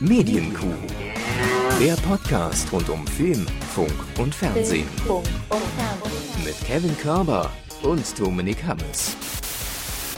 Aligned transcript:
Medienkuh. 0.00 0.66
Der 1.80 1.94
Podcast 1.94 2.72
rund 2.72 2.88
um 2.88 3.06
Film, 3.06 3.46
Funk 3.74 3.92
und 4.18 4.34
Fernsehen. 4.34 4.86
Mit 6.44 6.54
Kevin 6.66 6.96
Körber 6.98 7.50
und 7.82 8.04
Dominik 8.18 8.64
Hammes. 8.64 9.16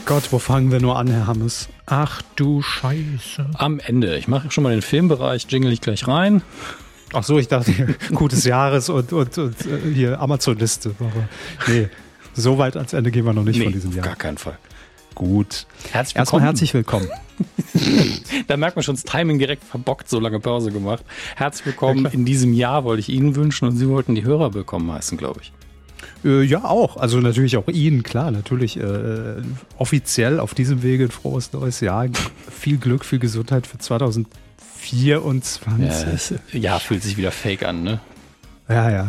Gott, 0.06 0.24
wo 0.32 0.38
fangen 0.38 0.71
wir 0.72 0.80
nur 0.80 0.98
an, 0.98 1.06
Herr 1.08 1.26
Hammes? 1.26 1.69
Ach 1.87 2.21
du 2.37 2.62
Scheiße. 2.62 3.46
Am 3.54 3.78
Ende. 3.80 4.16
Ich 4.19 4.28
mache 4.28 4.51
schon 4.51 4.64
mal 4.64 4.71
den 4.71 4.82
Filmbereich, 4.82 5.46
jingle 5.48 5.72
ich 5.72 5.81
gleich 5.81 6.06
rein. 6.08 6.42
Ach 7.12 7.22
so, 7.24 7.38
ich 7.38 7.49
dachte, 7.49 7.72
gutes 8.15 8.44
Jahres 8.44 8.88
und, 8.88 9.12
und, 9.12 9.37
und 9.38 9.67
äh, 9.67 9.94
hier 9.94 10.21
Amazon-Liste. 10.21 10.94
Aber 10.99 11.28
nee, 11.69 11.88
so 12.35 12.58
weit 12.58 12.76
ans 12.76 12.92
Ende 12.92 13.10
gehen 13.10 13.24
wir 13.24 13.33
noch 13.33 13.44
nicht 13.44 13.58
Nee, 13.58 13.65
von 13.65 13.72
diesem 13.72 13.90
auf 13.90 13.97
Jahr. 13.97 14.06
gar 14.06 14.17
keinen 14.17 14.38
Fall. 14.38 14.58
Gut. 15.15 15.67
Herzlich 15.90 16.16
Erstmal 16.16 16.41
willkommen. 16.41 16.45
herzlich 16.45 16.74
willkommen. 16.74 17.09
Da 18.48 18.56
merkt 18.59 18.77
man 18.77 18.83
schon, 18.83 18.97
das 18.97 19.05
Timing 19.05 19.38
direkt 19.38 19.64
verbockt, 19.64 20.10
so 20.10 20.20
lange 20.20 20.41
Pause 20.41 20.70
gemacht. 20.73 21.02
Herzlich 21.37 21.64
willkommen 21.66 22.05
in 22.12 22.27
diesem 22.27 22.52
Jahr, 22.52 22.84
wollte 22.84 23.01
ich 23.01 23.09
Ihnen 23.09 23.34
wünschen 23.34 23.66
und 23.66 23.77
Sie 23.77 23.88
wollten 23.88 24.15
die 24.15 24.24
Hörer 24.24 24.52
willkommen 24.52 24.92
heißen, 24.92 25.16
glaube 25.16 25.41
ich. 25.42 25.52
Äh, 26.24 26.42
ja, 26.42 26.65
auch. 26.65 26.98
Also 26.98 27.18
natürlich 27.20 27.56
auch 27.56 27.68
Ihnen, 27.68 28.02
klar, 28.02 28.30
natürlich 28.30 28.78
äh, 28.78 29.37
offiziell 29.78 30.38
auf 30.38 30.52
diesem 30.52 30.82
Wege 30.82 31.04
ein 31.04 31.10
frohes 31.10 31.52
neues 31.54 31.80
Jahr. 31.80 32.09
Viel 32.51 32.77
Glück, 32.77 33.06
viel 33.06 33.18
Gesundheit 33.20 33.66
für 33.66 33.79
2024. 34.84 35.80
Ja, 35.80 36.12
das 36.12 36.34
Jahr 36.52 36.80
fühlt 36.80 37.02
sich 37.02 37.16
wieder 37.16 37.32
fake 37.32 37.62
an, 37.65 37.82
ne? 37.82 38.01
Ja, 38.70 38.88
ja, 38.88 39.09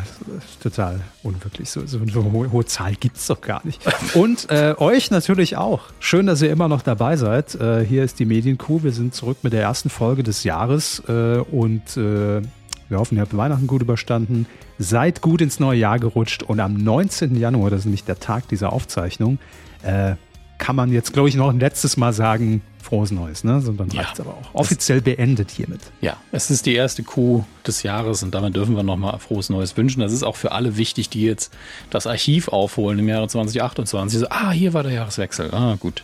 total 0.61 1.01
unwirklich. 1.21 1.69
So, 1.69 1.85
so 1.85 1.99
eine 1.99 2.31
hohe, 2.31 2.51
hohe 2.51 2.65
Zahl 2.65 2.95
gibt's 2.95 3.27
doch 3.27 3.41
gar 3.41 3.63
nicht. 3.63 3.79
Und 4.15 4.49
äh, 4.49 4.73
euch 4.77 5.11
natürlich 5.11 5.55
auch. 5.55 5.81
Schön, 5.99 6.25
dass 6.25 6.41
ihr 6.41 6.49
immer 6.49 6.67
noch 6.67 6.81
dabei 6.81 7.15
seid. 7.15 7.53
Äh, 7.53 7.85
hier 7.85 8.03
ist 8.03 8.17
die 8.17 8.25
Medienkuh. 8.25 8.81
Wir 8.81 8.91
sind 8.91 9.13
zurück 9.13 9.37
mit 9.43 9.53
der 9.53 9.61
ersten 9.61 9.91
Folge 9.91 10.23
des 10.23 10.43
Jahres 10.43 11.03
äh, 11.07 11.37
und 11.37 11.95
äh, 11.95 12.41
wir 12.89 12.97
hoffen, 12.97 13.17
ihr 13.17 13.21
habt 13.21 13.37
Weihnachten 13.37 13.67
gut 13.67 13.83
überstanden. 13.83 14.47
Seid 14.79 15.21
gut 15.21 15.41
ins 15.41 15.59
neue 15.59 15.77
Jahr 15.77 15.99
gerutscht 15.99 16.41
und 16.41 16.59
am 16.59 16.73
19. 16.73 17.35
Januar, 17.35 17.69
das 17.69 17.81
ist 17.81 17.85
nämlich 17.85 18.03
der 18.03 18.19
Tag 18.19 18.47
dieser 18.47 18.73
Aufzeichnung, 18.73 19.37
äh, 19.83 20.15
kann 20.61 20.75
man 20.75 20.91
jetzt, 20.93 21.11
glaube 21.11 21.27
ich, 21.27 21.35
noch 21.35 21.49
ein 21.49 21.59
letztes 21.59 21.97
Mal 21.97 22.13
sagen, 22.13 22.61
frohes 22.81 23.09
Neues, 23.11 23.43
ne? 23.43 23.61
Sondern 23.61 23.89
Ja. 23.89 24.01
reicht's 24.03 24.19
aber 24.19 24.31
auch. 24.35 24.53
Offiziell 24.53 25.01
beendet 25.01 25.49
hiermit. 25.49 25.81
Ja, 26.01 26.17
es 26.31 26.51
ist 26.51 26.67
die 26.67 26.75
erste 26.75 27.01
Kuh 27.03 27.43
des 27.65 27.81
Jahres 27.81 28.21
und 28.21 28.33
damit 28.35 28.55
dürfen 28.55 28.75
wir 28.75 28.83
nochmal 28.83 29.17
frohes 29.19 29.49
Neues 29.49 29.75
wünschen. 29.75 30.01
Das 30.01 30.13
ist 30.13 30.21
auch 30.23 30.35
für 30.35 30.51
alle 30.51 30.77
wichtig, 30.77 31.09
die 31.09 31.23
jetzt 31.23 31.51
das 31.89 32.05
Archiv 32.05 32.47
aufholen 32.47 32.99
im 32.99 33.09
Jahre 33.09 33.27
2028. 33.27 34.19
So, 34.19 34.27
ah, 34.29 34.51
hier 34.51 34.73
war 34.73 34.83
der 34.83 34.91
Jahreswechsel. 34.93 35.51
Ah, 35.51 35.77
gut. 35.79 36.03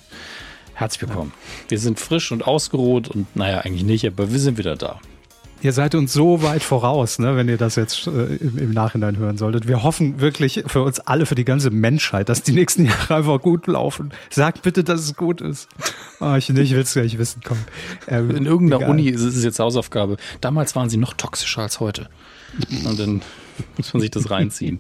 Herzlich 0.74 1.02
willkommen. 1.08 1.34
Wir 1.70 1.78
sind 1.80 2.00
frisch 2.00 2.32
und 2.32 2.46
ausgeruht 2.46 3.08
und 3.08 3.36
naja, 3.36 3.60
eigentlich 3.60 3.84
nicht, 3.84 4.06
aber 4.06 4.32
wir 4.32 4.40
sind 4.40 4.58
wieder 4.58 4.76
da. 4.76 5.00
Ihr 5.62 5.74
seid 5.74 5.96
uns 5.96 6.14
so 6.14 6.44
weit 6.44 6.62
voraus, 6.64 7.18
ne, 7.20 7.36
wenn 7.36 7.50
ihr 7.50 7.58
das 7.58 7.76
jetzt 7.76 8.06
äh, 8.08 8.36
im, 8.36 8.58
im 8.60 8.72
Nachhinein 8.72 9.18
hören 9.18 9.38
solltet. 9.38 9.68
Wir 9.68 9.82
hoffen 9.84 10.20
wirklich 10.20 10.64
für 10.68 10.84
uns 10.84 11.00
alle, 11.00 11.26
für 11.26 11.36
die 11.36 11.46
ganze 11.46 11.72
Menschheit, 11.72 12.30
dass 12.30 12.44
die 12.44 12.52
nächsten 12.52 12.86
Jahre 12.88 13.16
einfach 13.16 13.42
gut 13.42 13.66
laufen. 13.68 14.12
Sagt 14.30 14.62
bitte, 14.62 14.84
dass 14.84 15.02
es 15.02 15.16
gut 15.16 15.42
ist. 15.42 15.68
Ah, 16.20 16.38
ich, 16.38 16.50
ich 16.50 16.72
will 16.72 16.80
es 16.82 16.94
gar 16.94 17.02
nicht 17.04 17.18
wissen. 17.18 17.42
Komm. 17.44 17.58
Ähm, 18.08 18.32
In 18.36 18.46
irgendeiner 18.46 18.82
egal. 18.82 18.92
Uni 18.92 19.10
ist 19.10 19.22
es 19.22 19.44
jetzt 19.44 19.60
Hausaufgabe. 19.60 20.18
Damals 20.42 20.76
waren 20.76 20.90
sie 20.90 20.98
noch 20.98 21.14
toxischer 21.14 21.64
als 21.64 21.80
heute. 21.80 22.08
Und 22.86 23.00
dann 23.00 23.22
muss 23.78 23.94
man 23.94 24.02
sich 24.02 24.12
das 24.12 24.30
reinziehen. 24.30 24.80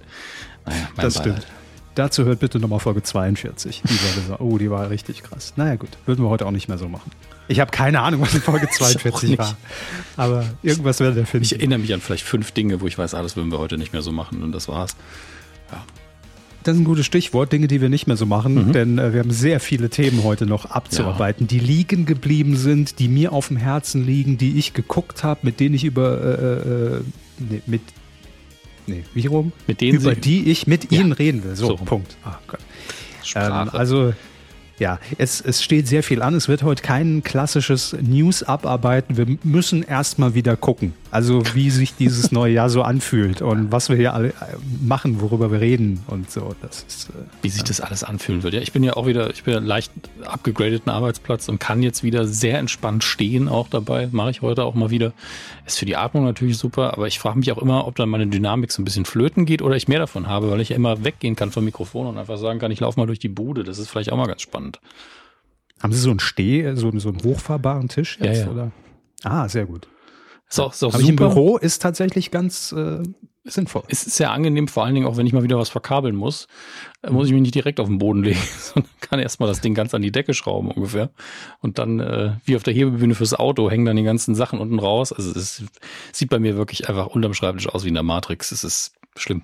Naja, 0.65 0.89
Das 0.95 1.15
Beileid. 1.15 1.37
stimmt. 1.43 1.56
Dazu 1.97 2.25
hört 2.25 2.39
bitte 2.39 2.59
nochmal 2.59 2.79
Folge 2.79 3.01
42. 3.01 3.81
Die 3.83 4.29
war, 4.29 4.39
oh, 4.39 4.59
die 4.59 4.69
war 4.69 4.89
richtig 4.91 5.23
krass. 5.23 5.53
Naja 5.55 5.75
gut, 5.77 5.89
würden 6.05 6.23
wir 6.23 6.29
heute 6.29 6.45
auch 6.45 6.51
nicht 6.51 6.67
mehr 6.67 6.77
so 6.77 6.87
machen. 6.87 7.09
Ich 7.47 7.59
habe 7.59 7.71
keine 7.71 8.01
Ahnung, 8.01 8.21
was 8.21 8.35
in 8.35 8.41
Folge 8.41 8.67
auch 8.71 8.71
42 8.71 9.29
nicht. 9.31 9.39
war. 9.39 9.57
Aber 10.15 10.45
irgendwas 10.61 10.99
werden 10.99 11.15
wir 11.15 11.25
finden. 11.25 11.45
Ich 11.45 11.53
erinnere 11.55 11.79
mich 11.79 11.91
an 11.93 12.01
vielleicht 12.01 12.23
fünf 12.23 12.51
Dinge, 12.51 12.81
wo 12.81 12.87
ich 12.87 12.99
weiß, 12.99 13.15
ah, 13.15 13.23
das 13.23 13.35
würden 13.35 13.51
wir 13.51 13.57
heute 13.57 13.79
nicht 13.79 13.93
mehr 13.93 14.03
so 14.03 14.11
machen 14.11 14.43
und 14.43 14.51
das 14.51 14.67
war's. 14.67 14.95
Das 16.63 16.75
ist 16.75 16.81
ein 16.81 16.85
gutes 16.85 17.05
Stichwort, 17.05 17.51
Dinge, 17.53 17.67
die 17.67 17.79
wir 17.81 17.87
nicht 17.87 18.07
mehr 18.07 18.17
so 18.17 18.25
machen, 18.25 18.67
Mhm. 18.67 18.73
denn 18.73 18.97
äh, 18.99 19.13
wir 19.13 19.21
haben 19.21 19.31
sehr 19.31 19.61
viele 19.61 19.89
Themen 19.89 20.23
heute 20.23 20.45
noch 20.45 20.65
abzuarbeiten, 20.65 21.47
die 21.47 21.59
liegen 21.59 22.05
geblieben 22.05 22.57
sind, 22.57 22.99
die 22.99 23.07
mir 23.07 23.31
auf 23.31 23.47
dem 23.47 23.55
Herzen 23.57 24.05
liegen, 24.05 24.37
die 24.37 24.59
ich 24.59 24.73
geguckt 24.73 25.23
habe, 25.23 25.39
mit 25.43 25.61
denen 25.61 25.75
ich 25.75 25.85
über, 25.85 26.21
äh, 26.21 26.97
äh, 26.97 27.01
nee, 27.39 27.61
mit, 27.67 27.81
nee, 28.87 29.03
wie 29.13 29.27
rum? 29.27 29.51
Mit 29.67 29.81
denen 29.81 29.99
über 29.99 30.15
Sie- 30.15 30.21
die 30.21 30.49
ich 30.51 30.65
mit 30.67 30.91
Ja. 30.91 30.99
Ihnen 31.01 31.11
reden 31.11 31.43
will. 31.43 31.55
So, 31.55 31.67
So. 31.67 31.75
Punkt. 31.77 32.15
Ah, 32.23 32.39
Gott. 32.47 32.59
Ähm, 33.35 33.69
also, 33.73 34.13
ja, 34.79 34.99
es, 35.17 35.41
es 35.41 35.63
steht 35.63 35.87
sehr 35.87 36.03
viel 36.03 36.21
an. 36.21 36.33
Es 36.35 36.47
wird 36.47 36.63
heute 36.63 36.81
kein 36.83 37.23
klassisches 37.23 37.95
News 38.01 38.43
abarbeiten. 38.43 39.17
Wir 39.17 39.25
müssen 39.43 39.83
erstmal 39.83 40.33
wieder 40.33 40.55
gucken. 40.55 40.93
Also, 41.17 41.41
wie 41.55 41.71
sich 41.71 41.95
dieses 41.95 42.31
neue 42.31 42.53
Jahr 42.53 42.69
so 42.69 42.83
anfühlt 42.83 43.41
und 43.41 43.71
was 43.71 43.89
wir 43.89 43.95
hier 43.95 44.13
alle 44.13 44.27
äh, 44.27 44.33
machen, 44.83 45.19
worüber 45.19 45.51
wir 45.51 45.59
reden 45.59 46.03
und 46.05 46.29
so. 46.29 46.53
Das 46.61 46.85
ist, 46.87 47.09
äh, 47.09 47.13
wie 47.41 47.49
sich 47.49 47.63
das 47.63 47.81
alles 47.81 48.03
anfühlen 48.03 48.43
wird. 48.43 48.53
Ja, 48.53 48.61
ich 48.61 48.71
bin 48.71 48.83
ja 48.83 48.93
auch 48.95 49.07
wieder, 49.07 49.31
ich 49.31 49.43
bin 49.43 49.55
ja 49.55 49.59
leicht 49.59 49.91
abgegradeten 50.23 50.91
Arbeitsplatz 50.91 51.49
und 51.49 51.59
kann 51.59 51.81
jetzt 51.81 52.03
wieder 52.03 52.27
sehr 52.27 52.59
entspannt 52.59 53.03
stehen 53.03 53.49
auch 53.49 53.67
dabei. 53.67 54.09
Mache 54.11 54.29
ich 54.29 54.43
heute 54.43 54.63
auch 54.63 54.75
mal 54.75 54.91
wieder. 54.91 55.11
Ist 55.65 55.79
für 55.79 55.87
die 55.87 55.95
Atmung 55.95 56.23
natürlich 56.23 56.59
super, 56.59 56.93
aber 56.93 57.07
ich 57.07 57.17
frage 57.17 57.39
mich 57.39 57.51
auch 57.51 57.57
immer, 57.57 57.87
ob 57.87 57.95
dann 57.95 58.09
meine 58.09 58.27
Dynamik 58.27 58.71
so 58.71 58.79
ein 58.83 58.85
bisschen 58.85 59.05
flöten 59.05 59.47
geht 59.47 59.63
oder 59.63 59.75
ich 59.75 59.87
mehr 59.87 59.97
davon 59.97 60.27
habe, 60.27 60.51
weil 60.51 60.61
ich 60.61 60.69
ja 60.69 60.75
immer 60.75 61.03
weggehen 61.03 61.35
kann 61.35 61.49
vom 61.49 61.65
Mikrofon 61.65 62.05
und 62.05 62.19
einfach 62.19 62.37
sagen 62.37 62.59
kann, 62.59 62.69
ich 62.69 62.79
laufe 62.79 62.99
mal 62.99 63.07
durch 63.07 63.17
die 63.17 63.27
Bude. 63.27 63.63
Das 63.63 63.79
ist 63.79 63.89
vielleicht 63.89 64.11
auch 64.11 64.17
mal 64.17 64.27
ganz 64.27 64.43
spannend. 64.43 64.79
haben 65.81 65.93
Sie 65.93 65.99
so 65.99 66.11
einen 66.11 66.19
Steh, 66.19 66.75
so, 66.75 66.91
so 66.99 67.09
einen 67.09 67.23
hochfahrbaren 67.23 67.87
Tisch 67.87 68.19
jetzt? 68.21 68.41
Ja, 68.41 68.45
ja. 68.45 68.51
Oder? 68.51 68.71
Ah, 69.23 69.49
sehr 69.49 69.65
gut. 69.65 69.87
Ist 70.49 70.59
auch, 70.59 70.73
ist 70.73 70.83
auch 70.83 70.93
Habe 70.93 71.03
ich 71.03 71.09
im 71.09 71.17
super. 71.17 71.33
Büro, 71.33 71.57
ist 71.57 71.81
tatsächlich 71.81 72.31
ganz 72.31 72.71
äh, 72.71 73.03
sinnvoll. 73.43 73.83
Es 73.89 74.05
ist 74.05 74.15
sehr 74.15 74.31
angenehm, 74.31 74.67
vor 74.67 74.85
allen 74.85 74.95
Dingen 74.95 75.07
auch, 75.07 75.17
wenn 75.17 75.27
ich 75.27 75.33
mal 75.33 75.43
wieder 75.43 75.57
was 75.57 75.69
verkabeln 75.69 76.15
muss, 76.15 76.47
äh, 77.01 77.09
muss 77.09 77.27
ich 77.27 77.33
mich 77.33 77.41
nicht 77.41 77.55
direkt 77.55 77.79
auf 77.79 77.87
den 77.87 77.97
Boden 77.97 78.23
legen, 78.23 78.39
sondern 78.59 78.91
kann 79.01 79.19
erstmal 79.19 79.49
das 79.49 79.61
Ding 79.61 79.73
ganz 79.73 79.93
an 79.93 80.01
die 80.01 80.11
Decke 80.11 80.33
schrauben 80.33 80.71
ungefähr. 80.71 81.09
Und 81.59 81.79
dann, 81.79 81.99
äh, 81.99 82.33
wie 82.45 82.55
auf 82.55 82.63
der 82.63 82.73
Hebebühne 82.73 83.15
fürs 83.15 83.33
Auto, 83.33 83.69
hängen 83.69 83.85
dann 83.85 83.97
die 83.97 84.03
ganzen 84.03 84.35
Sachen 84.35 84.59
unten 84.59 84.79
raus. 84.79 85.11
Also 85.11 85.31
es 85.31 85.63
sieht 86.11 86.29
bei 86.29 86.39
mir 86.39 86.55
wirklich 86.55 86.87
einfach 86.87 87.07
unterm 87.07 87.33
Schreibtisch 87.33 87.67
aus 87.67 87.83
wie 87.83 87.89
in 87.89 87.93
der 87.93 88.03
Matrix. 88.03 88.51
Es 88.51 88.63
ist 88.63 88.93
schlimm. 89.15 89.43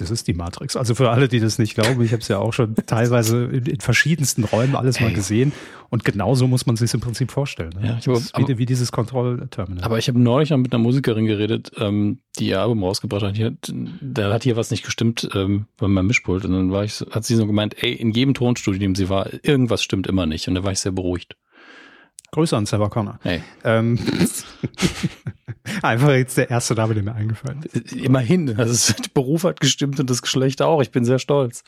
Das 0.00 0.10
ist 0.10 0.26
die 0.28 0.32
Matrix. 0.34 0.76
Also 0.76 0.94
für 0.94 1.10
alle, 1.10 1.28
die 1.28 1.40
das 1.40 1.58
nicht 1.58 1.74
glauben, 1.74 2.00
ich 2.02 2.12
habe 2.12 2.22
es 2.22 2.28
ja 2.28 2.38
auch 2.38 2.52
schon 2.52 2.74
teilweise 2.86 3.44
in, 3.44 3.66
in 3.66 3.80
verschiedensten 3.80 4.44
Räumen 4.44 4.74
alles 4.74 5.00
mal 5.00 5.12
gesehen. 5.12 5.52
Und 5.90 6.04
genauso 6.04 6.46
muss 6.46 6.66
man 6.66 6.76
sich 6.76 6.94
im 6.94 7.00
Prinzip 7.00 7.30
vorstellen. 7.30 7.72
Ne? 7.80 7.88
Ja, 7.88 7.98
ich 8.00 8.06
hab- 8.08 8.22
aber- 8.32 8.48
wie, 8.48 8.58
wie 8.58 8.66
dieses 8.66 8.92
Kontrollterminal. 8.92 9.84
Aber 9.84 9.98
ich 9.98 10.08
habe 10.08 10.18
neulich 10.18 10.50
noch 10.50 10.58
mit 10.58 10.72
einer 10.72 10.82
Musikerin 10.82 11.26
geredet, 11.26 11.72
ähm, 11.78 12.18
die 12.38 12.46
ihr 12.48 12.60
Album 12.60 12.82
rausgebracht 12.82 13.22
hat. 13.24 13.38
Hat. 13.38 13.72
Da 14.00 14.32
hat 14.32 14.44
hier 14.44 14.56
was 14.56 14.70
nicht 14.70 14.84
gestimmt 14.84 15.28
ähm, 15.34 15.66
bei 15.76 15.88
meinem 15.88 16.06
Mischpult. 16.06 16.44
Und 16.44 16.52
dann 16.52 16.70
war 16.72 16.84
ich, 16.84 17.04
hat 17.10 17.24
sie 17.24 17.34
so 17.36 17.46
gemeint, 17.46 17.82
ey, 17.82 17.92
in 17.92 18.12
jedem 18.12 18.34
Tonstudio, 18.34 18.76
in 18.76 18.80
dem 18.80 18.94
sie 18.94 19.08
war, 19.08 19.28
irgendwas 19.42 19.82
stimmt 19.82 20.06
immer 20.06 20.26
nicht. 20.26 20.48
Und 20.48 20.54
da 20.54 20.64
war 20.64 20.72
ich 20.72 20.80
sehr 20.80 20.92
beruhigt. 20.92 21.36
Grüße 22.32 22.56
an 22.56 22.66
Sarah 22.66 22.88
Connor. 22.88 23.18
Hey, 23.22 23.42
Ähm, 23.64 23.98
einfach 25.82 26.10
jetzt 26.10 26.36
der 26.36 26.50
erste 26.50 26.74
Name, 26.74 26.94
der 26.94 27.02
mir 27.02 27.14
eingefallen 27.14 27.62
ist. 27.72 27.92
immerhin. 27.92 28.58
Also 28.58 28.92
der 28.92 29.08
Beruf 29.14 29.44
hat 29.44 29.60
gestimmt 29.60 29.98
und 30.00 30.08
das 30.10 30.22
Geschlecht 30.22 30.62
auch. 30.62 30.80
Ich 30.80 30.90
bin 30.90 31.04
sehr 31.04 31.18
stolz. 31.18 31.64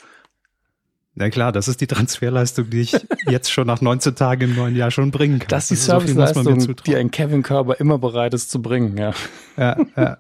Na 1.14 1.28
klar, 1.28 1.52
das 1.52 1.68
ist 1.68 1.80
die 1.82 1.86
Transferleistung, 1.86 2.70
die 2.70 2.80
ich 2.80 2.96
jetzt 3.28 3.52
schon 3.52 3.66
nach 3.66 3.82
19 3.82 4.14
Tagen 4.14 4.42
im 4.44 4.56
neuen 4.56 4.74
Jahr 4.74 4.90
schon 4.90 5.10
bringen 5.10 5.40
kann. 5.40 5.48
Das 5.48 5.70
ist 5.70 5.86
die 5.86 5.92
Also 5.92 6.06
so 6.06 6.14
Serviceleistung, 6.14 6.58
die 6.58 6.66
zutrauen. 6.66 6.96
ein 6.98 7.10
Kevin 7.10 7.42
Körber 7.42 7.78
immer 7.80 7.98
bereit 7.98 8.32
ist 8.32 8.50
zu 8.50 8.62
bringen. 8.62 8.96
Ja. 8.96 9.12
ja, 9.58 9.76
ja. 9.94 10.16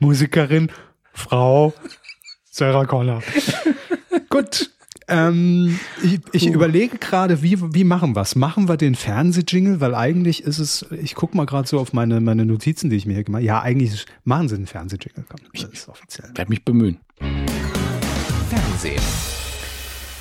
Musikerin, 0.00 0.70
Frau, 1.14 1.72
Sarah 2.50 2.84
Connor. 2.84 3.22
Gut. 4.28 4.70
Ähm, 5.08 5.78
ich 6.02 6.20
ich 6.32 6.46
überlege 6.46 6.98
gerade, 6.98 7.42
wie, 7.42 7.60
wie 7.74 7.84
machen 7.84 8.14
wir's? 8.14 8.36
Machen 8.36 8.68
wir 8.68 8.76
den 8.76 8.94
Fernsehjingle? 8.94 9.80
Weil 9.80 9.94
eigentlich 9.94 10.44
ist 10.44 10.58
es, 10.58 10.86
ich 10.90 11.14
gucke 11.14 11.36
mal 11.36 11.46
gerade 11.46 11.68
so 11.68 11.78
auf 11.78 11.92
meine, 11.92 12.20
meine 12.20 12.44
Notizen, 12.46 12.90
die 12.90 12.96
ich 12.96 13.06
mir 13.06 13.14
hier 13.14 13.24
gemacht 13.24 13.40
habe. 13.40 13.46
Ja, 13.46 13.62
eigentlich 13.62 14.06
machen 14.24 14.48
sie 14.48 14.56
den 14.56 14.66
Fernsehjingle. 14.66 15.24
Komm, 15.28 15.40
das 15.52 15.64
ist 15.64 15.88
offiziell. 15.88 16.30
Werd 16.34 16.48
mich 16.48 16.64
bemühen. 16.64 16.98
Fernsehen. 18.48 19.41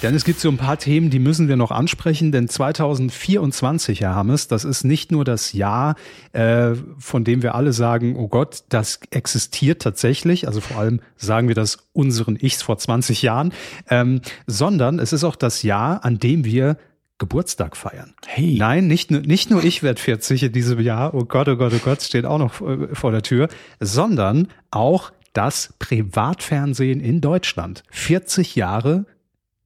Denn 0.02 0.16
es 0.16 0.24
gibt 0.26 0.40
so 0.40 0.50
ein 0.50 0.58
paar 0.58 0.78
Themen, 0.78 1.12
die 1.12 1.20
müssen 1.20 1.48
wir 1.48 1.56
noch 1.58 1.70
ansprechen, 1.70 2.32
denn 2.32 2.48
2024, 2.48 4.02
Herr 4.02 4.16
Hammes, 4.16 4.48
das 4.48 4.66
ist 4.66 4.84
nicht 4.84 5.12
nur 5.12 5.24
das 5.24 5.54
Jahr, 5.54 5.96
äh, 6.34 6.72
von 6.98 7.24
dem 7.24 7.44
wir 7.44 7.54
alle 7.54 7.72
sagen, 7.72 8.16
oh 8.18 8.28
Gott, 8.28 8.64
das 8.70 9.00
existiert 9.12 9.82
tatsächlich, 9.82 10.48
also 10.48 10.60
vor 10.60 10.78
allem 10.78 11.02
sagen 11.18 11.48
wir 11.48 11.56
das 11.56 11.88
unseren 11.94 12.36
Ichs 12.36 12.64
vor 12.64 12.78
20 12.78 13.22
Jahren, 13.22 13.54
ähm, 13.90 14.22
sondern 14.48 14.98
es 14.98 15.14
ist 15.14 15.24
auch 15.24 15.36
das 15.36 15.62
Jahr, 15.62 16.04
an 16.04 16.18
dem 16.18 16.46
wir 16.46 16.78
Geburtstag 17.20 17.78
feiern. 17.78 18.16
Hey. 18.26 18.56
Nein, 18.58 18.88
nicht, 18.88 19.12
nur- 19.12 19.22
nicht 19.22 19.52
nur 19.52 19.64
ich 19.64 19.84
werde 19.84 20.02
40 20.02 20.42
in 20.42 20.52
diesem 20.54 20.80
Jahr, 20.80 21.14
oh 21.14 21.26
Gott, 21.26 21.48
oh 21.48 21.56
Gott, 21.56 21.74
oh 21.76 21.80
Gott, 21.84 22.02
steht 22.02 22.26
auch 22.26 22.40
noch 22.40 22.60
äh, 22.62 22.96
vor 22.96 23.12
der 23.12 23.22
Tür, 23.22 23.48
sondern 23.80 24.48
auch 24.72 25.12
das 25.34 25.74
Privatfernsehen 25.80 27.00
in 27.00 27.22
Deutschland. 27.22 27.84
40 27.92 28.56
Jahre 28.56 29.06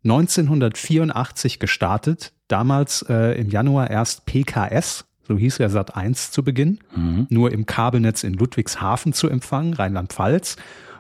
1984 0.06 1.60
gestartet, 1.60 2.31
damals 2.48 3.04
äh, 3.10 3.40
im 3.40 3.50
Januar 3.50 3.90
erst 3.90 4.25
PKS, 4.25 5.06
so 5.28 5.36
hieß 5.36 5.57
ja 5.57 5.69
Sat 5.69 5.96
1 5.96 6.31
zu 6.31 6.44
Beginn, 6.44 6.80
mhm. 6.96 7.25
nur 7.30 7.52
im 7.52 7.66
Kabelnetz 7.66 8.24
in 8.24 8.36
Ludwigshafen 8.36 9.13
zu 9.13 9.28
empfangen, 9.28 9.74
Rheinland-Pfalz 9.74 10.57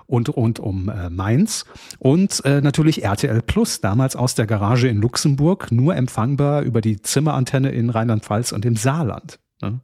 und 0.07 0.35
rund 0.35 0.59
um 0.59 0.89
äh, 0.89 1.09
Mainz. 1.11 1.65
Und 1.99 2.43
äh, 2.45 2.61
natürlich 2.61 3.03
RTL 3.03 3.41
Plus, 3.43 3.79
damals 3.79 4.15
aus 4.15 4.33
der 4.33 4.47
Garage 4.47 4.87
in 4.87 4.97
Luxemburg, 4.97 5.71
nur 5.71 5.95
empfangbar 5.95 6.63
über 6.63 6.81
die 6.81 7.01
Zimmerantenne 7.01 7.69
in 7.69 7.91
Rheinland-Pfalz 7.91 8.51
und 8.51 8.65
im 8.65 8.75
Saarland. 8.75 9.39
Ne? 9.61 9.79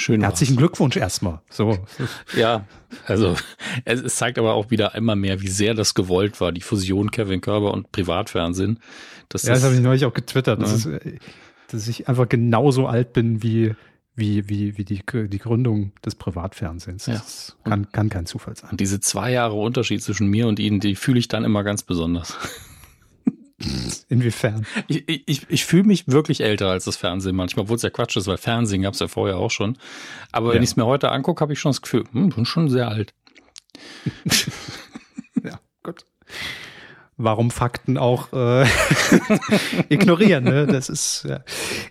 Schön. 0.00 0.20
Herzlichen 0.20 0.54
was. 0.54 0.58
Glückwunsch 0.58 0.96
erstmal. 0.96 1.40
So. 1.50 1.76
Ja, 2.36 2.66
also 3.06 3.34
es, 3.84 4.14
zeigt 4.14 4.38
aber 4.38 4.54
auch 4.54 4.70
wieder 4.70 4.94
einmal 4.94 5.16
mehr, 5.16 5.40
wie 5.40 5.48
sehr 5.48 5.74
das 5.74 5.94
gewollt 5.94 6.40
war, 6.40 6.52
die 6.52 6.60
Fusion 6.60 7.10
Kevin 7.10 7.40
Körber 7.40 7.72
und 7.72 7.90
Privatfernsehen. 7.90 8.78
Das 9.28 9.42
ja, 9.42 9.54
das 9.54 9.64
habe 9.64 9.74
ich 9.74 9.80
neulich 9.80 10.04
auch 10.04 10.14
getwittert, 10.14 10.62
dass, 10.62 10.86
ne? 10.86 10.98
ist, 10.98 11.20
dass 11.72 11.88
ich 11.88 12.08
einfach 12.08 12.28
genauso 12.28 12.86
alt 12.86 13.12
bin 13.12 13.42
wie 13.42 13.74
wie, 14.14 14.48
wie, 14.48 14.76
wie 14.78 14.84
die, 14.84 15.02
die 15.28 15.38
Gründung 15.38 15.92
des 16.04 16.14
Privatfernsehens. 16.14 17.06
Ja. 17.06 17.14
Das 17.14 17.56
kann, 17.64 17.90
kann 17.92 18.08
kein 18.08 18.26
Zufall 18.26 18.56
sein. 18.56 18.70
Und 18.70 18.80
diese 18.80 19.00
zwei 19.00 19.32
Jahre 19.32 19.54
Unterschied 19.54 20.02
zwischen 20.02 20.28
mir 20.28 20.48
und 20.48 20.58
Ihnen, 20.58 20.80
die 20.80 20.96
fühle 20.96 21.20
ich 21.20 21.28
dann 21.28 21.44
immer 21.44 21.62
ganz 21.62 21.84
besonders. 21.84 22.36
Inwiefern? 24.08 24.66
Ich, 24.86 25.08
ich, 25.08 25.46
ich 25.48 25.64
fühle 25.64 25.84
mich 25.84 26.06
wirklich 26.06 26.42
älter 26.42 26.68
als 26.68 26.84
das 26.84 26.96
Fernsehen 26.96 27.34
manchmal, 27.34 27.64
obwohl 27.64 27.76
es 27.76 27.82
ja 27.82 27.90
Quatsch 27.90 28.16
ist, 28.16 28.28
weil 28.28 28.36
Fernsehen 28.36 28.82
gab 28.82 28.94
es 28.94 29.00
ja 29.00 29.08
vorher 29.08 29.36
auch 29.38 29.50
schon. 29.50 29.76
Aber 30.30 30.48
ja. 30.48 30.54
wenn 30.54 30.62
ich 30.62 30.70
es 30.70 30.76
mir 30.76 30.86
heute 30.86 31.10
angucke, 31.10 31.40
habe 31.40 31.52
ich 31.52 31.58
schon 31.58 31.70
das 31.70 31.82
Gefühl, 31.82 32.04
hm, 32.12 32.28
bin 32.30 32.44
schon 32.44 32.68
sehr 32.68 32.88
alt. 32.88 33.14
ja, 35.44 35.58
gut. 35.82 36.04
Warum 37.16 37.50
Fakten 37.50 37.98
auch 37.98 38.32
äh, 38.32 38.64
ignorieren, 39.88 40.44
ne? 40.44 40.68
Das 40.68 40.88
ist 40.88 41.26
ja. 41.28 41.40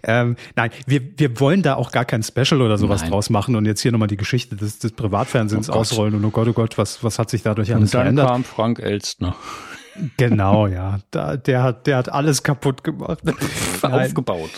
ähm, 0.04 0.38
nein, 0.56 0.72
wir, 0.86 1.02
wir 1.20 1.38
wollen 1.42 1.63
da 1.63 1.75
auch 1.75 1.92
gar 1.92 2.06
kein 2.06 2.24
Special 2.24 2.62
oder 2.62 2.78
sowas 2.78 3.02
nein. 3.02 3.12
draus 3.12 3.30
machen 3.30 3.58
und 3.58 3.66
jetzt 3.66 3.81
hier 3.81 3.92
nochmal 3.92 4.08
die 4.08 4.16
Geschichte 4.16 4.56
des, 4.56 4.80
des 4.80 4.94
Privatfernsehens 4.94 5.70
oh 5.70 5.74
ausrollen 5.74 6.16
und 6.16 6.24
oh 6.24 6.30
Gott, 6.30 6.48
oh 6.48 6.54
Gott, 6.54 6.78
was, 6.78 7.04
was 7.04 7.20
hat 7.20 7.30
sich 7.30 7.44
dadurch 7.44 7.75
alles 7.75 7.94
und 7.94 7.94
dann 7.94 8.02
verändert? 8.04 8.28
kam 8.30 8.44
Frank 8.46 8.80
Elstner. 8.80 9.36
Genau, 10.18 10.68
ja. 10.68 11.00
Da, 11.12 11.38
der, 11.38 11.64
hat, 11.64 11.88
der 11.88 11.98
hat 11.98 12.10
alles 12.10 12.44
kaputt 12.44 12.84
gemacht. 12.84 13.20
Aufgebaut. 13.82 14.52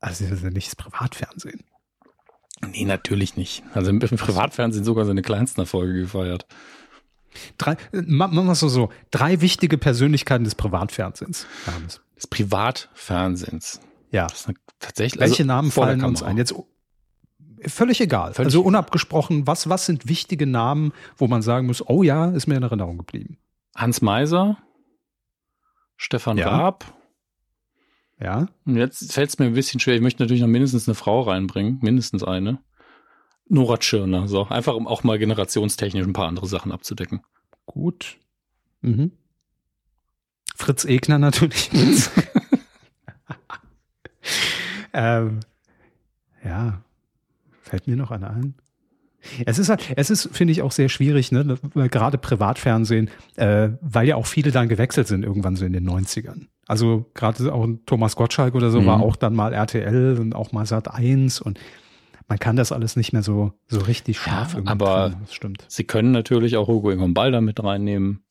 Also 0.00 0.24
das 0.24 0.38
ist 0.38 0.44
ja 0.44 0.50
nicht 0.50 0.68
das 0.68 0.76
Privatfernsehen. 0.76 1.64
Nee, 2.66 2.84
natürlich 2.84 3.36
nicht. 3.36 3.62
Also 3.74 3.90
im 3.90 3.98
Privatfernsehen 3.98 4.84
sogar 4.84 5.04
seine 5.04 5.22
kleinsten 5.22 5.60
Erfolge 5.60 6.00
gefeiert. 6.00 6.46
Drei, 7.58 7.76
machen 7.92 8.34
wir 8.34 8.52
es 8.52 8.60
so, 8.60 8.68
so. 8.68 8.90
Drei 9.10 9.40
wichtige 9.40 9.78
Persönlichkeiten 9.78 10.44
des 10.44 10.54
Privatfernsehens. 10.54 11.46
Des 12.16 12.26
Privatfernsehens. 12.26 13.80
Ja. 14.10 14.26
tatsächlich. 14.78 15.20
Welche 15.20 15.42
also 15.42 15.44
Namen 15.44 15.70
fallen 15.70 16.04
uns 16.04 16.22
ein? 16.22 16.36
Jetzt 16.36 16.54
völlig 17.66 18.00
egal. 18.00 18.34
Völlig 18.34 18.48
also 18.48 18.62
unabgesprochen, 18.62 19.46
was, 19.46 19.68
was 19.68 19.86
sind 19.86 20.08
wichtige 20.08 20.46
Namen, 20.46 20.92
wo 21.16 21.28
man 21.28 21.42
sagen 21.42 21.66
muss, 21.66 21.86
oh 21.86 22.02
ja, 22.02 22.26
ist 22.30 22.46
mir 22.46 22.56
in 22.56 22.62
Erinnerung 22.62 22.98
geblieben. 22.98 23.38
Hans 23.74 24.02
Meiser, 24.02 24.58
Stefan 25.96 26.38
ja. 26.38 26.48
Raab. 26.48 26.94
Ja. 28.20 28.48
Und 28.66 28.76
jetzt 28.76 29.12
fällt 29.12 29.30
es 29.30 29.38
mir 29.38 29.46
ein 29.46 29.54
bisschen 29.54 29.80
schwer. 29.80 29.94
Ich 29.94 30.00
möchte 30.00 30.22
natürlich 30.22 30.42
noch 30.42 30.48
mindestens 30.48 30.88
eine 30.88 30.94
Frau 30.94 31.22
reinbringen, 31.22 31.78
mindestens 31.80 32.22
eine. 32.22 32.62
Nora 33.48 33.78
Tschirner, 33.78 34.28
so 34.28 34.46
einfach 34.46 34.74
um 34.74 34.86
auch 34.86 35.02
mal 35.02 35.18
generationstechnisch 35.18 36.06
ein 36.06 36.12
paar 36.12 36.28
andere 36.28 36.46
Sachen 36.46 36.70
abzudecken. 36.70 37.22
Gut. 37.66 38.18
Mhm. 38.80 39.12
Fritz 40.54 40.84
Egner 40.84 41.18
natürlich. 41.18 41.70
ähm, 44.92 45.40
ja, 46.44 46.82
fällt 47.62 47.86
mir 47.86 47.96
noch 47.96 48.10
einer 48.10 48.30
ein. 48.30 48.54
Es 49.46 49.58
ist 49.58 49.68
halt, 49.68 49.86
es 49.96 50.10
ist, 50.10 50.28
finde 50.32 50.52
ich, 50.52 50.62
auch 50.62 50.72
sehr 50.72 50.88
schwierig, 50.88 51.32
ne? 51.32 51.58
gerade 51.74 52.18
Privatfernsehen, 52.18 53.10
äh, 53.36 53.70
weil 53.80 54.08
ja 54.08 54.16
auch 54.16 54.26
viele 54.26 54.50
dann 54.50 54.68
gewechselt 54.68 55.08
sind 55.08 55.24
irgendwann 55.24 55.56
so 55.56 55.64
in 55.64 55.72
den 55.72 55.88
90ern. 55.88 56.46
Also 56.66 57.06
gerade 57.14 57.52
auch 57.52 57.66
Thomas 57.86 58.16
Gottschalk 58.16 58.54
oder 58.54 58.70
so 58.70 58.80
mhm. 58.80 58.86
war 58.86 59.00
auch 59.00 59.16
dann 59.16 59.34
mal 59.34 59.52
RTL 59.52 60.18
und 60.18 60.34
auch 60.34 60.52
mal 60.52 60.66
Sat 60.66 60.92
1 60.92 61.40
und 61.40 61.58
man 62.28 62.38
kann 62.38 62.54
das 62.54 62.70
alles 62.70 62.94
nicht 62.94 63.12
mehr 63.12 63.24
so, 63.24 63.52
so 63.66 63.80
richtig 63.80 64.20
scharf 64.20 64.54
ja, 64.54 64.62
Aber 64.66 65.12
das 65.20 65.34
stimmt. 65.34 65.64
sie 65.66 65.82
können 65.82 66.12
natürlich 66.12 66.56
auch 66.56 66.68
Hugo 66.68 66.92
Egon 66.92 67.12
Balder 67.12 67.40
mit 67.40 67.62
reinnehmen. 67.62 68.22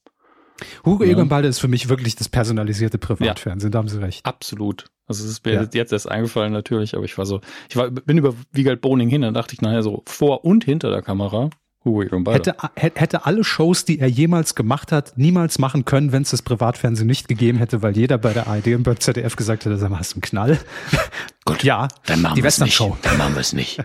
Hugo 0.85 1.03
ja. 1.03 1.11
Egon 1.11 1.29
Balder 1.29 1.49
ist 1.49 1.59
für 1.59 1.67
mich 1.67 1.89
wirklich 1.89 2.15
das 2.15 2.29
personalisierte 2.29 2.97
Privatfernsehen, 2.97 3.69
ja, 3.69 3.73
da 3.73 3.79
haben 3.79 3.87
Sie 3.87 4.01
recht. 4.01 4.25
Absolut. 4.25 4.85
Also 5.07 5.23
es 5.25 5.31
ist 5.31 5.45
mir 5.45 5.53
ja. 5.53 5.67
jetzt 5.71 5.91
erst 5.91 6.09
eingefallen 6.09 6.53
natürlich, 6.53 6.95
aber 6.95 7.05
ich 7.05 7.17
war 7.17 7.25
so, 7.25 7.41
ich 7.69 7.75
war, 7.75 7.89
bin 7.89 8.17
über 8.17 8.35
Wiegald 8.51 8.81
Boning 8.81 9.09
hin, 9.09 9.21
dann 9.21 9.33
dachte 9.33 9.53
ich 9.53 9.61
nachher 9.61 9.81
so 9.81 10.03
vor 10.05 10.45
und 10.45 10.63
hinter 10.63 10.91
der 10.91 11.01
Kamera. 11.01 11.49
Hugo 11.85 12.03
Egon 12.03 12.25
Balder. 12.25 12.55
Hätte, 12.75 12.99
hätte 12.99 13.25
alle 13.25 13.43
Shows, 13.43 13.85
die 13.85 13.99
er 13.99 14.07
jemals 14.07 14.53
gemacht 14.53 14.91
hat, 14.91 15.17
niemals 15.17 15.59
machen 15.59 15.85
können, 15.85 16.11
wenn 16.11 16.23
es 16.23 16.31
das 16.31 16.41
Privatfernsehen 16.41 17.07
nicht 17.07 17.27
gegeben 17.27 17.57
hätte, 17.57 17.81
weil 17.81 17.95
jeder 17.95 18.17
bei 18.17 18.33
der 18.33 18.47
ARD 18.47 18.67
und 18.75 18.83
beim 18.83 18.99
ZDF 18.99 19.35
gesagt 19.35 19.65
hätte, 19.65 19.77
sag 19.77 19.89
mal, 19.89 19.99
hast 19.99 20.11
du 20.11 20.15
einen 20.15 20.21
Knall? 20.21 20.59
Gut, 21.45 21.63
ja, 21.63 21.87
dann 22.05 22.21
machen 22.21 22.35
die 22.35 22.43
Western 22.43 22.69
Show. 22.69 22.97
Dann 23.01 23.17
machen 23.17 23.33
wir 23.33 23.41
es 23.41 23.53
nicht. 23.53 23.81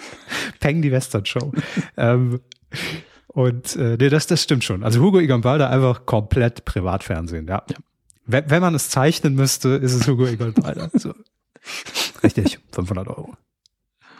Peng 0.60 0.82
die 0.82 0.90
Western 0.90 1.24
Show. 1.24 1.52
ähm, 1.96 2.40
und 3.38 3.76
äh, 3.76 3.96
nee, 3.96 4.08
das, 4.08 4.26
das 4.26 4.42
stimmt 4.42 4.64
schon. 4.64 4.82
Also 4.82 5.00
Hugo 5.00 5.20
Egon 5.20 5.42
Balder 5.42 5.70
einfach 5.70 6.06
komplett 6.06 6.64
Privatfernsehen, 6.64 7.46
ja. 7.46 7.62
ja. 7.70 7.76
Wenn, 8.26 8.50
wenn 8.50 8.60
man 8.60 8.74
es 8.74 8.90
zeichnen 8.90 9.36
müsste, 9.36 9.68
ist 9.68 9.94
es 9.94 10.08
Hugo 10.08 10.26
Egon 10.26 10.54
Balder. 10.54 10.90
So. 10.98 11.14
Richtig, 12.24 12.58
500 12.72 13.06
Euro. 13.06 13.36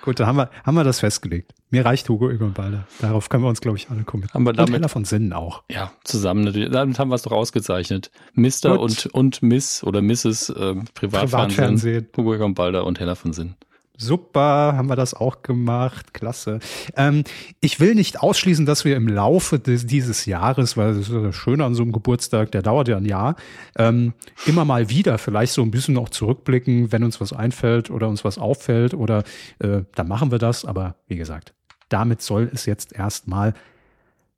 Gut, 0.02 0.20
dann 0.20 0.28
haben 0.28 0.36
wir, 0.36 0.50
haben 0.62 0.76
wir 0.76 0.84
das 0.84 1.00
festgelegt. 1.00 1.52
Mir 1.70 1.84
reicht 1.84 2.08
Hugo 2.08 2.30
Egon 2.30 2.52
Balder. 2.52 2.86
Darauf 3.00 3.28
können 3.28 3.42
wir 3.42 3.48
uns, 3.48 3.60
glaube 3.60 3.76
ich, 3.76 3.90
alle 3.90 4.04
kommen. 4.04 4.28
Haben 4.32 4.44
wir 4.44 4.52
damit, 4.52 4.68
und 4.68 4.74
Heller 4.76 4.88
von 4.88 5.04
Sinnen 5.04 5.32
auch. 5.32 5.64
Ja, 5.68 5.90
zusammen 6.04 6.44
natürlich. 6.44 6.70
Damit 6.70 7.00
haben 7.00 7.08
wir 7.08 7.16
es 7.16 7.22
doch 7.22 7.32
ausgezeichnet. 7.32 8.12
Mr. 8.34 8.78
und, 8.78 9.06
und 9.06 9.42
Miss 9.42 9.82
oder 9.82 10.00
Mrs. 10.00 10.50
Äh, 10.50 10.76
Privatfernsehen. 10.94 10.94
Privatfernsehen. 10.94 12.08
Hugo 12.16 12.34
Egon 12.34 12.54
Balder 12.54 12.86
und 12.86 13.00
Heller 13.00 13.16
von 13.16 13.32
Sinnen. 13.32 13.56
Super, 14.00 14.74
haben 14.76 14.88
wir 14.88 14.94
das 14.94 15.12
auch 15.12 15.42
gemacht. 15.42 16.14
Klasse. 16.14 16.60
Ähm, 16.96 17.24
ich 17.60 17.80
will 17.80 17.96
nicht 17.96 18.22
ausschließen, 18.22 18.64
dass 18.64 18.84
wir 18.84 18.94
im 18.94 19.08
Laufe 19.08 19.58
des, 19.58 19.86
dieses 19.86 20.24
Jahres, 20.24 20.76
weil 20.76 20.94
das 20.94 21.08
ist 21.08 21.12
ja 21.12 21.32
schön 21.32 21.60
an 21.60 21.74
so 21.74 21.82
einem 21.82 21.90
Geburtstag, 21.90 22.52
der 22.52 22.62
dauert 22.62 22.86
ja 22.86 22.96
ein 22.96 23.04
Jahr, 23.04 23.34
ähm, 23.76 24.14
immer 24.46 24.64
mal 24.64 24.88
wieder 24.88 25.18
vielleicht 25.18 25.52
so 25.52 25.62
ein 25.62 25.72
bisschen 25.72 25.94
noch 25.94 26.10
zurückblicken, 26.10 26.92
wenn 26.92 27.02
uns 27.02 27.20
was 27.20 27.32
einfällt 27.32 27.90
oder 27.90 28.08
uns 28.08 28.24
was 28.24 28.38
auffällt 28.38 28.94
oder 28.94 29.24
äh, 29.58 29.82
dann 29.96 30.06
machen 30.06 30.30
wir 30.30 30.38
das. 30.38 30.64
Aber 30.64 30.94
wie 31.08 31.16
gesagt, 31.16 31.52
damit 31.88 32.23
soll 32.23 32.49
es 32.54 32.66
jetzt 32.66 32.92
erstmal 32.92 33.52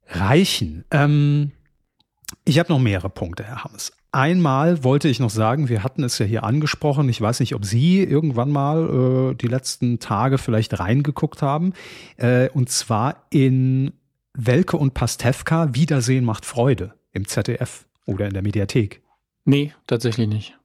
reichen. 0.08 0.86
Ähm, 0.90 1.52
ich 2.46 2.58
habe 2.58 2.72
noch 2.72 2.78
mehrere 2.78 3.10
Punkte, 3.10 3.44
Herr 3.44 3.64
Hammes. 3.64 3.92
Einmal 4.12 4.82
wollte 4.82 5.08
ich 5.08 5.20
noch 5.20 5.30
sagen, 5.30 5.68
wir 5.68 5.84
hatten 5.84 6.02
es 6.02 6.18
ja 6.18 6.26
hier 6.26 6.42
angesprochen. 6.42 7.08
Ich 7.08 7.20
weiß 7.20 7.38
nicht, 7.40 7.54
ob 7.54 7.64
Sie 7.64 8.02
irgendwann 8.02 8.50
mal 8.50 9.30
äh, 9.30 9.34
die 9.36 9.46
letzten 9.46 10.00
Tage 10.00 10.38
vielleicht 10.38 10.80
reingeguckt 10.80 11.42
haben. 11.42 11.74
Äh, 12.16 12.48
und 12.50 12.70
zwar 12.70 13.26
in 13.30 13.92
Welke 14.34 14.76
und 14.76 14.94
Pastewka 14.94 15.74
Wiedersehen 15.74 16.24
macht 16.24 16.44
Freude 16.44 16.94
im 17.12 17.26
ZDF 17.26 17.86
oder 18.04 18.26
in 18.26 18.32
der 18.32 18.42
Mediathek. 18.42 19.00
Nee, 19.44 19.72
tatsächlich 19.86 20.28
nicht. 20.28 20.58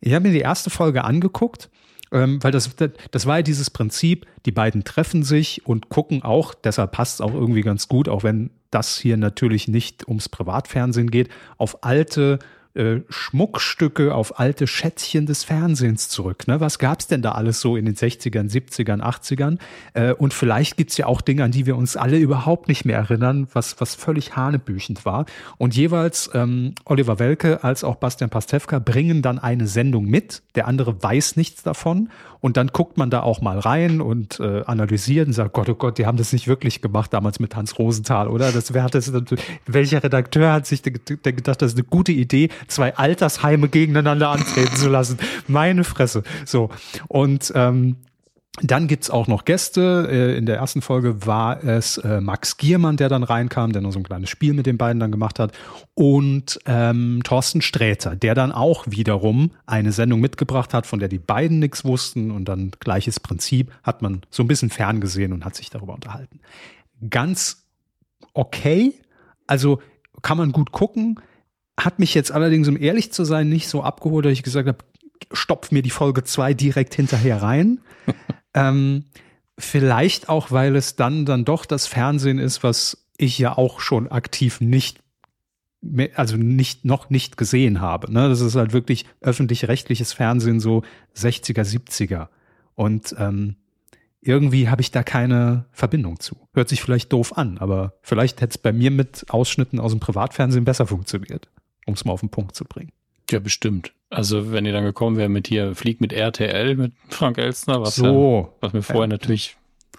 Ich 0.00 0.14
habe 0.14 0.26
mir 0.26 0.32
die 0.32 0.40
erste 0.40 0.70
Folge 0.70 1.04
angeguckt, 1.04 1.70
ähm, 2.10 2.42
weil 2.42 2.52
das, 2.52 2.74
das 3.10 3.26
war 3.26 3.36
ja 3.38 3.42
dieses 3.42 3.70
Prinzip, 3.70 4.26
die 4.46 4.52
beiden 4.52 4.84
treffen 4.84 5.22
sich 5.22 5.66
und 5.66 5.88
gucken 5.90 6.22
auch, 6.22 6.54
deshalb 6.54 6.92
passt 6.92 7.14
es 7.14 7.20
auch 7.20 7.34
irgendwie 7.34 7.62
ganz 7.62 7.88
gut, 7.88 8.08
auch 8.08 8.22
wenn 8.22 8.50
das 8.76 8.98
hier 8.98 9.16
natürlich 9.16 9.68
nicht 9.68 10.06
ums 10.06 10.28
Privatfernsehen 10.28 11.10
geht, 11.10 11.30
auf 11.56 11.82
alte 11.82 12.38
äh, 12.76 13.02
Schmuckstücke, 13.08 14.14
auf 14.14 14.38
alte 14.38 14.66
Schätzchen 14.66 15.26
des 15.26 15.44
Fernsehens 15.44 16.08
zurück. 16.08 16.46
Ne? 16.46 16.60
Was 16.60 16.78
gab's 16.78 17.06
denn 17.06 17.22
da 17.22 17.32
alles 17.32 17.60
so 17.60 17.76
in 17.76 17.84
den 17.84 17.94
60ern, 17.94 18.50
70ern, 18.50 19.00
80ern? 19.00 19.58
Äh, 19.94 20.12
und 20.12 20.34
vielleicht 20.34 20.76
gibt's 20.76 20.96
ja 20.96 21.06
auch 21.06 21.20
Dinge, 21.20 21.44
an 21.44 21.50
die 21.50 21.66
wir 21.66 21.76
uns 21.76 21.96
alle 21.96 22.18
überhaupt 22.18 22.68
nicht 22.68 22.84
mehr 22.84 22.98
erinnern, 22.98 23.48
was, 23.52 23.80
was 23.80 23.94
völlig 23.94 24.36
hanebüchend 24.36 25.04
war. 25.04 25.26
Und 25.58 25.76
jeweils 25.76 26.30
ähm, 26.34 26.74
Oliver 26.84 27.18
Welke 27.18 27.64
als 27.64 27.84
auch 27.84 27.96
Bastian 27.96 28.30
Pastewka 28.30 28.78
bringen 28.78 29.22
dann 29.22 29.38
eine 29.38 29.66
Sendung 29.66 30.06
mit. 30.06 30.42
Der 30.54 30.68
andere 30.68 31.02
weiß 31.02 31.36
nichts 31.36 31.62
davon. 31.62 32.10
Und 32.40 32.56
dann 32.56 32.68
guckt 32.68 32.96
man 32.96 33.10
da 33.10 33.22
auch 33.22 33.40
mal 33.40 33.58
rein 33.58 34.00
und 34.00 34.38
äh, 34.40 34.62
analysiert 34.66 35.26
und 35.26 35.32
sagt, 35.32 35.52
Gott, 35.52 35.68
oh 35.68 35.74
Gott, 35.74 35.98
die 35.98 36.06
haben 36.06 36.16
das 36.16 36.32
nicht 36.32 36.46
wirklich 36.46 36.80
gemacht 36.80 37.12
damals 37.12 37.40
mit 37.40 37.56
Hans 37.56 37.78
Rosenthal, 37.78 38.28
oder? 38.28 38.52
Das, 38.52 38.72
wer 38.72 38.84
hat 38.84 38.94
das, 38.94 39.12
welcher 39.66 40.04
Redakteur 40.04 40.52
hat 40.52 40.66
sich 40.66 40.82
gedacht, 40.82 41.62
das 41.62 41.72
ist 41.72 41.78
eine 41.78 41.88
gute 41.88 42.12
Idee, 42.12 42.50
zwei 42.68 42.96
Altersheime 42.96 43.68
gegeneinander 43.68 44.30
antreten 44.30 44.76
zu 44.76 44.88
lassen. 44.88 45.18
Meine 45.46 45.84
Fresse. 45.84 46.22
So. 46.44 46.70
Und 47.08 47.52
ähm, 47.54 47.96
Dann 48.62 48.88
gibt's 48.88 49.10
auch 49.10 49.28
noch 49.28 49.44
Gäste. 49.44 50.08
Äh, 50.10 50.38
in 50.38 50.46
der 50.46 50.56
ersten 50.56 50.80
Folge 50.80 51.26
war 51.26 51.62
es 51.62 51.98
äh, 51.98 52.22
Max 52.22 52.56
Giermann, 52.56 52.96
der 52.96 53.10
dann 53.10 53.22
reinkam, 53.22 53.72
der 53.72 53.82
noch 53.82 53.92
so 53.92 53.98
ein 53.98 54.02
kleines 54.02 54.30
Spiel 54.30 54.54
mit 54.54 54.64
den 54.64 54.78
beiden 54.78 54.98
dann 54.98 55.12
gemacht 55.12 55.38
hat. 55.38 55.52
Und 55.94 56.58
ähm, 56.64 57.20
Thorsten 57.22 57.60
Sträter, 57.60 58.16
der 58.16 58.34
dann 58.34 58.52
auch 58.52 58.86
wiederum 58.88 59.50
eine 59.66 59.92
Sendung 59.92 60.20
mitgebracht 60.20 60.72
hat, 60.72 60.86
von 60.86 61.00
der 61.00 61.08
die 61.08 61.18
beiden 61.18 61.58
nichts 61.58 61.84
wussten. 61.84 62.30
Und 62.30 62.46
dann 62.46 62.70
gleiches 62.80 63.20
Prinzip, 63.20 63.72
hat 63.82 64.00
man 64.00 64.22
so 64.30 64.42
ein 64.42 64.48
bisschen 64.48 64.70
ferngesehen 64.70 65.34
und 65.34 65.44
hat 65.44 65.54
sich 65.54 65.68
darüber 65.68 65.92
unterhalten. 65.92 66.40
Ganz 67.10 67.66
okay. 68.32 68.94
Also 69.46 69.82
kann 70.22 70.38
man 70.38 70.52
gut 70.52 70.72
gucken. 70.72 71.20
Hat 71.78 71.98
mich 71.98 72.14
jetzt 72.14 72.32
allerdings, 72.32 72.68
um 72.68 72.76
ehrlich 72.76 73.12
zu 73.12 73.24
sein, 73.24 73.48
nicht 73.48 73.68
so 73.68 73.82
abgeholt, 73.82 74.24
dass 74.24 74.32
ich 74.32 74.42
gesagt 74.42 74.68
habe, 74.68 74.78
stopf 75.32 75.70
mir 75.70 75.82
die 75.82 75.90
Folge 75.90 76.24
zwei 76.24 76.54
direkt 76.54 76.94
hinterher 76.94 77.42
rein. 77.42 77.80
ähm, 78.54 79.04
vielleicht 79.58 80.28
auch, 80.28 80.50
weil 80.50 80.76
es 80.76 80.96
dann 80.96 81.26
dann 81.26 81.44
doch 81.44 81.66
das 81.66 81.86
Fernsehen 81.86 82.38
ist, 82.38 82.62
was 82.62 83.06
ich 83.18 83.38
ja 83.38 83.56
auch 83.56 83.80
schon 83.80 84.10
aktiv 84.10 84.60
nicht 84.60 85.00
also 86.14 86.36
nicht 86.36 86.84
noch 86.84 87.10
nicht 87.10 87.36
gesehen 87.36 87.80
habe. 87.80 88.12
Ne? 88.12 88.28
Das 88.28 88.40
ist 88.40 88.56
halt 88.56 88.72
wirklich 88.72 89.04
öffentlich-rechtliches 89.20 90.12
Fernsehen, 90.12 90.58
so 90.58 90.82
60er, 91.14 91.62
70er. 91.62 92.28
Und 92.74 93.14
ähm, 93.18 93.56
irgendwie 94.20 94.68
habe 94.68 94.82
ich 94.82 94.90
da 94.90 95.02
keine 95.02 95.66
Verbindung 95.70 96.18
zu. 96.20 96.48
Hört 96.52 96.68
sich 96.68 96.82
vielleicht 96.82 97.12
doof 97.12 97.36
an, 97.36 97.58
aber 97.58 97.94
vielleicht 98.02 98.40
hätte 98.40 98.52
es 98.52 98.58
bei 98.58 98.72
mir 98.72 98.90
mit 98.90 99.26
Ausschnitten 99.28 99.78
aus 99.78 99.92
dem 99.92 100.00
Privatfernsehen 100.00 100.64
besser 100.64 100.86
funktioniert, 100.86 101.48
um 101.86 101.94
es 101.94 102.04
mal 102.04 102.12
auf 102.12 102.20
den 102.20 102.28
Punkt 102.28 102.54
zu 102.54 102.64
bringen. 102.64 102.92
Ja, 103.30 103.38
bestimmt. 103.38 103.92
Also 104.10 104.52
wenn 104.52 104.66
ihr 104.66 104.72
dann 104.72 104.84
gekommen 104.84 105.16
wäre 105.16 105.28
mit 105.28 105.48
hier, 105.48 105.74
Flieg 105.74 106.00
mit 106.00 106.12
RTL 106.12 106.76
mit 106.76 106.92
Frank 107.08 107.38
Elstner, 107.38 107.80
was, 107.80 107.96
so. 107.96 108.50
ja, 108.52 108.56
was 108.60 108.72
mir 108.72 108.82
vorher 108.82 109.04
ja. 109.04 109.08
natürlich 109.08 109.56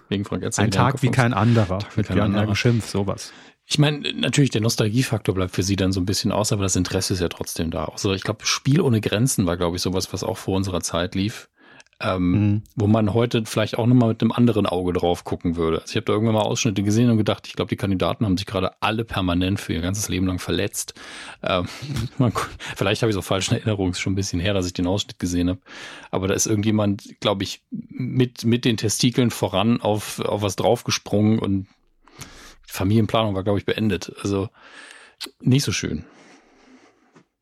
wegen 0.08 0.24
Frank 0.24 0.42
Elstner. 0.42 0.64
Ein 0.64 0.70
Tag 0.70 1.02
wie 1.02 1.10
kein 1.10 1.34
anderer. 1.34 1.80
Tag 1.80 1.96
wie 1.98 2.02
kein 2.02 2.20
anderer. 2.20 2.54
Schimpf, 2.54 2.88
sowas. 2.88 3.32
Ich 3.66 3.78
meine, 3.78 4.14
natürlich, 4.14 4.48
der 4.48 4.62
Nostalgiefaktor 4.62 5.34
bleibt 5.34 5.54
für 5.54 5.62
sie 5.62 5.76
dann 5.76 5.92
so 5.92 6.00
ein 6.00 6.06
bisschen 6.06 6.32
aus, 6.32 6.52
aber 6.52 6.62
das 6.62 6.74
Interesse 6.74 7.12
ist 7.12 7.20
ja 7.20 7.28
trotzdem 7.28 7.70
da. 7.70 7.84
Also 7.84 8.14
ich 8.14 8.22
glaube, 8.22 8.46
Spiel 8.46 8.80
ohne 8.80 9.02
Grenzen 9.02 9.44
war, 9.44 9.58
glaube 9.58 9.76
ich, 9.76 9.82
sowas, 9.82 10.10
was 10.14 10.24
auch 10.24 10.38
vor 10.38 10.56
unserer 10.56 10.80
Zeit 10.80 11.14
lief 11.14 11.50
ähm, 12.00 12.30
mhm. 12.30 12.62
wo 12.76 12.86
man 12.86 13.12
heute 13.12 13.44
vielleicht 13.44 13.76
auch 13.76 13.86
nochmal 13.86 14.10
mit 14.10 14.22
einem 14.22 14.30
anderen 14.30 14.66
Auge 14.66 14.92
drauf 14.92 15.24
gucken 15.24 15.56
würde. 15.56 15.80
Also 15.80 15.90
ich 15.90 15.96
habe 15.96 16.04
da 16.04 16.12
irgendwann 16.12 16.34
mal 16.34 16.42
Ausschnitte 16.42 16.82
gesehen 16.82 17.10
und 17.10 17.16
gedacht, 17.16 17.46
ich 17.48 17.54
glaube, 17.54 17.68
die 17.70 17.76
Kandidaten 17.76 18.24
haben 18.24 18.36
sich 18.36 18.46
gerade 18.46 18.70
alle 18.80 19.04
permanent 19.04 19.60
für 19.60 19.72
ihr 19.72 19.80
ganzes 19.80 20.08
Leben 20.08 20.26
lang 20.26 20.38
verletzt. 20.38 20.94
Ähm, 21.42 21.66
man, 22.18 22.32
vielleicht 22.76 23.02
habe 23.02 23.10
ich 23.10 23.14
so 23.14 23.22
falsche 23.22 23.56
Erinnerungen, 23.56 23.92
ist 23.92 24.00
schon 24.00 24.12
ein 24.12 24.16
bisschen 24.16 24.38
her, 24.38 24.54
dass 24.54 24.66
ich 24.66 24.72
den 24.72 24.86
Ausschnitt 24.86 25.18
gesehen 25.18 25.48
habe. 25.48 25.60
Aber 26.10 26.28
da 26.28 26.34
ist 26.34 26.46
irgendjemand, 26.46 27.20
glaube 27.20 27.42
ich, 27.42 27.62
mit, 27.70 28.44
mit 28.44 28.64
den 28.64 28.76
Testikeln 28.76 29.30
voran 29.30 29.80
auf, 29.80 30.20
auf 30.20 30.42
was 30.42 30.56
draufgesprungen 30.56 31.40
und 31.40 31.66
Familienplanung 32.66 33.34
war, 33.34 33.42
glaube 33.42 33.58
ich, 33.58 33.64
beendet. 33.64 34.12
Also 34.22 34.50
nicht 35.40 35.64
so 35.64 35.72
schön. 35.72 36.04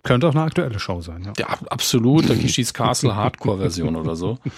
Könnte 0.07 0.29
auch 0.29 0.35
eine 0.35 0.43
aktuelle 0.43 0.79
Show 0.79 1.01
sein. 1.01 1.25
Ja, 1.25 1.33
ja 1.39 1.47
absolut. 1.69 2.29
Takeshis 2.29 2.73
Castle 2.73 3.15
Hardcore-Version 3.15 3.97
oder 3.97 4.17
so. 4.17 4.39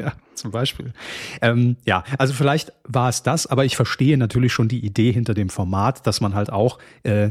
Ja, 0.00 0.14
zum 0.34 0.50
Beispiel. 0.50 0.92
Ähm, 1.40 1.76
ja, 1.84 2.02
also 2.18 2.34
vielleicht 2.34 2.72
war 2.82 3.08
es 3.08 3.22
das, 3.22 3.46
aber 3.46 3.64
ich 3.64 3.76
verstehe 3.76 4.18
natürlich 4.18 4.52
schon 4.52 4.66
die 4.66 4.84
Idee 4.84 5.12
hinter 5.12 5.32
dem 5.32 5.48
Format, 5.48 6.06
dass 6.08 6.20
man 6.20 6.34
halt 6.34 6.50
auch 6.50 6.78
äh, 7.04 7.30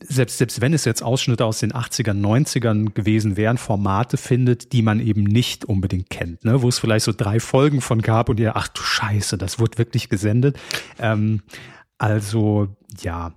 selbst, 0.00 0.38
selbst 0.38 0.60
wenn 0.60 0.74
es 0.74 0.84
jetzt 0.84 1.02
Ausschnitte 1.02 1.44
aus 1.44 1.58
den 1.58 1.72
80ern, 1.72 2.20
90ern 2.20 2.92
gewesen 2.92 3.36
wären, 3.36 3.56
Formate 3.56 4.16
findet, 4.16 4.72
die 4.72 4.82
man 4.82 5.00
eben 5.00 5.24
nicht 5.24 5.64
unbedingt 5.64 6.10
kennt, 6.10 6.44
ne? 6.44 6.60
wo 6.62 6.68
es 6.68 6.78
vielleicht 6.78 7.04
so 7.04 7.12
drei 7.16 7.40
Folgen 7.40 7.80
von 7.80 8.02
gab 8.02 8.28
und 8.28 8.38
ihr, 8.40 8.56
ach 8.56 8.68
du 8.68 8.82
Scheiße, 8.82 9.38
das 9.38 9.58
wurde 9.58 9.78
wirklich 9.78 10.08
gesendet. 10.08 10.58
Ähm, 10.98 11.42
also 11.96 12.68
ja, 13.00 13.32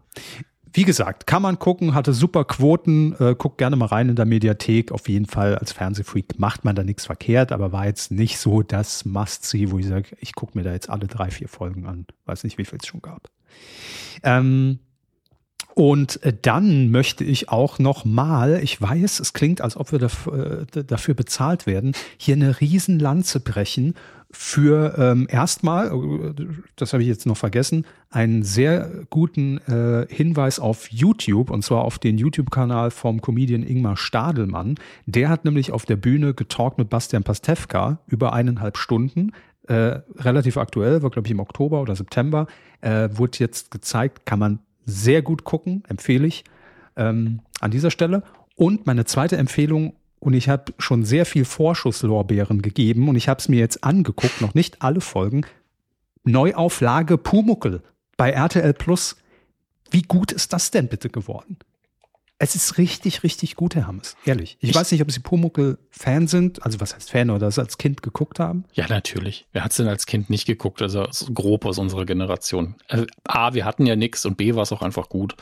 wie 0.74 0.84
gesagt, 0.84 1.28
kann 1.28 1.42
man 1.42 1.60
gucken, 1.60 1.94
hatte 1.94 2.13
super 2.13 2.46
Quoten, 2.46 3.13
äh, 3.20 3.36
guckt 3.38 3.58
gerne 3.58 3.75
mal 3.75 3.88
rein 3.88 4.10
in 4.10 4.16
der 4.16 4.25
Mediathek. 4.25 4.92
Auf 4.92 5.10
jeden 5.10 5.25
Fall 5.25 5.58
als 5.58 5.72
Fernsehfreak 5.72 6.40
macht 6.40 6.63
man 6.63 6.75
da 6.75 6.84
nichts 6.84 7.06
verkehrt, 7.06 7.51
aber 7.51 7.72
war 7.72 7.86
jetzt 7.86 8.12
nicht 8.12 8.38
so 8.38 8.62
das 8.62 9.06
Must-See, 9.06 9.72
wo 9.72 9.80
ich 9.80 9.88
sage, 9.88 10.16
ich 10.20 10.34
gucke 10.34 10.58
mir 10.58 10.63
da 10.63 10.72
jetzt 10.72 10.90
alle 10.90 11.08
drei, 11.08 11.30
vier 11.30 11.50
Folgen 11.50 11.86
an. 11.86 12.06
Weiß 12.25 12.44
nicht, 12.44 12.58
wie 12.58 12.66
viel 12.66 12.80
es 12.82 12.88
schon 12.88 13.01
gab. 13.01 13.30
Ähm, 14.24 14.80
und 15.74 16.24
äh, 16.24 16.34
dann 16.40 16.92
möchte 16.92 17.24
ich 17.24 17.50
auch 17.50 17.80
noch 17.80 18.06
mal, 18.06 18.60
ich 18.62 18.82
weiß, 18.82 19.20
es 19.20 19.34
klingt, 19.34 19.62
als 19.62 19.78
ob 19.78 19.92
wir 19.92 20.00
dafür, 20.00 20.66
äh, 20.75 20.84
dafür 20.84 21.13
bezahlt 21.13 21.66
werden, 21.66 21.94
hier 22.18 22.36
eine 22.36 22.60
Riesenlanze 22.60 23.40
brechen 23.40 23.96
für 24.34 24.96
ähm, 24.98 25.28
erstmal, 25.30 25.88
äh, 25.88 26.46
das 26.75 26.94
habe 26.94 27.04
ich 27.04 27.10
jetzt 27.10 27.25
noch 27.25 27.38
vergessen, 27.38 27.86
einen 28.10 28.44
sehr 28.44 28.90
guten 29.10 29.58
äh, 29.60 30.08
Hinweis 30.10 30.60
auf 30.60 30.90
YouTube 30.92 31.50
und 31.50 31.63
zwar 31.63 31.84
auf 31.84 32.00
den 32.00 32.18
YouTube-Kanal 32.18 32.92
vom 32.92 33.22
Comedian 33.22 33.63
Ingmar 33.63 33.98
Stadelmann. 33.98 34.75
Der 35.06 35.30
hat 35.30 35.46
nämlich 35.46 35.72
auf 35.72 35.86
der 35.86 35.98
Bühne 35.98 36.34
getalkt 36.34 36.78
mit 36.78 36.90
Bastian 36.90 37.24
Pastewka 37.24 38.00
über 38.08 38.34
eineinhalb 38.34 38.78
Stunden. 38.78 39.34
Äh, 39.68 40.00
relativ 40.18 40.58
aktuell, 40.58 41.04
war 41.04 41.10
glaube 41.10 41.28
ich 41.28 41.32
im 41.32 41.40
Oktober 41.40 41.82
oder 41.82 41.96
September, 41.96 42.48
äh, 42.82 43.10
wurde 43.12 43.40
jetzt 43.40 43.72
gezeigt, 43.72 44.25
kann 44.25 44.40
man 44.40 44.60
sehr 44.92 45.22
gut 45.22 45.44
gucken, 45.44 45.84
empfehle 45.88 46.28
ich 46.28 46.44
ähm, 46.96 47.40
an 47.60 47.72
dieser 47.72 47.92
Stelle. 47.92 48.24
Und 48.56 48.86
meine 48.86 49.06
zweite 49.06 49.38
Empfehlung, 49.38 49.96
und 50.20 50.34
ich 50.34 50.50
habe 50.50 50.74
schon 50.78 51.04
sehr 51.04 51.26
viel 51.26 51.46
Vorschusslorbeeren 51.46 52.62
gegeben 52.62 53.10
und 53.10 53.16
ich 53.16 53.28
habe 53.28 53.40
es 53.40 53.50
mir 53.50 53.60
jetzt 53.60 53.84
angeguckt, 53.84 54.40
noch 54.40 54.54
nicht 54.54 54.82
alle 54.84 55.02
Folgen. 55.02 55.46
Neuauflage 56.24 57.18
Pumuckel 57.18 57.82
bei 58.18 58.30
RTL 58.30 58.74
Plus. 58.74 59.18
Wie 59.90 60.04
gut 60.04 60.32
ist 60.32 60.54
das 60.54 60.70
denn 60.70 60.88
bitte 60.88 61.10
geworden? 61.10 61.58
Es 62.44 62.56
ist 62.56 62.80
richtig, 62.80 63.22
richtig 63.22 63.56
gut, 63.56 63.76
Herr 63.76 63.86
Hammes. 63.86 64.16
Ehrlich. 64.26 64.58
Ich, 64.62 64.72
ich 64.72 64.76
weiß 64.76 64.92
nicht, 64.92 65.04
ob 65.04 65.12
Sie 65.12 65.20
Pumuckel-Fan 65.20 66.26
sind. 66.26 66.66
Also 66.66 66.80
was 66.80 66.96
heißt 66.96 67.12
Fan 67.12 67.30
oder 67.30 67.46
das 67.46 67.60
als 67.60 67.78
Kind 67.78 68.02
geguckt 68.02 68.40
haben? 68.40 68.66
Ja, 68.74 68.88
natürlich. 68.88 69.46
Wer 69.52 69.64
hat 69.64 69.70
es 69.70 69.78
denn 69.78 69.88
als 69.88 70.08
Kind 70.08 70.32
nicht 70.32 70.48
geguckt? 70.48 70.82
Also 70.82 71.08
grob 71.36 71.66
aus 71.66 71.78
unserer 71.78 72.04
Generation. 72.06 72.78
Also, 72.88 73.06
A, 73.26 73.54
wir 73.54 73.64
hatten 73.64 73.86
ja 73.86 73.96
nichts 73.96 74.26
und 74.26 74.38
B, 74.38 74.56
war 74.56 74.64
es 74.64 74.72
auch 74.72 74.82
einfach 74.82 75.08
gut. 75.08 75.36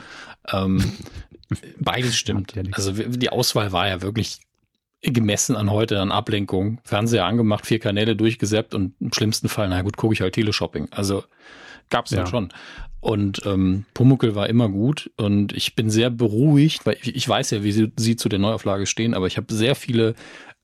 Ähm, 0.52 0.92
beides 1.80 2.18
stimmt. 2.18 2.54
Ja 2.54 2.64
also 2.72 2.92
die 2.92 3.30
Auswahl 3.30 3.72
war 3.72 3.88
ja 3.88 4.02
wirklich 4.02 4.40
gemessen 5.00 5.56
an 5.56 5.70
heute 5.70 6.00
an 6.00 6.12
Ablenkung. 6.12 6.82
Fernseher 6.84 7.24
angemacht, 7.24 7.64
vier 7.64 7.78
Kanäle 7.78 8.14
durchgesäppt 8.14 8.74
und 8.74 8.92
im 9.00 9.10
schlimmsten 9.14 9.48
Fall, 9.48 9.70
na 9.70 9.80
gut, 9.80 9.96
gucke 9.96 10.12
ich 10.12 10.20
halt 10.20 10.34
Teleshopping. 10.34 10.88
Also 10.90 11.24
gab's 11.90 12.10
ja. 12.10 12.18
dann 12.18 12.26
schon. 12.26 12.52
Und 13.00 13.46
ähm, 13.46 13.86
Pumuckel 13.94 14.34
war 14.34 14.48
immer 14.48 14.68
gut 14.68 15.10
und 15.16 15.54
ich 15.54 15.74
bin 15.74 15.88
sehr 15.88 16.10
beruhigt, 16.10 16.84
weil 16.84 16.98
ich, 17.00 17.16
ich 17.16 17.26
weiß 17.26 17.50
ja, 17.50 17.62
wie 17.62 17.72
sie, 17.72 17.92
sie 17.96 18.16
zu 18.16 18.28
der 18.28 18.38
Neuauflage 18.38 18.84
stehen, 18.84 19.14
aber 19.14 19.26
ich 19.26 19.38
habe 19.38 19.52
sehr 19.54 19.74
viele 19.74 20.14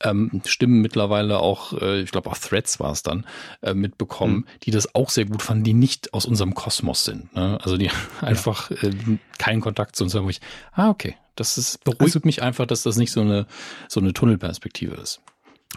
ähm, 0.03 0.43
Stimmen 0.45 0.83
mittlerweile 0.83 1.39
auch, 1.39 1.73
äh, 1.81 2.03
ich 2.03 2.11
glaube 2.11 2.29
auch 2.31 2.37
Threads 2.37 2.79
war 2.79 2.93
es 2.93 3.03
dann, 3.03 3.25
äh, 3.63 3.73
mitbekommen, 3.73 4.37
mhm. 4.37 4.47
die 4.65 4.71
das 4.71 4.95
auch 4.95 5.09
sehr 5.09 5.25
gut 5.25 5.43
fanden, 5.43 5.65
die 5.65 5.73
nicht 5.73 6.13
aus 6.13 6.27
unserem 6.27 6.55
Kosmos 6.55 7.05
sind. 7.05 7.35
Ne? 7.35 7.59
Also 7.63 7.79
die 7.79 7.91
einfach 8.21 8.71
äh, 8.71 8.91
keinen 9.39 9.63
Kontakt 9.63 9.97
zu 9.97 10.05
uns 10.05 10.15
haben, 10.15 10.27
wo 10.27 10.31
ich, 10.31 10.41
ah, 10.73 10.91
okay, 10.91 11.17
das 11.37 11.57
ist, 11.57 11.85
beruhigt 11.85 12.17
also, 12.17 12.21
mich 12.25 12.43
einfach, 12.43 12.67
dass 12.67 12.83
das 12.83 12.97
nicht 12.97 13.13
so 13.13 13.23
eine, 13.23 13.47
so 13.89 14.01
eine 14.01 14.13
Tunnelperspektive 14.13 14.95
ist. 14.97 15.23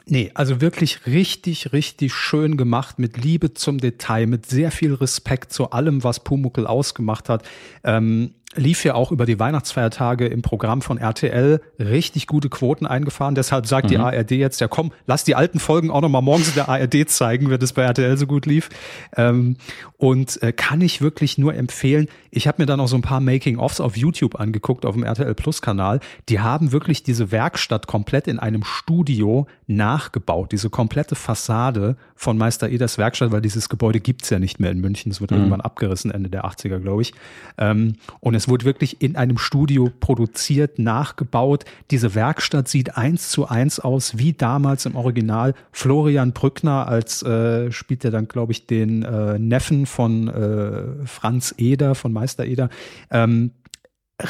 Nee, 0.06 0.32
also 0.34 0.62
wirklich 0.62 1.06
richtig, 1.06 1.74
richtig 1.74 2.14
schön 2.14 2.58
gemacht, 2.58 3.00
mit 3.00 3.18
Liebe 3.18 3.54
zum 3.54 3.78
Detail, 3.78 4.28
mit 4.28 4.46
sehr 4.46 4.72
viel 4.72 4.94
Respekt 4.94 5.54
zu 5.54 5.72
allem, 5.72 6.04
was 6.04 6.24
Pumuckel 6.24 6.68
ausgemacht 6.68 7.30
hat. 7.30 7.48
Ähm, 7.84 8.34
lief 8.56 8.84
ja 8.84 8.96
auch 8.96 9.12
über 9.12 9.28
die 9.28 9.40
Weihnachtsfeiertage 9.40 10.26
im 10.26 10.42
Programm 10.42 10.82
von 10.82 10.98
RTL 10.98 11.62
richtig 11.78 12.26
gute 12.26 12.50
Quoten 12.50 12.88
eingefahren. 12.88 13.36
Deshalb 13.36 13.68
sagt 13.68 13.86
mhm. 13.86 13.90
die 13.90 13.98
ARD 13.98 14.32
jetzt, 14.32 14.60
ja 14.60 14.68
komm, 14.68 14.92
lass 15.06 15.24
die 15.24 15.36
alten 15.36 15.60
Folgen 15.60 15.92
auch 15.92 16.02
nochmal 16.02 16.24
morgens 16.24 16.50
in 16.50 16.56
der 16.56 16.68
ARD 16.68 17.10
zeigen, 17.10 17.50
wenn 17.50 17.60
das 17.60 17.74
bei 17.74 17.84
RTL 17.84 18.18
so 18.18 18.26
gut 18.26 18.48
lief. 18.48 18.70
Ähm, 19.16 19.58
und 19.98 20.42
äh, 20.42 20.52
kann 20.52 20.82
ich 20.82 21.02
wirklich 21.02 21.38
nur 21.38 21.54
empfehlen. 21.54 22.08
Ich 22.32 22.48
habe 22.48 22.62
mir 22.62 22.66
da 22.66 22.76
noch 22.76 22.88
so 22.88 22.96
ein 22.96 23.02
paar 23.02 23.20
Making-ofs 23.20 23.82
auf 23.82 23.98
YouTube 23.98 24.40
angeguckt, 24.40 24.86
auf 24.86 24.96
dem 24.96 25.04
RTL 25.04 25.36
Plus 25.36 25.62
Kanal. 25.62 26.00
Die 26.30 26.40
haben 26.40 26.72
wirklich 26.72 27.04
diese 27.04 27.32
Werkstatt 27.32 27.86
komplett 27.86 28.28
in 28.28 28.40
einem 28.40 28.64
Studio 28.64 29.48
nachgebaut, 29.68 30.52
diese 30.52 30.70
komplette 30.70 31.16
Fassade 31.16 31.98
von 32.16 32.38
Meister 32.38 32.70
Eders 32.70 32.98
Werkstatt, 32.98 33.32
weil 33.32 33.42
dieses 33.42 33.70
Gebäude 33.70 34.00
gibt's 34.00 34.30
ja 34.30 34.40
nicht 34.40 34.60
mehr 34.60 34.72
in 34.72 34.80
München. 34.80 35.12
Es 35.12 35.22
wird 35.22 35.32
mhm. 35.32 35.38
irgendwann 35.38 35.62
abgerissen, 35.62 36.12
Ende 36.12 36.30
der 36.30 36.46
80er, 36.46 36.80
glaube 36.80 37.04
ich. 37.04 37.14
Ähm, 37.58 37.96
und 38.22 38.39
es 38.40 38.48
wurde 38.48 38.64
wirklich 38.64 39.02
in 39.02 39.18
einem 39.18 39.38
Studio 39.38 39.92
produziert, 40.00 40.80
nachgebaut. 40.80 41.66
Diese 41.92 42.16
Werkstatt 42.16 42.70
sieht 42.70 42.96
eins 42.96 43.32
zu 43.32 43.50
eins 43.50 43.82
aus, 43.82 44.18
wie 44.18 44.32
damals 44.32 44.86
im 44.86 44.96
Original. 44.96 45.56
Florian 45.74 46.32
Brückner 46.32 46.88
als 46.88 47.22
äh, 47.22 47.70
spielt 47.74 48.06
er 48.06 48.12
dann, 48.12 48.30
glaube 48.30 48.54
ich, 48.54 48.66
den 48.66 49.04
äh, 49.04 49.38
Neffen 49.38 49.86
von 49.86 50.30
äh, 50.30 51.06
Franz 51.06 51.54
Eder, 51.58 51.96
von 51.96 52.14
Meister 52.14 52.46
Eder. 52.46 52.70
Ähm, 53.12 53.52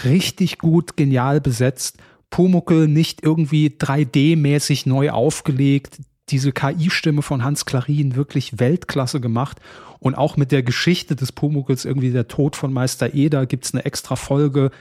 richtig 0.03 0.57
gut, 0.57 0.97
genial 0.97 1.39
besetzt. 1.39 1.97
Pumuckel 2.31 2.87
nicht 2.87 3.23
irgendwie 3.23 3.67
3D-mäßig 3.67 4.89
neu 4.89 5.11
aufgelegt. 5.11 5.99
diese 6.29 6.51
KI-Stimme 6.51 7.21
von 7.21 7.43
Hans 7.43 7.65
Klarin 7.65 8.15
wirklich 8.15 8.59
Weltklasse 8.59 9.21
gemacht. 9.21 9.59
Und 9.99 10.15
auch 10.15 10.37
mit 10.37 10.51
der 10.51 10.63
Geschichte 10.63 11.15
des 11.15 11.31
Pumuckls, 11.31 11.85
irgendwie 11.85 12.11
der 12.11 12.27
Tod 12.27 12.55
von 12.55 12.71
Meister 12.71 13.13
Eder, 13.13 13.45
gibt's 13.45 13.73
eine 13.73 13.85
extra 13.85 14.15
Folge. 14.15 14.71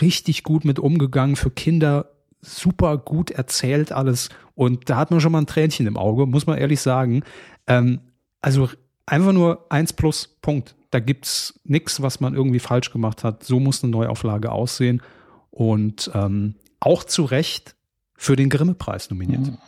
Richtig 0.00 0.42
gut 0.42 0.64
mit 0.64 0.78
umgegangen 0.78 1.36
für 1.36 1.50
Kinder. 1.50 2.10
Super 2.40 2.98
gut 2.98 3.30
erzählt 3.30 3.92
alles. 3.92 4.30
Und 4.54 4.88
da 4.88 4.96
hat 4.96 5.10
man 5.10 5.20
schon 5.20 5.32
mal 5.32 5.42
ein 5.42 5.46
Tränchen 5.46 5.86
im 5.86 5.96
Auge, 5.96 6.26
muss 6.26 6.46
man 6.46 6.58
ehrlich 6.58 6.80
sagen. 6.80 7.22
Ähm, 7.66 8.00
also 8.40 8.70
einfach 9.06 9.32
nur 9.32 9.66
eins 9.70 9.92
plus 9.92 10.36
Punkt. 10.40 10.74
Da 10.90 11.00
gibt's 11.00 11.60
nichts, 11.64 12.00
was 12.00 12.20
man 12.20 12.34
irgendwie 12.34 12.60
falsch 12.60 12.90
gemacht 12.90 13.24
hat. 13.24 13.44
So 13.44 13.60
muss 13.60 13.82
eine 13.82 13.90
Neuauflage 13.90 14.52
aussehen. 14.52 15.02
Und 15.50 16.10
ähm, 16.14 16.54
auch 16.80 17.04
zu 17.04 17.24
Recht 17.24 17.74
für 18.16 18.36
den 18.36 18.48
Grimme-Preis 18.48 19.10
nominiert. 19.10 19.40
Mhm. 19.40 19.58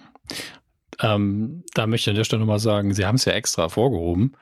Ähm, 1.01 1.65
da 1.75 1.87
möchte 1.87 2.11
ich 2.11 2.15
an 2.15 2.17
der 2.17 2.25
Stelle 2.25 2.41
nochmal 2.41 2.59
sagen, 2.59 2.95
Sie 2.95 3.05
haben 3.05 3.17
es 3.17 3.25
ja 3.25 3.33
extra 3.33 3.63
hervorgehoben. 3.63 4.35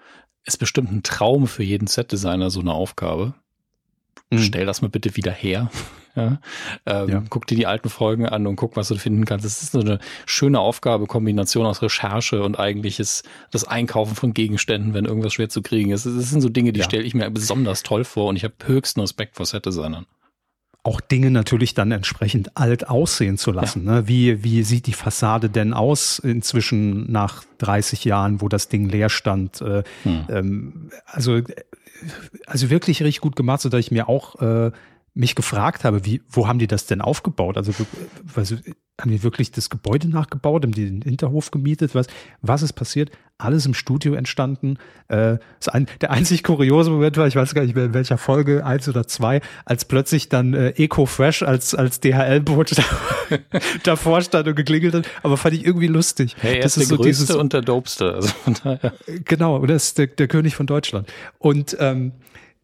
Ist 0.44 0.58
bestimmt 0.58 0.92
ein 0.92 1.02
Traum 1.02 1.46
für 1.46 1.62
jeden 1.62 1.86
Set-Designer, 1.86 2.50
so 2.50 2.60
eine 2.60 2.72
Aufgabe. 2.72 3.34
Mhm. 4.30 4.38
Stell 4.38 4.66
das 4.66 4.82
mal 4.82 4.88
bitte 4.88 5.16
wieder 5.16 5.32
her. 5.32 5.70
Ja? 6.16 6.38
Ähm, 6.86 7.08
ja. 7.08 7.24
Guck 7.28 7.48
dir 7.48 7.56
die 7.56 7.66
alten 7.66 7.88
Folgen 7.88 8.24
an 8.24 8.46
und 8.46 8.54
guck, 8.54 8.76
was 8.76 8.86
du 8.86 8.94
finden 8.94 9.24
kannst. 9.24 9.44
Das 9.44 9.62
ist 9.62 9.72
so 9.72 9.80
eine 9.80 9.98
schöne 10.26 10.60
Aufgabe, 10.60 11.06
Kombination 11.06 11.66
aus 11.66 11.82
Recherche 11.82 12.40
und 12.44 12.56
eigentliches 12.56 13.24
das 13.50 13.64
Einkaufen 13.64 14.14
von 14.14 14.32
Gegenständen, 14.32 14.94
wenn 14.94 15.06
irgendwas 15.06 15.32
schwer 15.32 15.48
zu 15.48 15.60
kriegen 15.60 15.90
ist. 15.90 16.06
Das 16.06 16.30
sind 16.30 16.40
so 16.40 16.48
Dinge, 16.48 16.72
die 16.72 16.78
ja. 16.78 16.84
stelle 16.84 17.02
ich 17.02 17.14
mir 17.14 17.28
besonders 17.30 17.82
toll 17.82 18.04
vor 18.04 18.28
und 18.28 18.36
ich 18.36 18.44
habe 18.44 18.54
höchsten 18.64 19.00
Respekt 19.00 19.34
vor 19.34 19.44
Set-Designern 19.44 20.06
auch 20.84 21.00
Dinge 21.00 21.30
natürlich 21.30 21.72
dann 21.72 21.90
entsprechend 21.90 22.56
alt 22.56 22.88
aussehen 22.88 23.38
zu 23.38 23.50
lassen. 23.52 23.86
Ja. 23.86 23.92
Ne? 23.92 24.08
Wie, 24.08 24.44
wie 24.44 24.62
sieht 24.62 24.86
die 24.86 24.92
Fassade 24.92 25.48
denn 25.48 25.72
aus 25.72 26.18
inzwischen 26.18 27.10
nach 27.10 27.42
30 27.58 28.04
Jahren, 28.04 28.42
wo 28.42 28.48
das 28.48 28.68
Ding 28.68 28.88
leer 28.88 29.08
stand? 29.08 29.62
Äh, 29.62 29.82
hm. 30.02 30.24
ähm, 30.28 30.90
also, 31.06 31.40
also 32.46 32.68
wirklich 32.68 33.02
richtig 33.02 33.22
gut 33.22 33.34
gemacht, 33.34 33.62
so 33.62 33.70
dass 33.70 33.80
ich 33.80 33.90
mir 33.90 34.10
auch 34.10 34.40
äh, 34.42 34.72
mich 35.14 35.36
gefragt 35.36 35.84
habe, 35.84 36.04
wie, 36.04 36.22
wo 36.28 36.48
haben 36.48 36.58
die 36.58 36.66
das 36.66 36.86
denn 36.86 37.00
aufgebaut? 37.00 37.56
Also, 37.56 37.72
also 38.34 38.56
haben 39.00 39.10
die 39.10 39.22
wirklich 39.22 39.50
das 39.50 39.70
Gebäude 39.70 40.08
nachgebaut, 40.08 40.64
haben 40.64 40.72
die 40.72 40.84
den 40.84 41.02
Hinterhof 41.02 41.50
gemietet? 41.50 41.94
Was, 41.94 42.06
was 42.42 42.62
ist 42.62 42.74
passiert? 42.74 43.10
Alles 43.38 43.66
im 43.66 43.74
Studio 43.74 44.14
entstanden. 44.14 44.78
Äh, 45.08 45.38
ein, 45.66 45.86
der 46.00 46.12
einzig 46.12 46.44
kuriose 46.44 46.90
Moment 46.90 47.16
war, 47.16 47.26
ich 47.26 47.34
weiß 47.34 47.54
gar 47.54 47.62
nicht 47.62 47.74
mehr 47.74 47.86
in 47.86 47.94
welcher 47.94 48.18
Folge, 48.18 48.64
eins 48.64 48.88
oder 48.88 49.06
zwei, 49.06 49.40
als 49.64 49.84
plötzlich 49.84 50.28
dann 50.28 50.54
äh, 50.54 50.70
Eco 50.70 51.06
Fresh 51.06 51.42
als, 51.42 51.74
als 51.74 51.98
DHL-Boot 52.00 52.76
davor 53.82 54.20
stand 54.20 54.46
und 54.48 54.54
geklingelt 54.54 54.94
hat. 54.94 55.08
Aber 55.22 55.36
fand 55.36 55.54
ich 55.54 55.64
irgendwie 55.64 55.88
lustig. 55.88 56.36
Hey, 56.40 56.60
das 56.60 56.76
ist, 56.76 56.84
ist 56.84 56.90
der 56.90 56.96
so 56.96 57.02
größte 57.02 57.24
dieses, 57.24 57.36
und 57.36 57.52
der 57.52 57.62
dopeste. 57.62 58.14
Also 58.14 58.28
von 58.28 58.54
daher. 58.62 58.92
Genau, 59.24 59.56
und 59.56 59.68
das 59.68 59.86
ist 59.86 59.98
der, 59.98 60.06
der 60.08 60.28
König 60.28 60.54
von 60.54 60.66
Deutschland. 60.66 61.12
Und 61.38 61.76
ähm, 61.80 62.12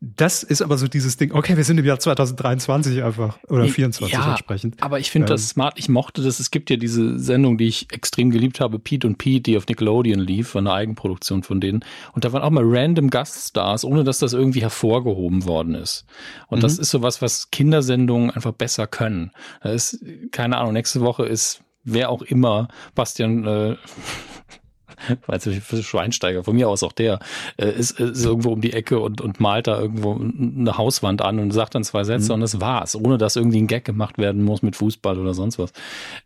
das 0.03 0.43
ist 0.43 0.63
aber 0.63 0.79
so 0.79 0.89
dieses 0.89 1.19
Ding, 1.19 1.33
okay, 1.33 1.59
wir 1.59 1.65
sind 1.65 1.77
im 1.77 1.85
Jahr 1.85 1.99
2023 1.99 3.03
einfach 3.03 3.39
oder 3.49 3.67
24 3.67 4.11
ja, 4.11 4.31
entsprechend. 4.31 4.83
Aber 4.83 4.99
ich 4.99 5.11
finde 5.11 5.27
ähm, 5.27 5.31
das 5.31 5.51
smart, 5.51 5.79
ich 5.79 5.91
mochte 5.91 6.23
das. 6.23 6.41
Es 6.41 6.51
gibt 6.51 6.71
ja 6.71 6.77
diese 6.77 7.19
Sendung, 7.19 7.59
die 7.59 7.67
ich 7.67 7.93
extrem 7.93 8.31
geliebt 8.31 8.61
habe, 8.61 8.79
Pete 8.79 9.07
und 9.07 9.19
Pete, 9.19 9.43
die 9.43 9.57
auf 9.59 9.67
Nickelodeon 9.67 10.19
lief, 10.19 10.57
eine 10.57 10.73
Eigenproduktion 10.73 11.43
von 11.43 11.61
denen. 11.61 11.85
Und 12.13 12.25
da 12.25 12.33
waren 12.33 12.43
auch 12.43 12.51
mal 12.51 12.65
random 12.65 13.11
Gaststars, 13.11 13.85
ohne 13.85 14.03
dass 14.03 14.19
das 14.19 14.33
irgendwie 14.33 14.63
hervorgehoben 14.63 15.45
worden 15.45 15.75
ist. 15.75 16.07
Und 16.49 16.59
mhm. 16.59 16.63
das 16.63 16.79
ist 16.79 16.91
sowas, 16.91 17.21
was 17.21 17.51
Kindersendungen 17.51 18.31
einfach 18.31 18.53
besser 18.53 18.87
können. 18.87 19.33
Da 19.63 19.69
ist, 19.71 20.03
keine 20.33 20.57
Ahnung, 20.57 20.73
nächste 20.73 21.03
Woche 21.03 21.27
ist 21.27 21.63
wer 21.85 22.11
auch 22.11 22.23
immer, 22.23 22.69
Bastian 22.95 23.47
äh, 23.47 23.77
du, 25.27 25.61
für 25.61 25.83
Schweinsteiger, 25.83 26.45
von 26.45 26.55
mir 26.55 26.69
aus 26.69 26.83
auch 26.83 26.93
der, 26.93 27.19
äh, 27.57 27.71
ist, 27.71 27.99
ist 27.99 28.25
irgendwo 28.25 28.51
um 28.51 28.61
die 28.61 28.73
Ecke 28.73 29.01
und, 29.01 29.21
und 29.21 29.41
malt 29.41 29.67
da 29.67 29.81
irgendwo 29.81 30.15
eine 30.15 30.77
Hauswand 30.77 31.23
an 31.23 31.39
und 31.39 31.51
sagt 31.53 31.75
dann 31.75 31.85
zwei 31.85 32.05
Sätze 32.05 32.31
mhm. 32.31 32.35
und 32.35 32.41
das 32.41 32.61
war's, 32.61 32.97
ohne 32.97 33.19
dass 33.19 33.37
irgendwie 33.37 33.61
ein 33.61 33.67
Gag 33.67 33.85
gemacht 33.85 34.19
werden 34.19 34.43
muss 34.43 34.63
mit 34.63 34.77
Fußball 34.77 35.19
oder 35.19 35.35
sonst 35.35 35.59
was. 35.59 35.73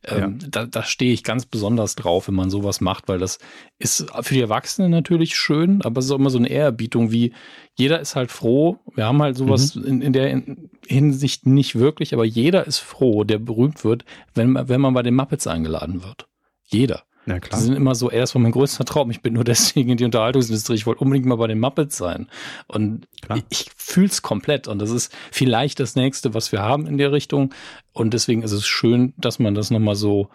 Ähm, 0.04 0.38
ja. 0.40 0.48
Da, 0.50 0.66
da 0.66 0.82
stehe 0.82 1.12
ich 1.12 1.24
ganz 1.24 1.46
besonders 1.46 1.96
drauf, 1.96 2.28
wenn 2.28 2.34
man 2.34 2.50
sowas 2.50 2.80
macht, 2.80 3.08
weil 3.08 3.18
das 3.18 3.38
ist 3.78 4.06
für 4.22 4.34
die 4.34 4.40
Erwachsenen 4.40 4.90
natürlich 4.90 5.36
schön, 5.36 5.82
aber 5.82 5.98
es 5.98 6.06
ist 6.06 6.10
auch 6.10 6.18
immer 6.18 6.30
so 6.30 6.38
eine 6.38 6.48
Ehrerbietung 6.48 7.10
wie, 7.10 7.32
jeder 7.76 8.00
ist 8.00 8.14
halt 8.14 8.30
froh, 8.30 8.78
wir 8.94 9.04
haben 9.04 9.20
halt 9.20 9.36
sowas 9.36 9.74
mhm. 9.74 9.84
in, 9.84 10.02
in 10.02 10.12
der 10.12 10.42
Hinsicht 10.86 11.46
nicht 11.46 11.76
wirklich, 11.76 12.14
aber 12.14 12.24
jeder 12.24 12.66
ist 12.66 12.78
froh, 12.78 13.24
der 13.24 13.38
berühmt 13.38 13.84
wird, 13.84 14.04
wenn, 14.34 14.54
wenn 14.68 14.80
man 14.80 14.94
bei 14.94 15.02
den 15.02 15.14
Muppets 15.14 15.46
eingeladen 15.46 16.04
wird. 16.04 16.28
Jeder. 16.64 17.02
Ja, 17.26 17.40
klar. 17.40 17.58
Die 17.58 17.64
sind 17.64 17.74
immer 17.74 17.94
so, 17.94 18.10
er 18.10 18.24
ist 18.24 18.34
mein 18.34 18.52
größter 18.52 18.84
Traum. 18.84 19.10
Ich 19.10 19.22
bin 19.22 19.34
nur 19.34 19.44
deswegen 19.44 19.90
in 19.90 19.96
die 19.96 20.04
Unterhaltungsindustrie. 20.04 20.74
Ich 20.74 20.86
wollte 20.86 21.02
unbedingt 21.02 21.26
mal 21.26 21.36
bei 21.36 21.46
den 21.46 21.60
Muppets 21.60 21.96
sein. 21.96 22.28
Und 22.66 23.06
klar. 23.22 23.38
ich, 23.38 23.44
ich 23.50 23.70
fühle 23.76 24.06
es 24.06 24.22
komplett. 24.22 24.68
Und 24.68 24.78
das 24.78 24.90
ist 24.90 25.14
vielleicht 25.30 25.80
das 25.80 25.96
nächste, 25.96 26.34
was 26.34 26.52
wir 26.52 26.62
haben 26.62 26.86
in 26.86 26.98
der 26.98 27.12
Richtung. 27.12 27.54
Und 27.92 28.14
deswegen 28.14 28.42
ist 28.42 28.52
es 28.52 28.66
schön, 28.66 29.14
dass 29.16 29.38
man 29.38 29.54
das 29.54 29.70
nochmal 29.70 29.96
so 29.96 30.28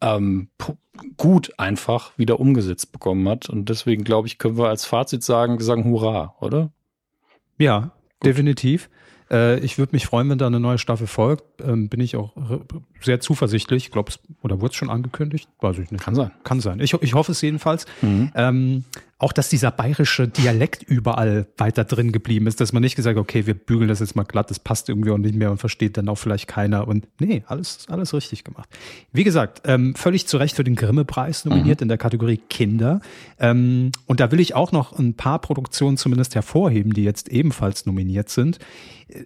ähm, 0.00 0.48
gut 1.16 1.52
einfach 1.58 2.12
wieder 2.18 2.40
umgesetzt 2.40 2.92
bekommen 2.92 3.28
hat. 3.28 3.48
Und 3.48 3.68
deswegen, 3.68 4.04
glaube 4.04 4.28
ich, 4.28 4.38
können 4.38 4.58
wir 4.58 4.68
als 4.68 4.84
Fazit 4.84 5.22
sagen, 5.22 5.58
sagen 5.60 5.84
Hurra, 5.84 6.34
oder? 6.40 6.70
Ja, 7.58 7.80
gut. 8.20 8.26
definitiv. 8.26 8.90
Äh, 9.30 9.58
ich 9.60 9.78
würde 9.78 9.94
mich 9.94 10.06
freuen, 10.06 10.28
wenn 10.28 10.38
da 10.38 10.46
eine 10.46 10.60
neue 10.60 10.78
Staffel 10.78 11.06
folgt. 11.06 11.62
Ähm, 11.62 11.88
bin 11.88 12.00
ich 12.00 12.16
auch 12.16 12.36
sehr 13.00 13.20
zuversichtlich. 13.20 13.86
Ich 13.86 13.90
glaube, 13.90 14.12
oder 14.42 14.60
wurde 14.60 14.72
es 14.72 14.76
schon 14.76 14.90
angekündigt? 14.90 15.48
Weiß 15.60 15.78
ich 15.78 15.90
nicht. 15.90 16.02
Kann 16.02 16.14
sein. 16.14 16.30
Kann 16.44 16.60
sein. 16.60 16.80
Ich, 16.80 16.94
ich 16.94 17.14
hoffe 17.14 17.32
es 17.32 17.40
jedenfalls. 17.42 17.86
Mhm. 18.02 18.32
Ähm, 18.34 18.84
auch, 19.18 19.32
dass 19.32 19.48
dieser 19.48 19.70
bayerische 19.70 20.28
Dialekt 20.28 20.82
überall 20.82 21.46
weiter 21.56 21.84
drin 21.84 22.12
geblieben 22.12 22.46
ist, 22.46 22.60
dass 22.60 22.74
man 22.74 22.82
nicht 22.82 22.96
gesagt, 22.96 23.16
okay, 23.16 23.46
wir 23.46 23.54
bügeln 23.54 23.88
das 23.88 24.00
jetzt 24.00 24.14
mal 24.14 24.24
glatt, 24.24 24.50
das 24.50 24.58
passt 24.58 24.90
irgendwie 24.90 25.10
auch 25.10 25.16
nicht 25.16 25.34
mehr 25.34 25.50
und 25.50 25.56
versteht 25.56 25.96
dann 25.96 26.10
auch 26.10 26.16
vielleicht 26.16 26.48
keiner. 26.48 26.86
Und 26.86 27.08
nee, 27.18 27.42
alles, 27.46 27.86
alles 27.88 28.12
richtig 28.12 28.44
gemacht. 28.44 28.68
Wie 29.12 29.24
gesagt, 29.24 29.62
ähm, 29.64 29.94
völlig 29.94 30.26
zu 30.26 30.36
Recht 30.36 30.54
für 30.54 30.64
den 30.64 30.76
Grimme-Preis 30.76 31.46
nominiert 31.46 31.80
mhm. 31.80 31.84
in 31.84 31.88
der 31.88 31.96
Kategorie 31.96 32.36
Kinder. 32.50 33.00
Ähm, 33.38 33.90
und 34.04 34.20
da 34.20 34.30
will 34.32 34.40
ich 34.40 34.54
auch 34.54 34.70
noch 34.70 34.98
ein 34.98 35.14
paar 35.14 35.38
Produktionen 35.38 35.96
zumindest 35.96 36.34
hervorheben, 36.34 36.92
die 36.92 37.04
jetzt 37.04 37.30
ebenfalls 37.30 37.86
nominiert 37.86 38.28
sind. 38.28 38.58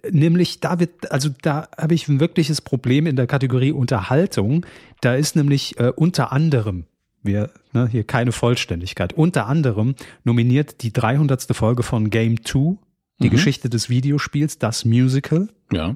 Nämlich, 0.09 0.61
da 0.61 0.79
wird, 0.79 1.11
also 1.11 1.29
da 1.41 1.67
habe 1.77 1.95
ich 1.95 2.07
ein 2.07 2.19
wirkliches 2.19 2.61
Problem 2.61 3.07
in 3.07 3.17
der 3.17 3.27
Kategorie 3.27 3.60
Unterhaltung. 3.69 4.65
Da 5.01 5.13
ist 5.13 5.35
nämlich 5.35 5.79
äh, 5.79 5.91
unter 5.95 6.31
anderem 6.31 6.85
wir, 7.23 7.51
ne, 7.73 7.87
hier 7.87 8.03
keine 8.03 8.31
Vollständigkeit. 8.31 9.13
Unter 9.13 9.47
anderem 9.47 9.95
nominiert 10.23 10.81
die 10.81 10.91
300. 10.91 11.55
Folge 11.55 11.83
von 11.83 12.09
Game 12.09 12.43
2, 12.43 12.77
die 13.19 13.27
mhm. 13.27 13.29
Geschichte 13.29 13.69
des 13.69 13.89
Videospiels, 13.89 14.57
das 14.57 14.85
Musical. 14.85 15.49
Ja. 15.71 15.95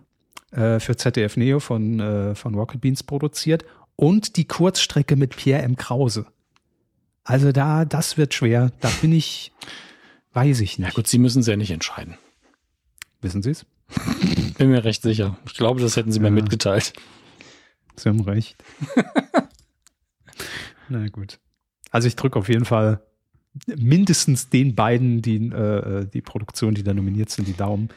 Äh, 0.52 0.80
für 0.80 0.96
ZDF 0.96 1.38
Neo 1.38 1.60
von, 1.60 2.00
äh, 2.00 2.36
von 2.36 2.56
Rocket 2.56 2.82
Beans 2.82 3.04
produziert. 3.04 3.66
Und 3.96 4.38
die 4.38 4.46
Kurzstrecke 4.46 5.16
mit 5.16 5.36
Pierre 5.36 5.64
M. 5.64 5.78
Krause. 5.78 6.26
Also 7.24 7.52
da, 7.52 7.86
das 7.86 8.18
wird 8.18 8.34
schwer. 8.34 8.72
Da 8.82 8.90
bin 9.02 9.12
ich, 9.12 9.52
weiß 10.34 10.60
ich 10.60 10.78
nicht. 10.78 10.90
Ja 10.90 10.94
gut, 10.94 11.08
Sie 11.08 11.18
müssen 11.18 11.40
es 11.40 11.48
ja 11.48 11.56
nicht 11.56 11.72
entscheiden. 11.72 12.18
Wissen 13.22 13.42
Sie 13.42 13.52
es? 13.52 13.66
Bin 14.58 14.70
mir 14.70 14.84
recht 14.84 15.02
sicher. 15.02 15.38
Ich 15.46 15.56
glaube, 15.56 15.82
das 15.82 15.96
hätten 15.96 16.12
Sie 16.12 16.20
mir 16.20 16.30
mitgeteilt. 16.30 16.94
Sie 18.00 18.10
haben 18.10 18.22
recht. 18.22 18.56
Na 20.90 21.08
gut. 21.10 21.40
Also 21.92 22.08
ich 22.08 22.16
drücke 22.16 22.38
auf 22.40 22.50
jeden 22.50 22.66
Fall 22.66 23.02
mindestens 23.68 24.50
den 24.50 24.76
beiden, 24.76 25.22
die, 25.22 25.48
äh, 25.48 26.06
die 26.06 26.22
Produktion, 26.22 26.76
die 26.76 26.84
da 26.84 26.94
nominiert 26.94 27.30
sind, 27.30 27.48
die 27.48 27.54
Daumen. 27.54 27.90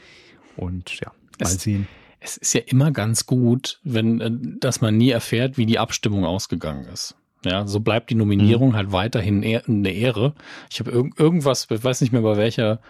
Und 0.56 1.00
ja, 1.00 1.12
mal 1.40 1.46
es, 1.46 1.61
sehen. 1.61 1.88
Es 2.20 2.37
ist 2.37 2.52
ja 2.52 2.61
immer 2.66 2.90
ganz 2.92 3.26
gut, 3.26 3.80
wenn, 3.82 4.20
äh, 4.20 4.30
dass 4.61 4.80
man 4.80 4.96
nie 4.96 5.11
erfährt, 5.11 5.58
wie 5.58 5.66
die 5.66 5.78
Abstimmung 5.78 6.24
ausgegangen 6.24 6.87
ist. 6.87 7.16
Ja, 7.44 7.68
so 7.68 7.78
bleibt 7.78 8.11
die 8.11 8.16
Nominierung 8.16 8.70
mhm. 8.70 8.76
halt 8.76 8.92
weiterhin 8.92 9.44
eine 9.44 9.92
Ehre. 9.92 10.34
Ich 10.70 10.80
habe 10.80 10.90
irg 10.90 11.18
irgendwas, 11.20 11.68
ich 11.70 11.84
weiß 11.84 12.00
nicht 12.00 12.12
mehr 12.12 12.22
bei 12.22 12.37
welcher 12.37 12.80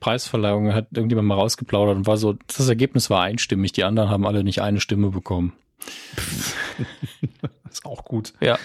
Preisverleihung, 0.00 0.72
hat 0.72 0.88
irgendjemand 0.92 1.28
mal 1.28 1.34
rausgeplaudert 1.34 1.96
und 1.96 2.06
war 2.06 2.16
so, 2.16 2.34
das 2.46 2.68
Ergebnis 2.68 3.10
war 3.10 3.22
einstimmig, 3.22 3.72
die 3.72 3.84
anderen 3.84 4.08
haben 4.08 4.26
alle 4.26 4.44
nicht 4.44 4.62
eine 4.62 4.80
Stimme 4.80 5.10
bekommen. 5.10 5.52
ist 7.70 7.84
auch 7.84 8.04
gut. 8.04 8.32
Ja. 8.40 8.58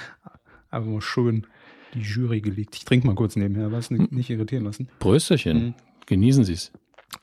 Aber 0.69 0.85
mal 0.85 1.01
schön 1.01 1.45
die 1.93 2.01
Jury 2.01 2.41
gelegt. 2.41 2.75
Ich 2.75 2.85
trinke 2.85 3.07
mal 3.07 3.15
kurz 3.15 3.35
nebenher, 3.35 3.71
was 3.71 3.91
nicht, 3.91 4.11
nicht 4.11 4.29
irritieren 4.29 4.63
lassen. 4.63 4.89
Prösterchen. 4.99 5.63
Mhm. 5.63 5.73
Genießen 6.05 6.43
Sie 6.43 6.53
es. 6.53 6.71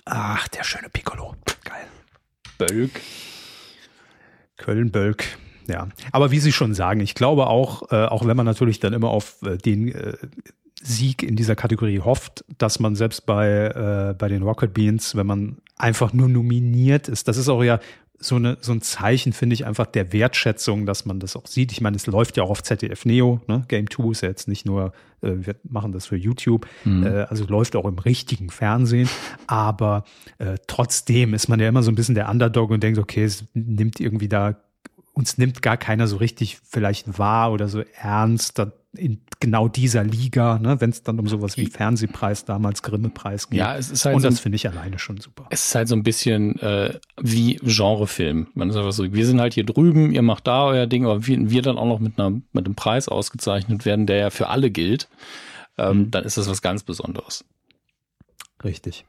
Ach, 0.05 0.48
der 0.48 0.64
schöne 0.64 0.88
Piccolo. 0.88 1.35
Geil. 1.64 1.87
Bölk. 2.59 3.00
Köln-Bölk. 4.57 5.24
Ja, 5.68 5.88
aber 6.12 6.31
wie 6.31 6.40
Sie 6.40 6.53
schon 6.53 6.74
sagen, 6.74 7.00
ich 7.00 7.14
glaube 7.14 7.46
auch, 7.46 7.92
äh, 7.92 8.05
auch 8.07 8.26
wenn 8.26 8.37
man 8.37 8.46
natürlich 8.46 8.81
dann 8.81 8.92
immer 8.92 9.11
auf 9.11 9.40
äh, 9.42 9.57
den 9.57 9.88
äh, 9.88 10.16
Sieg 10.83 11.22
in 11.22 11.37
dieser 11.37 11.55
Kategorie 11.55 12.00
hofft, 12.00 12.44
dass 12.59 12.81
man 12.81 12.96
selbst 12.96 13.26
bei, 13.26 13.48
äh, 14.11 14.14
bei 14.14 14.29
den 14.29 14.42
Rocket 14.42 14.74
Beans, 14.74 15.14
wenn 15.14 15.26
man 15.26 15.59
einfach 15.76 16.12
nur 16.12 16.29
nominiert 16.29 17.09
ist, 17.09 17.29
das 17.29 17.37
ist 17.37 17.48
auch 17.48 17.62
ja 17.62 17.79
so, 18.20 18.37
eine, 18.37 18.59
so 18.61 18.72
ein 18.72 18.83
Zeichen, 18.83 19.33
finde 19.33 19.54
ich, 19.54 19.64
einfach 19.64 19.87
der 19.87 20.12
Wertschätzung, 20.12 20.85
dass 20.85 21.06
man 21.06 21.20
das 21.20 21.37
auch 21.37 21.46
sieht. 21.46 21.72
Ich 21.72 21.80
meine, 21.80 21.96
es 21.96 22.06
läuft 22.06 22.37
ja 22.37 22.42
auch 22.42 22.50
auf 22.50 22.62
ZDF 22.62 23.06
Neo. 23.06 23.40
Ne? 23.48 23.64
Game 23.68 23.90
2 23.90 24.11
ist 24.11 24.20
ja 24.22 24.28
jetzt 24.28 24.46
nicht 24.46 24.66
nur, 24.66 24.92
äh, 25.22 25.33
wir 25.37 25.56
machen 25.64 25.92
das 25.92 26.06
für 26.06 26.16
YouTube, 26.16 26.66
mhm. 26.85 27.06
äh, 27.06 27.22
also 27.22 27.44
läuft 27.46 27.74
auch 27.76 27.87
im 27.87 27.98
richtigen 27.98 28.50
Fernsehen. 28.50 29.09
Aber 29.46 30.04
äh, 30.38 30.59
trotzdem 30.66 31.33
ist 31.33 31.48
man 31.48 31.61
ja 31.61 31.68
immer 31.68 31.83
so 31.83 31.90
ein 31.90 31.94
bisschen 31.94 32.14
der 32.14 32.28
Underdog 32.28 32.70
und 32.70 32.83
denkt, 32.83 32.98
okay, 32.98 33.24
es 33.24 33.44
nimmt 33.54 34.00
irgendwie 34.00 34.28
da 34.28 34.56
uns 35.12 35.38
nimmt 35.38 35.62
gar 35.62 35.76
keiner 35.76 36.06
so 36.06 36.16
richtig 36.16 36.58
vielleicht 36.62 37.18
wahr 37.18 37.52
oder 37.52 37.68
so 37.68 37.82
ernst 38.00 38.60
in 38.92 39.20
genau 39.38 39.68
dieser 39.68 40.02
Liga, 40.02 40.58
ne, 40.58 40.80
wenn 40.80 40.90
es 40.90 41.02
dann 41.02 41.18
um 41.18 41.28
sowas 41.28 41.56
wie 41.56 41.66
Fernsehpreis 41.66 42.44
damals, 42.44 42.82
Grimme-Preis 42.82 43.48
geht. 43.48 43.60
Ja, 43.60 43.76
es 43.76 43.90
ist 43.90 44.04
halt 44.04 44.16
Und 44.16 44.22
so 44.22 44.28
das 44.28 44.40
finde 44.40 44.56
ich 44.56 44.68
alleine 44.68 44.98
schon 44.98 45.20
super. 45.20 45.46
Es 45.50 45.66
ist 45.66 45.74
halt 45.74 45.88
so 45.88 45.94
ein 45.94 46.02
bisschen 46.02 46.58
äh, 46.58 46.98
wie 47.20 47.56
Genrefilm. 47.62 48.48
Man 48.54 48.70
ist 48.70 48.76
einfach 48.76 48.92
so, 48.92 49.12
wir 49.12 49.26
sind 49.26 49.40
halt 49.40 49.54
hier 49.54 49.64
drüben, 49.64 50.12
ihr 50.12 50.22
macht 50.22 50.46
da 50.48 50.64
euer 50.64 50.86
Ding, 50.86 51.04
aber 51.04 51.26
wir, 51.26 51.50
wir 51.50 51.62
dann 51.62 51.78
auch 51.78 51.86
noch 51.86 52.00
mit, 52.00 52.18
einer, 52.18 52.30
mit 52.52 52.66
einem 52.66 52.74
Preis 52.74 53.08
ausgezeichnet 53.08 53.84
werden, 53.84 54.06
der 54.06 54.16
ja 54.16 54.30
für 54.30 54.48
alle 54.48 54.70
gilt, 54.70 55.08
ähm, 55.78 55.98
mhm. 55.98 56.10
dann 56.10 56.24
ist 56.24 56.36
das 56.36 56.48
was 56.48 56.60
ganz 56.60 56.82
Besonderes. 56.82 57.44
Richtig. 58.64 59.04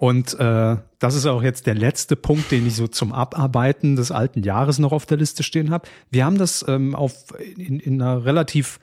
Und 0.00 0.40
äh, 0.40 0.76
das 0.98 1.14
ist 1.14 1.26
auch 1.26 1.42
jetzt 1.42 1.66
der 1.66 1.74
letzte 1.74 2.16
Punkt, 2.16 2.50
den 2.50 2.66
ich 2.66 2.74
so 2.74 2.88
zum 2.88 3.12
Abarbeiten 3.12 3.96
des 3.96 4.10
alten 4.10 4.42
Jahres 4.42 4.78
noch 4.78 4.92
auf 4.92 5.04
der 5.04 5.18
Liste 5.18 5.42
stehen 5.42 5.68
habe. 5.68 5.86
Wir 6.10 6.24
haben 6.24 6.38
das 6.38 6.64
ähm, 6.66 6.94
auf 6.94 7.38
in, 7.38 7.78
in 7.78 8.00
einer 8.00 8.24
relativ 8.24 8.80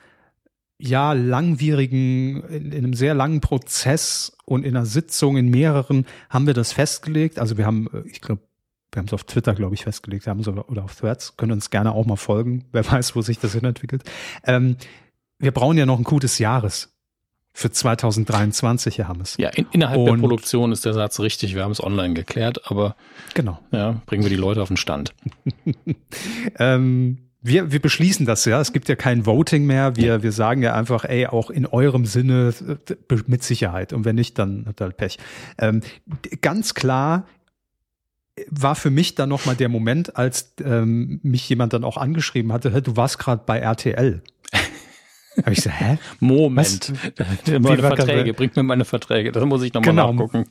ja 0.78 1.14
langwierigen, 1.14 2.44
in, 2.44 2.70
in 2.70 2.84
einem 2.84 2.94
sehr 2.94 3.14
langen 3.14 3.40
Prozess 3.40 4.36
und 4.44 4.64
in 4.64 4.76
einer 4.76 4.86
Sitzung 4.86 5.36
in 5.36 5.48
mehreren 5.48 6.06
haben 6.30 6.46
wir 6.46 6.54
das 6.54 6.70
festgelegt. 6.70 7.40
Also 7.40 7.58
wir 7.58 7.66
haben, 7.66 7.88
äh, 7.92 8.08
ich 8.08 8.20
glaube, 8.20 8.42
wir 8.92 9.00
haben 9.00 9.06
es 9.06 9.12
auf 9.12 9.24
Twitter, 9.24 9.54
glaube 9.54 9.74
ich, 9.74 9.82
festgelegt, 9.82 10.28
haben 10.28 10.38
es 10.38 10.46
oder 10.46 10.84
auf 10.84 10.94
Threads, 10.94 11.36
können 11.36 11.50
uns 11.50 11.70
gerne 11.70 11.94
auch 11.94 12.06
mal 12.06 12.14
folgen, 12.14 12.66
wer 12.70 12.86
weiß, 12.92 13.16
wo 13.16 13.22
sich 13.22 13.40
das 13.40 13.54
hin 13.54 13.64
entwickelt. 13.64 14.04
Ähm, 14.44 14.76
wir 15.40 15.50
brauchen 15.50 15.78
ja 15.78 15.84
noch 15.84 15.98
ein 15.98 16.04
gutes 16.04 16.38
Jahres 16.38 16.96
für 17.58 17.72
2023, 17.72 18.98
Herr 18.98 19.08
Hammes. 19.08 19.36
Ja, 19.36 19.48
in, 19.48 19.66
innerhalb 19.72 19.98
Und, 19.98 20.06
der 20.06 20.14
Produktion 20.14 20.70
ist 20.70 20.84
der 20.84 20.94
Satz 20.94 21.18
richtig. 21.18 21.56
Wir 21.56 21.64
haben 21.64 21.72
es 21.72 21.82
online 21.82 22.14
geklärt, 22.14 22.70
aber 22.70 22.94
genau. 23.34 23.58
Ja, 23.72 24.00
bringen 24.06 24.22
wir 24.22 24.30
die 24.30 24.36
Leute 24.36 24.62
auf 24.62 24.68
den 24.68 24.76
Stand. 24.76 25.12
ähm, 26.60 27.18
wir, 27.42 27.72
wir 27.72 27.80
beschließen 27.80 28.26
das 28.26 28.44
ja. 28.44 28.60
Es 28.60 28.72
gibt 28.72 28.88
ja 28.88 28.94
kein 28.94 29.26
Voting 29.26 29.66
mehr. 29.66 29.96
Wir, 29.96 30.22
wir 30.22 30.30
sagen 30.30 30.62
ja 30.62 30.74
einfach, 30.74 31.04
ey, 31.04 31.26
auch 31.26 31.50
in 31.50 31.66
eurem 31.66 32.06
Sinne 32.06 32.54
äh, 32.86 33.16
mit 33.26 33.42
Sicherheit. 33.42 33.92
Und 33.92 34.04
wenn 34.04 34.14
nicht, 34.14 34.38
dann 34.38 34.66
hat 34.66 34.80
halt 34.80 34.96
Pech. 34.96 35.18
Ähm, 35.58 35.80
ganz 36.40 36.74
klar 36.74 37.26
war 38.50 38.76
für 38.76 38.90
mich 38.90 39.16
dann 39.16 39.30
nochmal 39.30 39.56
der 39.56 39.68
Moment, 39.68 40.16
als 40.16 40.54
ähm, 40.64 41.18
mich 41.24 41.48
jemand 41.48 41.72
dann 41.72 41.82
auch 41.82 41.96
angeschrieben 41.96 42.52
hatte, 42.52 42.70
du 42.82 42.96
warst 42.96 43.18
gerade 43.18 43.42
bei 43.44 43.58
RTL. 43.58 44.22
Habe 45.38 45.52
ich 45.52 45.62
so, 45.62 45.70
hä? 45.70 45.98
Moment. 46.20 46.92
meine 47.60 47.78
Verträge, 47.78 48.34
bringt 48.34 48.56
mir 48.56 48.62
meine 48.62 48.84
Verträge. 48.84 49.32
Das 49.32 49.44
muss 49.44 49.62
ich 49.62 49.72
nochmal 49.72 49.90
genau. 49.90 50.12
nachgucken. 50.12 50.46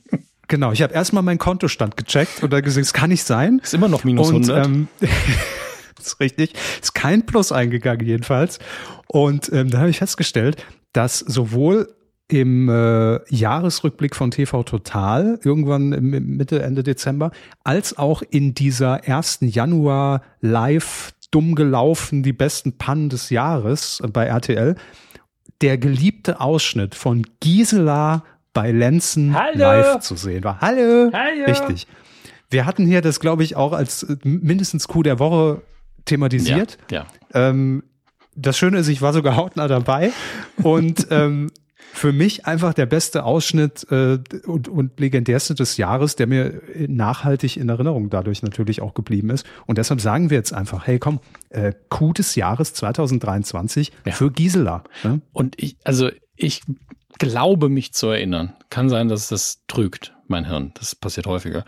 Genau, 0.48 0.72
ich 0.72 0.80
habe 0.80 0.94
erstmal 0.94 1.22
meinen 1.22 1.38
Kontostand 1.38 1.96
gecheckt 1.96 2.42
und 2.42 2.52
da 2.52 2.60
gesagt, 2.60 2.86
es 2.86 2.94
kann 2.94 3.10
nicht 3.10 3.24
sein. 3.24 3.60
Ist 3.62 3.74
immer 3.74 3.88
noch 3.88 4.04
minus 4.04 4.30
und, 4.30 4.48
100. 4.48 4.66
Ähm, 4.66 4.88
ist 5.98 6.20
richtig. 6.20 6.54
Ist 6.80 6.94
kein 6.94 7.26
Plus 7.26 7.52
eingegangen 7.52 8.06
jedenfalls. 8.06 8.58
Und 9.08 9.52
ähm, 9.52 9.70
da 9.70 9.78
habe 9.78 9.90
ich 9.90 9.98
festgestellt, 9.98 10.64
dass 10.92 11.18
sowohl 11.18 11.94
im 12.28 12.68
äh, 12.68 13.20
Jahresrückblick 13.34 14.14
von 14.14 14.30
TV 14.30 14.62
Total, 14.62 15.38
irgendwann 15.44 15.92
im, 15.92 16.12
im 16.12 16.36
Mitte, 16.36 16.62
Ende 16.62 16.82
Dezember, 16.82 17.30
als 17.64 17.96
auch 17.96 18.22
in 18.22 18.54
dieser 18.54 19.04
ersten 19.04 19.48
Januar 19.48 20.22
Live 20.40 21.14
dumm 21.30 21.54
gelaufen, 21.54 22.22
die 22.22 22.32
besten 22.32 22.78
Pannen 22.78 23.08
des 23.08 23.30
Jahres 23.30 24.02
bei 24.12 24.26
RTL. 24.26 24.76
Der 25.60 25.78
geliebte 25.78 26.40
Ausschnitt 26.40 26.94
von 26.94 27.26
Gisela 27.40 28.24
bei 28.52 28.70
Lenzen 28.70 29.34
Hallo. 29.34 29.58
live 29.58 30.00
zu 30.00 30.16
sehen 30.16 30.44
war. 30.44 30.60
Hallo. 30.60 31.10
Hallo. 31.12 31.44
Richtig. 31.46 31.86
Wir 32.50 32.64
hatten 32.64 32.86
hier 32.86 33.02
das, 33.02 33.20
glaube 33.20 33.42
ich, 33.42 33.56
auch 33.56 33.72
als 33.72 34.06
mindestens 34.24 34.88
Coup 34.88 35.02
der 35.02 35.18
Woche 35.18 35.62
thematisiert. 36.06 36.78
Ja. 36.90 37.06
ja. 37.34 37.48
Ähm, 37.48 37.82
das 38.34 38.56
Schöne 38.56 38.78
ist, 38.78 38.88
ich 38.88 39.02
war 39.02 39.12
sogar 39.12 39.36
hautnah 39.36 39.68
dabei 39.68 40.12
und 40.62 41.08
ähm, 41.10 41.50
für 41.98 42.12
mich 42.12 42.46
einfach 42.46 42.74
der 42.74 42.86
beste 42.86 43.24
Ausschnitt 43.24 43.86
äh, 43.90 44.18
und, 44.46 44.68
und 44.68 44.98
legendärste 45.00 45.54
des 45.54 45.76
Jahres, 45.76 46.16
der 46.16 46.26
mir 46.26 46.62
nachhaltig 46.86 47.56
in 47.56 47.68
Erinnerung 47.68 48.08
dadurch 48.08 48.42
natürlich 48.42 48.80
auch 48.80 48.94
geblieben 48.94 49.30
ist. 49.30 49.44
Und 49.66 49.78
deshalb 49.78 50.00
sagen 50.00 50.30
wir 50.30 50.36
jetzt 50.36 50.52
einfach, 50.52 50.86
hey 50.86 50.98
komm, 50.98 51.20
äh, 51.50 51.72
Coup 51.88 52.14
des 52.14 52.34
Jahres 52.36 52.72
2023 52.74 53.92
ja. 54.06 54.12
für 54.12 54.30
Gisela. 54.30 54.84
Ne? 55.02 55.20
Und 55.32 55.60
ich, 55.60 55.76
also 55.84 56.08
ich 56.36 56.62
glaube 57.18 57.68
mich 57.68 57.92
zu 57.92 58.08
erinnern. 58.08 58.54
Kann 58.70 58.88
sein, 58.88 59.08
dass 59.08 59.28
das 59.28 59.64
trügt, 59.66 60.14
mein 60.28 60.46
Hirn. 60.46 60.72
Das 60.74 60.94
passiert 60.94 61.26
häufiger. 61.26 61.64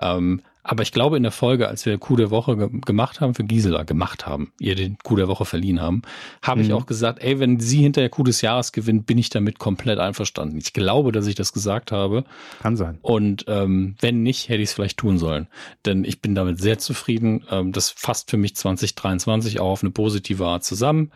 Ähm, 0.00 0.42
aber 0.62 0.82
ich 0.82 0.92
glaube, 0.92 1.16
in 1.16 1.22
der 1.22 1.32
Folge, 1.32 1.68
als 1.68 1.86
wir 1.86 1.96
Coup 1.98 2.16
der 2.16 2.30
Woche 2.30 2.56
ge 2.56 2.68
gemacht 2.84 3.20
haben 3.20 3.34
für 3.34 3.44
Gisela, 3.44 3.84
gemacht 3.84 4.26
haben, 4.26 4.52
ihr 4.60 4.74
den 4.74 4.98
Coup 4.98 5.16
der 5.16 5.28
Woche 5.28 5.44
verliehen 5.44 5.80
haben, 5.80 6.02
habe 6.42 6.60
mhm. 6.60 6.66
ich 6.66 6.72
auch 6.72 6.86
gesagt, 6.86 7.22
ey, 7.22 7.40
wenn 7.40 7.60
sie 7.60 7.82
hinterher 7.82 8.10
Coup 8.10 8.24
des 8.24 8.42
Jahres 8.42 8.72
gewinnt, 8.72 9.06
bin 9.06 9.18
ich 9.18 9.30
damit 9.30 9.58
komplett 9.58 9.98
einverstanden. 9.98 10.58
Ich 10.58 10.72
glaube, 10.72 11.12
dass 11.12 11.26
ich 11.26 11.34
das 11.34 11.52
gesagt 11.52 11.92
habe. 11.92 12.24
Kann 12.60 12.76
sein. 12.76 12.98
Und 13.02 13.44
ähm, 13.48 13.96
wenn 14.00 14.22
nicht, 14.22 14.48
hätte 14.48 14.62
ich 14.62 14.70
es 14.70 14.74
vielleicht 14.74 14.98
tun 14.98 15.18
sollen. 15.18 15.48
Denn 15.86 16.04
ich 16.04 16.20
bin 16.20 16.34
damit 16.34 16.60
sehr 16.60 16.78
zufrieden. 16.78 17.44
Ähm, 17.50 17.72
das 17.72 17.90
fasst 17.90 18.30
für 18.30 18.36
mich 18.36 18.54
2023 18.56 19.60
auch 19.60 19.70
auf 19.70 19.82
eine 19.82 19.90
positive 19.90 20.46
Art 20.46 20.64
zusammen. 20.64 21.10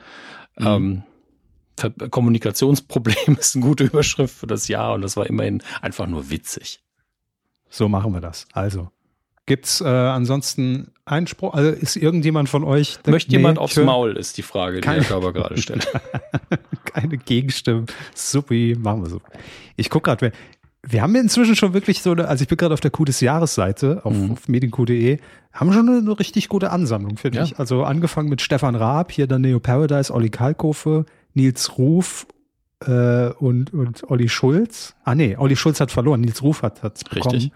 Mhm. 0.57 0.67
Ähm, 0.67 1.03
Kommunikationsproblem 2.11 3.37
ist 3.39 3.57
eine 3.57 3.65
gute 3.65 3.85
Überschrift 3.85 4.35
für 4.37 4.47
das 4.47 4.69
Jahr 4.69 4.95
und 4.95 5.03
das 5.03 5.17
war 5.17 5.27
immerhin 5.27 5.63
einfach 5.83 6.07
nur 6.07 6.31
witzig. 6.31 6.81
So 7.69 7.89
machen 7.89 8.13
wir 8.13 8.21
das. 8.21 8.47
Also, 8.53 8.91
Gibt's 9.47 9.81
äh, 9.81 9.87
ansonsten 9.87 10.93
Einspruch? 11.05 11.53
Also 11.53 11.71
ist 11.71 11.97
irgendjemand 11.97 12.49
von 12.49 12.65
euch? 12.65 12.99
Möchte 13.07 13.31
nee, 13.31 13.39
jemand 13.39 13.59
aufs 13.59 13.77
Maul, 13.77 14.17
ist 14.17 14.39
die 14.39 14.43
Frage, 14.43 14.81
die 14.81 14.89
Herr 14.89 15.03
Körber 15.03 15.33
gerade 15.33 15.61
stellt. 15.61 15.87
keine 16.85 17.19
Gegenstimmen. 17.19 17.87
Supi, 18.15 18.77
machen 18.79 19.03
wir 19.03 19.11
so. 19.11 19.21
Ich 19.77 19.91
gucke 19.91 20.09
gerade, 20.11 20.23
wir, 20.23 20.33
wir 20.87 21.03
haben 21.03 21.15
inzwischen 21.15 21.57
schon 21.57 21.75
wirklich 21.75 22.01
so 22.01 22.13
eine, 22.13 22.29
also 22.29 22.43
ich 22.43 22.49
bin 22.49 22.57
gerade 22.57 22.73
auf 22.73 22.81
der 22.81 22.91
Coup 22.91 23.05
des 23.05 23.21
Jahres-Seite 23.21 24.01
auf, 24.05 24.15
mhm. 24.15 24.33
auf 24.33 24.49
medienq.de, 24.49 25.19
haben 25.53 25.73
schon 25.73 25.89
eine, 25.89 25.99
eine, 25.99 26.19
richtig 26.19 26.49
gute 26.49 26.71
Ansammlung, 26.71 27.17
finde 27.19 27.39
ja. 27.39 27.45
ich. 27.45 27.59
Also 27.59 27.85
angefangen 27.85 28.29
mit 28.29 28.41
Stefan 28.41 28.75
Raab, 28.75 29.13
hier 29.13 29.27
dann 29.27 29.43
Neo 29.43 29.61
Paradise, 29.61 30.13
Olli 30.13 30.31
Kalkofe, 30.31 31.05
Nils 31.35 31.77
Ruf 31.77 32.27
äh, 32.81 33.29
und, 33.29 33.75
und 33.75 34.11
Olli 34.11 34.29
Schulz. 34.29 34.95
Ah 35.05 35.15
nee, 35.15 35.37
Olli 35.37 35.57
Schulz 35.57 35.81
hat 35.81 35.91
verloren, 35.91 36.23
Nils 36.23 36.43
Ruf 36.43 36.63
hat 36.63 36.83
es 36.83 37.05
bekommen. 37.05 37.35
Richtig. 37.35 37.53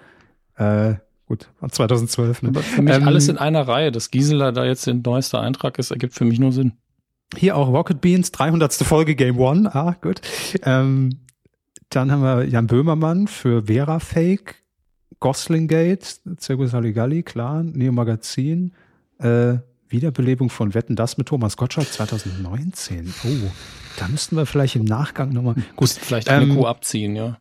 Äh, 0.56 0.94
Gut, 1.28 1.50
2012. 1.60 2.42
Ne? 2.42 2.54
für 2.54 2.80
mich 2.80 2.94
ähm, 2.94 3.06
alles 3.06 3.28
in 3.28 3.36
einer 3.36 3.68
Reihe. 3.68 3.92
Dass 3.92 4.10
Gisela 4.10 4.50
da 4.50 4.64
jetzt 4.64 4.86
der 4.86 4.94
neueste 4.94 5.38
Eintrag 5.38 5.78
ist, 5.78 5.90
ergibt 5.90 6.14
für 6.14 6.24
mich 6.24 6.38
nur 6.38 6.52
Sinn. 6.52 6.72
Hier 7.36 7.54
auch 7.56 7.68
Rocket 7.68 8.00
Beans, 8.00 8.32
300. 8.32 8.72
Folge 8.72 9.14
Game 9.14 9.38
One. 9.38 9.74
Ah, 9.74 9.94
gut. 10.00 10.22
Ähm, 10.62 11.20
dann 11.90 12.10
haben 12.10 12.22
wir 12.22 12.44
Jan 12.46 12.66
Böhmermann 12.66 13.28
für 13.28 13.64
Vera 13.66 13.98
Fake, 13.98 14.56
Goslingate, 15.20 16.06
Circus 16.40 16.72
Halligalli, 16.72 17.22
klar, 17.22 17.62
Neo 17.62 17.92
Magazin, 17.92 18.72
äh, 19.18 19.56
Wiederbelebung 19.88 20.48
von 20.48 20.72
Wetten, 20.72 20.96
das 20.96 21.18
mit 21.18 21.28
Thomas 21.28 21.58
Gottschalk 21.58 21.92
2019. 21.92 23.12
Oh, 23.24 23.50
da 23.98 24.08
müssten 24.08 24.36
wir 24.36 24.46
vielleicht 24.46 24.76
im 24.76 24.84
Nachgang 24.84 25.32
nochmal. 25.32 25.56
Gut, 25.76 25.90
vielleicht 25.90 26.30
eine 26.30 26.44
ähm, 26.44 26.56
Kuh 26.56 26.66
abziehen, 26.66 27.16
ja 27.16 27.38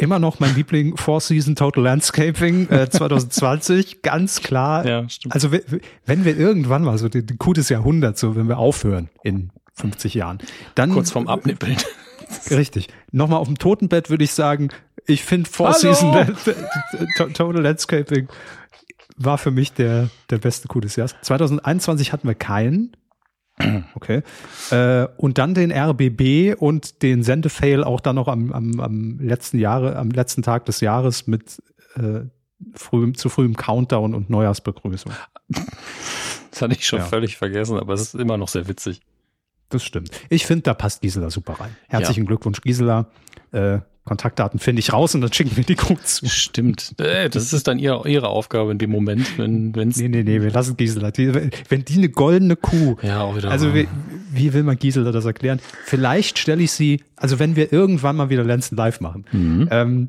immer 0.00 0.18
noch 0.18 0.40
mein 0.40 0.54
Liebling 0.54 0.96
Four 0.96 1.20
Season 1.20 1.54
Total 1.54 1.84
Landscaping 1.84 2.68
äh, 2.68 2.88
2020, 2.90 4.02
ganz 4.02 4.40
klar. 4.40 4.86
Ja, 4.86 5.08
stimmt. 5.08 5.34
Also 5.34 5.52
wenn 5.52 6.24
wir 6.24 6.36
irgendwann 6.36 6.82
mal 6.82 6.98
so 6.98 7.08
die, 7.08 7.24
die 7.24 7.36
Coup 7.36 7.54
des 7.54 7.68
Jahrhunderts, 7.68 8.20
so 8.20 8.34
wenn 8.36 8.48
wir 8.48 8.58
aufhören 8.58 9.10
in 9.22 9.50
50 9.74 10.14
Jahren, 10.14 10.38
dann 10.74 10.92
kurz 10.92 11.10
vorm 11.10 11.28
Abnippeln. 11.28 11.76
Richtig. 12.50 12.88
Nochmal 13.12 13.40
auf 13.40 13.48
dem 13.48 13.58
Totenbett 13.58 14.08
würde 14.08 14.24
ich 14.24 14.32
sagen, 14.32 14.70
ich 15.06 15.24
finde 15.24 15.50
Four 15.50 15.72
Hallo! 15.72 15.94
Season 15.94 16.36
Total 17.34 17.62
Landscaping 17.62 18.28
war 19.16 19.36
für 19.36 19.50
mich 19.50 19.72
der, 19.72 20.08
der 20.30 20.38
beste 20.38 20.68
Coup 20.68 20.80
des 20.80 20.96
Jahres. 20.96 21.14
2021 21.22 22.12
hatten 22.12 22.26
wir 22.26 22.34
keinen. 22.34 22.96
Okay. 23.94 24.22
Äh, 24.70 25.06
und 25.16 25.38
dann 25.38 25.54
den 25.54 25.72
RBB 25.72 26.54
und 26.58 27.02
den 27.02 27.22
Sendefail 27.22 27.84
auch 27.84 28.00
dann 28.00 28.16
noch 28.16 28.28
am, 28.28 28.52
am, 28.52 28.80
am 28.80 29.18
letzten 29.20 29.58
Jahre, 29.58 29.96
am 29.96 30.10
letzten 30.10 30.42
Tag 30.42 30.64
des 30.64 30.80
Jahres 30.80 31.26
mit 31.26 31.62
äh, 31.96 32.20
frühem, 32.74 33.14
zu 33.14 33.28
frühem 33.28 33.56
Countdown 33.56 34.14
und 34.14 34.30
Neujahrsbegrüßung. 34.30 35.12
Das 36.50 36.62
hatte 36.62 36.74
ich 36.74 36.86
schon 36.86 37.00
ja. 37.00 37.04
völlig 37.04 37.36
vergessen, 37.36 37.78
aber 37.78 37.94
es 37.94 38.00
ist 38.00 38.14
immer 38.14 38.36
noch 38.36 38.48
sehr 38.48 38.68
witzig. 38.68 39.00
Das 39.68 39.84
stimmt. 39.84 40.10
Ich 40.28 40.46
finde, 40.46 40.62
da 40.62 40.74
passt 40.74 41.00
Gisela 41.00 41.30
super 41.30 41.54
rein. 41.54 41.76
Herzlichen 41.88 42.24
ja. 42.24 42.26
Glückwunsch, 42.26 42.60
Gisela. 42.60 43.06
Äh, 43.52 43.78
Kontaktdaten 44.04 44.58
finde 44.58 44.80
ich 44.80 44.92
raus 44.92 45.14
und 45.14 45.20
dann 45.20 45.32
schicken 45.32 45.56
wir 45.56 45.62
die 45.64 45.74
Kuh 45.76 45.96
zu. 46.02 46.26
Stimmt. 46.28 46.94
Äh, 46.98 47.28
das 47.30 47.52
ist 47.52 47.68
dann 47.68 47.78
ihre, 47.78 48.08
ihre 48.08 48.28
Aufgabe 48.28 48.72
in 48.72 48.78
dem 48.78 48.90
Moment, 48.90 49.38
wenn 49.38 49.74
wenn's 49.76 49.98
Nee, 49.98 50.08
nee, 50.08 50.22
nee, 50.22 50.40
wir 50.42 50.50
lassen 50.50 50.76
Gisela. 50.76 51.10
Die, 51.10 51.32
wenn 51.68 51.84
die 51.84 51.98
eine 51.98 52.08
goldene 52.08 52.56
Kuh. 52.56 52.96
Ja, 53.02 53.20
auch 53.22 53.36
wieder. 53.36 53.50
Also 53.50 53.74
wie, 53.74 53.86
wie 54.32 54.52
will 54.52 54.62
man 54.62 54.78
Gisela 54.78 55.12
das 55.12 55.26
erklären? 55.26 55.60
Vielleicht 55.84 56.38
stelle 56.38 56.62
ich 56.62 56.72
sie, 56.72 57.02
also 57.16 57.38
wenn 57.38 57.56
wir 57.56 57.72
irgendwann 57.72 58.16
mal 58.16 58.30
wieder 58.30 58.42
Lenzen 58.42 58.76
live 58.76 59.00
machen, 59.00 59.24
Mhm. 59.32 59.68
ähm, 59.70 60.08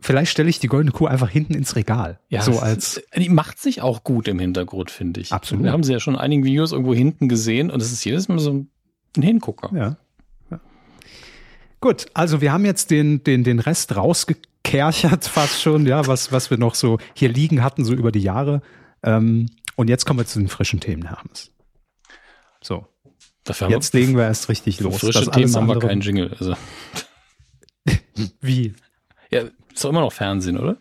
vielleicht 0.00 0.32
stelle 0.32 0.48
ich 0.48 0.58
die 0.58 0.66
goldene 0.68 0.92
Kuh 0.92 1.06
einfach 1.06 1.28
hinten 1.30 1.54
ins 1.54 1.76
Regal. 1.76 2.18
Ja, 2.28 2.42
so 2.42 2.58
als 2.58 2.96
ist- 2.96 3.06
die 3.16 3.28
macht 3.28 3.58
sich 3.60 3.80
auch 3.82 4.02
gut 4.02 4.28
im 4.28 4.38
Hintergrund, 4.38 4.90
finde 4.90 5.20
ich. 5.20 5.32
Absolut. 5.32 5.62
Wir 5.64 5.72
haben 5.72 5.82
sie 5.84 5.92
ja 5.92 6.00
schon 6.00 6.14
in 6.14 6.20
einigen 6.20 6.42
Videos 6.44 6.72
irgendwo 6.72 6.94
hinten 6.94 7.28
gesehen 7.28 7.70
und 7.70 7.80
es 7.82 7.92
ist 7.92 8.04
jedes 8.04 8.28
Mal 8.28 8.38
so 8.38 8.50
ein 9.16 9.22
Hingucker. 9.22 9.70
Ja. 9.76 9.96
Gut, 11.86 12.06
also 12.14 12.40
wir 12.40 12.52
haben 12.52 12.64
jetzt 12.64 12.90
den, 12.90 13.22
den, 13.22 13.44
den 13.44 13.60
Rest 13.60 13.94
rausgekerchert 13.94 15.24
fast 15.28 15.62
schon, 15.62 15.86
ja, 15.86 16.04
was, 16.08 16.32
was 16.32 16.50
wir 16.50 16.58
noch 16.58 16.74
so 16.74 16.98
hier 17.14 17.28
liegen 17.28 17.62
hatten, 17.62 17.84
so 17.84 17.94
über 17.94 18.10
die 18.10 18.22
Jahre. 18.22 18.60
Ähm, 19.04 19.46
und 19.76 19.88
jetzt 19.88 20.04
kommen 20.04 20.18
wir 20.18 20.26
zu 20.26 20.40
den 20.40 20.48
frischen 20.48 20.80
Themen, 20.80 21.06
Herr 21.06 21.18
Hammes. 21.22 21.52
So, 22.60 22.88
jetzt 23.68 23.94
legen 23.94 24.16
wir 24.16 24.24
erst 24.24 24.48
richtig 24.48 24.80
wir 24.80 24.86
los. 24.86 24.98
frische 24.98 25.26
Das 25.26 25.30
Themen 25.30 25.54
haben 25.54 25.68
wir 25.68 25.78
keinen 25.78 26.00
Jingle. 26.00 26.34
Also, 26.36 26.56
Wie? 28.40 28.74
ja, 29.30 29.42
ist 29.72 29.84
doch 29.84 29.90
immer 29.90 30.00
noch 30.00 30.12
Fernsehen, 30.12 30.58
oder? 30.58 30.78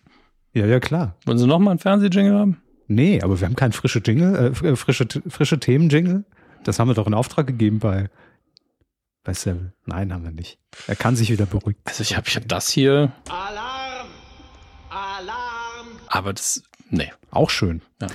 Ja, 0.56 0.66
ja, 0.66 0.80
klar. 0.80 1.18
Wollen 1.28 1.38
Sie 1.38 1.46
noch 1.46 1.60
mal 1.60 1.70
einen 1.70 1.80
Fernsehjingle 1.80 2.34
haben? 2.34 2.62
Nee, 2.88 3.22
aber 3.22 3.40
wir 3.40 3.46
haben 3.46 3.56
keinen 3.56 3.74
frische 3.74 4.02
Jingle, 4.04 4.36
äh, 4.36 4.50
fr- 4.50 4.76
frische, 4.76 5.06
frische 5.28 5.60
Themen-Jingle. 5.60 6.24
Das 6.64 6.80
haben 6.80 6.88
wir 6.88 6.96
doch 6.96 7.06
in 7.06 7.14
Auftrag 7.14 7.46
gegeben 7.46 7.78
bei, 7.78 8.10
bei 9.26 9.34
Seville. 9.34 9.74
Nein, 9.86 10.14
haben 10.14 10.24
wir 10.24 10.32
nicht. 10.32 10.58
Er 10.88 10.96
kann 10.96 11.18
sich 11.18 11.30
wieder 11.30 11.46
beruhigen. 11.46 11.82
Also 11.84 12.02
ich 12.02 12.16
habe 12.16 12.28
ich 12.28 12.36
hab 12.38 12.48
das 12.48 12.70
hier, 12.70 13.12
Alarm! 13.28 14.08
Alarm! 14.90 15.88
aber 16.08 16.32
das, 16.34 16.64
nee. 16.90 17.12
Auch 17.32 17.50
schön. 17.50 17.82
Ja. 18.02 18.08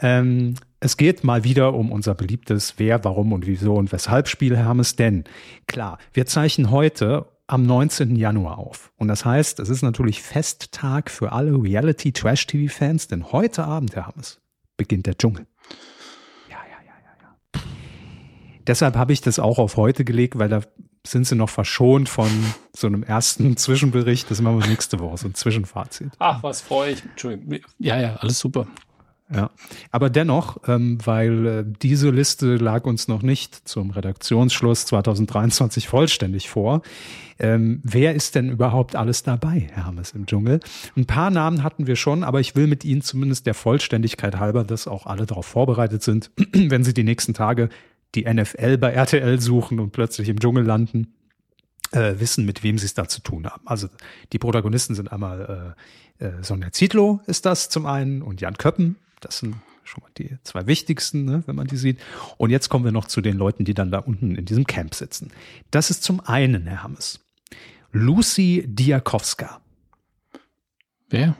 Ähm, 0.00 0.54
es 0.80 0.96
geht 0.96 1.24
mal 1.24 1.42
wieder 1.42 1.74
um 1.74 1.90
unser 1.90 2.14
beliebtes 2.14 2.74
Wer, 2.76 3.02
Warum 3.04 3.32
und 3.32 3.46
Wieso 3.46 3.74
und 3.74 3.90
Weshalb 3.90 4.28
Spiel, 4.28 4.56
Herr 4.56 4.66
Hammes. 4.66 4.96
Denn 4.96 5.24
klar, 5.66 5.98
wir 6.12 6.26
zeichnen 6.26 6.70
heute 6.70 7.26
am 7.46 7.64
19. 7.64 8.14
Januar 8.14 8.58
auf. 8.58 8.92
Und 8.96 9.08
das 9.08 9.24
heißt, 9.24 9.58
es 9.58 9.70
ist 9.70 9.82
natürlich 9.82 10.22
Festtag 10.22 11.10
für 11.10 11.32
alle 11.32 11.52
Reality-Trash-TV-Fans, 11.52 13.08
denn 13.08 13.32
heute 13.32 13.64
Abend, 13.64 13.96
Herr 13.96 14.06
Hammes, 14.06 14.40
beginnt 14.76 15.06
der 15.06 15.16
Dschungel. 15.16 15.46
Ja, 16.48 16.58
ja, 16.58 16.78
ja, 16.84 16.92
ja, 17.02 17.14
ja. 17.54 17.60
Deshalb 18.68 18.96
habe 18.96 19.12
ich 19.12 19.22
das 19.22 19.38
auch 19.38 19.58
auf 19.58 19.76
heute 19.76 20.04
gelegt, 20.04 20.38
weil 20.38 20.48
da 20.48 20.60
sind 21.06 21.26
sie 21.26 21.34
noch 21.34 21.48
verschont 21.48 22.08
von 22.08 22.28
so 22.76 22.86
einem 22.86 23.02
ersten 23.02 23.56
Zwischenbericht. 23.56 24.30
Das 24.30 24.40
machen 24.40 24.60
wir 24.60 24.66
nächste 24.66 25.00
Woche, 25.00 25.16
so 25.16 25.28
ein 25.28 25.34
Zwischenfazit. 25.34 26.12
Ach, 26.18 26.42
was 26.42 26.60
freue 26.60 26.92
ich. 26.92 27.02
Entschuldigung. 27.02 27.60
Ja, 27.78 27.98
ja, 27.98 28.16
alles 28.16 28.38
super. 28.38 28.66
Ja, 29.30 29.50
aber 29.90 30.08
dennoch, 30.08 30.56
ähm, 30.68 30.98
weil 31.04 31.46
äh, 31.46 31.64
diese 31.82 32.08
Liste 32.08 32.56
lag 32.56 32.86
uns 32.86 33.08
noch 33.08 33.20
nicht 33.20 33.68
zum 33.68 33.90
Redaktionsschluss 33.90 34.86
2023 34.86 35.86
vollständig 35.86 36.48
vor. 36.48 36.80
Ähm, 37.38 37.82
wer 37.84 38.14
ist 38.14 38.34
denn 38.34 38.48
überhaupt 38.48 38.96
alles 38.96 39.22
dabei, 39.22 39.68
Herr 39.70 39.84
Hammes 39.84 40.12
im 40.12 40.24
Dschungel? 40.24 40.60
Ein 40.96 41.04
paar 41.04 41.30
Namen 41.30 41.62
hatten 41.62 41.86
wir 41.86 41.96
schon, 41.96 42.24
aber 42.24 42.40
ich 42.40 42.56
will 42.56 42.66
mit 42.66 42.86
Ihnen 42.86 43.02
zumindest 43.02 43.46
der 43.46 43.52
Vollständigkeit 43.52 44.38
halber, 44.38 44.64
dass 44.64 44.88
auch 44.88 45.04
alle 45.04 45.26
darauf 45.26 45.44
vorbereitet 45.44 46.02
sind, 46.02 46.30
wenn 46.52 46.82
Sie 46.82 46.94
die 46.94 47.04
nächsten 47.04 47.34
Tage 47.34 47.68
die 48.14 48.24
NFL 48.24 48.78
bei 48.78 48.92
RTL 48.92 49.40
suchen 49.40 49.80
und 49.80 49.92
plötzlich 49.92 50.28
im 50.28 50.40
Dschungel 50.40 50.64
landen, 50.64 51.14
äh, 51.92 52.14
wissen, 52.18 52.44
mit 52.44 52.62
wem 52.62 52.78
sie 52.78 52.86
es 52.86 52.94
da 52.94 53.08
zu 53.08 53.20
tun 53.20 53.46
haben. 53.46 53.62
Also 53.66 53.88
die 54.32 54.38
Protagonisten 54.38 54.94
sind 54.94 55.12
einmal 55.12 55.76
äh, 56.20 56.24
äh, 56.24 56.42
Sonja 56.42 56.72
Zietlow 56.72 57.20
ist 57.26 57.46
das 57.46 57.68
zum 57.68 57.86
einen 57.86 58.22
und 58.22 58.40
Jan 58.40 58.58
Köppen. 58.58 58.96
Das 59.20 59.38
sind 59.38 59.56
schon 59.84 60.02
mal 60.02 60.10
die 60.18 60.36
zwei 60.42 60.66
wichtigsten, 60.66 61.24
ne, 61.24 61.42
wenn 61.46 61.56
man 61.56 61.66
die 61.66 61.76
sieht. 61.76 61.98
Und 62.36 62.50
jetzt 62.50 62.68
kommen 62.68 62.84
wir 62.84 62.92
noch 62.92 63.06
zu 63.06 63.20
den 63.20 63.36
Leuten, 63.36 63.64
die 63.64 63.74
dann 63.74 63.90
da 63.90 63.98
unten 63.98 64.36
in 64.36 64.44
diesem 64.44 64.66
Camp 64.66 64.94
sitzen. 64.94 65.32
Das 65.70 65.90
ist 65.90 66.02
zum 66.02 66.20
einen, 66.20 66.66
Herr 66.66 66.82
Hammes, 66.82 67.20
Lucy 67.92 68.64
Diakowska. 68.66 69.60
Wer? 71.08 71.36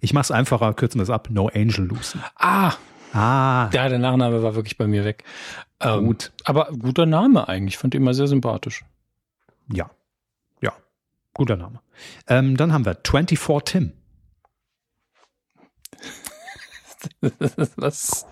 Ich 0.00 0.12
mache 0.12 0.24
es 0.24 0.30
einfacher, 0.30 0.74
kürzen 0.74 0.98
wir 0.98 1.04
es 1.04 1.10
ab. 1.10 1.28
No 1.30 1.48
Angel 1.48 1.86
Lucy. 1.86 2.18
Ah, 2.34 2.74
Ah, 3.16 3.70
ja, 3.72 3.88
der 3.88 3.98
Nachname 3.98 4.42
war 4.42 4.54
wirklich 4.54 4.76
bei 4.76 4.86
mir 4.86 5.04
weg. 5.04 5.24
Ähm, 5.80 6.06
Gut. 6.06 6.32
Aber 6.44 6.68
guter 6.78 7.06
Name 7.06 7.48
eigentlich. 7.48 7.78
Fand 7.78 7.94
ihn 7.94 8.02
immer 8.02 8.14
sehr 8.14 8.28
sympathisch. 8.28 8.84
ja. 9.72 9.90
Ja, 10.62 10.72
guter 11.34 11.56
Name. 11.56 11.80
Ähm, 12.28 12.56
dann 12.56 12.72
haben 12.72 12.84
wir 12.84 12.96
24 13.06 13.38
Tim. 13.64 13.92
Was? 17.76 18.26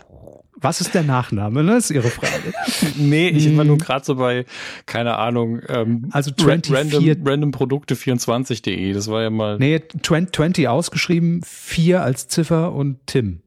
Was 0.57 0.81
ist 0.81 0.95
der 0.95 1.03
Nachname? 1.03 1.63
Ne? 1.63 1.73
Das 1.75 1.85
ist 1.85 1.91
Ihre 1.91 2.09
Frage. 2.11 2.53
Nee, 2.97 3.29
ich 3.29 3.47
war 3.57 3.63
Hm. 3.65 3.69
nur 3.69 3.79
gerade 3.79 4.05
so 4.05 4.15
bei, 4.17 4.47
keine 4.87 5.17
Ahnung, 5.17 5.61
ähm, 5.69 6.09
Also 6.13 6.31
ra- 6.31 6.37
24 6.59 6.73
random, 6.73 7.27
randomprodukte24.de. 7.53 8.93
Das 8.93 9.09
war 9.09 9.23
ja 9.23 9.31
mal. 9.31 9.59
Nee, 9.59 9.81
20 10.03 10.69
ausgeschrieben, 10.69 11.43
4 11.45 12.03
als 12.03 12.29
Ziffer 12.29 12.73
und 12.73 13.07
Tim. 13.07 13.41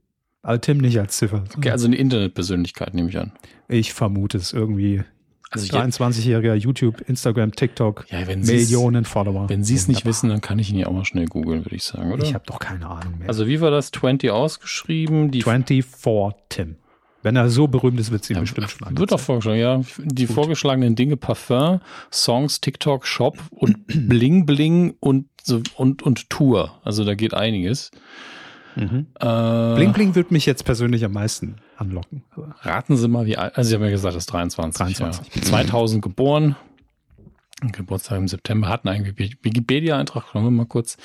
Also 0.44 0.60
Tim 0.60 0.78
nicht 0.78 1.00
als 1.00 1.18
Ziffer. 1.18 1.44
Okay, 1.58 1.72
also 1.72 1.88
eine 1.88 1.96
Internetpersönlichkeit 1.96 2.94
nehme 2.94 3.10
ich 3.10 3.18
an. 3.18 3.32
Ich 3.68 3.94
vermute 3.94 4.38
es 4.38 4.54
irgendwie. 4.54 5.04
Also 5.50 5.66
ich, 5.66 5.72
23-jähriger 5.72 6.56
YouTube, 6.56 7.02
Instagram, 7.02 7.54
TikTok, 7.54 8.06
ja, 8.10 8.20
Millionen 8.36 9.06
Follower. 9.06 9.48
wenn 9.48 9.64
Sie 9.64 9.76
es 9.76 9.88
nicht 9.88 10.06
wissen, 10.06 10.30
dann 10.30 10.42
kann 10.42 10.60
ich 10.60 10.70
ihn 10.72 10.78
ja 10.78 10.88
auch 10.88 10.92
mal 10.92 11.06
schnell 11.06 11.26
googeln, 11.26 11.64
würde 11.64 11.76
ich 11.76 11.84
sagen, 11.84 12.12
oder? 12.12 12.24
Ich 12.24 12.34
habe 12.34 12.44
doch 12.46 12.60
keine 12.60 12.86
Ahnung 12.86 13.20
mehr. 13.20 13.30
also 13.30 13.48
wie 13.48 13.62
war 13.62 13.72
das? 13.72 13.92
20 13.92 14.30
ausgeschrieben? 14.30 15.32
Die 15.32 15.42
24 15.44 15.86
Tim. 16.50 16.76
Wenn 17.24 17.36
er 17.36 17.50
so 17.50 17.68
berühmt 17.68 18.00
ist, 18.00 18.12
wird 18.12 18.24
sie 18.24 18.34
Ja, 18.34 18.42
bestimmt 18.42 18.70
schon 18.70 18.98
Wird 18.98 19.12
auch 19.12 19.20
vorgeschlagen, 19.20 19.60
ja. 19.60 19.82
Die 19.98 20.28
vorgeschlagenen 20.28 20.96
Dinge 20.96 21.18
Parfum, 21.18 21.82
Songs, 22.12 22.62
TikTok, 22.62 23.06
Shop 23.06 23.38
und 23.50 23.86
Bling 23.88 24.46
Bling 24.46 24.96
und, 25.00 25.28
so, 25.44 25.62
und, 25.76 26.04
und 26.04 26.30
Tour. 26.30 26.80
Also 26.84 27.04
da 27.06 27.16
geht 27.16 27.34
einiges. 27.34 27.92
Mhm. 28.78 29.08
Äh, 29.20 29.76
Bling 29.76 29.94
Bling 29.94 30.16
wird 30.16 30.32
mich 30.32 30.46
jetzt 30.46 30.64
persönlich 30.64 31.04
am 31.04 31.14
meisten 31.14 31.56
anlocken. 31.78 32.24
Raten 32.62 32.96
Sie 32.96 33.08
mal, 33.08 33.26
wie 33.26 33.36
alt, 33.36 33.58
also 33.58 33.70
Sie 33.70 33.76
haben 33.76 33.84
ja 33.84 33.90
gesagt, 33.90 34.16
das 34.16 34.24
ist 34.24 34.34
23. 34.34 34.98
23. 34.98 35.36
Ja. 35.36 35.42
2000 35.42 36.04
geboren. 36.04 36.56
Geburtstag 37.62 38.20
im 38.20 38.28
September, 38.28 38.70
hatten 38.70 38.88
einen 38.88 39.18
Wikipedia-Eintrag, 39.18 40.26
schauen 40.32 40.44
wir 40.44 40.52
mal 40.52 40.68
kurz. 40.68 40.98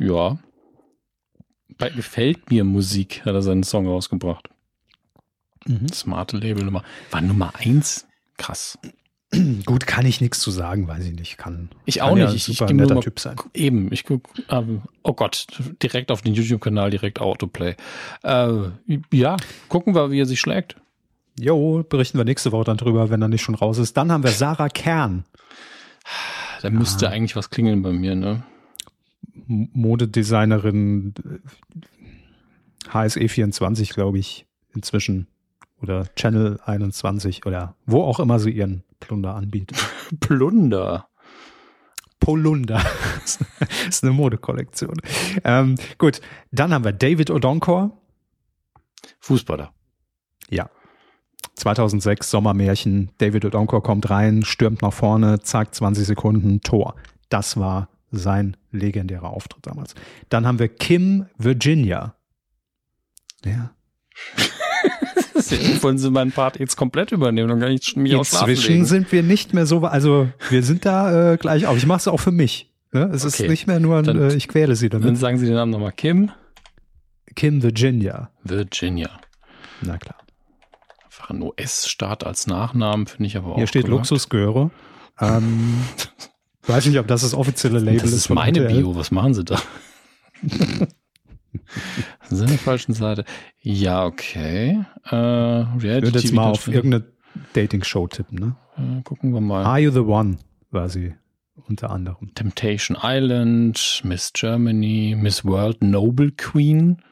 Ja. 0.00 0.38
Bei 1.76 1.90
Gefällt 1.90 2.50
mir 2.50 2.64
Musik 2.64 3.24
hat 3.24 3.34
er 3.34 3.42
seinen 3.42 3.62
Song 3.62 3.86
rausgebracht. 3.86 4.50
Mhm. 5.66 5.88
Smarte 5.92 6.36
Label 6.36 6.64
Nummer. 6.64 6.82
War 7.12 7.20
Nummer 7.20 7.52
eins. 7.54 8.08
Krass. 8.36 8.78
Gut, 9.66 9.86
kann 9.86 10.06
ich 10.06 10.20
nichts 10.20 10.40
zu 10.40 10.50
sagen, 10.50 10.88
weiß 10.88 11.04
ich 11.04 11.14
nicht. 11.14 11.36
Kann, 11.36 11.68
Ich 11.84 11.98
kann 11.98 12.08
auch 12.10 12.16
ja 12.16 12.24
nicht. 12.24 12.32
ein 12.32 12.36
Ich, 12.36 12.48
ich 12.48 12.58
super 12.58 12.72
netter 12.72 12.94
mal 12.94 13.00
Typ 13.02 13.20
sein. 13.20 13.36
Eben, 13.52 13.92
ich 13.92 14.04
guck, 14.04 14.22
ähm, 14.48 14.82
oh 15.02 15.12
Gott, 15.12 15.46
direkt 15.82 16.10
auf 16.10 16.22
den 16.22 16.34
YouTube-Kanal, 16.34 16.90
direkt 16.90 17.20
Autoplay. 17.20 17.76
Äh, 18.22 18.52
ja, 19.12 19.36
gucken 19.68 19.94
wir, 19.94 20.10
wie 20.10 20.20
er 20.20 20.26
sich 20.26 20.40
schlägt. 20.40 20.76
Jo, 21.38 21.84
berichten 21.88 22.18
wir 22.18 22.24
nächste 22.24 22.52
Woche 22.52 22.64
dann 22.64 22.78
drüber, 22.78 23.10
wenn 23.10 23.22
er 23.22 23.28
nicht 23.28 23.42
schon 23.42 23.54
raus 23.54 23.78
ist. 23.78 23.96
Dann 23.96 24.10
haben 24.10 24.24
wir 24.24 24.30
Sarah 24.30 24.68
Kern. 24.68 25.24
Da 26.62 26.70
müsste 26.70 27.10
eigentlich 27.10 27.36
was 27.36 27.50
klingeln 27.50 27.82
bei 27.82 27.92
mir, 27.92 28.14
ne? 28.14 28.42
Modedesignerin 29.46 31.14
äh, 31.24 32.90
HSE24, 32.90 33.94
glaube 33.94 34.18
ich, 34.18 34.46
inzwischen. 34.74 35.28
Oder 35.80 36.12
Channel 36.16 36.58
21 36.64 37.46
oder 37.46 37.76
wo 37.86 38.02
auch 38.02 38.18
immer 38.18 38.40
sie 38.40 38.50
ihren 38.50 38.82
Plunder 39.00 39.34
anbietet. 39.34 39.78
Plunder. 40.20 41.08
Polunder. 42.20 42.84
das 43.20 43.38
ist 43.88 44.04
eine 44.04 44.12
Modekollektion. 44.12 45.00
Ähm, 45.44 45.76
gut, 45.98 46.20
dann 46.50 46.72
haben 46.72 46.84
wir 46.84 46.92
David 46.92 47.30
Odonkor. 47.30 47.96
Fußballer. 49.20 49.72
Ja. 50.50 50.68
2006 51.54 52.30
Sommermärchen. 52.30 53.10
David 53.18 53.44
Odonkor 53.44 53.82
kommt 53.82 54.10
rein, 54.10 54.44
stürmt 54.44 54.82
nach 54.82 54.92
vorne, 54.92 55.40
zack, 55.40 55.74
20 55.74 56.06
Sekunden, 56.06 56.60
Tor. 56.60 56.94
Das 57.28 57.56
war 57.56 57.88
sein 58.10 58.56
legendärer 58.70 59.30
Auftritt 59.30 59.66
damals. 59.66 59.94
Dann 60.28 60.46
haben 60.46 60.58
wir 60.58 60.68
Kim 60.68 61.26
Virginia. 61.36 62.14
Ja. 63.44 63.70
Wollen 65.82 65.98
Sie 65.98 66.10
meinen 66.10 66.32
Part 66.32 66.58
jetzt 66.58 66.76
komplett 66.76 67.12
übernehmen? 67.12 67.48
Dann 67.48 67.60
kann 67.60 67.70
ich 67.72 67.96
mich 67.96 68.12
Inzwischen 68.12 68.84
sind 68.84 69.10
wir 69.12 69.22
nicht 69.22 69.54
mehr 69.54 69.66
so, 69.66 69.80
also 69.84 70.28
wir 70.50 70.62
sind 70.62 70.84
da 70.84 71.32
äh, 71.32 71.36
gleich 71.36 71.66
auf. 71.66 71.76
Ich 71.76 71.86
mache 71.86 71.98
es 71.98 72.08
auch 72.08 72.18
für 72.20 72.32
mich. 72.32 72.70
Ne? 72.92 73.10
Es 73.14 73.24
Okay. 73.24 73.44
ist 73.44 73.50
nicht 73.50 73.66
mehr 73.66 73.80
nur, 73.80 73.98
ein, 73.98 74.04
Dann- 74.04 74.20
äh, 74.30 74.34
ich 74.34 74.48
quäle 74.48 74.74
sie 74.76 74.88
Dann 74.88 75.02
damit. 75.02 75.18
sagen 75.18 75.38
Sie 75.38 75.46
den 75.46 75.54
Namen 75.54 75.70
nochmal. 75.72 75.92
Kim 75.92 76.30
Kim 77.36 77.62
Virginia. 77.62 78.30
Virginia. 78.42 79.10
Na 79.82 79.96
klar. 79.98 80.16
Einfach 81.04 81.30
ein 81.30 81.40
US-Staat 81.42 82.24
als 82.26 82.46
Nachnamen 82.46 83.06
finde 83.06 83.26
ich 83.26 83.36
aber 83.36 83.52
auch 83.52 83.56
Hier 83.56 83.66
steht 83.68 83.84
gewagt. 83.84 83.98
Luxusgöre. 84.10 84.70
Ähm, 85.20 85.78
Ich 86.62 86.68
weiß 86.68 86.86
nicht, 86.86 86.98
ob 86.98 87.06
das 87.06 87.22
das 87.22 87.34
offizielle 87.34 87.78
Label 87.78 88.00
Das 88.00 88.10
ist. 88.10 88.16
ist 88.16 88.26
von 88.26 88.34
meine. 88.36 88.62
Bio, 88.62 88.96
was 88.96 89.10
machen 89.10 89.34
sie 89.34 89.44
da? 89.44 89.60
sind 92.36 92.46
in 92.46 92.56
der 92.56 92.58
falschen 92.58 92.92
Seite. 92.94 93.24
Ja, 93.60 94.04
okay. 94.04 94.84
Äh, 95.10 95.62
Ich 95.76 95.82
würde 95.82 96.08
jetzt 96.08 96.22
TV 96.22 96.34
mal 96.34 96.50
auf 96.50 96.68
irgendeine 96.68 97.04
Dating-Show 97.54 98.08
tippen, 98.08 98.38
ne? 98.38 98.56
Äh, 98.76 99.02
gucken 99.02 99.32
wir 99.32 99.40
mal. 99.40 99.64
Are 99.64 99.78
You 99.78 99.90
the 99.90 100.00
One 100.00 100.38
war 100.70 100.88
sie 100.88 101.14
unter 101.66 101.90
anderem. 101.90 102.34
Temptation 102.34 102.96
Island, 103.02 104.00
Miss 104.04 104.32
Germany, 104.32 105.16
Miss 105.18 105.44
World, 105.44 105.82
Noble 105.82 106.30
Queen. 106.32 107.02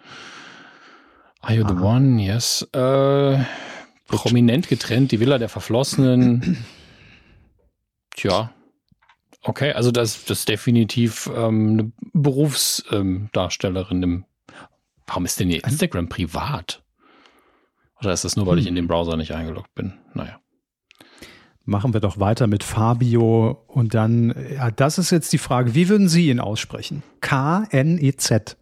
Are 1.41 1.55
you 1.55 1.67
the 1.67 1.75
Aha. 1.75 1.97
one? 1.97 2.21
Yes. 2.21 2.63
Äh, 2.73 3.39
prominent 4.09 4.69
getrennt, 4.69 5.13
die 5.13 5.21
Villa 5.21 5.39
der 5.39 5.49
Verflossenen. 5.49 6.65
Tja. 8.17 8.51
Okay, 9.43 9.73
also 9.73 9.93
das, 9.93 10.25
das 10.25 10.41
ist 10.41 10.49
definitiv 10.49 11.31
ähm, 11.37 11.71
eine 11.71 11.93
Berufsdarstellerin 12.15 14.03
im. 14.03 14.25
Warum 15.07 15.25
ist 15.25 15.38
denn 15.40 15.51
ihr 15.51 15.64
Instagram 15.64 16.09
privat? 16.09 16.83
Oder 18.01 18.12
ist 18.12 18.25
das 18.25 18.37
nur, 18.37 18.47
weil 18.47 18.59
ich 18.59 18.66
in 18.66 18.75
dem 18.75 18.88
Browser 18.88 19.16
nicht 19.16 19.33
eingeloggt 19.33 19.75
bin? 19.75 19.95
Naja. 20.14 20.40
Machen 21.64 21.95
wir 21.95 22.01
doch 22.01 22.21
weiter 22.21 22.47
mit 22.47 22.62
Fabio 22.62 23.64
und 23.66 23.95
dann, 23.95 24.35
ja, 24.55 24.71
das 24.71 24.99
ist 24.99 25.11
jetzt 25.11 25.33
die 25.33 25.38
Frage, 25.38 25.75
wie 25.75 25.88
würden 25.88 26.09
Sie 26.09 26.29
ihn 26.29 26.38
aussprechen? 26.38 27.03
K-N-E-Z. 27.23 28.57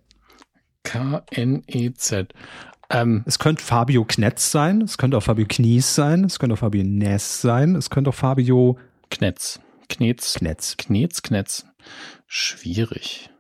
K-N-E-Z. 0.85 2.33
Ähm, 2.91 3.23
Es 3.27 3.39
könnte 3.39 3.63
Fabio 3.63 4.05
Knetz 4.05 4.51
sein, 4.51 4.83
es 4.83 4.97
könnte 4.99 5.17
auch 5.19 5.23
Fabio 5.23 5.47
Knies 5.49 5.95
sein, 5.95 6.25
es 6.25 6.39
könnte 6.39 6.55
auch 6.55 6.59
Fabio 6.59 6.83
Ness 6.85 7.41
sein, 7.41 7.75
es 7.75 7.91
könnte 7.91 8.11
auch 8.11 8.15
Fabio 8.15 8.79
Knetz. 9.11 9.61
Knetz. 9.89 10.35
Knetz. 10.35 10.77
Knetz, 10.79 11.23
Knetz. 11.23 11.67
Schwierig. 12.27 13.31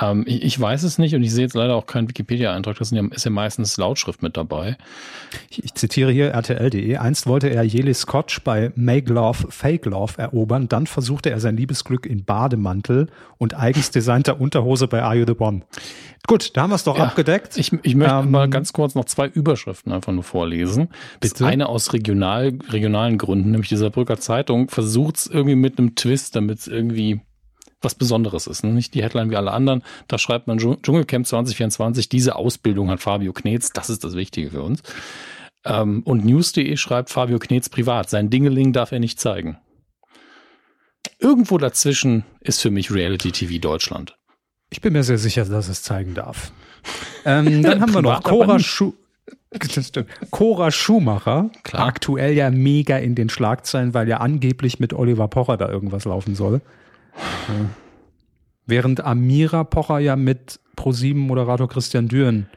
Ähm, 0.00 0.24
ich, 0.26 0.42
ich 0.42 0.60
weiß 0.60 0.82
es 0.82 0.98
nicht 0.98 1.14
und 1.14 1.22
ich 1.22 1.32
sehe 1.32 1.44
jetzt 1.44 1.54
leider 1.54 1.74
auch 1.74 1.86
keinen 1.86 2.08
Wikipedia-Eintrag. 2.08 2.76
Das 2.78 2.90
ja, 2.90 3.02
ist 3.10 3.24
ja 3.24 3.30
meistens 3.30 3.76
Lautschrift 3.76 4.22
mit 4.22 4.36
dabei. 4.36 4.76
Ich, 5.50 5.64
ich 5.64 5.74
zitiere 5.74 6.12
hier 6.12 6.28
RTL.de. 6.28 6.96
Einst 6.96 7.26
wollte 7.26 7.48
er 7.48 7.62
Jeli 7.62 7.94
Scotch 7.94 8.42
bei 8.42 8.70
Make 8.76 9.12
Love, 9.12 9.50
Fake 9.50 9.86
Love 9.86 10.18
erobern. 10.18 10.68
Dann 10.68 10.86
versuchte 10.86 11.30
er 11.30 11.40
sein 11.40 11.56
Liebesglück 11.56 12.04
in 12.04 12.24
Bademantel 12.24 13.08
und 13.38 13.54
eigens 13.54 13.90
designter 13.90 14.40
Unterhose 14.40 14.88
bei 14.88 15.02
Are 15.02 15.16
You 15.16 15.24
the 15.26 15.36
One. 15.38 15.62
Gut, 16.26 16.54
da 16.56 16.62
haben 16.62 16.70
wir 16.70 16.76
es 16.76 16.84
doch 16.84 16.98
Ja, 16.98 17.04
abgedeckt. 17.04 17.56
Ich, 17.56 17.72
ich 17.82 17.94
möchte 17.94 18.16
Ähm, 18.16 18.30
mal 18.30 18.50
ganz 18.50 18.74
kurz 18.74 18.94
noch 18.94 19.06
zwei 19.06 19.26
Überschriften 19.26 19.92
einfach 19.92 20.12
nur 20.12 20.24
vorlesen. 20.24 20.88
Bitte? 21.20 21.46
eine 21.46 21.68
aus 21.68 21.94
regional, 21.94 22.58
regionalen 22.68 23.16
Gründen, 23.16 23.52
nämlich 23.52 23.70
dieser 23.70 23.88
Brücker 23.88 24.18
Zeitung, 24.18 24.68
versucht 24.68 25.16
es 25.16 25.26
irgendwie 25.26 25.56
mit 25.56 25.78
einem 25.78 25.94
Twist, 25.94 26.36
damit 26.36 26.58
es 26.58 26.68
irgendwie 26.68 27.22
was 27.80 27.94
Besonderes 27.94 28.46
ist. 28.46 28.64
Ne? 28.64 28.72
Nicht 28.72 28.94
die 28.94 29.02
Headline 29.02 29.30
wie 29.30 29.36
alle 29.36 29.52
anderen. 29.52 29.82
Da 30.08 30.18
schreibt 30.18 30.46
man 30.46 30.58
Dschung- 30.58 30.82
Dschungelcamp 30.82 31.26
2024, 31.26 32.08
diese 32.08 32.36
Ausbildung 32.36 32.90
hat 32.90 33.00
Fabio 33.00 33.32
Knetz. 33.32 33.72
Das 33.72 33.90
ist 33.90 34.04
das 34.04 34.14
Wichtige 34.14 34.50
für 34.50 34.62
uns. 34.62 34.82
Ähm, 35.64 36.02
und 36.04 36.24
news.de 36.24 36.76
schreibt 36.76 37.10
Fabio 37.10 37.38
Knetz 37.38 37.68
privat. 37.68 38.10
Sein 38.10 38.30
Dingeling 38.30 38.72
darf 38.72 38.92
er 38.92 39.00
nicht 39.00 39.20
zeigen. 39.20 39.58
Irgendwo 41.18 41.58
dazwischen 41.58 42.24
ist 42.40 42.60
für 42.60 42.70
mich 42.70 42.92
Reality 42.92 43.32
TV 43.32 43.58
Deutschland. 43.58 44.16
Ich 44.70 44.80
bin 44.80 44.92
mir 44.92 45.02
sehr 45.02 45.18
sicher, 45.18 45.44
dass 45.44 45.68
es 45.68 45.82
zeigen 45.82 46.14
darf. 46.14 46.52
Ähm, 47.24 47.62
dann 47.62 47.80
haben 47.80 47.94
wir 47.94 48.02
noch 48.02 48.22
Cora, 48.22 48.56
nicht. 48.56 48.66
Schu 48.66 48.92
das 49.50 49.88
stimmt. 49.88 50.08
Cora 50.30 50.70
Schumacher, 50.70 51.50
Klar. 51.62 51.86
aktuell 51.86 52.34
ja 52.34 52.50
mega 52.50 52.98
in 52.98 53.14
den 53.14 53.30
Schlagzeilen, 53.30 53.94
weil 53.94 54.06
ja 54.08 54.18
angeblich 54.18 54.78
mit 54.78 54.92
Oliver 54.92 55.26
Pocher 55.28 55.56
da 55.56 55.68
irgendwas 55.70 56.04
laufen 56.04 56.34
soll. 56.34 56.60
Ja. 57.48 57.54
Während 58.66 59.02
Amira 59.02 59.64
Pocher 59.64 59.98
ja 59.98 60.16
mit 60.16 60.60
ProSieben-Moderator 60.76 61.68
Christian 61.68 62.08
Düren. 62.08 62.48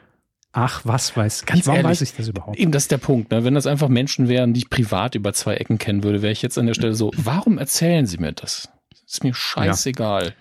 Ach, 0.54 0.82
was 0.84 1.16
weiß 1.16 1.46
Ganz 1.46 1.62
ich. 1.62 1.68
Warum 1.68 1.78
ehrlich, 1.78 1.92
weiß 1.92 2.02
ich 2.02 2.14
das 2.16 2.28
überhaupt? 2.28 2.58
Eben, 2.58 2.72
das 2.72 2.84
ist 2.84 2.92
der 2.92 2.98
Punkt. 2.98 3.32
Ne? 3.32 3.46
Wenn 3.46 3.54
das 3.54 3.68
einfach 3.68 3.88
Menschen 3.88 4.28
wären, 4.28 4.54
die 4.54 4.60
ich 4.60 4.70
privat 4.70 5.16
über 5.16 5.32
zwei 5.34 5.56
Ecken 5.56 5.78
kennen 5.78 6.04
würde, 6.04 6.22
wäre 6.22 6.34
ich 6.34 6.42
jetzt 6.42 6.58
an 6.58 6.66
der 6.66 6.74
Stelle 6.74 6.94
so, 6.94 7.12
warum 7.16 7.58
erzählen 7.58 8.06
sie 8.06 8.18
mir 8.18 8.34
das? 8.34 8.70
Ist 9.06 9.24
mir 9.24 9.34
scheißegal. 9.34 10.34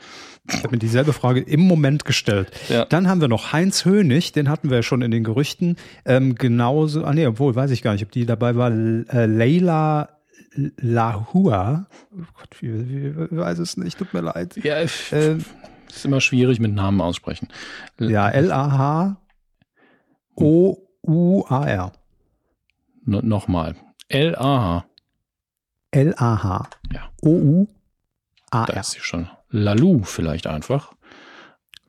Ich 0.48 0.58
habe 0.58 0.70
mir 0.70 0.78
dieselbe 0.78 1.12
Frage 1.12 1.40
im 1.40 1.60
Moment 1.60 2.04
gestellt. 2.04 2.50
Ja. 2.68 2.84
Dann 2.86 3.08
haben 3.08 3.20
wir 3.20 3.28
noch 3.28 3.52
Heinz 3.52 3.84
Hönig, 3.84 4.32
den 4.32 4.48
hatten 4.48 4.70
wir 4.70 4.78
ja 4.78 4.82
schon 4.82 5.02
in 5.02 5.10
den 5.10 5.22
Gerüchten. 5.22 5.76
Ähm, 6.04 6.34
genauso, 6.34 7.04
ah 7.04 7.12
nee, 7.12 7.26
obwohl, 7.26 7.54
weiß 7.54 7.70
ich 7.70 7.82
gar 7.82 7.92
nicht, 7.92 8.02
ob 8.02 8.10
die 8.10 8.26
dabei 8.26 8.56
war. 8.56 8.70
Äh, 8.70 9.26
Leila 9.26 10.19
Lahua. 10.52 11.86
Oh 12.12 12.24
Gott, 12.38 12.56
wie, 12.60 12.88
wie, 12.88 13.36
weiß 13.36 13.58
es 13.60 13.76
nicht, 13.76 13.98
tut 13.98 14.12
mir 14.14 14.20
leid. 14.20 14.56
Ja, 14.56 14.76
Äh, 14.78 14.86
ist 15.88 16.04
immer 16.04 16.20
schwierig 16.20 16.58
mit 16.60 16.72
Namen 16.74 17.00
aussprechen. 17.00 17.48
ja, 17.98 18.28
L-A-H-O-U-A-R. 20.42 21.92
No, 23.04 23.20
Nochmal. 23.22 23.76
L-A-H. 24.08 24.84
L-A-H. 25.92 26.70
Ja. 26.92 27.10
Da 27.22 27.28
O-U-A-R. 27.28 28.80
ist 28.80 28.90
sie 28.92 29.00
schon. 29.00 29.28
Lalu 29.48 30.02
vielleicht 30.04 30.46
einfach. 30.46 30.92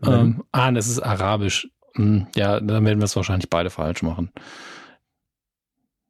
Ähm, 0.03 0.43
ah, 0.51 0.71
das 0.71 0.87
ist 0.87 0.99
arabisch. 0.99 1.69
Hm, 1.95 2.27
Ja, 2.35 2.59
dann 2.59 2.85
werden 2.85 2.99
wir 2.99 3.05
es 3.05 3.15
wahrscheinlich 3.15 3.49
beide 3.49 3.69
falsch 3.69 4.01
machen. 4.01 4.31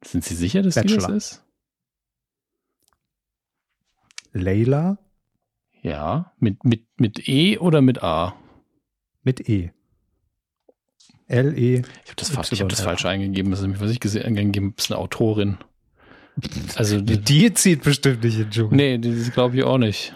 Sind 0.04 0.24
Sie 0.24 0.34
sicher, 0.34 0.62
dass 0.62 0.74
sie 0.74 0.82
das 0.82 0.92
Bachelor. 0.94 1.16
ist? 1.16 1.41
Leila 4.32 4.98
Ja. 5.82 6.32
Mit, 6.38 6.64
mit, 6.64 6.84
mit 6.98 7.28
E 7.28 7.58
oder 7.58 7.80
mit 7.82 8.02
A? 8.02 8.34
mit 9.24 9.48
E. 9.48 9.70
L-E. 11.28 11.74
Ich 11.76 11.82
habe 12.10 12.16
das, 12.16 12.30
fa- 12.30 12.42
ich 12.50 12.60
hab 12.60 12.68
das 12.68 12.80
falsch 12.82 13.04
eingegeben. 13.06 13.50
Das 13.50 13.60
ist 13.60 13.64
nämlich, 13.64 13.80
was 13.80 13.90
ich 13.90 14.00
gesehen 14.00 14.24
eingegeben 14.24 14.70
habe, 14.70 14.74
ist 14.78 14.90
eine 14.90 14.98
Autorin. 14.98 15.58
Also, 16.76 17.00
Die, 17.00 17.18
die, 17.18 17.52
zieht 17.54 17.82
bestimmt 17.84 18.24
nicht 18.24 18.36
in 18.36 18.42
den 18.44 18.50
Dschungel. 18.50 18.76
nee, 18.76 18.98
die 18.98 19.30
glaube 19.30 19.56
ich 19.56 19.62
auch 19.64 19.78
nicht. 19.78 20.14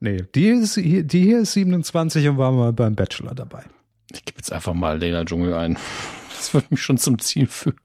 Nee, 0.00 0.24
die, 0.34 0.46
ist, 0.48 0.74
hier- 0.76 1.04
die 1.04 1.22
hier 1.22 1.40
ist 1.40 1.52
27 1.52 2.28
und 2.28 2.38
war 2.38 2.52
mal 2.52 2.72
beim 2.72 2.94
Bachelor 2.94 3.34
dabei. 3.34 3.64
Ich 4.12 4.24
gebe 4.24 4.38
jetzt 4.38 4.52
einfach 4.52 4.74
mal 4.74 4.98
Leila 5.00 5.24
Dschungel 5.24 5.54
ein. 5.54 5.78
Das 6.36 6.52
wird 6.52 6.70
mich 6.70 6.82
schon 6.82 6.98
zum 6.98 7.18
Ziel 7.18 7.46
führen. 7.46 7.80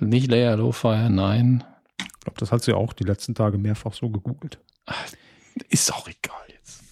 Nicht 0.00 0.28
Leia 0.30 0.54
Lowfire, 0.54 1.10
nein. 1.10 1.62
Ich 2.00 2.20
glaube, 2.24 2.40
das 2.40 2.50
hat 2.50 2.62
sie 2.64 2.72
auch 2.72 2.94
die 2.94 3.04
letzten 3.04 3.34
Tage 3.34 3.58
mehrfach 3.58 3.92
so 3.92 4.08
gegoogelt. 4.08 4.58
Ist 5.68 5.92
auch 5.92 6.08
egal 6.08 6.40
jetzt. 6.48 6.82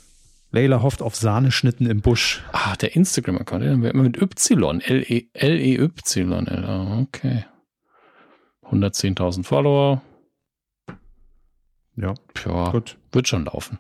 Leila 0.53 0.83
hofft 0.83 1.01
auf 1.03 1.15
Sahneschnitten 1.17 1.87
im 1.89 2.01
Busch. 2.01 2.43
Ah, 2.53 2.75
der 2.77 2.97
Instagram-Account, 2.97 3.63
den 3.63 3.71
haben 3.73 3.83
wir 3.83 3.91
immer 3.93 4.03
mit 4.03 4.21
Y. 4.21 4.81
L-E- 4.81 5.29
L-E-Y. 5.33 6.49
Ah, 6.49 6.99
Okay. 7.03 7.45
110.000 8.65 9.45
Follower. 9.45 10.03
Ja, 11.97 12.15
Ja, 12.45 12.71
gut. 12.71 12.97
wird 13.13 13.27
schon 13.29 13.45
laufen. 13.45 13.79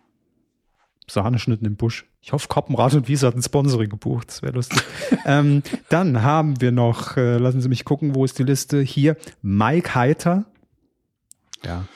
Sahneschnitten 1.08 1.66
im 1.66 1.76
Busch. 1.76 2.06
Ich 2.20 2.32
hoffe, 2.32 2.48
Koppenrad 2.48 2.94
und 2.94 3.08
Wies 3.08 3.22
hat 3.22 3.34
ein 3.34 3.42
Sponsoring 3.42 3.88
gebucht. 3.88 4.28
Das 4.28 4.42
wäre 4.42 4.52
lustig. 4.52 4.82
ähm, 5.26 5.62
dann 5.88 6.22
haben 6.22 6.60
wir 6.60 6.70
noch, 6.72 7.16
äh, 7.16 7.38
lassen 7.38 7.60
Sie 7.60 7.68
mich 7.68 7.84
gucken, 7.84 8.14
wo 8.14 8.24
ist 8.24 8.38
die 8.38 8.42
Liste? 8.44 8.80
Hier, 8.80 9.16
Mike 9.42 9.94
Heiter. 9.94 10.44
Ja, 11.64 11.86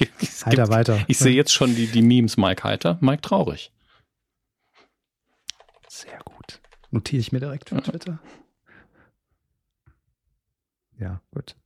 Heiter 0.00 0.50
gibt, 0.50 0.68
weiter. 0.68 1.04
ich 1.06 1.18
sehe 1.18 1.34
jetzt 1.34 1.52
schon 1.52 1.74
die, 1.74 1.86
die 1.86 2.02
Memes. 2.02 2.36
Mike 2.36 2.64
Heiter, 2.64 2.98
Mike 3.00 3.22
traurig. 3.22 3.72
Sehr 5.88 6.18
gut. 6.24 6.60
Notiere 6.90 7.20
ich 7.20 7.32
mir 7.32 7.40
direkt 7.40 7.68
für 7.68 7.82
Twitter. 7.82 8.18
Ja, 10.98 11.20
gut. 11.32 11.56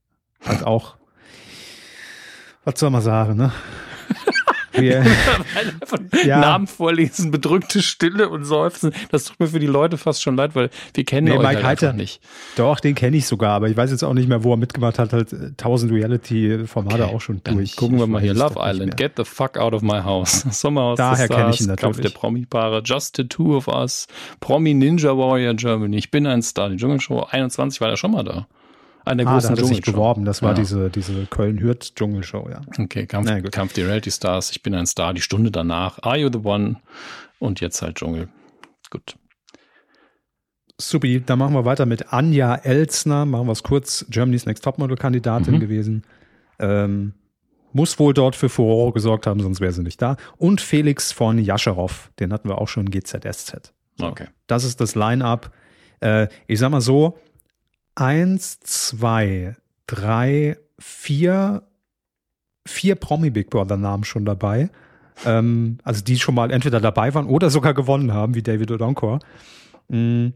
Hat 0.41 0.63
auch, 0.63 0.97
was 2.63 2.79
soll 2.79 2.89
man 2.89 3.01
sagen, 3.01 3.35
ne? 3.35 3.51
Wir, 4.81 5.05
Ja. 6.25 6.39
Namen 6.39 6.67
vorlesen, 6.67 7.31
bedrückte 7.31 7.81
Stille 7.81 8.29
und 8.29 8.43
Seufzen. 8.45 8.91
Das 9.11 9.25
tut 9.25 9.39
mir 9.39 9.47
für 9.47 9.59
die 9.59 9.67
Leute 9.67 9.97
fast 9.97 10.21
schon 10.21 10.35
leid, 10.35 10.55
weil 10.55 10.69
wir 10.93 11.03
kennen 11.05 11.27
Nee, 11.27 11.37
euch 11.37 11.43
Mike 11.47 11.63
Heiter- 11.63 11.93
nicht. 11.93 12.21
doch, 12.55 12.79
den 12.79 12.95
kenne 12.95 13.17
ich 13.17 13.25
sogar, 13.27 13.51
aber 13.53 13.69
ich 13.69 13.77
weiß 13.77 13.91
jetzt 13.91 14.03
auch 14.03 14.13
nicht 14.13 14.27
mehr, 14.29 14.43
wo 14.43 14.53
er 14.53 14.57
mitgemacht 14.57 14.99
hat. 14.99 15.13
Halt 15.13 15.33
äh, 15.33 15.47
1000 15.57 15.91
Reality-Formate 15.91 17.07
auch 17.07 17.21
schon 17.21 17.41
Dann 17.43 17.55
durch. 17.55 17.75
gucken 17.75 17.97
wir 17.97 18.05
Ich 18.05 18.09
mal 18.09 18.21
hier. 18.21 18.33
Love 18.33 18.55
Island. 18.59 18.97
Get 18.97 19.13
the 19.17 19.23
fuck 19.25 19.57
out 19.57 19.73
of 19.73 19.81
my 19.81 20.01
house. 20.01 20.45
Sommerhaus 20.51 20.97
Daher 20.97 21.27
des 21.27 21.35
kenn 21.35 21.49
ich 21.49 21.59
ihn 21.61 21.63
Stars, 21.65 21.77
Kampf 21.79 21.97
natürlich. 21.97 22.13
der 22.13 22.19
Promi-Paare, 22.19 22.81
Just 22.85 23.17
the 23.17 23.23
Two 23.27 23.55
of 23.55 23.67
Us, 23.67 24.07
Promi 24.39 24.73
Ninja 24.73 25.17
Warrior 25.17 25.53
Germany. 25.53 25.97
Ich 25.97 26.11
bin 26.11 26.25
ein 26.27 26.41
Star. 26.41 26.69
Die 26.69 26.77
Dschungelshow 26.77 27.27
21 27.29 27.81
war 27.81 27.89
er 27.89 27.97
schon 27.97 28.11
mal 28.11 28.23
da. 28.23 28.47
Eine 29.05 29.23
der 29.23 29.27
Ah, 29.27 29.35
da 29.35 29.35
großen 29.39 29.49
hat 29.51 29.59
er 29.59 29.65
sich 29.65 29.81
beworben. 29.81 30.25
Das 30.25 30.41
war 30.41 30.49
Ja. 30.51 30.55
diese, 30.55 30.89
diese 30.89 31.25
Köln-Hürth-Dschungelshow, 31.25 32.49
ja. 32.49 32.61
Okay, 32.77 33.05
Kampf, 33.07 33.29
gut. 33.41 33.51
Kampf 33.51 33.73
der 33.73 33.85
Reality 33.87 34.11
Stars. 34.11 34.51
Ich 34.51 34.61
bin 34.61 34.75
ein 34.75 34.85
Star. 34.85 35.13
Die 35.13 35.21
Stunde 35.21 35.51
danach. 35.51 35.99
Are 36.03 36.17
you 36.17 36.29
the 36.31 36.39
one? 36.43 36.77
Und 37.39 37.59
jetzt 37.61 37.81
halt 37.81 37.95
Dschungel. 37.95 38.27
Gut. 38.89 39.15
Supi, 40.79 41.21
dann 41.25 41.39
machen 41.39 41.53
wir 41.53 41.65
weiter 41.65 41.85
mit 41.85 42.13
Anja 42.13 42.55
Elsner. 42.55 43.25
Machen 43.25 43.47
wir 43.47 43.51
es 43.51 43.63
kurz. 43.63 44.05
Germany's 44.09 44.45
Next 44.45 44.63
Topmodel-Kandidatin 44.63 45.55
Mhm. 45.55 45.59
gewesen. 45.59 46.03
Ähm, 46.59 47.13
muss 47.73 47.99
wohl 47.99 48.13
dort 48.13 48.35
für 48.35 48.49
Furore 48.49 48.93
gesorgt 48.93 49.27
haben, 49.27 49.41
sonst 49.41 49.59
wäre 49.61 49.71
sie 49.73 49.83
nicht 49.83 50.01
da. 50.01 50.17
Und 50.37 50.59
Felix 50.61 51.11
von 51.11 51.37
Jascherow, 51.37 52.09
den 52.19 52.33
hatten 52.33 52.49
wir 52.49 52.57
auch 52.59 52.67
schon 52.67 52.89
GZSZ. 52.89 53.73
Okay. 54.01 54.27
Das 54.47 54.63
ist 54.63 54.79
das 54.81 54.95
Line-Up. 54.95 55.51
Äh, 55.99 56.27
ich 56.47 56.59
sag 56.59 56.71
mal 56.71 56.81
so, 56.81 57.17
eins, 57.99 58.59
zwei, 58.61 59.55
drei, 59.87 60.57
vier, 60.79 61.63
vier 62.65 62.95
Promi-Big 62.95 63.49
Brother-Namen 63.49 64.03
schon 64.03 64.25
dabei. 64.25 64.69
Ähm, 65.25 65.79
also 65.83 66.03
die 66.03 66.17
schon 66.17 66.35
mal 66.35 66.51
entweder 66.51 66.79
dabei 66.79 67.13
waren 67.13 67.27
oder 67.27 67.49
sogar 67.49 67.73
gewonnen 67.73 68.13
haben, 68.13 68.35
wie 68.35 68.43
David 68.43 68.71
Odonkor. 68.71 69.19
Mm. 69.89 70.27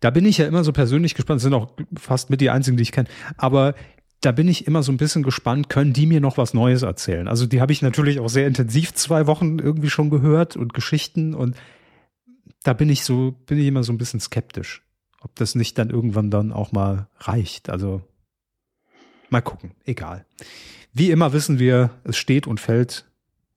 Da 0.00 0.10
bin 0.10 0.26
ich 0.26 0.38
ja 0.38 0.46
immer 0.46 0.64
so 0.64 0.72
persönlich 0.72 1.14
gespannt, 1.14 1.38
das 1.38 1.44
sind 1.44 1.54
auch 1.54 1.72
fast 1.96 2.28
mit 2.28 2.40
die 2.40 2.50
einzigen, 2.50 2.76
die 2.76 2.82
ich 2.82 2.92
kenne. 2.92 3.08
Aber 3.36 3.74
da 4.20 4.32
bin 4.32 4.48
ich 4.48 4.66
immer 4.66 4.82
so 4.82 4.90
ein 4.90 4.96
bisschen 4.96 5.22
gespannt, 5.22 5.68
können 5.68 5.92
die 5.92 6.06
mir 6.06 6.20
noch 6.20 6.36
was 6.36 6.54
Neues 6.54 6.82
erzählen? 6.82 7.28
Also 7.28 7.46
die 7.46 7.60
habe 7.60 7.72
ich 7.72 7.82
natürlich 7.82 8.18
auch 8.18 8.28
sehr 8.28 8.46
intensiv 8.46 8.92
zwei 8.94 9.26
Wochen 9.28 9.58
irgendwie 9.60 9.90
schon 9.90 10.10
gehört 10.10 10.56
und 10.56 10.74
Geschichten 10.74 11.34
und 11.34 11.56
da 12.64 12.72
bin 12.72 12.90
ich 12.90 13.04
so, 13.04 13.36
bin 13.46 13.58
ich 13.58 13.66
immer 13.66 13.84
so 13.84 13.92
ein 13.92 13.98
bisschen 13.98 14.18
skeptisch, 14.18 14.82
ob 15.20 15.34
das 15.36 15.54
nicht 15.54 15.78
dann 15.78 15.90
irgendwann 15.90 16.30
dann 16.30 16.52
auch 16.52 16.72
mal 16.72 17.08
reicht. 17.18 17.70
Also 17.70 18.02
mal 19.30 19.40
gucken, 19.40 19.72
egal. 19.84 20.24
Wie 20.92 21.10
immer 21.10 21.32
wissen 21.32 21.58
wir, 21.58 21.90
es 22.04 22.16
steht 22.16 22.46
und 22.46 22.60
fällt 22.60 23.06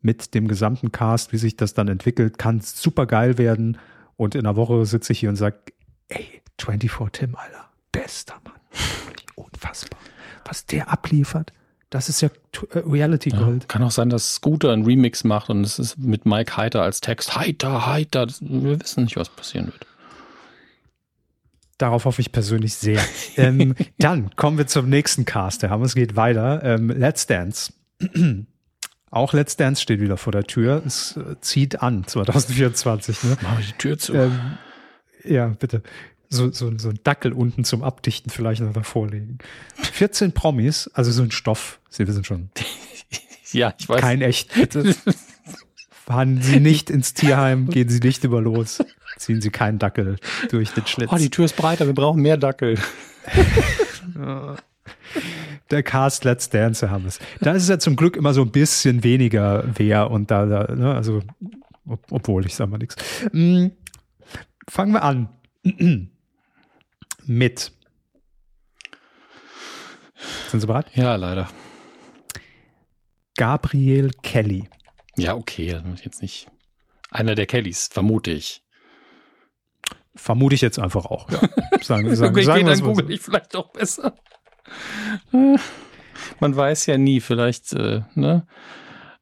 mit 0.02 0.34
dem 0.34 0.48
gesamten 0.48 0.92
Cast, 0.92 1.34
wie 1.34 1.38
sich 1.38 1.58
das 1.58 1.74
dann 1.74 1.88
entwickelt, 1.88 2.38
kann 2.38 2.62
super 2.62 3.06
geil 3.06 3.38
werden. 3.38 3.78
Und 4.16 4.36
in 4.36 4.46
einer 4.46 4.56
Woche 4.56 4.86
sitze 4.86 5.14
ich 5.14 5.20
hier 5.20 5.30
und 5.30 5.36
sage, 5.36 5.58
ey, 6.10 6.42
24 6.60 7.12
Tim, 7.12 7.36
Alter, 7.36 7.70
bester 7.92 8.36
Mann. 8.44 8.54
Unfassbar. 9.36 10.00
Was 10.46 10.66
der 10.66 10.92
abliefert, 10.92 11.54
das 11.90 12.08
ist 12.10 12.22
ja 12.22 12.30
äh, 12.74 12.80
Reality 12.80 13.32
Gold. 13.32 13.64
Ja, 13.64 13.68
kann 13.68 13.84
auch 13.84 13.92
sein, 13.92 14.10
dass 14.10 14.36
Scooter 14.36 14.72
einen 14.72 14.86
Remix 14.86 15.24
macht 15.24 15.50
und 15.50 15.64
es 15.64 15.80
ist 15.80 15.98
mit 15.98 16.26
Mike 16.26 16.56
Heiter 16.56 16.84
als 16.84 17.02
Text. 17.02 17.36
Heiter, 17.36 17.88
Heiter. 17.88 18.28
Wir 18.40 18.80
wissen 18.80 19.06
nicht, 19.06 19.18
was 19.18 19.30
passieren 19.30 19.68
wird. 19.68 19.86
Darauf 21.80 22.04
hoffe 22.04 22.22
ich 22.22 22.32
persönlich 22.32 22.76
sehr. 22.76 23.00
ähm, 23.38 23.74
dann 23.98 24.36
kommen 24.36 24.58
wir 24.58 24.68
zum 24.68 24.90
nächsten 24.90 25.26
Cast. 25.26 25.64
Der 25.64 25.72
Hammer, 25.72 25.86
es 25.86 25.96
geht 25.96 26.16
weiter. 26.16 26.62
Ähm, 26.64 26.90
Let's 26.90 27.26
Dance. 27.26 27.74
Auch 29.12 29.34
Let's 29.34 29.56
Dance 29.56 29.82
steht 29.82 30.02
wieder 30.02 30.18
vor 30.18 30.32
der 30.32 30.44
Tür. 30.44 30.84
Es 30.86 31.18
äh, 31.18 31.40
zieht 31.40 31.82
an 31.82 32.06
2024. 32.06 33.24
Ne? 33.24 33.38
Mach 33.42 33.60
ich 33.60 33.68
die 33.68 33.78
Tür 33.78 33.98
zu. 33.98 34.14
Ähm, 34.14 34.58
ja, 35.24 35.48
bitte. 35.48 35.82
So, 36.30 36.52
so, 36.52 36.78
so 36.78 36.90
ein 36.90 37.00
Dackel 37.04 37.32
unten 37.32 37.64
zum 37.64 37.82
Abdichten 37.82 38.30
vielleicht 38.30 38.62
noch 38.62 38.74
davor 38.74 39.08
legen. 39.08 39.40
14 39.76 40.34
Promis, 40.34 40.92
also 40.94 41.12
so 41.12 41.24
ein 41.24 41.32
Stoff. 41.32 41.80
Sie 41.90 42.06
wissen 42.08 42.26
schon. 42.26 42.50
ja, 43.54 43.74
ich 43.80 43.88
weiß. 43.88 44.02
Kein 44.02 44.22
echt, 44.22 44.54
bitte. 44.54 44.96
Fahren 46.10 46.42
Sie 46.42 46.60
nicht 46.60 46.90
ins 46.90 47.14
Tierheim, 47.14 47.68
gehen 47.70 47.88
Sie 47.88 48.00
nicht 48.00 48.24
über 48.24 48.42
los. 48.42 48.84
Ziehen 49.18 49.42
Sie 49.42 49.52
keinen 49.52 49.78
Dackel 49.78 50.16
durch 50.50 50.72
den 50.72 50.88
Schlitz. 50.88 51.12
Oh, 51.12 51.18
die 51.18 51.30
Tür 51.30 51.46
ist 51.46 51.56
breiter, 51.56 51.86
wir 51.86 51.94
brauchen 51.94 52.24
mehr 52.24 52.36
Dackel. 52.36 52.80
der 55.70 55.84
Cast 55.84 56.24
Let's 56.24 56.50
Dance 56.50 56.90
haben 56.90 57.06
es. 57.06 57.20
Da 57.42 57.52
ist 57.52 57.62
es 57.62 57.70
ja 57.70 57.78
zum 57.78 57.96
Glück 57.96 58.16
immer 58.16 58.34
so 58.34 58.42
ein 58.42 58.50
bisschen 58.50 59.04
weniger 59.04 59.64
wer 59.76 60.10
und 60.10 60.32
da, 60.32 60.48
da 60.48 60.74
ne, 60.74 60.96
also, 60.96 61.22
ob, 61.86 62.04
obwohl, 62.12 62.44
ich 62.48 62.56
sag 62.56 62.72
mal 62.72 62.80
nichts. 62.80 62.96
Hm, 63.32 63.70
fangen 64.68 64.94
wir 64.94 65.04
an 65.04 65.30
mit. 67.28 67.72
Sind 70.50 70.60
Sie 70.60 70.66
bereit? 70.66 70.88
Ja, 70.96 71.16
leider. 71.18 71.48
Gabriel 73.38 74.10
Kelly. 74.24 74.68
Ja, 75.24 75.36
okay, 75.36 75.82
jetzt 76.04 76.22
nicht. 76.22 76.48
Einer 77.12 77.36
der 77.36 77.46
Kellys, 77.46 77.90
vermute 77.92 78.32
ich. 78.32 78.64
Vermute 80.16 80.56
ich 80.56 80.62
jetzt 80.62 80.80
einfach 80.80 81.06
auch. 81.06 81.30
Ja. 81.32 81.40
Sagen, 81.82 82.14
sagen, 82.14 82.36
okay, 82.36 82.44
sagen 82.44 82.66
dann 82.66 82.82
google 82.82 83.10
ich 83.10 83.22
vielleicht 83.22 83.56
auch 83.56 83.72
besser. 83.72 84.14
Man 86.40 86.56
weiß 86.56 86.86
ja 86.88 86.98
nie, 86.98 87.22
vielleicht, 87.22 87.72
äh, 87.74 88.02
ne? 88.16 88.46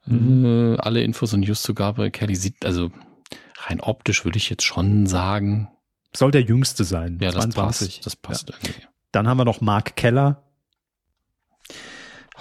Mhm. 0.05 0.75
Äh, 0.75 0.77
alle 0.79 1.03
Infos 1.03 1.33
und 1.33 1.41
News 1.41 1.61
zu 1.61 1.75
Gabriel 1.75 2.11
Kelly 2.11 2.35
sieht, 2.35 2.65
also 2.65 2.91
rein 3.57 3.79
optisch 3.79 4.25
würde 4.25 4.37
ich 4.37 4.49
jetzt 4.49 4.65
schon 4.65 5.05
sagen. 5.05 5.69
Soll 6.15 6.31
der 6.31 6.41
jüngste 6.41 6.83
sein. 6.83 7.19
Ja, 7.21 7.31
22. 7.31 8.01
das 8.01 8.15
passt. 8.15 8.49
Das 8.49 8.49
passt 8.49 8.49
ja. 8.49 8.55
irgendwie. 8.55 8.87
Dann 9.11 9.27
haben 9.27 9.37
wir 9.37 9.45
noch 9.45 9.61
Mark 9.61 9.95
Keller. 9.95 10.46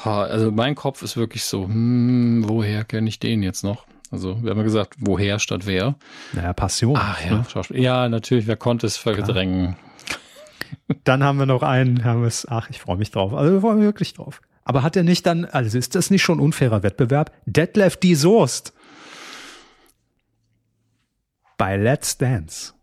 Also 0.04 0.50
mein 0.52 0.74
Kopf 0.74 1.02
ist 1.02 1.16
wirklich 1.16 1.44
so, 1.44 1.64
hm, 1.64 2.44
woher 2.46 2.84
kenne 2.84 3.08
ich 3.08 3.18
den 3.18 3.42
jetzt 3.42 3.64
noch? 3.64 3.86
Also 4.10 4.42
wir 4.42 4.50
haben 4.50 4.58
ja 4.58 4.64
gesagt, 4.64 4.94
woher 4.98 5.38
statt 5.38 5.66
wer. 5.66 5.96
Naja, 6.32 6.52
Passion. 6.52 6.96
Ach 6.96 7.20
ja, 7.24 7.38
ne? 7.38 7.80
ja 7.80 8.08
natürlich, 8.08 8.46
wer 8.46 8.56
konnte 8.56 8.86
es 8.86 8.96
verdrängen? 8.96 9.76
Dann 11.04 11.24
haben 11.24 11.38
wir 11.38 11.46
noch 11.46 11.62
einen, 11.62 12.04
haben 12.04 12.20
wir 12.20 12.28
es, 12.28 12.46
ach, 12.48 12.70
ich 12.70 12.80
freue 12.80 12.96
mich 12.96 13.10
drauf. 13.10 13.32
Also 13.34 13.52
wir 13.52 13.60
freuen 13.60 13.78
mich 13.78 13.86
wirklich 13.86 14.14
drauf. 14.14 14.40
Aber 14.64 14.82
hat 14.82 14.96
er 14.96 15.02
nicht 15.02 15.26
dann, 15.26 15.44
also 15.44 15.78
ist 15.78 15.94
das 15.94 16.10
nicht 16.10 16.22
schon 16.22 16.40
unfairer 16.40 16.82
Wettbewerb? 16.82 17.32
Detlef 17.46 17.96
die 17.96 18.14
Soest. 18.14 18.72
Bei 21.56 21.76
Let's 21.76 22.18
Dance. 22.18 22.74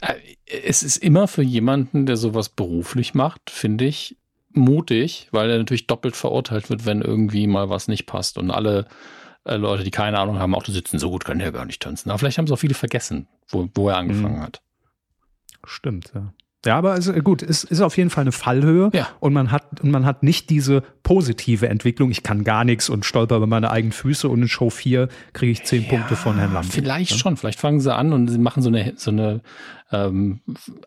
Äh, 0.00 0.14
es 0.46 0.82
ist 0.82 0.96
immer 0.96 1.28
für 1.28 1.42
jemanden, 1.42 2.06
der 2.06 2.16
sowas 2.16 2.48
beruflich 2.48 3.14
macht, 3.14 3.50
finde 3.50 3.84
ich, 3.86 4.16
mutig, 4.56 5.28
weil 5.30 5.50
er 5.50 5.58
natürlich 5.58 5.86
doppelt 5.86 6.16
verurteilt 6.16 6.70
wird, 6.70 6.86
wenn 6.86 7.02
irgendwie 7.02 7.46
mal 7.46 7.68
was 7.68 7.88
nicht 7.88 8.06
passt. 8.06 8.38
Und 8.38 8.50
alle 8.50 8.86
äh, 9.44 9.56
Leute, 9.56 9.84
die 9.84 9.90
keine 9.90 10.18
Ahnung 10.18 10.38
haben, 10.38 10.54
auch 10.54 10.62
die 10.62 10.72
sitzen, 10.72 10.98
so 10.98 11.10
gut 11.10 11.24
können 11.24 11.40
ja 11.40 11.50
gar 11.50 11.64
nicht 11.64 11.82
tanzen. 11.82 12.10
Aber 12.10 12.18
vielleicht 12.18 12.38
haben 12.38 12.46
es 12.46 12.52
auch 12.52 12.58
viele 12.58 12.74
vergessen, 12.74 13.28
wo, 13.48 13.68
wo 13.74 13.88
er 13.88 13.96
angefangen 13.96 14.38
mhm. 14.38 14.42
hat. 14.42 14.62
Stimmt, 15.64 16.12
ja. 16.14 16.32
Ja, 16.64 16.76
aber 16.76 16.92
also 16.92 17.12
gut, 17.12 17.42
es 17.42 17.64
ist 17.64 17.80
auf 17.80 17.96
jeden 17.96 18.10
Fall 18.10 18.22
eine 18.22 18.32
Fallhöhe 18.32 18.90
ja. 18.92 19.08
und 19.20 19.32
man 19.32 19.50
hat 19.50 19.80
und 19.80 19.90
man 19.90 20.04
hat 20.04 20.22
nicht 20.22 20.50
diese 20.50 20.82
positive 21.02 21.68
Entwicklung, 21.68 22.10
ich 22.10 22.22
kann 22.22 22.44
gar 22.44 22.64
nichts 22.64 22.88
und 22.88 23.04
stolper 23.04 23.36
über 23.36 23.46
meine 23.46 23.70
eigenen 23.70 23.92
Füße 23.92 24.28
und 24.28 24.42
in 24.42 24.48
Show 24.48 24.70
4 24.70 25.08
kriege 25.32 25.52
ich 25.52 25.64
zehn 25.64 25.82
ja, 25.82 25.90
Punkte 25.90 26.16
von 26.16 26.36
Herrn 26.36 26.52
Lamm. 26.52 26.64
Vielleicht 26.64 27.12
ja? 27.12 27.18
schon, 27.18 27.36
vielleicht 27.36 27.60
fangen 27.60 27.80
sie 27.80 27.94
an 27.94 28.12
und 28.12 28.28
sie 28.28 28.38
machen 28.38 28.62
so 28.62 28.68
eine 28.68 28.94
so 28.96 29.10
eine 29.10 29.42
ähm, 29.92 30.40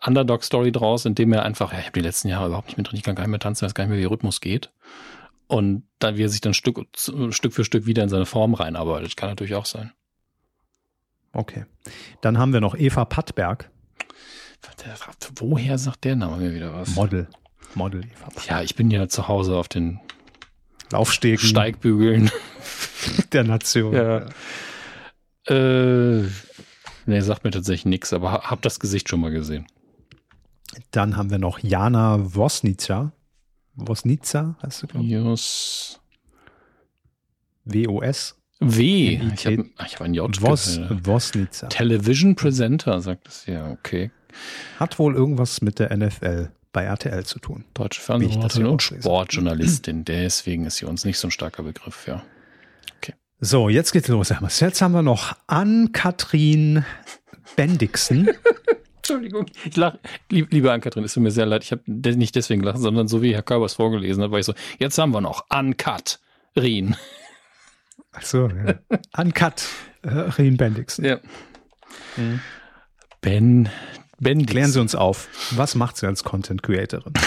Underdog-Story 0.05 0.71
draus, 0.71 1.05
indem 1.05 1.33
er 1.33 1.43
einfach, 1.43 1.71
ja, 1.71 1.79
ich 1.79 1.85
habe 1.85 1.99
die 1.99 2.05
letzten 2.05 2.27
Jahre 2.27 2.47
überhaupt 2.47 2.67
nicht 2.67 2.77
mehr 2.77 2.83
drin, 2.83 2.97
ich 2.97 3.03
kann 3.03 3.15
gar 3.15 3.23
nicht 3.23 3.31
mehr 3.31 3.39
tanzen, 3.39 3.65
weiß 3.65 3.73
gar 3.73 3.83
nicht 3.83 3.91
mehr, 3.91 3.99
wie 3.99 4.05
Rhythmus 4.05 4.41
geht. 4.41 4.71
Und 5.47 5.83
dann, 5.99 6.17
wie 6.17 6.23
er 6.23 6.29
sich 6.29 6.41
dann 6.41 6.53
Stück, 6.53 6.85
Stück 7.29 7.53
für 7.53 7.63
Stück 7.63 7.85
wieder 7.85 8.03
in 8.03 8.09
seine 8.09 8.25
Form 8.25 8.53
reinarbeitet, 8.53 9.15
kann 9.15 9.29
natürlich 9.29 9.55
auch 9.55 9.65
sein. 9.65 9.93
Okay. 11.31 11.65
Dann 12.21 12.37
haben 12.37 12.51
wir 12.51 12.61
noch 12.61 12.75
Eva 12.75 13.05
Pattberg. 13.05 13.69
Woher 15.35 15.77
sagt 15.77 16.03
der 16.03 16.15
Name 16.15 16.37
mir 16.37 16.53
wieder 16.53 16.73
was? 16.73 16.95
Model. 16.95 17.27
Model. 17.75 18.01
Ja, 18.47 18.61
ich 18.61 18.75
bin 18.75 18.89
ja 18.91 19.07
zu 19.07 19.27
Hause 19.27 19.55
auf 19.55 19.67
den 19.67 19.99
Laufstegen. 20.91 21.39
Steigbügeln. 21.45 22.31
Der 23.31 23.43
Nation. 23.43 23.93
Ja. 23.93 24.19
ja. 25.47 25.53
Äh, 25.53 26.29
nee, 27.05 27.19
sagt 27.21 27.43
mir 27.43 27.51
tatsächlich 27.51 27.85
nichts, 27.85 28.13
aber 28.13 28.31
hab 28.31 28.61
das 28.61 28.79
Gesicht 28.79 29.09
schon 29.09 29.19
mal 29.19 29.31
gesehen. 29.31 29.67
Dann 30.91 31.15
haben 31.15 31.29
wir 31.29 31.39
noch 31.39 31.59
Jana 31.59 32.17
Wosnica. 32.35 33.11
Wosnica, 33.75 34.55
heißt 34.63 34.83
du, 34.83 34.87
glaube 34.87 35.05
ich? 35.05 35.97
W-O-S. 37.65 38.35
W. 38.59 39.21
Ich 39.35 39.45
habe 39.45 39.69
hab 39.77 40.01
ein 40.01 40.13
J. 40.15 40.41
Wos, 40.41 40.79
Wosnica. 41.03 41.67
Television 41.67 42.35
Presenter, 42.35 42.99
sagt 43.01 43.27
es 43.27 43.45
ja. 43.45 43.69
Okay. 43.69 44.09
Hat 44.79 44.99
wohl 44.99 45.15
irgendwas 45.15 45.61
mit 45.61 45.79
der 45.79 45.95
NFL 45.95 46.51
bei 46.73 46.83
RTL 46.83 47.25
zu 47.25 47.39
tun. 47.39 47.65
Deutsche 47.73 48.01
Fernsehreporterin 48.01 48.67
und 48.67 48.81
Sportjournalistin. 48.81 50.05
Deswegen 50.05 50.65
ist 50.65 50.77
sie 50.77 50.85
uns 50.85 51.05
nicht 51.05 51.17
so 51.17 51.27
ein 51.27 51.31
starker 51.31 51.63
Begriff, 51.63 52.07
ja. 52.07 52.23
Okay. 52.97 53.13
So, 53.39 53.69
jetzt 53.69 53.91
geht's 53.93 54.07
los. 54.07 54.31
Jetzt 54.59 54.81
haben 54.81 54.91
wir 54.91 55.01
noch 55.01 55.35
Ann-Kathrin 55.47 56.85
Bendixen. 57.55 58.29
Entschuldigung, 58.97 59.45
ich 59.65 59.75
lache. 59.77 59.99
Liebe 60.29 60.71
Ann-Kathrin, 60.71 61.03
es 61.03 61.13
tut 61.13 61.23
mir 61.23 61.31
sehr 61.31 61.45
leid. 61.45 61.63
Ich 61.63 61.71
habe 61.71 61.81
nicht 61.87 62.35
deswegen 62.35 62.61
gelacht, 62.61 62.79
sondern 62.79 63.07
so 63.07 63.21
wie 63.21 63.33
Herr 63.33 63.41
Körbers 63.41 63.75
vorgelesen 63.75 64.21
hat, 64.21 64.31
war 64.31 64.39
ich 64.39 64.45
so, 64.45 64.53
jetzt 64.79 64.97
haben 64.97 65.11
wir 65.11 65.21
noch 65.21 65.45
Uncut 65.49 66.19
Rien. 66.55 66.95
Ach 68.11 68.21
so, 68.21 68.49
ja. 68.49 68.79
Rien 70.03 70.57
Bendixen. 70.57 71.05
Ja. 71.05 71.19
Mhm. 72.17 72.41
Ben 73.21 73.69
Bendix. 74.19 74.51
Klären 74.51 74.71
Sie 74.71 74.79
uns 74.81 74.95
auf. 74.95 75.27
Was 75.51 75.75
macht 75.75 75.97
sie 75.97 76.07
als 76.07 76.23
Content 76.23 76.63
Creatorin? 76.63 77.13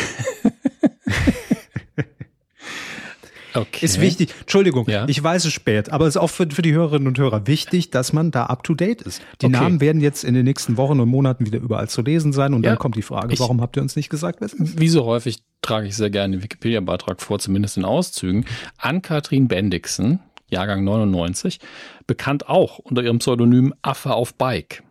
Okay. 3.52 3.84
Ist 3.84 4.00
wichtig. 4.00 4.32
Entschuldigung, 4.42 4.88
Ja. 4.88 5.06
ich 5.08 5.20
weiß 5.20 5.44
es 5.44 5.52
spät, 5.52 5.90
aber 5.90 6.06
es 6.06 6.14
ist 6.14 6.22
auch 6.22 6.30
für, 6.30 6.48
für 6.50 6.62
die 6.62 6.72
Hörerinnen 6.72 7.08
und 7.08 7.18
Hörer 7.18 7.48
wichtig, 7.48 7.90
dass 7.90 8.12
man 8.12 8.30
da 8.30 8.46
up 8.46 8.62
to 8.62 8.74
date 8.74 9.02
ist. 9.02 9.20
Die 9.40 9.46
Okay. 9.46 9.52
Namen 9.56 9.80
werden 9.80 10.00
jetzt 10.00 10.22
in 10.22 10.34
den 10.34 10.44
nächsten 10.44 10.76
Wochen 10.76 11.00
und 11.00 11.08
Monaten 11.08 11.46
wieder 11.46 11.58
überall 11.58 11.88
zu 11.88 12.00
lesen 12.02 12.32
sein 12.32 12.54
und 12.54 12.62
Ja. 12.64 12.70
dann 12.70 12.78
kommt 12.78 12.94
die 12.94 13.02
Frage, 13.02 13.32
Ich- 13.34 13.40
warum 13.40 13.60
habt 13.60 13.76
ihr 13.76 13.82
uns 13.82 13.96
nicht 13.96 14.08
gesagt, 14.08 14.40
wer 14.40 14.46
es 14.46 14.52
ist? 14.52 14.78
Wie 14.78 14.88
so 14.88 15.04
häufig 15.04 15.42
trage 15.62 15.88
ich 15.88 15.96
sehr 15.96 16.10
gerne 16.10 16.36
den 16.36 16.44
Wikipedia-Beitrag 16.44 17.20
vor, 17.20 17.40
zumindest 17.40 17.76
in 17.76 17.84
Auszügen. 17.84 18.44
Ann-Kathrin 18.78 19.48
Bendixen, 19.48 20.20
Jahrgang 20.48 20.84
99, 20.84 21.58
bekannt 22.06 22.48
auch 22.48 22.78
unter 22.78 23.02
ihrem 23.02 23.18
Pseudonym 23.18 23.74
Affe 23.82 24.14
auf 24.14 24.34
Bike, 24.34 24.84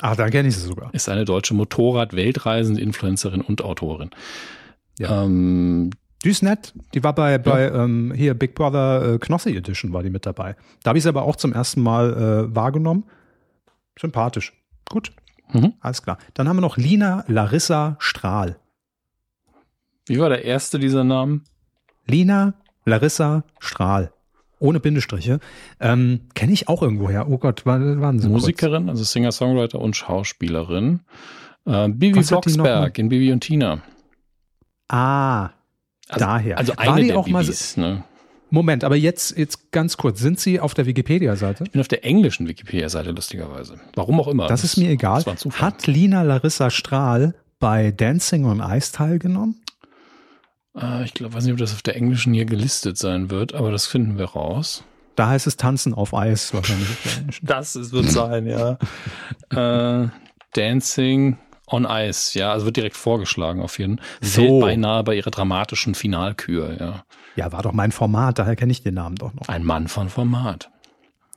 Ah, 0.00 0.14
dann 0.14 0.30
kenne 0.30 0.48
ich 0.48 0.56
sie 0.56 0.66
sogar. 0.66 0.92
ist 0.94 1.08
eine 1.08 1.24
deutsche 1.24 1.54
Motorrad-Weltreisende, 1.54 2.80
Influencerin 2.80 3.40
und 3.40 3.62
Autorin. 3.62 4.10
Ja. 4.98 5.24
Ähm, 5.24 5.90
Die 6.24 6.30
ist 6.30 6.42
nett. 6.42 6.72
Die 6.94 7.02
war 7.04 7.14
bei, 7.14 7.38
bei 7.38 7.68
ähm, 7.70 8.12
hier 8.14 8.34
Big 8.34 8.54
Brother 8.54 9.14
äh, 9.14 9.18
Knossi 9.18 9.56
Edition 9.56 9.92
war 9.92 10.02
die 10.02 10.10
mit 10.10 10.24
dabei. 10.26 10.56
Da 10.82 10.90
habe 10.90 10.98
ich 10.98 11.02
sie 11.04 11.08
aber 11.08 11.22
auch 11.22 11.36
zum 11.36 11.52
ersten 11.52 11.80
Mal 11.82 12.12
äh, 12.50 12.54
wahrgenommen. 12.54 13.04
Sympathisch. 13.98 14.52
Gut. 14.88 15.12
Mhm. 15.52 15.74
Alles 15.80 16.02
klar. 16.02 16.18
Dann 16.34 16.48
haben 16.48 16.56
wir 16.56 16.60
noch 16.62 16.76
Lina 16.76 17.24
Larissa 17.26 17.96
Strahl. 17.98 18.56
wie 20.06 20.18
war 20.18 20.28
der 20.28 20.44
erste 20.44 20.78
dieser 20.78 21.04
Namen? 21.04 21.44
Lina 22.06 22.54
Larissa 22.84 23.44
Strahl. 23.58 24.12
Ohne 24.60 24.80
Bindestriche. 24.80 25.40
Ähm, 25.80 26.20
Kenne 26.34 26.52
ich 26.52 26.68
auch 26.68 26.82
irgendwoher. 26.82 27.28
Oh 27.28 27.38
Gott, 27.38 27.62
wann 27.64 28.00
waren 28.00 28.18
sie? 28.18 28.28
Musikerin, 28.28 28.88
also 28.88 29.04
Singer-Songwriter 29.04 29.78
und 29.80 29.96
Schauspielerin. 29.96 31.00
Äh, 31.66 31.88
Bibi 31.88 32.20
Blocksberg 32.20 32.98
in 32.98 33.08
Bibi 33.08 33.32
und 33.32 33.40
Tina. 33.40 33.76
Kurz? 33.76 33.82
Ah, 34.88 35.50
Also, 36.08 36.24
daher. 36.24 36.58
Also 36.58 36.72
War 36.76 36.92
eine 36.94 37.02
die 37.02 37.08
der 37.08 37.18
auch 37.18 37.26
mal- 37.28 37.42
Bibis. 37.42 37.76
Ne? 37.76 38.04
Moment, 38.50 38.82
aber 38.82 38.96
jetzt, 38.96 39.36
jetzt 39.36 39.70
ganz 39.72 39.98
kurz. 39.98 40.20
Sind 40.20 40.40
Sie 40.40 40.58
auf 40.58 40.72
der 40.72 40.86
Wikipedia-Seite? 40.86 41.64
Ich 41.64 41.72
bin 41.72 41.80
auf 41.82 41.88
der 41.88 42.02
englischen 42.06 42.48
Wikipedia-Seite, 42.48 43.10
lustigerweise. 43.10 43.78
Warum 43.94 44.18
auch 44.20 44.28
immer. 44.28 44.46
Das 44.46 44.64
ist 44.64 44.78
mir 44.78 44.88
egal. 44.88 45.22
Das 45.22 45.44
war. 45.44 45.52
Hat 45.60 45.86
Lina 45.86 46.22
Larissa 46.22 46.70
Strahl 46.70 47.34
bei 47.60 47.90
Dancing 47.90 48.46
on 48.46 48.60
Ice 48.60 48.90
teilgenommen? 48.92 49.60
Äh, 50.80 51.04
ich 51.04 51.14
glaube, 51.14 51.34
weiß 51.34 51.44
nicht, 51.44 51.52
ob 51.52 51.58
das 51.58 51.72
auf 51.72 51.82
der 51.82 51.96
englischen 51.96 52.34
hier 52.34 52.44
gelistet 52.44 52.98
sein 52.98 53.30
wird, 53.30 53.54
aber 53.54 53.70
das 53.70 53.86
finden 53.86 54.18
wir 54.18 54.26
raus. 54.26 54.84
Da 55.16 55.28
heißt 55.28 55.46
es 55.46 55.56
Tanzen 55.56 55.94
auf 55.94 56.14
Eis 56.14 56.54
wahrscheinlich. 56.54 56.88
Das 57.42 57.76
ist, 57.76 57.92
wird 57.92 58.10
sein, 58.10 58.46
ja. 58.46 58.78
äh, 59.50 60.08
Dancing 60.52 61.38
on 61.66 61.86
Ice, 61.88 62.38
ja, 62.38 62.52
also 62.52 62.66
wird 62.66 62.76
direkt 62.76 62.96
vorgeschlagen 62.96 63.60
auf 63.60 63.78
jeden 63.78 63.98
Fall. 63.98 64.06
So. 64.20 64.42
Fällt 64.42 64.60
beinahe 64.60 65.04
bei 65.04 65.16
ihrer 65.16 65.30
dramatischen 65.30 65.94
Finalkür, 65.94 66.76
ja. 66.80 67.04
Ja, 67.36 67.52
war 67.52 67.62
doch 67.62 67.72
mein 67.72 67.92
Format, 67.92 68.38
daher 68.38 68.56
kenne 68.56 68.72
ich 68.72 68.82
den 68.82 68.94
Namen 68.94 69.16
doch 69.16 69.34
noch. 69.34 69.48
Ein 69.48 69.64
Mann 69.64 69.88
von 69.88 70.08
Format. 70.08 70.70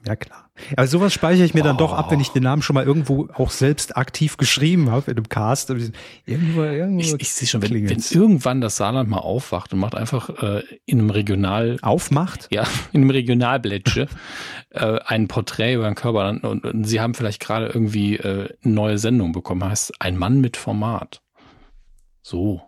Ja, 0.06 0.16
klar. 0.16 0.49
Aber 0.76 0.88
sowas 0.88 1.14
speichere 1.14 1.45
ich 1.45 1.54
mir 1.54 1.64
dann 1.64 1.78
doch 1.78 1.93
ab, 1.93 2.10
wenn 2.12 2.20
ich 2.20 2.30
den 2.30 2.43
Namen 2.43 2.62
schon 2.62 2.74
mal 2.74 2.84
irgendwo 2.86 3.30
auch 3.34 3.52
selbst 3.52 3.97
aktiv 3.97 4.38
geschrieben 4.38 4.89
habe 4.89 5.12
in 5.12 5.18
einem 5.18 5.30
Cast. 5.30 5.70
Irgendwo, 5.70 6.64
irgendwo 6.64 6.99
Ich, 7.02 7.14
ich 7.20 7.34
sehe 7.34 7.47
schon, 7.47 7.62
wenn, 7.62 7.72
wenn 7.89 8.04
irgendwann 8.10 8.62
das 8.62 8.78
Saarland 8.78 9.10
mal 9.10 9.20
aufwacht 9.20 9.74
und 9.74 9.80
macht 9.80 9.93
einfach 9.95 10.30
äh, 10.41 10.64
in 10.86 10.99
einem 10.99 11.10
Regional, 11.12 11.78
aufmacht. 11.82 12.47
ja, 12.52 12.64
in 12.93 13.02
einem 13.02 13.12
Regionalblättche 13.12 14.08
äh, 14.72 14.99
ein 15.06 15.28
Porträt 15.28 15.76
über 15.76 15.86
den 15.86 15.95
Körper 15.95 16.30
und, 16.30 16.43
und, 16.45 16.66
und 16.66 16.84
sie 16.86 16.99
haben 16.99 17.14
vielleicht 17.14 17.39
gerade 17.39 17.68
irgendwie 17.68 18.18
äh, 18.18 18.49
eine 18.64 18.74
neue 18.74 18.97
Sendung 18.97 19.34
bekommen, 19.34 19.64
heißt 19.64 19.93
ein 19.99 20.18
Mann 20.18 20.41
mit 20.41 20.58
Format. 20.58 21.22
So. 22.24 22.62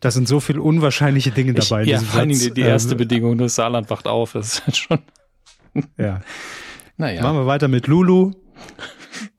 Da 0.00 0.10
sind 0.10 0.28
so 0.28 0.40
viele 0.40 0.60
unwahrscheinliche 0.60 1.30
Dinge 1.30 1.54
Ich, 1.58 1.68
dabei. 1.68 1.82
in 1.82 1.88
ja, 1.88 1.98
vor 2.00 2.20
Satz. 2.26 2.38
die, 2.38 2.50
die 2.52 2.60
erste 2.60 2.92
Ähm, 2.92 2.98
Bedingung, 2.98 3.38
das 3.38 3.54
Saarland 3.54 3.88
wacht 3.90 4.06
auf, 4.06 4.32
das 4.32 4.54
ist 4.54 4.66
halt 4.66 4.76
schon, 4.76 4.98
Ja. 5.96 6.20
naja. 6.96 7.22
Machen 7.22 7.36
wir 7.38 7.46
weiter 7.46 7.68
mit 7.68 7.86
Lulu. 7.86 8.32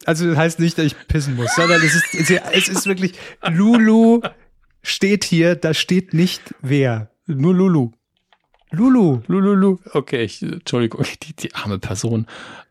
Also 0.06 0.28
das 0.28 0.38
heißt 0.38 0.60
nicht, 0.60 0.78
dass 0.78 0.86
ich 0.86 0.96
pissen 1.08 1.36
muss, 1.36 1.54
sondern 1.56 1.82
es 1.82 1.96
ist, 1.96 2.32
es 2.54 2.68
ist- 2.70 2.86
wirklich, 2.88 3.14
Lulu 3.48 4.22
steht 4.82 5.24
hier, 5.24 5.56
da 5.56 5.74
steht 5.74 6.14
nicht 6.14 6.56
wer. 6.62 7.12
Nur 7.28 7.54
Lulu. 7.54 7.92
Lulu. 8.72 9.22
Lululu. 9.28 9.78
Okay, 9.94 10.24
ich, 10.24 10.42
Entschuldigung, 10.42 11.06
die, 11.24 11.36
die 11.36 11.54
arme 11.56 11.78
Person. 11.78 12.26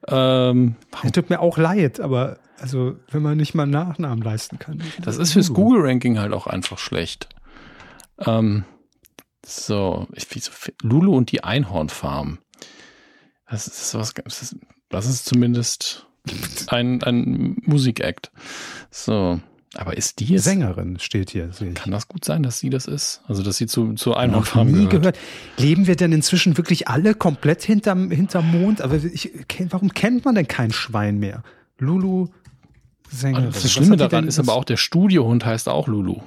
Ähm, 0.08 0.74
Es 1.04 1.12
tut 1.12 1.30
mir 1.30 1.40
auch 1.40 1.56
leid, 1.58 2.00
aber 2.00 2.38
also, 2.58 2.96
wenn 3.10 3.22
man 3.22 3.36
nicht 3.38 3.54
mal 3.54 3.62
einen 3.64 3.72
Nachnamen 3.72 4.22
leisten 4.22 4.58
kann. 4.58 4.82
das 5.02 5.16
ist 5.16 5.32
fürs 5.32 5.52
Google-Ranking 5.52 6.18
halt 6.18 6.32
auch 6.32 6.46
einfach 6.46 6.78
schlecht. 6.78 7.28
Ähm, 8.26 8.64
so, 9.46 10.06
ich, 10.14 10.26
wieso, 10.30 10.50
Lulu 10.82 11.16
und 11.16 11.32
die 11.32 11.42
Einhornfarm. 11.44 12.38
Das 13.50 13.66
ist 13.66 13.94
was, 13.94 14.14
das 14.14 14.42
ist, 14.42 14.56
das 14.88 15.06
ist 15.06 15.26
zumindest 15.26 16.06
ein, 16.68 17.02
ein 17.02 17.56
Musikakt. 17.62 18.30
So, 18.90 19.40
aber 19.74 19.96
ist 19.96 20.20
die 20.20 20.26
jetzt, 20.26 20.44
Sängerin 20.44 20.98
steht 20.98 21.30
hier, 21.30 21.50
kann 21.74 21.92
das 21.92 22.08
gut 22.08 22.24
sein, 22.24 22.42
dass 22.42 22.58
sie 22.58 22.70
das 22.70 22.86
ist? 22.86 23.22
Also, 23.26 23.42
dass 23.42 23.56
sie 23.56 23.66
zu, 23.66 23.94
zur 23.94 24.14
Noch 24.14 24.20
Einhornfarm 24.20 24.68
nie 24.68 24.86
gehört? 24.86 24.90
gehört. 24.90 25.18
Leben 25.58 25.86
wir 25.86 25.96
denn 25.96 26.12
inzwischen 26.12 26.56
wirklich 26.56 26.88
alle 26.88 27.14
komplett 27.14 27.62
hinterm, 27.62 28.10
hinterm 28.10 28.50
Mond? 28.50 28.80
Aber 28.80 28.96
ich, 28.96 29.30
warum 29.68 29.94
kennt 29.94 30.24
man 30.24 30.34
denn 30.34 30.48
kein 30.48 30.72
Schwein 30.72 31.18
mehr? 31.18 31.42
Lulu, 31.78 32.28
Sängerin. 33.10 33.48
Was 33.48 33.62
das 33.62 33.72
Schlimme 33.72 33.96
daran 33.96 34.26
ist 34.26 34.38
aber 34.38 34.54
auch, 34.54 34.64
der 34.64 34.76
Studiohund 34.76 35.44
heißt 35.44 35.68
auch 35.68 35.88
Lulu. 35.88 36.20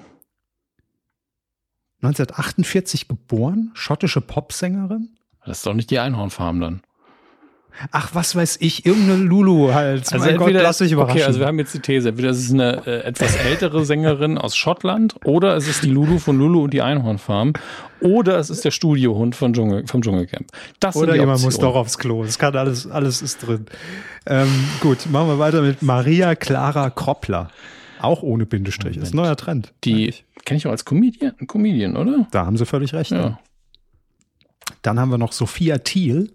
1948 2.01 3.07
geboren, 3.07 3.71
schottische 3.74 4.19
Popsängerin. 4.19 5.09
Das 5.45 5.59
ist 5.59 5.65
doch 5.65 5.74
nicht 5.74 5.89
die 5.89 5.99
Einhornfarm 5.99 6.59
dann. 6.59 6.82
Ach, 7.91 8.11
was 8.13 8.36
weiß 8.36 8.57
ich, 8.61 8.86
irgendeine 8.86 9.24
Lulu 9.24 9.74
halt. 9.74 10.09
mein 10.17 10.38
Gott, 10.38 10.51
lass 10.51 10.78
dich 10.78 10.91
überraschen. 10.91 11.17
Okay, 11.17 11.26
also 11.26 11.39
wir 11.39 11.47
haben 11.47 11.59
jetzt 11.59 11.74
die 11.74 11.80
These. 11.80 12.09
Entweder 12.09 12.30
es 12.30 12.39
ist 12.39 12.53
eine 12.53 12.86
äh, 12.86 13.03
etwas 13.03 13.36
ältere 13.36 13.86
Sängerin 13.86 14.38
aus 14.38 14.55
Schottland 14.55 15.15
oder 15.26 15.55
es 15.55 15.67
ist 15.67 15.84
die 15.84 15.89
Lulu 15.89 16.19
von 16.19 16.38
Lulu 16.38 16.63
und 16.63 16.74
die 16.74 16.82
Einhornfarm 16.82 17.53
oder 18.03 18.38
es 18.38 18.49
ist 18.49 18.65
der 18.65 18.71
Studiohund 18.71 19.36
von 19.36 19.53
Dschungel, 19.53 19.88
vom 19.88 20.01
Dschungelcamp. 20.01 20.47
Das 20.80 20.95
Oder 20.95 21.15
jemand 21.15 21.41
muss 21.41 21.57
doch 21.57 21.76
aufs 21.76 21.97
Klo. 21.97 22.24
Das 22.24 22.38
kann 22.38 22.55
alles, 22.55 22.86
alles 22.86 23.21
ist 23.21 23.45
drin. 23.47 23.65
Ähm, 24.26 24.49
gut, 24.82 25.09
machen 25.09 25.30
wir 25.30 25.39
weiter 25.39 25.61
mit 25.61 25.82
Maria 25.82 26.36
Clara 26.36 26.89
Kroppler. 26.89 27.49
Auch 28.01 28.21
ohne 28.21 28.45
Bindestrich. 28.45 28.97
Ist 28.97 29.13
ein 29.13 29.17
neuer 29.17 29.38
Trend. 29.38 29.74
Die 29.86 30.13
kenne 30.43 30.57
ich 30.57 30.67
auch 30.67 30.71
als 30.71 30.84
Comedian, 30.84 31.34
Comedian, 31.47 31.95
oder? 31.95 32.28
Da 32.32 32.45
haben 32.45 32.57
sie 32.57 32.65
völlig 32.65 32.93
recht. 32.93 33.11
Ja. 33.11 33.39
Dann 34.82 34.99
haben 34.99 35.09
wir 35.09 35.17
noch 35.17 35.32
Sophia 35.32 35.78
Thiel. 35.78 36.32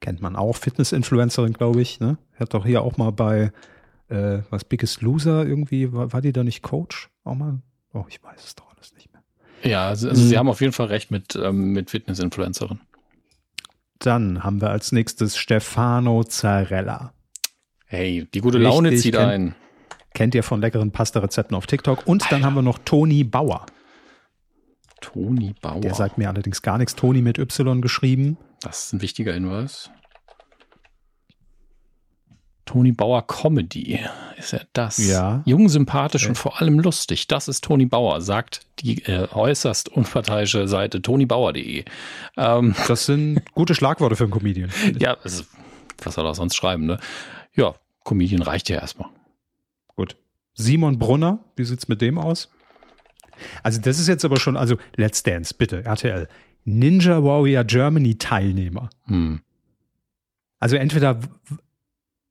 Kennt 0.00 0.20
man 0.20 0.36
auch, 0.36 0.56
Fitness-Influencerin, 0.56 1.52
glaube 1.54 1.80
ich. 1.82 1.98
Ne? 2.00 2.18
Hat 2.38 2.54
doch 2.54 2.64
hier 2.64 2.82
auch 2.82 2.96
mal 2.96 3.10
bei 3.12 3.52
äh, 4.08 4.38
was 4.50 4.64
Biggest 4.64 5.02
Loser 5.02 5.44
irgendwie, 5.46 5.92
war, 5.92 6.12
war 6.12 6.20
die 6.22 6.32
da 6.32 6.44
nicht 6.44 6.62
Coach? 6.62 7.10
Auch 7.24 7.34
mal? 7.34 7.60
Oh, 7.92 8.04
ich 8.08 8.22
weiß 8.22 8.42
es 8.44 8.54
doch 8.54 8.66
alles 8.74 8.94
nicht 8.94 9.12
mehr. 9.12 9.22
Ja, 9.64 9.88
also, 9.88 10.08
Mhm. 10.08 10.14
sie 10.14 10.38
haben 10.38 10.48
auf 10.48 10.60
jeden 10.60 10.72
Fall 10.72 10.86
recht 10.86 11.10
mit, 11.10 11.34
ähm, 11.36 11.72
mit 11.72 11.90
Fitness-Influencerin. 11.90 12.80
Dann 13.98 14.44
haben 14.44 14.60
wir 14.60 14.70
als 14.70 14.92
nächstes 14.92 15.36
Stefano 15.36 16.22
Zarella. 16.24 17.12
Hey, 17.86 18.28
die 18.32 18.40
gute 18.40 18.58
Laune 18.58 18.90
Richtig, 18.90 19.02
zieht 19.02 19.14
kennt- 19.16 19.30
ein. 19.32 19.54
Kennt 20.14 20.34
ihr 20.34 20.42
von 20.42 20.60
leckeren 20.60 20.90
Pasta-Rezepten 20.90 21.56
auf 21.56 21.66
TikTok. 21.66 22.06
Und 22.06 22.24
dann 22.30 22.44
haben 22.44 22.54
wir 22.54 22.62
noch 22.62 22.78
Toni 22.84 23.24
Bauer. 23.24 23.66
Toni 25.00 25.54
Bauer. 25.60 25.80
Der 25.80 25.94
sagt 25.94 26.18
mir 26.18 26.28
allerdings 26.28 26.62
gar 26.62 26.78
nichts. 26.78 26.94
Toni 26.96 27.22
mit 27.22 27.38
Y 27.38 27.80
geschrieben. 27.80 28.36
Das 28.60 28.86
ist 28.86 28.92
ein 28.94 29.02
wichtiger 29.02 29.32
Hinweis. 29.32 29.90
Toni 32.64 32.92
Bauer 32.92 33.26
Comedy. 33.26 33.98
Ist 34.36 34.52
er 34.52 34.66
das? 34.74 34.98
Ja. 34.98 35.42
Jung, 35.46 35.70
sympathisch 35.70 36.28
und 36.28 36.34
vor 36.36 36.60
allem 36.60 36.78
lustig. 36.78 37.26
Das 37.26 37.48
ist 37.48 37.64
Toni 37.64 37.86
Bauer, 37.86 38.20
sagt 38.20 38.66
die 38.80 39.02
äh, 39.06 39.26
äußerst 39.32 39.88
unparteiische 39.88 40.68
Seite 40.68 41.00
tonibauer.de. 41.00 41.84
Ähm, 42.36 42.74
Das 42.86 43.06
sind 43.06 43.40
gute 43.54 43.74
Schlagworte 43.74 44.16
für 44.16 44.24
einen 44.24 44.32
Comedian. 44.32 44.70
ja, 44.98 45.16
also, 45.22 45.44
was 46.02 46.14
soll 46.14 46.26
er 46.26 46.34
sonst 46.34 46.56
schreiben, 46.56 46.84
ne? 46.84 46.98
Ja, 47.54 47.74
Comedian 48.04 48.42
reicht 48.42 48.68
ja 48.68 48.76
erstmal. 48.78 49.08
Gut. 49.96 50.16
Simon 50.54 50.98
Brunner, 50.98 51.38
wie 51.56 51.64
sieht's 51.64 51.88
mit 51.88 52.02
dem 52.02 52.18
aus? 52.18 52.50
Also 53.62 53.80
das 53.80 53.98
ist 53.98 54.08
jetzt 54.08 54.24
aber 54.24 54.38
schon, 54.38 54.56
also 54.56 54.76
Let's 54.96 55.22
Dance, 55.22 55.54
bitte, 55.56 55.84
RTL. 55.84 56.28
Ninja 56.64 57.22
Warrior 57.22 57.64
Germany 57.64 58.16
Teilnehmer. 58.16 58.90
Hm. 59.06 59.40
Also 60.60 60.76
entweder 60.76 61.20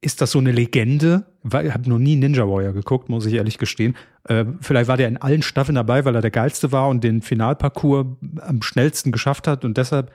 ist 0.02 0.22
das 0.22 0.32
so 0.32 0.40
eine 0.40 0.52
Legende, 0.52 1.26
weil 1.44 1.68
ich 1.68 1.74
habe 1.74 1.90
noch 1.90 1.98
nie 1.98 2.16
Ninja 2.16 2.48
Warrior 2.48 2.74
geguckt, 2.74 3.10
muss 3.10 3.26
ich 3.26 3.34
ehrlich 3.34 3.58
gestehen. 3.58 3.96
Äh, 4.26 4.46
vielleicht 4.62 4.88
war 4.88 4.98
der 4.98 5.08
in 5.08 5.18
allen 5.18 5.42
Staffeln 5.42 5.76
dabei, 5.76 6.06
weil 6.06 6.16
er 6.16 6.22
der 6.22 6.32
geilste 6.32 6.72
war 6.72 6.88
und 6.90 7.04
den 7.04 7.22
Finalparcours 7.22 8.06
am 8.42 8.62
schnellsten 8.62 9.12
geschafft 9.12 9.48
hat 9.48 9.66
und 9.66 9.78
deshalb. 9.78 10.12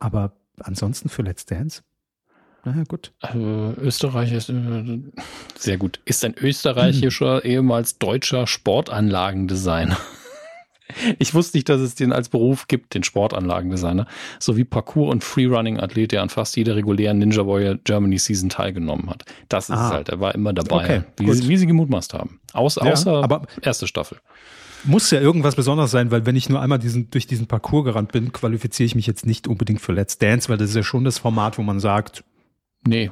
Aber 0.00 0.32
ansonsten 0.58 1.08
für 1.08 1.22
Let's 1.22 1.46
Dance? 1.46 1.82
Na 2.64 2.74
ja, 2.76 2.82
gut. 2.84 3.12
Äh, 3.22 3.36
Österreich 3.80 4.32
ist 4.32 4.50
äh, 4.50 4.98
sehr 5.56 5.78
gut. 5.78 6.00
Ist 6.04 6.24
ein 6.24 6.34
österreichischer, 6.36 7.44
ehemals 7.44 7.98
deutscher 7.98 8.46
Sportanlagendesigner. 8.46 9.96
Ich 11.18 11.34
wusste 11.34 11.58
nicht, 11.58 11.68
dass 11.68 11.82
es 11.82 11.96
den 11.96 12.14
als 12.14 12.30
Beruf 12.30 12.66
gibt, 12.66 12.94
den 12.94 13.02
Sportanlagendesigner, 13.02 14.06
sowie 14.38 14.64
Parkour- 14.64 15.10
und 15.10 15.22
Freerunning-Athlet, 15.22 16.12
der 16.12 16.22
an 16.22 16.30
fast 16.30 16.56
jeder 16.56 16.76
regulären 16.76 17.18
Ninja 17.18 17.46
Warrior 17.46 17.74
Germany 17.84 18.16
Season 18.16 18.48
teilgenommen 18.48 19.10
hat. 19.10 19.26
Das 19.50 19.68
ist 19.68 19.76
Ah. 19.76 19.88
es 19.88 19.92
halt, 19.92 20.08
er 20.08 20.20
war 20.20 20.34
immer 20.34 20.54
dabei, 20.54 20.84
Okay, 20.84 21.02
wie, 21.18 21.30
sie, 21.34 21.46
wie 21.50 21.58
sie 21.58 21.66
gemutmaßt 21.66 22.14
haben. 22.14 22.40
Aus, 22.54 22.76
Ja, 22.76 22.90
außer 22.90 23.22
aber- 23.22 23.42
erste 23.60 23.86
Staffel. 23.86 24.16
Muss 24.84 25.10
ja 25.10 25.20
irgendwas 25.20 25.56
Besonderes 25.56 25.90
sein, 25.90 26.10
weil 26.10 26.24
wenn 26.24 26.36
ich 26.36 26.48
nur 26.48 26.62
einmal 26.62 26.78
diesen, 26.78 27.10
durch 27.10 27.26
diesen 27.26 27.48
Parcours 27.48 27.84
gerannt 27.84 28.12
bin, 28.12 28.32
qualifiziere 28.32 28.86
ich 28.86 28.94
mich 28.94 29.06
jetzt 29.06 29.26
nicht 29.26 29.46
unbedingt 29.46 29.82
für 29.82 29.92
Let's 29.92 30.16
Dance, 30.16 30.48
weil 30.48 30.56
das 30.56 30.70
ist 30.70 30.76
ja 30.76 30.82
schon 30.82 31.04
das 31.04 31.18
Format, 31.18 31.58
wo 31.58 31.62
man 31.62 31.80
sagt, 31.80 32.24
Nee. 32.88 33.10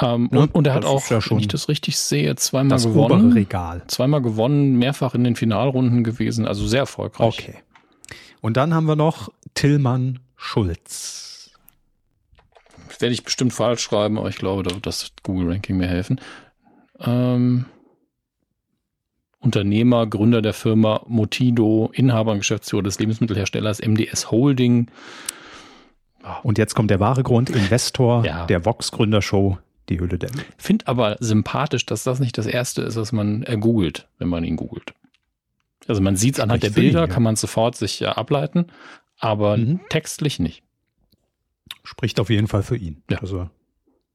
Ähm, 0.00 0.28
Ne, 0.30 0.40
und, 0.40 0.54
und 0.54 0.66
er 0.66 0.74
hat 0.74 0.84
das 0.84 0.90
auch, 0.90 1.10
ja 1.10 1.20
wenn 1.30 1.38
ich 1.38 1.48
das 1.48 1.68
richtig 1.68 1.98
sehe, 1.98 2.34
zweimal 2.36 2.70
das 2.76 2.84
gewonnen. 2.84 3.32
Regal. 3.32 3.82
Zweimal 3.86 4.22
gewonnen, 4.22 4.78
mehrfach 4.78 5.14
in 5.14 5.24
den 5.24 5.36
Finalrunden 5.36 6.04
gewesen, 6.04 6.46
also 6.46 6.66
sehr 6.66 6.80
erfolgreich. 6.80 7.38
Okay. 7.38 7.54
Und 8.40 8.56
dann 8.56 8.72
haben 8.72 8.86
wir 8.86 8.96
noch 8.96 9.30
Tillmann 9.54 10.20
Schulz. 10.36 11.50
Werde 12.98 13.12
ich 13.12 13.24
bestimmt 13.24 13.52
falsch 13.52 13.82
schreiben, 13.82 14.18
aber 14.18 14.28
ich 14.28 14.36
glaube, 14.36 14.62
da 14.62 14.74
wird 14.74 14.86
das 14.86 15.12
Google-Ranking 15.22 15.76
mir 15.76 15.86
helfen. 15.86 16.20
Ähm, 16.98 17.66
Unternehmer, 19.38 20.06
Gründer 20.06 20.42
der 20.42 20.52
Firma 20.52 21.02
Motido, 21.06 21.90
Inhaber 21.94 22.32
und 22.32 22.38
Geschäftsführer 22.38 22.82
des 22.82 22.98
Lebensmittelherstellers 22.98 23.80
MDS 23.80 24.30
Holding. 24.30 24.90
Und 26.42 26.58
jetzt 26.58 26.74
kommt 26.74 26.90
der 26.90 27.00
wahre 27.00 27.22
Grund, 27.22 27.50
Investor 27.50 28.24
Ja. 28.24 28.46
der 28.46 28.64
Vox-Gründershow, 28.64 29.58
die 29.88 29.98
Hülle 30.00 30.18
der. 30.18 30.30
Find 30.58 30.86
aber 30.86 31.16
sympathisch, 31.20 31.86
dass 31.86 32.04
das 32.04 32.20
nicht 32.20 32.36
das 32.38 32.46
erste 32.46 32.82
ist, 32.82 32.96
was 32.96 33.12
man 33.12 33.42
äh, 33.44 33.56
googelt, 33.58 34.06
wenn 34.18 34.28
man 34.28 34.44
ihn 34.44 34.56
googelt. 34.56 34.92
Also 35.88 36.00
man 36.02 36.16
sieht 36.16 36.34
es 36.34 36.40
anhand 36.40 36.62
der 36.62 36.72
für 36.72 36.80
ihn, 36.80 36.86
Bilder, 36.86 37.00
ja. 37.00 37.06
kann 37.06 37.22
man 37.22 37.36
sofort 37.36 37.74
sich 37.76 37.98
ja 38.00 38.12
ableiten, 38.12 38.66
aber 39.18 39.56
Mhm. 39.56 39.80
textlich 39.88 40.38
nicht. 40.38 40.62
Spricht 41.82 42.20
auf 42.20 42.28
jeden 42.30 42.46
Fall 42.46 42.62
für 42.62 42.76
ihn, 42.76 43.02
Ja. 43.10 43.18
dass 43.18 43.32
er 43.32 43.50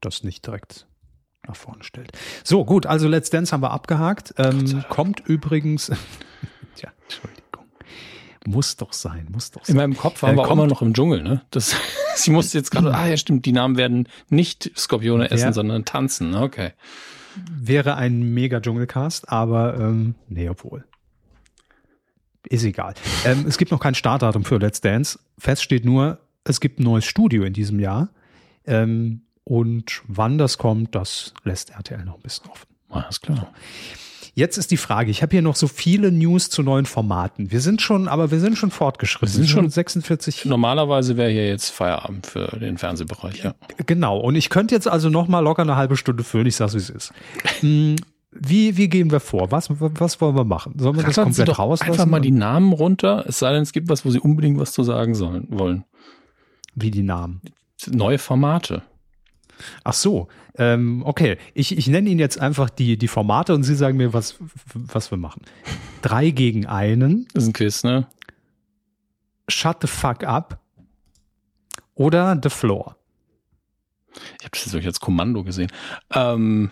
das 0.02 0.24
nicht 0.24 0.46
direkt 0.46 0.86
nach 1.48 1.56
vorne 1.56 1.84
stellt. 1.84 2.12
So, 2.44 2.64
gut, 2.66 2.86
also 2.86 3.08
Let's 3.08 3.30
Dance 3.32 3.52
haben 3.52 3.62
wir 3.62 3.72
abgehakt. 3.72 4.34
Ähm, 4.38 4.84
kommt 4.90 5.22
übrigens, 5.28 5.88
tja, 6.76 6.92
Entschuldigung. 7.04 7.44
Muss 8.48 8.76
doch 8.78 8.94
sein, 8.94 9.28
muss 9.32 9.52
doch 9.52 9.62
In 9.62 9.66
sein. 9.68 9.76
meinem 9.78 9.98
Kopf 9.98 10.22
waren 10.22 10.36
Äh, 10.36 10.38
wir 10.38 10.50
immer 10.52 10.68
noch 10.68 10.82
im 10.82 10.94
Dschungel, 10.94 11.24
ne? 11.24 11.42
Das, 11.52 11.76
sie 12.16 12.30
musste 12.32 12.58
jetzt 12.58 12.70
gerade, 12.72 12.94
ah 12.96 13.08
ja 13.08 13.18
stimmt, 13.18 13.46
die 13.46 13.52
Namen 13.52 13.76
werden 13.78 14.08
nicht 14.30 14.72
Skorpione 14.78 15.32
essen, 15.32 15.46
Wer- 15.46 15.54
sondern 15.54 15.86
tanzen. 15.86 16.36
Okay. 16.36 16.72
Wäre 17.52 17.96
ein 17.96 18.22
mega 18.34 18.60
Dschungelcast, 18.62 19.30
aber 19.30 19.78
ähm, 19.80 20.16
nee, 20.30 20.48
obwohl. 20.48 20.86
Ist 22.48 22.64
egal. 22.64 22.94
Ähm, 23.26 23.46
es 23.48 23.58
gibt 23.58 23.72
noch 23.72 23.80
kein 23.80 23.96
Startdatum 23.96 24.46
für 24.46 24.58
Let's 24.58 24.80
Dance. 24.80 25.20
Fest 25.38 25.64
steht 25.64 25.84
nur, 25.84 26.20
es 26.44 26.60
gibt 26.60 26.80
ein 26.80 26.84
neues 26.84 27.06
Studio 27.06 27.44
in 27.44 27.54
diesem 27.54 27.80
Jahr. 27.80 28.10
Ähm, 28.66 29.24
und 29.44 30.02
wann 30.08 30.38
das 30.38 30.58
kommt, 30.60 30.94
das 30.96 31.34
lässt 31.44 31.72
RTL 31.72 32.06
noch 32.06 32.16
ein 32.16 32.22
bisschen 32.22 32.50
offen. 32.50 32.68
Alles 32.90 33.20
klar. 33.20 33.52
Jetzt 34.38 34.58
ist 34.58 34.70
die 34.70 34.78
Frage, 34.78 35.10
ich 35.12 35.22
habe 35.22 35.32
hier 35.32 35.42
noch 35.42 35.56
so 35.56 35.68
viele 35.68 36.12
News 36.12 36.50
zu 36.50 36.62
neuen 36.62 36.86
Formaten. 36.86 37.52
Wir 37.52 37.62
sind 37.62 37.82
schon, 37.82 38.10
aber 38.10 38.32
wir 38.32 38.40
sind 38.42 38.58
schon 38.58 38.70
fortgeschritten. 38.70 39.30
Wir 39.30 39.34
sind 39.34 39.48
schon- 39.50 39.70
46. 39.70 40.44
Normalerweise 40.44 41.16
wäre 41.16 41.32
hier 41.32 41.48
jetzt 41.48 41.70
Feierabend 41.70 42.28
für 42.28 42.48
den 42.60 42.78
Fernsehbereich, 42.78 43.44
ja. 43.46 43.56
Genau. 43.86 44.18
Und 44.20 44.36
ich 44.36 44.50
könnte 44.50 44.76
jetzt 44.76 44.90
also 44.90 45.10
noch 45.10 45.30
mal 45.30 45.40
locker 45.40 45.62
eine 45.62 45.78
halbe 45.78 45.96
Stunde 45.96 46.26
füllen. 46.26 46.48
Ich 46.48 46.58
sag's, 46.58 46.74
wie 46.74 46.80
es 46.80 46.90
ist. 46.90 47.14
Hm, 47.62 47.96
Wie, 48.38 48.76
wie 48.76 48.90
gehen 48.90 49.10
wir 49.12 49.22
vor? 49.22 49.50
Was, 49.54 49.70
was 49.70 50.20
wollen 50.20 50.36
wir 50.36 50.44
machen? 50.44 50.74
Sollen 50.78 50.98
wir 50.98 51.04
das 51.04 51.18
Rattern 51.18 51.32
Sie 51.32 51.40
komplett 51.40 51.48
doch 51.48 51.60
rauslassen? 51.60 51.92
einfach 51.94 52.06
mal 52.06 52.20
die 52.20 52.32
Namen 52.32 52.74
runter, 52.74 53.24
es 53.30 53.40
sei 53.40 53.54
denn, 53.54 53.62
es 53.64 53.72
gibt 53.72 53.88
was, 53.88 54.04
wo 54.04 54.10
Sie 54.10 54.20
unbedingt 54.20 54.60
was 54.60 54.74
zu 54.74 54.84
sagen 54.84 55.16
sollen, 55.16 55.48
wollen. 55.50 55.86
Wie 56.76 56.92
die 56.92 57.04
Namen. 57.04 57.40
Neue 57.90 58.18
Formate. 58.18 58.82
Ach 59.84 59.94
so, 59.94 60.28
ähm, 60.58 61.04
okay. 61.06 61.38
Ich, 61.54 61.78
ich 61.78 61.88
nenne 61.88 62.10
Ihnen 62.10 62.20
jetzt 62.20 62.40
einfach 62.40 62.70
die, 62.70 62.98
die 62.98 63.08
Formate 63.08 63.54
und 63.54 63.64
Sie 63.64 63.76
sagen 63.76 63.98
mir, 63.98 64.14
was, 64.14 64.36
was 64.74 65.12
wir 65.12 65.18
machen. 65.18 65.42
Drei 66.02 66.30
gegen 66.30 66.66
einen, 66.66 67.28
Das 67.34 67.44
ist 67.44 67.50
ein 67.50 67.54
Quiz, 67.54 67.84
ne? 67.84 68.08
Shut 69.48 69.78
the 69.82 69.88
fuck 69.88 70.24
up 70.24 70.60
oder 71.94 72.40
The 72.42 72.50
Floor. 72.50 72.96
Ich 74.40 74.46
habe 74.46 74.52
das 74.52 74.66
jetzt 74.66 74.74
wirklich 74.74 74.88
als 74.88 75.00
Kommando 75.00 75.44
gesehen. 75.44 75.72
Ähm, 76.14 76.72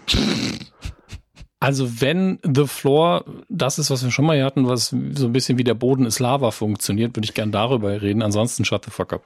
also 1.60 2.02
wenn 2.02 2.40
The 2.44 2.68
Floor 2.68 3.26
das 3.50 3.80
ist, 3.80 3.90
was 3.90 4.04
wir 4.04 4.12
schon 4.12 4.26
mal 4.26 4.36
hier 4.36 4.46
hatten, 4.46 4.68
was 4.68 4.88
so 4.90 5.26
ein 5.28 5.34
bisschen 5.34 5.58
wie 5.58 5.64
der 5.64 5.74
Boden 5.74 6.06
ist 6.06 6.20
Lava 6.20 6.52
funktioniert, 6.52 7.16
würde 7.16 7.26
ich 7.26 7.34
gern 7.34 7.52
darüber 7.52 8.02
reden. 8.02 8.22
Ansonsten 8.22 8.66
shut 8.66 8.86
the 8.86 8.92
fuck 8.92 9.14
up. 9.14 9.26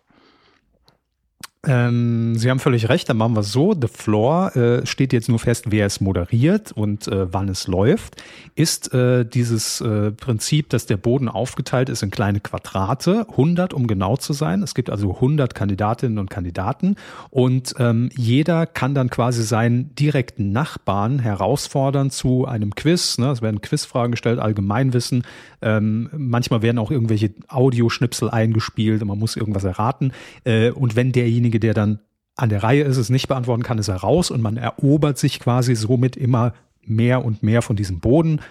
Ähm, 1.67 2.35
Sie 2.35 2.49
haben 2.49 2.59
völlig 2.59 2.87
recht, 2.87 3.09
dann 3.09 3.17
machen 3.17 3.35
wir 3.35 3.41
es 3.41 3.51
so. 3.51 3.73
The 3.73 3.87
Floor 3.87 4.55
äh, 4.55 4.85
steht 4.85 5.11
jetzt 5.11 5.27
nur 5.27 5.39
fest, 5.39 5.65
wer 5.67 5.85
es 5.85 5.99
moderiert 5.99 6.71
und 6.71 7.07
äh, 7.09 7.31
wann 7.31 7.49
es 7.49 7.67
läuft. 7.67 8.15
Ist 8.55 8.93
äh, 8.93 9.25
dieses 9.25 9.81
äh, 9.81 10.11
Prinzip, 10.11 10.69
dass 10.69 10.85
der 10.85 10.95
Boden 10.95 11.27
aufgeteilt 11.27 11.89
ist 11.89 12.03
in 12.03 12.09
kleine 12.09 12.39
Quadrate, 12.39 13.27
100 13.29 13.73
um 13.73 13.85
genau 13.85 14.15
zu 14.15 14.31
sein. 14.31 14.63
Es 14.63 14.75
gibt 14.75 14.89
also 14.89 15.15
100 15.15 15.53
Kandidatinnen 15.53 16.19
und 16.19 16.29
Kandidaten 16.29 16.95
und 17.31 17.75
ähm, 17.79 18.09
jeder 18.15 18.65
kann 18.65 18.95
dann 18.95 19.09
quasi 19.09 19.43
seinen 19.43 19.93
direkten 19.95 20.53
Nachbarn 20.53 21.19
herausfordern 21.19 22.11
zu 22.11 22.45
einem 22.45 22.75
Quiz. 22.75 23.17
Ne? 23.17 23.29
Es 23.31 23.41
werden 23.41 23.61
Quizfragen 23.61 24.11
gestellt, 24.11 24.39
Allgemeinwissen. 24.39 25.23
Ähm, 25.61 26.09
manchmal 26.15 26.61
werden 26.61 26.77
auch 26.77 26.91
irgendwelche 26.91 27.31
Audioschnipsel 27.49 28.29
eingespielt 28.29 29.01
und 29.01 29.09
man 29.09 29.19
muss 29.19 29.35
irgendwas 29.35 29.65
erraten. 29.65 30.11
Äh, 30.45 30.69
und 30.69 30.95
wenn 30.95 31.11
derjenige, 31.11 31.56
der 31.59 31.73
dann 31.73 31.99
an 32.35 32.49
der 32.49 32.63
Reihe 32.63 32.83
ist, 32.83 32.97
es 32.97 33.09
nicht 33.09 33.27
beantworten 33.27 33.63
kann, 33.63 33.79
ist 33.79 33.87
er 33.87 33.97
raus 33.97 34.31
und 34.31 34.41
man 34.41 34.57
erobert 34.57 35.17
sich 35.17 35.39
quasi 35.39 35.75
somit 35.75 36.15
immer 36.15 36.53
mehr 36.81 37.25
und 37.25 37.43
mehr 37.43 37.61
von 37.61 37.75
diesem 37.75 37.99
Boden. 37.99 38.41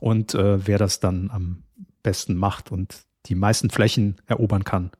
Und 0.00 0.34
äh, 0.34 0.66
wer 0.66 0.78
das 0.78 1.00
dann 1.00 1.30
am 1.30 1.62
besten 2.02 2.36
macht 2.36 2.70
und 2.70 3.04
die 3.26 3.34
meisten 3.34 3.70
Flächen 3.70 4.16
erobern 4.26 4.64
kann, 4.64 4.90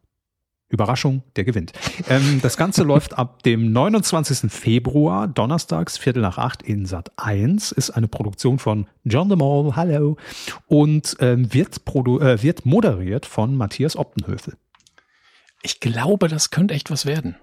Überraschung, 0.69 1.23
der 1.37 1.45
gewinnt. 1.45 1.73
Ähm, 2.09 2.41
das 2.43 2.57
Ganze 2.57 2.83
läuft 2.85 3.19
ab 3.19 3.43
dem 3.45 3.73
29. 3.73 4.51
Februar, 4.51 5.29
donnerstags, 5.29 5.97
Viertel 5.97 6.23
nach 6.23 6.39
acht 6.39 6.63
in 6.63 6.87
Sat 6.87 7.13
1, 7.17 7.73
ist 7.73 7.91
eine 7.91 8.09
Produktion 8.09 8.59
von 8.59 8.87
John 9.05 9.29
de 9.29 9.39
Mol, 9.39 9.77
hallo, 9.77 10.17
und 10.67 11.17
ähm, 11.21 11.53
wird, 11.53 11.83
äh, 11.87 12.43
wird 12.43 12.67
moderiert 12.67 13.27
von 13.27 13.55
Matthias 13.55 13.97
Optenhöfel. 13.97 14.55
Ich 15.63 15.79
glaube, 15.81 16.29
das 16.29 16.51
könnte 16.51 16.75
echt 16.75 16.91
was 16.91 17.07
werden. 17.07 17.37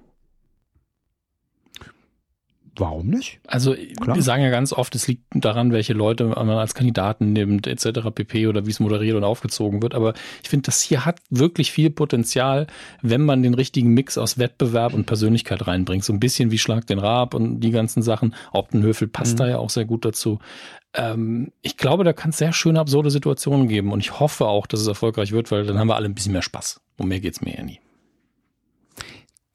Warum 2.76 3.08
nicht? 3.08 3.40
Also 3.46 3.76
Klar. 4.02 4.16
wir 4.16 4.24
sagen 4.24 4.42
ja 4.42 4.50
ganz 4.50 4.74
oft, 4.74 4.96
es 4.96 5.08
liegt 5.08 5.24
daran, 5.36 5.72
welche 5.72 5.94
Leute 5.94 6.26
man 6.26 6.50
als 6.50 6.74
Kandidaten 6.74 7.32
nimmt, 7.32 7.68
etc. 7.68 8.10
pp. 8.14 8.48
oder 8.48 8.66
wie 8.66 8.72
es 8.72 8.80
moderiert 8.80 9.16
und 9.16 9.24
aufgezogen 9.24 9.82
wird. 9.84 9.94
Aber 9.94 10.14
ich 10.42 10.50
finde, 10.50 10.66
das 10.66 10.82
hier 10.82 11.06
hat 11.06 11.20
wirklich 11.30 11.72
viel 11.72 11.92
Potenzial, 11.92 12.66
wenn 13.04 13.22
man 13.22 13.44
den 13.44 13.54
richtigen 13.54 13.90
Mix 13.94 14.18
aus 14.18 14.40
Wettbewerb 14.40 14.94
und 14.94 15.06
Persönlichkeit 15.06 15.68
reinbringt. 15.68 16.04
So 16.04 16.14
ein 16.14 16.20
bisschen 16.20 16.50
wie 16.50 16.58
Schlag 16.58 16.88
den 16.88 16.98
Raab 16.98 17.36
und 17.36 17.60
die 17.60 17.72
ganzen 17.72 18.02
Sachen. 18.02 18.34
Optenhöfel 18.52 19.08
passt 19.08 19.34
Mhm. 19.34 19.38
da 19.38 19.48
ja 19.50 19.58
auch 19.60 19.70
sehr 19.70 19.86
gut 19.86 20.04
dazu. 20.04 20.40
Ähm, 20.96 21.52
ich 21.62 21.78
glaube, 21.78 22.04
da 22.04 22.14
kann 22.14 22.32
es 22.32 22.38
sehr 22.38 22.54
schöne, 22.54 22.80
absurde 22.80 23.12
Situationen 23.12 23.68
geben. 23.68 23.92
Und 23.92 24.00
ich 24.00 24.20
hoffe 24.20 24.48
auch, 24.48 24.66
dass 24.66 24.80
es 24.80 24.88
erfolgreich 24.88 25.32
wird, 25.32 25.52
weil 25.52 25.66
dann 25.66 25.78
haben 25.78 25.88
wir 25.88 25.96
alle 25.96 26.06
ein 26.08 26.16
bisschen 26.16 26.34
mehr 26.34 26.42
Spaß. 26.42 26.82
Um 26.98 27.08
mehr 27.08 27.20
geht's 27.20 27.42
mir 27.42 27.56
ja 27.56 27.64
nie. 27.64 27.80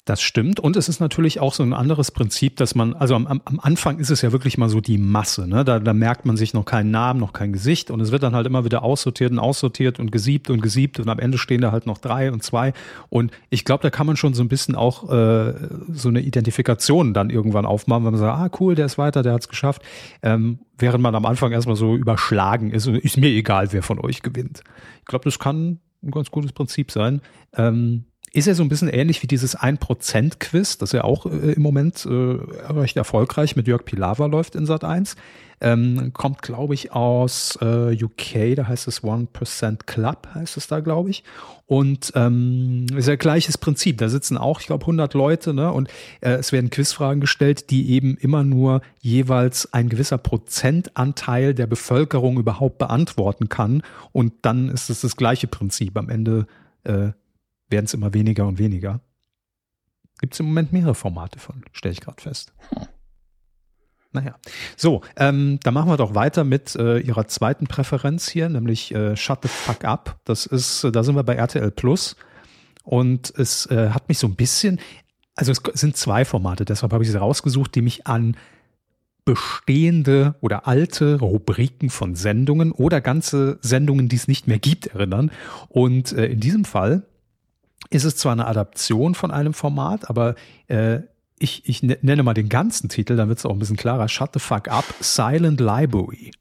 Das 0.09 0.23
stimmt. 0.23 0.59
Und 0.59 0.75
es 0.77 0.89
ist 0.89 1.01
natürlich 1.01 1.39
auch 1.39 1.53
so 1.53 1.63
ein 1.63 1.75
anderes 1.75 2.11
Prinzip, 2.13 2.57
dass 2.57 2.75
man, 2.75 2.95
also 2.95 3.15
am, 3.15 3.27
am 3.27 3.61
Anfang 3.61 3.99
ist 3.99 4.09
es 4.09 4.23
ja 4.23 4.33
wirklich 4.33 4.57
mal 4.57 4.71
so 4.71 4.81
die 4.81 4.97
Masse. 4.97 5.47
Ne? 5.47 5.67
Da, 5.67 5.81
da 5.81 5.93
merkt 5.93 6.25
man 6.25 6.39
sich 6.39 6.55
noch 6.55 6.65
keinen 6.65 6.91
Namen, 6.91 7.21
noch 7.21 7.35
kein 7.35 7.53
Gesicht. 7.53 7.91
Und 7.91 8.01
es 8.01 8.11
wird 8.11 8.23
dann 8.23 8.35
halt 8.35 8.47
immer 8.47 8.65
wieder 8.65 8.83
aussortiert 8.83 9.33
und 9.33 9.39
aussortiert 9.39 10.01
und 10.01 10.11
gesiebt 10.11 10.49
und 10.49 10.63
gesiebt. 10.63 10.99
Und 10.99 11.11
am 11.11 11.19
Ende 11.19 11.37
stehen 11.37 11.61
da 11.61 11.73
halt 11.73 11.85
noch 11.85 11.99
drei 11.99 12.33
und 12.33 12.43
zwei. 12.43 12.73
Und 13.11 13.33
ich 13.51 13.67
glaube, 13.67 13.83
da 13.83 13.91
kann 13.91 14.07
man 14.07 14.17
schon 14.17 14.33
so 14.33 14.43
ein 14.43 14.49
bisschen 14.49 14.77
auch 14.77 15.13
äh, 15.13 15.53
so 15.93 16.09
eine 16.09 16.23
Identifikation 16.23 17.13
dann 17.13 17.29
irgendwann 17.29 17.67
aufmachen, 17.67 18.07
wenn 18.07 18.13
man 18.13 18.21
sagt, 18.21 18.39
ah 18.39 18.57
cool, 18.61 18.75
der 18.75 18.87
ist 18.87 18.97
weiter, 18.97 19.23
der 19.23 19.35
hat 19.35 19.43
es 19.43 19.49
geschafft. 19.51 19.83
Ähm, 20.23 20.61
während 20.79 21.03
man 21.03 21.15
am 21.17 21.27
Anfang 21.27 21.53
erstmal 21.53 21.77
so 21.77 21.95
überschlagen 21.95 22.71
ist. 22.71 22.87
Und 22.87 22.97
ist 22.97 23.19
mir 23.19 23.29
egal, 23.29 23.71
wer 23.73 23.83
von 23.83 24.01
euch 24.01 24.23
gewinnt. 24.23 24.63
Ich 25.01 25.05
glaube, 25.05 25.27
das 25.27 25.39
kann 25.39 25.81
ein 26.03 26.11
ganz 26.13 26.31
gutes 26.31 26.55
Prinzip 26.55 26.93
sein. 26.93 27.21
Ähm, 27.55 28.05
ist 28.33 28.47
ja 28.47 28.55
so 28.55 28.63
ein 28.63 28.69
bisschen 28.69 28.89
ähnlich 28.89 29.23
wie 29.23 29.27
dieses 29.27 29.59
1%-Quiz, 29.59 30.79
das 30.79 30.93
ja 30.93 31.05
auch 31.05 31.27
äh, 31.27 31.53
im 31.53 31.63
Moment 31.63 32.07
äh, 32.07 32.39
recht 32.73 32.97
erfolgreich 32.97 33.57
mit 33.57 33.67
Jörg 33.67 33.85
Pilawa 33.85 34.27
läuft 34.27 34.55
in 34.55 34.67
Sat 34.67 34.85
1. 34.85 35.17
Ähm, 35.61 36.13
kommt, 36.13 36.43
glaube 36.43 36.75
ich, 36.75 36.93
aus 36.93 37.59
äh, 37.61 37.93
UK, 38.01 38.55
da 38.55 38.69
heißt 38.69 38.87
es 38.87 39.03
1% 39.03 39.79
Club, 39.87 40.29
heißt 40.33 40.57
es 40.57 40.69
da, 40.69 40.79
glaube 40.79 41.11
ich. 41.11 41.25
Und 41.67 42.13
ähm, 42.15 42.87
ist 42.97 43.09
ja 43.09 43.17
gleiches 43.17 43.59
Prinzip. 43.59 43.99
Da 43.99 44.09
sitzen 44.09 44.39
auch, 44.39 44.61
ich 44.61 44.67
glaube, 44.67 44.85
100 44.85 45.15
Leute, 45.15 45.53
ne? 45.55 45.73
Und 45.73 45.89
äh, 46.21 46.35
es 46.35 46.53
werden 46.53 46.71
Quizfragen 46.71 47.21
gestellt, 47.21 47.71
die 47.71 47.91
eben 47.91 48.17
immer 48.17 48.45
nur 48.45 48.83
jeweils 49.01 49.73
ein 49.73 49.89
gewisser 49.89 50.19
Prozentanteil 50.19 51.55
der 51.55 51.67
Bevölkerung 51.67 52.39
überhaupt 52.39 52.79
beantworten 52.79 53.49
kann. 53.49 53.83
Und 54.13 54.35
dann 54.43 54.69
ist 54.69 54.91
es 54.91 55.01
das 55.01 55.17
gleiche 55.17 55.49
Prinzip. 55.49 55.97
Am 55.97 56.09
Ende 56.09 56.47
äh, 56.85 57.09
werden 57.69 57.87
es 57.87 57.95
immer 57.95 58.15
weniger 58.15 58.47
und 58.47 58.59
weniger. 58.59 59.01
Gibt 60.21 60.35
es 60.35 60.41
im 60.41 60.47
Moment 60.47 60.73
mehrere 60.73 60.95
Formate 60.95 61.39
von, 61.39 61.65
stelle 61.73 61.93
ich 61.93 62.01
gerade 62.01 62.21
fest. 62.21 62.53
Hm. 62.71 62.89
Naja. 64.11 64.37
So, 64.77 65.03
ähm, 65.17 65.61
dann 65.63 65.75
machen 65.75 65.91
wir 65.91 65.99
doch 65.99 66.15
weiter 66.15 66.43
mit 66.45 66.75
äh, 66.77 66.99
ihrer 66.99 67.29
zweiten 67.29 67.67
Präferenz 67.67 68.29
hier, 68.29 68.49
nämlich 68.49 68.95
äh, 68.95 69.17
Shut 69.17 69.41
the 69.43 69.49
Fuck 69.49 69.85
Up. 69.85 70.19
Das 70.25 70.47
ist, 70.47 70.87
da 70.91 71.03
sind 71.03 71.15
wir 71.15 71.25
bei 71.25 71.35
RTL 71.35 71.71
Plus. 71.71 72.17
Und 72.85 73.33
es 73.37 73.67
äh, 73.67 73.91
hat 73.91 74.09
mich 74.09 74.19
so 74.19 74.27
ein 74.27 74.35
bisschen, 74.35 74.81
also 75.35 75.53
es 75.53 75.61
sind 75.75 75.97
zwei 75.97 76.25
Formate, 76.25 76.65
deshalb 76.65 76.93
habe 76.95 77.05
ich 77.05 77.11
sie 77.11 77.19
rausgesucht, 77.19 77.75
die 77.75 77.83
mich 77.83 78.07
an 78.07 78.35
bestehende 79.27 80.37
oder 80.41 80.67
alte 80.67 81.19
Rubriken 81.21 81.91
von 81.91 82.15
Sendungen 82.15 82.73
oder 82.73 83.03
ganze 83.03 83.59
Sendungen, 83.61 84.09
die 84.09 84.17
es 84.17 84.27
nicht 84.27 84.47
mehr 84.47 84.59
gibt, 84.59 84.87
erinnern. 84.87 85.31
Und 85.69 86.13
äh, 86.13 86.29
in 86.29 86.41
diesem 86.41 86.65
Fall 86.65 87.03
ist 87.91 88.05
es 88.05 88.17
zwar 88.17 88.33
eine 88.33 88.47
Adaption 88.47 89.15
von 89.15 89.31
einem 89.31 89.55
Format, 89.55 90.09
aber 90.09 90.35
äh, 90.67 91.01
ich, 91.39 91.69
ich 91.69 91.83
ne-, 91.83 91.99
nenne 92.03 92.23
mal 92.23 92.35
den 92.35 92.49
ganzen 92.49 92.89
Titel, 92.89 93.17
dann 93.17 93.29
wird 93.29 93.39
es 93.39 93.47
auch 93.47 93.53
ein 93.53 93.59
bisschen 93.59 93.77
klarer. 93.77 94.09
Shut 94.09 94.31
the 94.35 94.41
fuck 94.41 94.69
up, 94.69 94.85
Silent 95.01 95.61
Library 95.61 96.33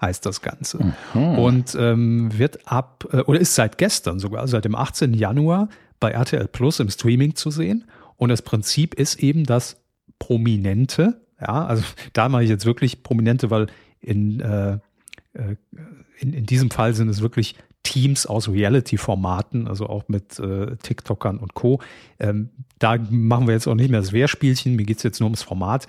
heißt 0.00 0.26
das 0.26 0.42
Ganze. 0.42 0.92
Mhm. 1.14 1.38
Und 1.38 1.74
ähm, 1.78 2.38
wird 2.38 2.70
ab, 2.70 3.06
äh, 3.12 3.20
oder 3.20 3.40
ist 3.40 3.54
seit 3.54 3.78
gestern 3.78 4.18
sogar, 4.18 4.46
seit 4.48 4.64
dem 4.64 4.74
18. 4.74 5.14
Januar 5.14 5.68
bei 6.00 6.10
RTL 6.10 6.48
Plus 6.48 6.80
im 6.80 6.90
Streaming 6.90 7.34
zu 7.34 7.50
sehen. 7.50 7.84
Und 8.16 8.28
das 8.28 8.42
Prinzip 8.42 8.94
ist 8.94 9.22
eben, 9.22 9.44
dass 9.44 9.76
Prominente, 10.18 11.20
ja, 11.40 11.66
also 11.66 11.82
da 12.12 12.28
mache 12.28 12.44
ich 12.44 12.50
jetzt 12.50 12.66
wirklich 12.66 13.02
Prominente, 13.02 13.50
weil 13.50 13.68
in, 14.00 14.40
äh, 14.40 14.78
äh 15.34 15.56
in, 16.18 16.32
in 16.32 16.46
diesem 16.46 16.70
Fall 16.70 16.94
sind 16.94 17.10
es 17.10 17.20
wirklich 17.20 17.56
Teams 17.86 18.26
aus 18.26 18.48
Reality-Formaten, 18.48 19.68
also 19.68 19.86
auch 19.86 20.08
mit 20.08 20.38
äh, 20.40 20.76
TikTokern 20.76 21.38
und 21.38 21.54
Co. 21.54 21.80
Ähm, 22.18 22.50
da 22.80 22.96
machen 23.10 23.46
wir 23.46 23.54
jetzt 23.54 23.68
auch 23.68 23.76
nicht 23.76 23.90
mehr 23.90 24.00
das 24.00 24.12
Wehrspielchen, 24.12 24.74
mir 24.74 24.84
geht 24.84 24.96
es 24.96 25.02
jetzt 25.04 25.20
nur 25.20 25.28
ums 25.28 25.42
Format, 25.42 25.86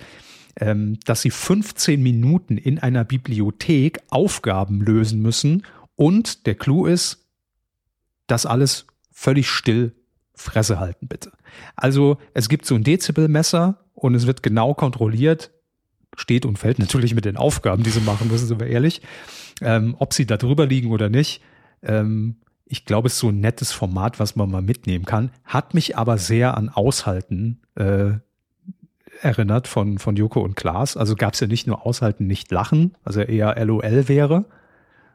ähm, 0.60 0.98
dass 1.04 1.22
sie 1.22 1.30
15 1.30 2.00
Minuten 2.00 2.56
in 2.56 2.78
einer 2.78 3.04
Bibliothek 3.04 3.98
Aufgaben 4.10 4.80
lösen 4.80 5.20
müssen 5.20 5.64
und 5.96 6.46
der 6.46 6.54
Clou 6.54 6.86
ist, 6.86 7.26
das 8.28 8.46
alles 8.46 8.86
völlig 9.10 9.48
still 9.48 9.92
Fresse 10.34 10.78
halten, 10.78 11.08
bitte. 11.08 11.32
Also 11.74 12.18
es 12.32 12.48
gibt 12.48 12.64
so 12.64 12.76
ein 12.76 12.84
Dezibelmesser 12.84 13.84
und 13.94 14.14
es 14.14 14.28
wird 14.28 14.44
genau 14.44 14.74
kontrolliert, 14.74 15.50
steht 16.16 16.46
und 16.46 16.58
fällt 16.58 16.78
natürlich 16.78 17.14
mit 17.14 17.24
den 17.24 17.36
Aufgaben, 17.36 17.82
die 17.82 17.90
sie 17.90 18.00
machen 18.00 18.28
müssen, 18.28 18.46
sind 18.46 18.60
wir 18.60 18.68
ehrlich, 18.68 19.02
ähm, 19.60 19.96
ob 19.98 20.14
sie 20.14 20.26
da 20.26 20.36
drüber 20.36 20.66
liegen 20.66 20.92
oder 20.92 21.08
nicht. 21.08 21.42
Ähm, 21.82 22.36
ich 22.64 22.84
glaube, 22.84 23.06
es 23.06 23.14
ist 23.14 23.20
so 23.20 23.30
ein 23.30 23.40
nettes 23.40 23.72
Format, 23.72 24.20
was 24.20 24.36
man 24.36 24.50
mal 24.50 24.62
mitnehmen 24.62 25.04
kann. 25.04 25.30
Hat 25.44 25.74
mich 25.74 25.96
aber 25.96 26.18
sehr 26.18 26.56
an 26.56 26.68
Aushalten 26.68 27.60
äh, 27.76 28.12
erinnert 29.22 29.68
von, 29.68 29.98
von 29.98 30.16
Joko 30.16 30.40
und 30.40 30.54
Klaas. 30.54 30.96
Also 30.96 31.16
gab 31.16 31.34
es 31.34 31.40
ja 31.40 31.46
nicht 31.46 31.66
nur 31.66 31.86
Aushalten, 31.86 32.26
nicht 32.26 32.50
lachen, 32.50 32.94
also 33.04 33.20
eher 33.20 33.64
LOL 33.64 34.08
wäre, 34.08 34.44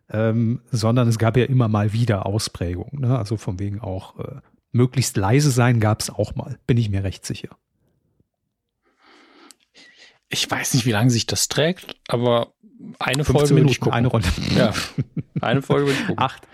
ähm, 0.10 0.62
sondern 0.72 1.08
es 1.08 1.18
gab 1.18 1.38
ja 1.38 1.46
immer 1.46 1.68
mal 1.68 1.94
wieder 1.94 2.26
Ausprägungen. 2.26 3.02
Ne? 3.02 3.18
Also 3.18 3.38
von 3.38 3.60
wegen 3.60 3.80
auch 3.80 4.20
äh, 4.20 4.42
möglichst 4.72 5.16
leise 5.18 5.52
sein 5.52 5.80
gab 5.80 6.02
es 6.02 6.10
auch 6.10 6.36
mal, 6.36 6.58
bin 6.68 6.78
ich 6.78 6.90
mir 6.90 7.04
recht 7.04 7.26
sicher. 7.26 7.50
Ich 10.34 10.50
weiß 10.50 10.74
nicht, 10.74 10.88
wie 10.88 10.92
lange 10.92 11.12
sich 11.12 11.28
das 11.28 11.48
trägt, 11.48 11.96
aber 12.08 12.54
eine 12.98 13.24
Folge 13.24 13.54
Minuten, 13.54 13.72
ich 13.72 13.80
gucken. 13.80 13.94
Eine 13.94 14.08
Runde. 14.08 14.28
Ja, 14.56 14.74
eine 15.42 15.62
Folge 15.62 15.88
will 15.88 15.94
ich 15.94 16.08
gucken. 16.08 16.24
Acht. 16.24 16.48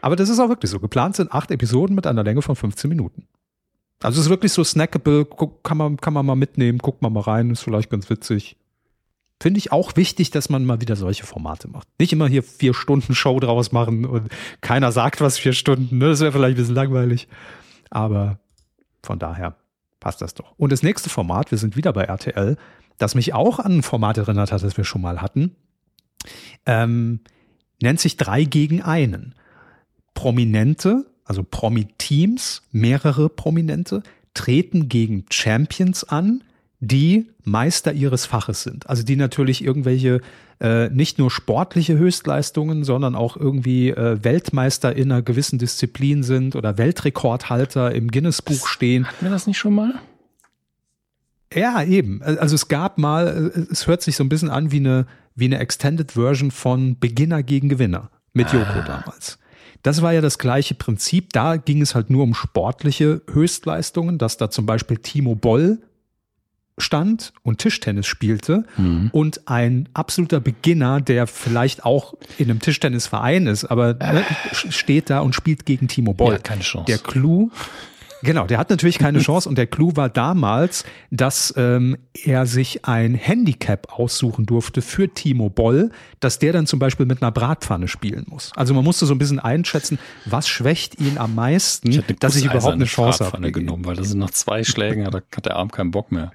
Aber 0.00 0.14
das 0.14 0.28
ist 0.28 0.38
auch 0.38 0.48
wirklich 0.48 0.70
so. 0.70 0.78
Geplant 0.78 1.16
sind 1.16 1.32
acht 1.32 1.50
Episoden 1.50 1.96
mit 1.96 2.06
einer 2.06 2.22
Länge 2.22 2.42
von 2.42 2.54
15 2.54 2.88
Minuten. 2.88 3.26
Also 4.02 4.20
es 4.20 4.26
ist 4.26 4.30
wirklich 4.30 4.52
so 4.52 4.62
snackable, 4.62 5.26
kann 5.62 5.76
man, 5.76 5.96
kann 5.96 6.12
man 6.12 6.24
mal 6.24 6.36
mitnehmen, 6.36 6.78
guckt 6.78 7.02
man 7.02 7.12
mal 7.12 7.20
rein, 7.20 7.50
ist 7.50 7.62
vielleicht 7.62 7.90
ganz 7.90 8.08
witzig. 8.08 8.56
Finde 9.40 9.58
ich 9.58 9.72
auch 9.72 9.96
wichtig, 9.96 10.30
dass 10.30 10.48
man 10.48 10.64
mal 10.64 10.80
wieder 10.80 10.94
solche 10.94 11.24
Formate 11.24 11.68
macht. 11.68 11.88
Nicht 11.98 12.12
immer 12.12 12.28
hier 12.28 12.44
vier 12.44 12.72
Stunden 12.72 13.16
Show 13.16 13.40
draus 13.40 13.72
machen 13.72 14.04
und 14.04 14.30
keiner 14.60 14.92
sagt 14.92 15.20
was 15.20 15.38
vier 15.38 15.54
Stunden, 15.54 15.98
ne? 15.98 16.10
Das 16.10 16.20
wäre 16.20 16.32
vielleicht 16.32 16.56
ein 16.56 16.60
bisschen 16.60 16.74
langweilig. 16.76 17.26
Aber 17.90 18.38
von 19.02 19.18
daher 19.18 19.56
passt 19.98 20.20
das 20.20 20.34
doch. 20.34 20.52
Und 20.56 20.70
das 20.70 20.82
nächste 20.82 21.10
Format, 21.10 21.50
wir 21.50 21.58
sind 21.58 21.76
wieder 21.76 21.92
bei 21.92 22.04
RTL, 22.04 22.56
das 22.98 23.14
mich 23.14 23.34
auch 23.34 23.58
an 23.58 23.78
ein 23.78 23.82
Format 23.82 24.18
erinnert 24.18 24.52
hat, 24.52 24.62
das 24.62 24.76
wir 24.76 24.84
schon 24.84 25.02
mal 25.02 25.20
hatten, 25.20 25.54
ähm, 26.66 27.20
nennt 27.82 28.00
sich 28.00 28.16
drei 28.16 28.44
gegen 28.44 28.82
einen. 28.82 29.34
Prominente, 30.14 31.06
also 31.24 31.42
Promi-Teams, 31.42 32.62
mehrere 32.70 33.28
Prominente, 33.28 34.02
treten 34.32 34.88
gegen 34.88 35.26
Champions 35.30 36.04
an, 36.04 36.42
die 36.80 37.30
Meister 37.42 37.92
ihres 37.92 38.26
Faches 38.26 38.62
sind. 38.62 38.88
Also 38.88 39.02
die 39.02 39.16
natürlich 39.16 39.64
irgendwelche 39.64 40.20
äh, 40.60 40.88
nicht 40.90 41.18
nur 41.18 41.30
sportliche 41.30 41.96
Höchstleistungen, 41.98 42.84
sondern 42.84 43.14
auch 43.14 43.36
irgendwie 43.36 43.90
äh, 43.90 44.22
Weltmeister 44.22 44.94
in 44.94 45.10
einer 45.10 45.22
gewissen 45.22 45.58
Disziplin 45.58 46.22
sind 46.22 46.56
oder 46.56 46.78
Weltrekordhalter 46.78 47.92
im 47.92 48.10
Guinness-Buch 48.10 48.66
stehen. 48.66 49.06
Hatten 49.06 49.26
wir 49.26 49.30
das 49.30 49.46
nicht 49.46 49.58
schon 49.58 49.74
mal? 49.74 49.94
Ja, 51.54 51.82
eben. 51.82 52.22
Also 52.22 52.54
es 52.54 52.68
gab 52.68 52.98
mal, 52.98 53.66
es 53.70 53.86
hört 53.86 54.02
sich 54.02 54.16
so 54.16 54.24
ein 54.24 54.28
bisschen 54.28 54.50
an 54.50 54.70
wie 54.70 54.78
eine, 54.78 55.06
wie 55.34 55.46
eine 55.46 55.58
Extended 55.58 56.12
Version 56.12 56.50
von 56.50 56.98
Beginner 56.98 57.42
gegen 57.42 57.68
Gewinner 57.68 58.10
mit 58.32 58.52
Joko 58.52 58.80
ah. 58.80 58.84
damals. 58.86 59.38
Das 59.82 60.00
war 60.00 60.12
ja 60.12 60.20
das 60.20 60.38
gleiche 60.38 60.74
Prinzip. 60.74 61.32
Da 61.32 61.56
ging 61.56 61.82
es 61.82 61.94
halt 61.94 62.10
nur 62.10 62.22
um 62.22 62.34
sportliche 62.34 63.22
Höchstleistungen, 63.30 64.18
dass 64.18 64.36
da 64.36 64.50
zum 64.50 64.66
Beispiel 64.66 64.96
Timo 64.96 65.34
Boll 65.34 65.78
stand 66.78 67.32
und 67.42 67.58
Tischtennis 67.58 68.06
spielte 68.06 68.64
mhm. 68.76 69.10
und 69.12 69.46
ein 69.46 69.88
absoluter 69.94 70.40
Beginner, 70.40 71.00
der 71.00 71.26
vielleicht 71.26 71.84
auch 71.84 72.14
in 72.38 72.50
einem 72.50 72.60
Tischtennisverein 72.60 73.46
ist, 73.46 73.64
aber 73.64 73.94
ne, 73.94 74.24
steht 74.52 75.10
da 75.10 75.20
und 75.20 75.34
spielt 75.34 75.66
gegen 75.66 75.86
Timo 75.86 76.14
Boll. 76.14 76.32
Ja, 76.32 76.38
keine 76.38 76.62
Chance. 76.62 76.86
Der 76.86 76.98
Clou 76.98 77.50
Genau, 78.24 78.46
der 78.46 78.58
hat 78.58 78.70
natürlich 78.70 78.98
keine 78.98 79.18
Chance 79.20 79.48
und 79.48 79.56
der 79.56 79.66
Clou 79.66 79.92
war 79.94 80.08
damals, 80.08 80.84
dass 81.10 81.52
ähm, 81.56 81.96
er 82.24 82.46
sich 82.46 82.84
ein 82.84 83.14
Handicap 83.14 83.92
aussuchen 83.92 84.46
durfte 84.46 84.82
für 84.82 85.08
Timo 85.08 85.50
Boll, 85.50 85.90
dass 86.20 86.38
der 86.38 86.52
dann 86.52 86.66
zum 86.66 86.78
Beispiel 86.78 87.06
mit 87.06 87.22
einer 87.22 87.30
Bratpfanne 87.30 87.86
spielen 87.86 88.24
muss. 88.28 88.50
Also 88.56 88.74
man 88.74 88.84
musste 88.84 89.06
so 89.06 89.14
ein 89.14 89.18
bisschen 89.18 89.38
einschätzen, 89.38 89.98
was 90.24 90.48
schwächt 90.48 91.00
ihn 91.00 91.18
am 91.18 91.34
meisten, 91.34 91.90
ich 91.90 92.04
dass 92.18 92.36
ich 92.36 92.46
überhaupt 92.46 92.74
eine 92.74 92.86
Chance 92.86 93.24
habe. 93.26 93.52
genommen, 93.52 93.84
weil 93.84 93.96
das 93.96 94.08
sind 94.08 94.18
nach 94.18 94.30
zwei 94.30 94.64
Schlägen, 94.64 95.04
da 95.04 95.20
hat 95.36 95.46
der 95.46 95.56
Arm 95.56 95.70
keinen 95.70 95.90
Bock 95.90 96.10
mehr. 96.10 96.32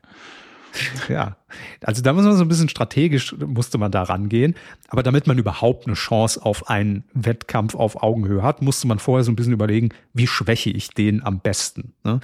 Ja, 1.10 1.38
also 1.82 2.02
da 2.02 2.14
muss 2.14 2.24
man 2.24 2.36
so 2.36 2.44
ein 2.44 2.48
bisschen 2.48 2.70
strategisch, 2.70 3.36
musste 3.38 3.78
man 3.78 3.92
da 3.92 4.04
rangehen. 4.04 4.56
Aber 4.88 5.04
damit 5.04 5.28
man 5.28 5.38
überhaupt 5.38 5.88
eine 5.88 5.96
Chance 5.96 6.44
auf 6.46 6.70
einen 6.70 7.04
Wettkampf 7.14 7.76
auf 7.76 8.04
Augenhöhe 8.04 8.44
hat, 8.44 8.62
musste 8.62 8.88
man 8.88 9.00
vorher 9.00 9.24
so 9.24 9.32
ein 9.32 9.36
bisschen 9.36 9.54
überlegen, 9.54 9.90
wie 10.14 10.28
schwäche 10.28 10.70
ich 10.70 10.90
den 10.90 11.24
am 11.24 11.40
besten. 11.40 11.94
Ne? 12.04 12.20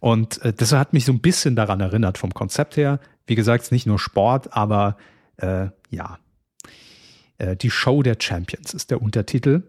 Und 0.00 0.42
äh, 0.42 0.52
das 0.52 0.72
hat 0.72 0.92
mich 0.92 1.04
so 1.04 1.12
ein 1.12 1.20
bisschen 1.20 1.56
daran 1.56 1.80
erinnert 1.80 2.18
vom 2.18 2.32
Konzept 2.34 2.76
her. 2.76 3.00
Wie 3.26 3.34
gesagt, 3.34 3.62
es 3.62 3.68
ist 3.68 3.72
nicht 3.72 3.86
nur 3.86 3.98
Sport, 3.98 4.52
aber 4.52 4.96
äh, 5.38 5.68
ja. 5.90 6.18
Äh, 7.38 7.56
die 7.56 7.70
Show 7.70 8.02
der 8.02 8.16
Champions 8.20 8.74
ist 8.74 8.90
der 8.90 9.02
Untertitel 9.02 9.62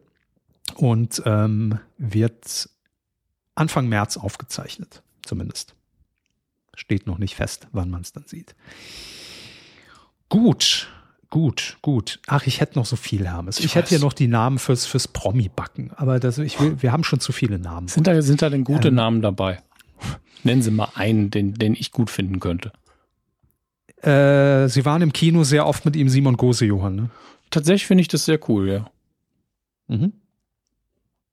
und 0.76 1.22
ähm, 1.26 1.80
wird 1.98 2.70
Anfang 3.56 3.88
März 3.90 4.18
aufgezeichnet, 4.18 5.02
zumindest. 5.26 5.77
Steht 6.78 7.08
noch 7.08 7.18
nicht 7.18 7.34
fest, 7.36 7.68
wann 7.72 7.90
man 7.90 8.02
es 8.02 8.14
dann 8.14 8.26
sieht. 8.28 8.56
Gut, 10.30 10.88
gut, 11.32 11.80
gut. 11.82 12.20
Ach, 12.28 12.46
ich 12.46 12.62
hätte 12.62 12.78
noch 12.78 12.86
so 12.86 12.96
viel, 12.96 13.28
Hermes. 13.28 13.58
Ich, 13.58 13.66
ich 13.66 13.76
hätte 13.76 13.90
hier 13.90 14.00
noch 14.00 14.14
die 14.14 14.28
Namen 14.28 14.60
fürs, 14.60 14.86
fürs 14.86 15.08
Promi-Backen, 15.08 15.92
aber 15.96 16.20
das, 16.20 16.38
ich 16.38 16.60
will, 16.60 16.80
wir 16.80 16.92
haben 16.92 17.04
schon 17.04 17.20
zu 17.20 17.32
viele 17.32 17.58
Namen. 17.58 17.88
Sind 17.88 18.06
da, 18.06 18.22
sind 18.22 18.44
da 18.44 18.52
denn 18.52 18.64
gute 18.64 18.90
ähm, 18.90 18.94
Namen 18.96 19.22
dabei? 19.24 19.64
Nennen 20.44 20.62
Sie 20.62 20.70
mal 20.70 20.90
einen, 20.94 21.32
den, 21.32 21.56
den 21.56 21.74
ich 21.74 21.92
gut 21.92 22.12
finden 22.12 22.40
könnte. 22.40 22.72
Äh, 24.04 24.70
Sie 24.70 24.86
waren 24.86 25.02
im 25.02 25.12
Kino 25.12 25.44
sehr 25.44 25.66
oft 25.66 25.84
mit 25.84 25.96
ihm 25.96 26.10
Simon 26.10 26.38
Gose, 26.38 26.66
Johann, 26.66 26.96
ne? 26.96 27.10
Tatsächlich 27.50 27.88
finde 27.88 28.02
ich 28.02 28.08
das 28.08 28.26
sehr 28.26 28.40
cool, 28.48 28.70
ja. 28.70 28.92
Mhm. 29.88 30.14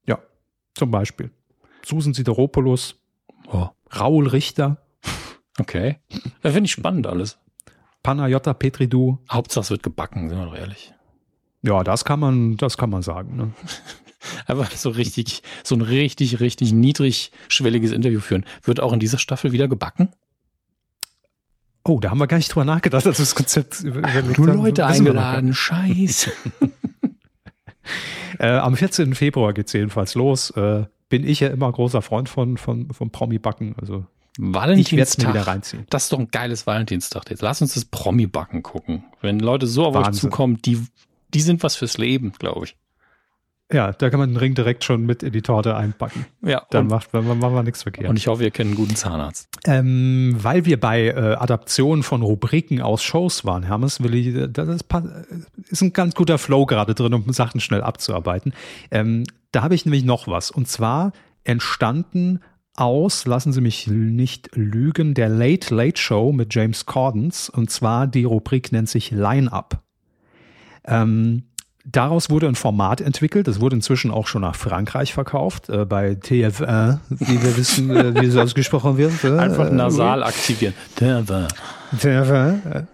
Ja, 0.07 0.21
zum 0.75 0.91
Beispiel. 0.91 1.31
Susan 1.85 2.15
Sideropoulos, 2.15 2.97
Oh, 3.53 3.69
Raul 3.95 4.27
Richter, 4.29 4.79
okay. 5.59 5.99
Da 6.43 6.51
finde 6.51 6.67
ich 6.67 6.73
spannend 6.73 7.07
alles. 7.07 7.39
Panayota 8.03 8.55
Petridou. 8.55 9.19
Hauptsache 9.31 9.63
es 9.63 9.71
wird 9.71 9.83
gebacken, 9.83 10.29
sind 10.29 10.39
wir 10.39 10.47
doch 10.47 10.57
ehrlich. 10.57 10.93
Ja, 11.63 11.83
das 11.83 12.05
kann 12.05 12.21
man, 12.21 12.57
das 12.57 12.77
kann 12.77 12.91
man 12.91 13.03
sagen. 13.03 13.37
Ne? 13.37 13.53
Einfach 14.47 14.71
so 14.73 14.91
richtig, 14.91 15.43
so 15.63 15.75
ein 15.75 15.81
richtig, 15.81 16.41
richtig 16.41 16.73
niedrigschwelliges 16.73 17.93
Interview 17.93 18.21
führen. 18.21 18.45
Wird 18.63 18.81
auch 18.81 18.93
in 18.93 19.01
dieser 19.01 19.19
Staffel 19.19 19.53
wieder 19.53 19.69
gebacken? 19.69 20.11
Oh, 21.87 22.01
da 22.01 22.11
haben 22.11 22.19
wir 22.19 22.27
gar 22.27 22.39
nicht 22.39 22.55
drüber 22.55 22.65
nachgedacht, 22.65 23.07
als 23.07 23.19
das 23.19 23.35
Konzept 23.35 23.81
überlegt 23.85 24.39
Nur. 24.39 24.55
Leute 24.55 24.87
eingeladen, 24.87 25.55
scheiße. 25.55 26.33
Äh, 28.39 28.49
am 28.49 28.77
14. 28.77 29.15
Februar 29.15 29.53
geht's 29.53 29.73
jedenfalls 29.75 30.15
los. 30.17 30.51
Äh, 30.51 30.87
bin 31.09 31.25
ich 31.25 31.39
ja 31.39 31.49
immer 31.49 31.71
großer 31.71 32.03
Freund 32.03 32.29
von, 32.29 32.57
von, 32.57 32.91
vom 32.93 33.11
Promi-Backen. 33.11 33.77
Also 33.81 34.07
ich 34.37 34.41
wieder 34.41 34.53
Valentinstag. 34.55 35.47
reinziehen. 35.47 35.87
Das 35.91 36.05
ist 36.05 36.13
doch 36.13 36.19
ein 36.19 36.29
geiles 36.31 36.67
Valentinstag 36.67 37.31
jetzt. 37.31 37.43
Lass 37.43 37.63
uns 37.63 37.75
das 37.75 37.85
Promi-Backen 37.85 38.63
gucken. 38.63 39.05
Wenn 39.21 39.39
Leute 39.39 39.67
so 39.67 39.85
auf 39.87 39.95
euch 39.97 40.07
Wahnsinn. 40.07 40.31
zukommen, 40.31 40.61
die, 40.63 40.85
die 41.33 41.41
sind 41.41 41.63
was 41.63 41.77
fürs 41.77 41.99
Leben, 41.99 42.33
glaube 42.39 42.67
ich. 42.67 42.77
Ja, 43.73 43.93
da 43.93 44.11
kann 44.11 44.21
man 44.21 44.29
den 44.29 44.37
Ring 44.37 44.55
direkt 44.55 44.85
schon 44.85 45.07
mit 45.07 45.23
in 45.23 45.33
die 45.33 45.41
Torte 45.41 45.75
einpacken. 45.75 46.27
Ja, 46.43 46.63
Dann 46.71 46.87
macht 46.87 47.15
man, 47.15 47.27
machen 47.39 47.55
wir 47.55 47.63
nichts 47.63 47.83
verkehrt. 47.83 48.11
und 48.11 48.17
ich 48.19 48.27
hoffe, 48.27 48.45
ihr 48.45 48.51
kennt 48.51 48.69
einen 48.69 48.77
guten 48.77 48.95
Zahnarzt. 48.95 49.49
Ähm, 49.67 50.37
weil 50.39 50.67
wir 50.67 50.79
bei 50.79 51.07
äh, 51.07 51.13
Adaptionen 51.37 52.03
von 52.03 52.21
Rubriken 52.21 52.83
aus 52.83 53.03
Shows 53.03 53.45
waren, 53.47 53.63
Hermes, 53.63 54.03
will 54.03 54.15
ich, 54.15 54.27
äh, 54.35 54.49
das 54.51 54.69
ist, 54.69 54.85
pa- 54.85 55.25
ist 55.71 55.81
ein 55.81 55.95
ganz 55.95 56.15
guter 56.15 56.37
Flow 56.37 56.67
gerade 56.67 56.95
drin, 56.95 57.15
um 57.15 57.33
Sachen 57.33 57.59
schnell 57.61 57.81
abzuarbeiten. 57.83 58.53
Ähm, 58.91 59.25
da 59.51 59.63
habe 59.63 59.75
ich 59.75 59.87
nämlich 59.87 60.05
noch 60.05 60.29
was. 60.29 60.51
Und 60.51 60.69
zwar 60.69 61.13
entstanden 61.45 62.41
aus, 62.75 63.27
lassen 63.27 63.53
Sie 63.53 63.61
mich 63.61 63.87
nicht 63.87 64.51
lügen, 64.55 65.15
der 65.15 65.29
Late 65.29 65.75
Late 65.75 66.01
Show 66.01 66.33
mit 66.33 66.55
James 66.55 66.87
Cordens. 66.87 67.49
Und 67.49 67.71
zwar 67.71 68.07
die 68.07 68.25
Rubrik 68.25 68.73
nennt 68.73 68.89
sich 68.89 69.11
Line-Up. 69.11 69.83
Ähm, 70.87 71.45
Daraus 71.87 72.31
wurde 72.31 72.49
ein 72.49 72.55
Format 72.55 73.03
entwickelt. 73.03 73.47
Das 73.47 73.61
wurde 73.61 73.77
inzwischen 73.77 74.11
auch 74.11 74.27
schon 74.27 74.41
nach 74.41 74.57
Frankreich 74.57 75.13
verkauft, 75.13 75.69
äh, 75.69 75.85
bei 75.85 76.13
TF1, 76.13 76.99
wie 77.11 77.43
wir 77.43 77.57
wissen, 77.59 77.95
äh, 77.95 78.15
wie 78.15 78.27
es 78.27 78.37
ausgesprochen 78.37 78.97
wird. 78.97 79.23
Äh, 79.23 79.39
Einfach 79.39 79.71
nasal 79.71 80.23
aktivieren. 80.23 80.73
Der 80.99 81.29
war. 81.29 81.49
TF1. 81.99 82.87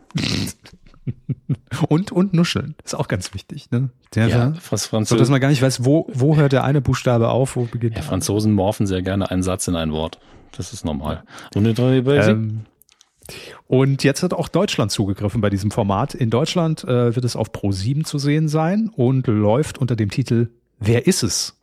Und, 1.88 2.12
und 2.12 2.34
nuscheln. 2.34 2.74
Ist 2.84 2.94
auch 2.94 3.08
ganz 3.08 3.32
wichtig. 3.34 3.70
Ne? 3.70 3.90
Ja, 4.14 4.26
TF1. 4.26 4.54
was 4.54 4.60
So, 4.60 4.70
dass 4.70 4.86
Franzosen, 4.86 5.30
man 5.30 5.40
gar 5.40 5.48
nicht 5.48 5.62
weiß, 5.62 5.84
wo, 5.84 6.08
wo 6.12 6.36
hört 6.36 6.52
der 6.52 6.64
eine 6.64 6.80
Buchstabe 6.80 7.28
auf, 7.28 7.56
wo 7.56 7.64
beginnt 7.64 7.94
ja, 7.94 8.00
der 8.00 8.08
Franzosen 8.08 8.52
morphen 8.52 8.86
sehr 8.86 9.02
gerne 9.02 9.30
einen 9.30 9.42
Satz 9.42 9.68
in 9.68 9.76
ein 9.76 9.92
Wort. 9.92 10.18
Das 10.56 10.72
ist 10.72 10.84
normal. 10.84 11.22
Und? 11.54 11.78
Ähm, 11.78 12.60
und 13.66 14.02
jetzt 14.02 14.22
hat 14.22 14.34
auch 14.34 14.48
Deutschland 14.48 14.90
zugegriffen 14.90 15.40
bei 15.40 15.50
diesem 15.50 15.70
Format. 15.70 16.14
In 16.14 16.30
Deutschland 16.30 16.84
äh, 16.84 17.14
wird 17.14 17.24
es 17.24 17.36
auf 17.36 17.52
Pro7 17.52 18.04
zu 18.04 18.18
sehen 18.18 18.48
sein 18.48 18.90
und 18.94 19.26
läuft 19.26 19.78
unter 19.78 19.94
dem 19.96 20.10
Titel 20.10 20.48
Wer 20.80 21.06
ist 21.06 21.22
es? 21.22 21.58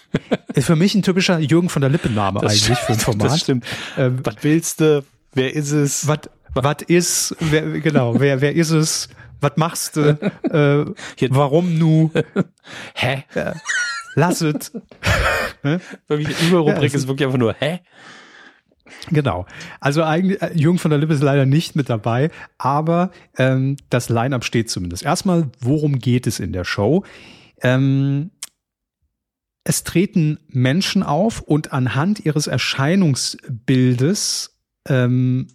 ist 0.54 0.66
für 0.66 0.76
mich 0.76 0.94
ein 0.94 1.02
typischer 1.02 1.38
Jürgen 1.38 1.68
von 1.68 1.80
der 1.80 1.90
Lippen-Name 1.90 2.40
eigentlich 2.40 2.78
für 2.78 2.92
ein 2.92 2.98
Format. 2.98 3.32
Das 3.32 3.40
stimmt. 3.40 3.64
Ähm, 3.96 4.20
Was 4.22 4.36
willst 4.42 4.80
du? 4.80 5.04
Wer 5.32 5.54
ist 5.54 5.72
es? 5.72 6.06
Was 6.06 6.20
was 6.62 6.82
ist, 6.86 7.36
wer, 7.40 7.62
genau, 7.80 8.18
wer, 8.18 8.40
wer 8.40 8.54
ist 8.54 8.70
es? 8.70 9.08
Was 9.40 9.52
machst 9.56 9.96
du? 9.96 10.18
Äh, 10.50 10.86
warum 11.30 11.78
nu? 11.78 12.10
Hä? 12.94 13.24
Lass 14.14 14.40
es. 14.40 14.72
Wirklich, 16.08 16.36
die 16.36 16.48
Überrubrik 16.48 16.92
Ja, 16.92 16.98
ist 16.98 17.06
wirklich 17.06 17.26
einfach 17.26 17.38
nur, 17.38 17.54
hä? 17.54 17.80
Genau. 19.10 19.46
Also 19.80 20.02
eigentlich, 20.02 20.42
äh, 20.42 20.50
Jürgen 20.54 20.78
von 20.78 20.90
der 20.90 20.98
Lippe 20.98 21.14
ist 21.14 21.22
leider 21.22 21.46
nicht 21.46 21.76
mit 21.76 21.88
dabei, 21.88 22.30
aber 22.56 23.10
ähm, 23.36 23.76
das 23.90 24.08
Line-Up 24.08 24.44
steht 24.44 24.70
zumindest. 24.70 25.04
Erstmal, 25.04 25.50
worum 25.60 25.98
geht 25.98 26.26
es 26.26 26.40
in 26.40 26.52
der 26.52 26.64
Show? 26.64 27.04
Ähm, 27.60 28.30
es 29.64 29.84
treten 29.84 30.38
Menschen 30.48 31.02
auf 31.02 31.40
und 31.40 31.72
anhand 31.72 32.24
ihres 32.24 32.46
Erscheinungsbildes 32.46 34.56
ähm, 34.88 35.48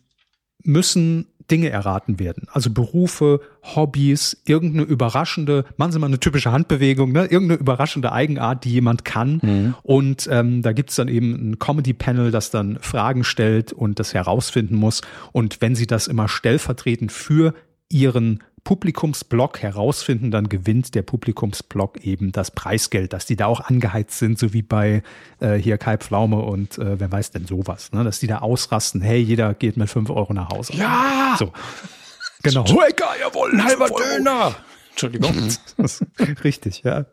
müssen 0.64 1.28
Dinge 1.52 1.70
erraten 1.70 2.20
werden. 2.20 2.48
Also 2.52 2.70
Berufe, 2.70 3.42
Hobbys, 3.76 4.42
irgendeine 4.46 4.84
überraschende, 4.84 5.66
machen 5.78 5.92
Sie 5.92 6.00
mal 6.00 6.08
eine 6.08 6.20
typische 6.20 6.52
Handbewegung, 6.52 7.12
ne? 7.12 7.26
irgendeine 7.26 7.60
überraschende 7.60 8.12
Eigenart, 8.12 8.64
die 8.64 8.72
jemand 8.72 9.06
kann. 9.06 9.40
Und 9.84 10.28
ähm, 10.32 10.62
da 10.62 10.72
gibt's 10.72 10.96
dann 10.96 11.08
eben 11.08 11.52
ein 11.52 11.60
Comedy-Panel, 11.60 12.32
das 12.32 12.50
dann 12.50 12.78
Fragen 12.80 13.24
stellt 13.24 13.74
und 13.74 14.00
das 14.00 14.14
herausfinden 14.14 14.76
muss. 14.76 15.02
Und 15.32 15.62
wenn 15.62 15.76
Sie 15.76 15.88
das 15.88 16.08
immer 16.08 16.28
stellvertretend 16.28 17.12
für 17.12 17.54
Ihren 17.90 18.42
Publikumsblock 18.64 19.62
herausfinden, 19.62 20.32
dann 20.32 20.48
gewinnt 20.48 20.96
der 20.96 21.02
Publikumsblock 21.02 22.06
eben 22.06 22.32
das 22.32 22.52
Preisgeld, 22.52 23.12
dass 23.12 23.26
die 23.26 23.36
da 23.36 23.48
auch 23.48 23.60
angeheizt 23.60 24.18
sind, 24.20 24.40
so 24.40 24.54
wie 24.54 24.62
bei 24.62 25.04
äh, 25.40 25.56
hier 25.56 25.78
Kai 25.78 25.98
Pflaume 25.98 26.38
und 26.38 26.78
äh, 26.78 27.00
wer 27.00 27.12
weiß 27.12 27.32
denn 27.32 27.46
sowas, 27.46 27.92
ne? 27.92 28.04
dass 28.04 28.20
die 28.20 28.28
da 28.28 28.40
ausrasten, 28.40 29.02
hey, 29.02 29.20
jeder 29.20 29.54
geht 29.54 29.76
mit 29.76 29.90
fünf 29.90 30.10
Euro 30.10 30.34
nach 30.34 30.50
Hause. 30.50 30.74
Ja! 30.74 31.36
So. 31.38 31.52
Genau. 32.42 32.64
Egal, 32.64 33.16
jawohl, 33.20 33.52
ein 33.52 33.64
halber 33.64 33.88
Döner. 33.88 34.56
Entschuldigung. 34.92 35.34
Richtig, 36.44 36.84
ja. 36.84 37.06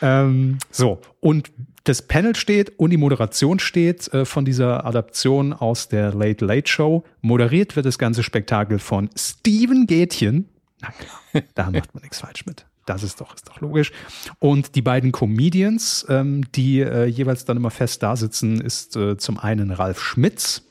Ähm, 0.00 0.58
so, 0.70 1.00
und 1.20 1.50
das 1.84 2.02
Panel 2.02 2.36
steht 2.36 2.78
und 2.78 2.90
die 2.90 2.96
Moderation 2.96 3.58
steht 3.58 4.12
äh, 4.12 4.24
von 4.24 4.44
dieser 4.44 4.84
Adaption 4.84 5.52
aus 5.52 5.88
der 5.88 6.12
Late 6.12 6.44
Late 6.44 6.68
Show. 6.68 7.04
Moderiert 7.20 7.76
wird 7.76 7.86
das 7.86 7.98
ganze 7.98 8.22
Spektakel 8.22 8.78
von 8.78 9.10
Steven 9.16 9.86
Gätchen. 9.86 10.48
Na 10.80 10.90
klar, 10.92 11.42
da 11.54 11.70
macht 11.70 11.94
man 11.94 12.02
nichts 12.02 12.20
falsch 12.20 12.46
mit. 12.46 12.66
Das 12.86 13.02
ist 13.02 13.20
doch, 13.20 13.34
ist 13.34 13.48
doch 13.48 13.60
logisch. 13.60 13.92
Und 14.38 14.74
die 14.74 14.82
beiden 14.82 15.12
Comedians, 15.12 16.06
ähm, 16.08 16.50
die 16.52 16.80
äh, 16.80 17.04
jeweils 17.06 17.44
dann 17.44 17.56
immer 17.58 17.70
fest 17.70 18.02
da 18.02 18.16
sitzen, 18.16 18.60
ist 18.60 18.96
äh, 18.96 19.16
zum 19.18 19.38
einen 19.38 19.70
Ralf 19.72 20.00
Schmitz 20.00 20.62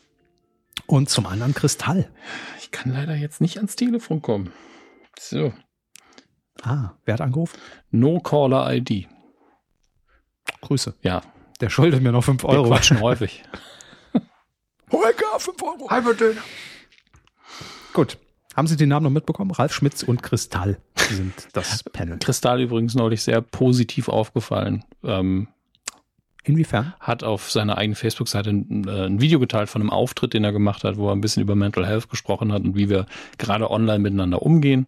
und 0.87 1.09
zum 1.09 1.25
anderen 1.27 1.53
Kristall. 1.53 2.09
Ich 2.59 2.71
kann 2.71 2.91
leider 2.91 3.15
jetzt 3.15 3.39
nicht 3.41 3.57
ans 3.57 3.75
Telefon 3.75 4.21
kommen. 4.21 4.51
So. 5.19 5.53
Ah, 6.63 6.93
wer 7.05 7.13
hat 7.15 7.21
angerufen? 7.21 7.59
No 7.91 8.19
Caller 8.19 8.73
ID. 8.73 9.07
Grüße. 10.61 10.95
Ja, 11.01 11.21
Der 11.61 11.69
schuldet 11.69 12.01
mir 12.01 12.11
noch 12.11 12.23
fünf 12.23 12.43
wir 12.43 12.49
Euro. 12.49 12.69
quatschen 12.69 12.99
häufig. 13.01 13.43
Holger, 14.91 15.39
5 15.39 15.61
Euro. 15.63 15.89
Halber 15.89 16.13
Döner. 16.13 16.41
Gut. 17.93 18.17
Haben 18.57 18.65
Sie 18.65 18.75
den 18.75 18.89
Namen 18.89 19.03
noch 19.03 19.11
mitbekommen? 19.11 19.51
Ralf 19.51 19.71
Schmitz 19.71 20.01
und 20.01 20.23
Kristall 20.23 20.79
sind 20.95 21.31
das 21.53 21.83
Panel. 21.93 22.17
Kristall 22.17 22.59
übrigens 22.59 22.95
neulich 22.95 23.21
sehr 23.21 23.39
positiv 23.39 24.09
aufgefallen. 24.09 24.83
Ähm, 25.03 25.49
Inwiefern? 26.43 26.95
hat 26.99 27.23
auf 27.23 27.51
seiner 27.51 27.77
eigenen 27.77 27.95
Facebook-Seite 27.95 28.49
ein, 28.49 28.87
äh, 28.87 29.05
ein 29.05 29.21
Video 29.21 29.39
geteilt 29.39 29.69
von 29.69 29.83
einem 29.83 29.91
Auftritt, 29.91 30.33
den 30.33 30.43
er 30.43 30.53
gemacht 30.53 30.83
hat, 30.83 30.97
wo 30.97 31.07
er 31.07 31.11
ein 31.11 31.21
bisschen 31.21 31.43
über 31.43 31.53
Mental 31.53 31.85
Health 31.85 32.09
gesprochen 32.09 32.51
hat 32.51 32.63
und 32.63 32.75
wie 32.75 32.89
wir 32.89 33.05
gerade 33.37 33.69
online 33.69 33.99
miteinander 33.99 34.41
umgehen. 34.41 34.87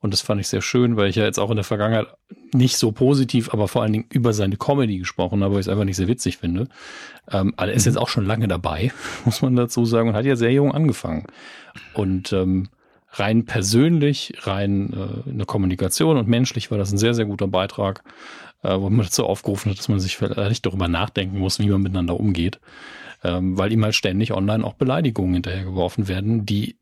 Und 0.00 0.12
das 0.12 0.20
fand 0.20 0.40
ich 0.40 0.48
sehr 0.48 0.62
schön, 0.62 0.96
weil 0.96 1.08
ich 1.08 1.14
ja 1.14 1.24
jetzt 1.24 1.38
auch 1.38 1.50
in 1.50 1.56
der 1.56 1.64
Vergangenheit 1.64 2.08
nicht 2.52 2.76
so 2.76 2.90
positiv, 2.90 3.52
aber 3.52 3.68
vor 3.68 3.82
allen 3.82 3.92
Dingen 3.92 4.06
über 4.10 4.32
seine 4.32 4.56
Comedy 4.56 4.98
gesprochen 4.98 5.44
habe, 5.44 5.54
weil 5.54 5.60
ich 5.60 5.66
es 5.66 5.70
einfach 5.70 5.84
nicht 5.84 5.96
sehr 5.96 6.08
witzig 6.08 6.38
finde. 6.38 6.66
Ähm, 7.30 7.54
aber 7.56 7.68
er 7.68 7.74
ist 7.74 7.86
jetzt 7.86 7.98
auch 7.98 8.08
schon 8.08 8.26
lange 8.26 8.48
dabei, 8.48 8.90
muss 9.24 9.42
man 9.42 9.54
dazu 9.54 9.84
sagen, 9.84 10.08
und 10.08 10.16
hat 10.16 10.24
ja 10.24 10.34
sehr 10.34 10.52
jung 10.52 10.72
angefangen. 10.72 11.26
Und 11.94 12.32
ähm, 12.32 12.68
rein 13.18 13.44
persönlich, 13.44 14.34
rein 14.42 14.92
äh, 14.92 15.30
in 15.30 15.38
der 15.38 15.46
Kommunikation 15.46 16.16
und 16.16 16.28
menschlich 16.28 16.70
war 16.70 16.78
das 16.78 16.92
ein 16.92 16.98
sehr, 16.98 17.14
sehr 17.14 17.24
guter 17.24 17.48
Beitrag, 17.48 18.02
äh, 18.62 18.78
wo 18.78 18.90
man 18.90 19.04
dazu 19.04 19.24
aufgerufen 19.24 19.70
hat, 19.70 19.78
dass 19.78 19.88
man 19.88 20.00
sich 20.00 20.16
vielleicht 20.16 20.66
darüber 20.66 20.88
nachdenken 20.88 21.38
muss, 21.38 21.58
wie 21.58 21.68
man 21.68 21.82
miteinander 21.82 22.18
umgeht. 22.18 22.60
Ähm, 23.24 23.56
weil 23.56 23.72
ihm 23.72 23.82
halt 23.82 23.94
ständig 23.94 24.32
online 24.32 24.62
auch 24.62 24.74
Beleidigungen 24.74 25.34
hinterhergeworfen 25.34 26.06
werden, 26.06 26.44
die 26.44 26.76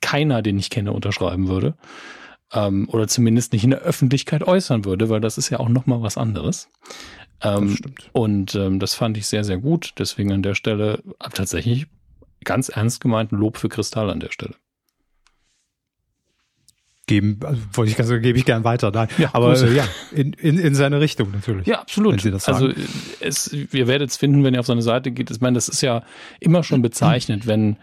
keiner, 0.00 0.40
den 0.42 0.58
ich 0.58 0.70
kenne, 0.70 0.92
unterschreiben 0.92 1.48
würde. 1.48 1.74
Ähm, 2.52 2.88
oder 2.88 3.06
zumindest 3.06 3.52
nicht 3.52 3.64
in 3.64 3.70
der 3.70 3.80
Öffentlichkeit 3.80 4.42
äußern 4.42 4.84
würde, 4.84 5.08
weil 5.10 5.20
das 5.20 5.38
ist 5.38 5.50
ja 5.50 5.60
auch 5.60 5.68
nochmal 5.68 6.02
was 6.02 6.16
anderes. 6.16 6.70
Ähm. 7.42 7.76
Und 8.12 8.54
ähm, 8.54 8.78
das 8.80 8.94
fand 8.94 9.16
ich 9.16 9.26
sehr, 9.26 9.44
sehr 9.44 9.58
gut. 9.58 9.92
Deswegen 9.98 10.32
an 10.32 10.42
der 10.42 10.54
Stelle 10.54 11.02
äh, 11.20 11.28
tatsächlich 11.32 11.86
ganz 12.44 12.68
ernst 12.68 13.00
gemeint 13.00 13.32
ein 13.32 13.36
Lob 13.36 13.56
für 13.56 13.68
Kristall 13.68 14.10
an 14.10 14.20
der 14.20 14.30
Stelle. 14.30 14.54
Geben, 17.06 17.38
also, 17.42 17.60
wollte 17.72 17.90
ich 17.90 17.96
ganz 17.98 18.08
sagen, 18.08 18.22
gebe 18.22 18.38
ich 18.38 18.46
gern 18.46 18.64
weiter. 18.64 18.90
Nein. 18.90 19.08
Ja, 19.18 19.30
aber 19.34 19.60
äh, 19.60 19.74
ja, 19.74 19.86
in, 20.12 20.32
in, 20.32 20.58
in 20.58 20.74
seine 20.74 21.00
Richtung 21.00 21.32
natürlich. 21.32 21.66
Ja, 21.66 21.80
absolut. 21.80 22.24
Also 22.46 22.70
es, 23.20 23.52
ihr 23.52 23.86
werdet 23.86 24.10
es 24.10 24.16
finden, 24.16 24.42
wenn 24.42 24.54
ihr 24.54 24.60
auf 24.60 24.66
seine 24.66 24.82
Seite 24.82 25.10
geht. 25.10 25.30
Ich 25.30 25.40
meine, 25.40 25.54
das 25.54 25.68
ist 25.68 25.82
ja 25.82 26.02
immer 26.40 26.62
schon 26.62 26.80
bezeichnet, 26.80 27.46
wenn 27.46 27.76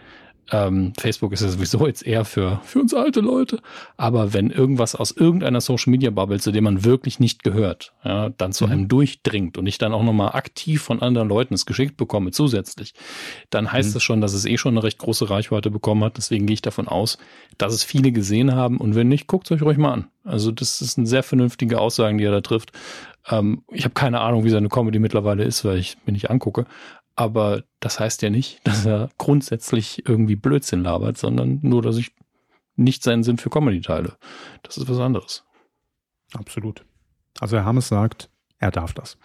Ähm, 0.52 0.94
Facebook 1.00 1.32
ist 1.32 1.42
ja 1.42 1.50
sowieso 1.50 1.88
jetzt 1.88 2.06
eher 2.06 2.26
für, 2.26 2.60
für 2.64 2.80
uns 2.80 2.94
alte 2.94 3.22
Leute. 3.22 3.60
Aber 3.98 4.34
wenn 4.34 4.50
irgendwas 4.50 4.96
aus 4.96 5.12
irgendeiner 5.12 5.62
Social 5.62 5.92
Media 5.92 6.10
Bubble, 6.10 6.40
zu 6.40 6.52
dem 6.52 6.64
man 6.64 6.84
wirklich 6.84 7.20
nicht 7.20 7.44
gehört, 7.44 7.94
ja, 8.04 8.30
dann 8.30 8.52
zu 8.52 8.66
mhm. 8.66 8.72
einem 8.72 8.88
durchdringt 8.88 9.58
und 9.58 9.68
ich 9.68 9.78
dann 9.78 9.94
auch 9.94 10.04
nochmal 10.04 10.34
aktiv 10.34 10.82
von 10.82 11.02
anderen 11.02 11.30
Leuten 11.30 11.54
es 11.54 11.66
geschickt 11.66 11.98
bekomme, 11.98 12.32
zusätzlich, 12.32 12.94
dann 13.50 13.72
heißt 13.72 13.90
mhm. 13.90 13.94
das 13.94 14.04
schon, 14.04 14.22
dass 14.22 14.34
es 14.34 14.46
eh 14.46 14.58
schon 14.58 14.74
eine 14.74 14.84
recht 14.84 14.98
große 14.98 15.30
Reichweite 15.30 15.72
bekommen 15.72 16.04
hat. 16.04 16.18
Deswegen 16.18 16.46
gehe 16.48 16.56
ich 16.56 16.62
davon 16.62 16.88
aus, 16.88 17.18
dass 17.58 17.74
es 17.74 17.84
viele 17.84 18.12
gesehen 18.12 18.54
haben. 18.54 18.78
Und 18.78 18.96
wenn 18.96 19.08
nicht, 19.08 19.28
guckt 19.28 19.48
es 19.48 19.52
euch 19.52 19.62
ruhig 19.62 19.78
mal 19.78 19.94
an. 19.94 20.08
Also 20.24 20.52
das 20.52 20.82
ist 20.82 20.98
eine 20.98 21.08
sehr 21.08 21.24
vernünftige 21.24 21.80
Aussage, 21.80 22.18
die 22.18 22.24
er 22.24 22.32
da 22.32 22.42
trifft. 22.42 22.72
Ähm, 23.30 23.64
ich 23.72 23.84
habe 23.84 23.94
keine 23.94 24.22
Ahnung, 24.22 24.44
wie 24.44 24.50
seine 24.50 24.70
Comedy 24.70 25.00
mittlerweile 25.00 25.44
ist, 25.44 25.66
weil 25.66 25.78
ich 25.78 25.98
mir 26.06 26.14
nicht 26.14 26.30
angucke. 26.30 26.66
Aber 27.16 27.64
das 27.80 28.00
heißt 28.00 28.22
ja 28.22 28.30
nicht, 28.30 28.62
dass 28.64 28.86
er 28.86 29.10
grundsätzlich 29.18 30.08
irgendwie 30.08 30.36
Blödsinn 30.36 30.84
labert, 30.84 31.18
sondern 31.18 31.60
nur, 31.62 31.82
dass 31.82 31.98
ich 31.98 32.12
nicht 32.76 33.04
seinen 33.04 33.24
Sinn 33.24 33.38
für 33.38 33.50
Comedy 33.50 33.82
teile. 33.82 34.18
Das 34.64 34.78
ist 34.78 34.90
was 34.90 35.00
anderes. 35.00 35.44
Absolut. 36.34 36.86
Also 37.40 37.58
Herr 37.58 37.66
Hammes 37.66 37.90
sagt, 37.90 38.30
er 38.60 38.72
darf 38.72 38.94
das. 38.94 39.18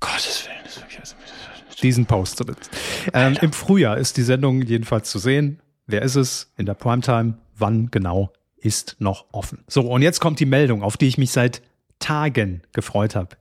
Gottes 0.00 0.46
Willen, 0.46 0.58
das 0.64 0.76
ist 0.76 0.82
wirklich 0.82 1.00
also, 1.00 1.14
diesen 1.82 2.06
Post 2.06 2.42
ähm, 3.12 3.36
Im 3.40 3.52
Frühjahr 3.52 3.98
ist 3.98 4.16
die 4.16 4.22
Sendung 4.22 4.62
jedenfalls 4.62 5.10
zu 5.10 5.18
sehen. 5.18 5.60
Wer 5.86 6.02
ist 6.02 6.14
es 6.14 6.52
in 6.56 6.66
der 6.66 6.74
Primetime? 6.74 7.38
Wann 7.56 7.90
genau 7.90 8.32
ist 8.56 8.96
noch 8.98 9.26
offen? 9.32 9.64
So, 9.68 9.82
und 9.82 10.02
jetzt 10.02 10.20
kommt 10.20 10.40
die 10.40 10.46
Meldung, 10.46 10.82
auf 10.82 10.96
die 10.96 11.06
ich 11.06 11.18
mich 11.18 11.30
seit 11.30 11.62
Tagen 11.98 12.62
gefreut 12.72 13.14
habe 13.14 13.36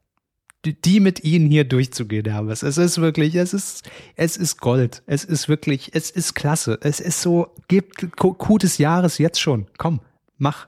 die 0.66 1.00
mit 1.00 1.24
ihnen 1.24 1.50
hier 1.50 1.66
durchzugehen, 1.66 2.26
Hermes. 2.26 2.64
Es 2.64 2.78
ist 2.78 3.00
wirklich, 3.00 3.36
es 3.36 3.54
ist, 3.54 3.90
es 4.16 4.38
ist 4.38 4.60
Gold. 4.62 5.04
Es 5.06 5.26
ist 5.26 5.50
wirklich, 5.50 5.94
es 5.94 6.10
ist 6.10 6.34
klasse. 6.36 6.80
Es 6.82 7.00
ist 7.00 7.22
so, 7.22 7.54
gibt 7.68 8.06
des 8.62 8.78
Jahres 8.78 9.18
jetzt 9.18 9.42
schon. 9.42 9.68
Komm, 9.78 10.00
mach. 10.38 10.68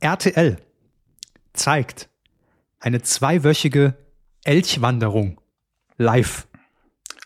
RTL 0.00 0.58
zeigt 1.52 2.08
eine 2.78 3.02
zweiwöchige 3.02 3.96
Elchwanderung 4.44 5.40
live. 5.96 6.46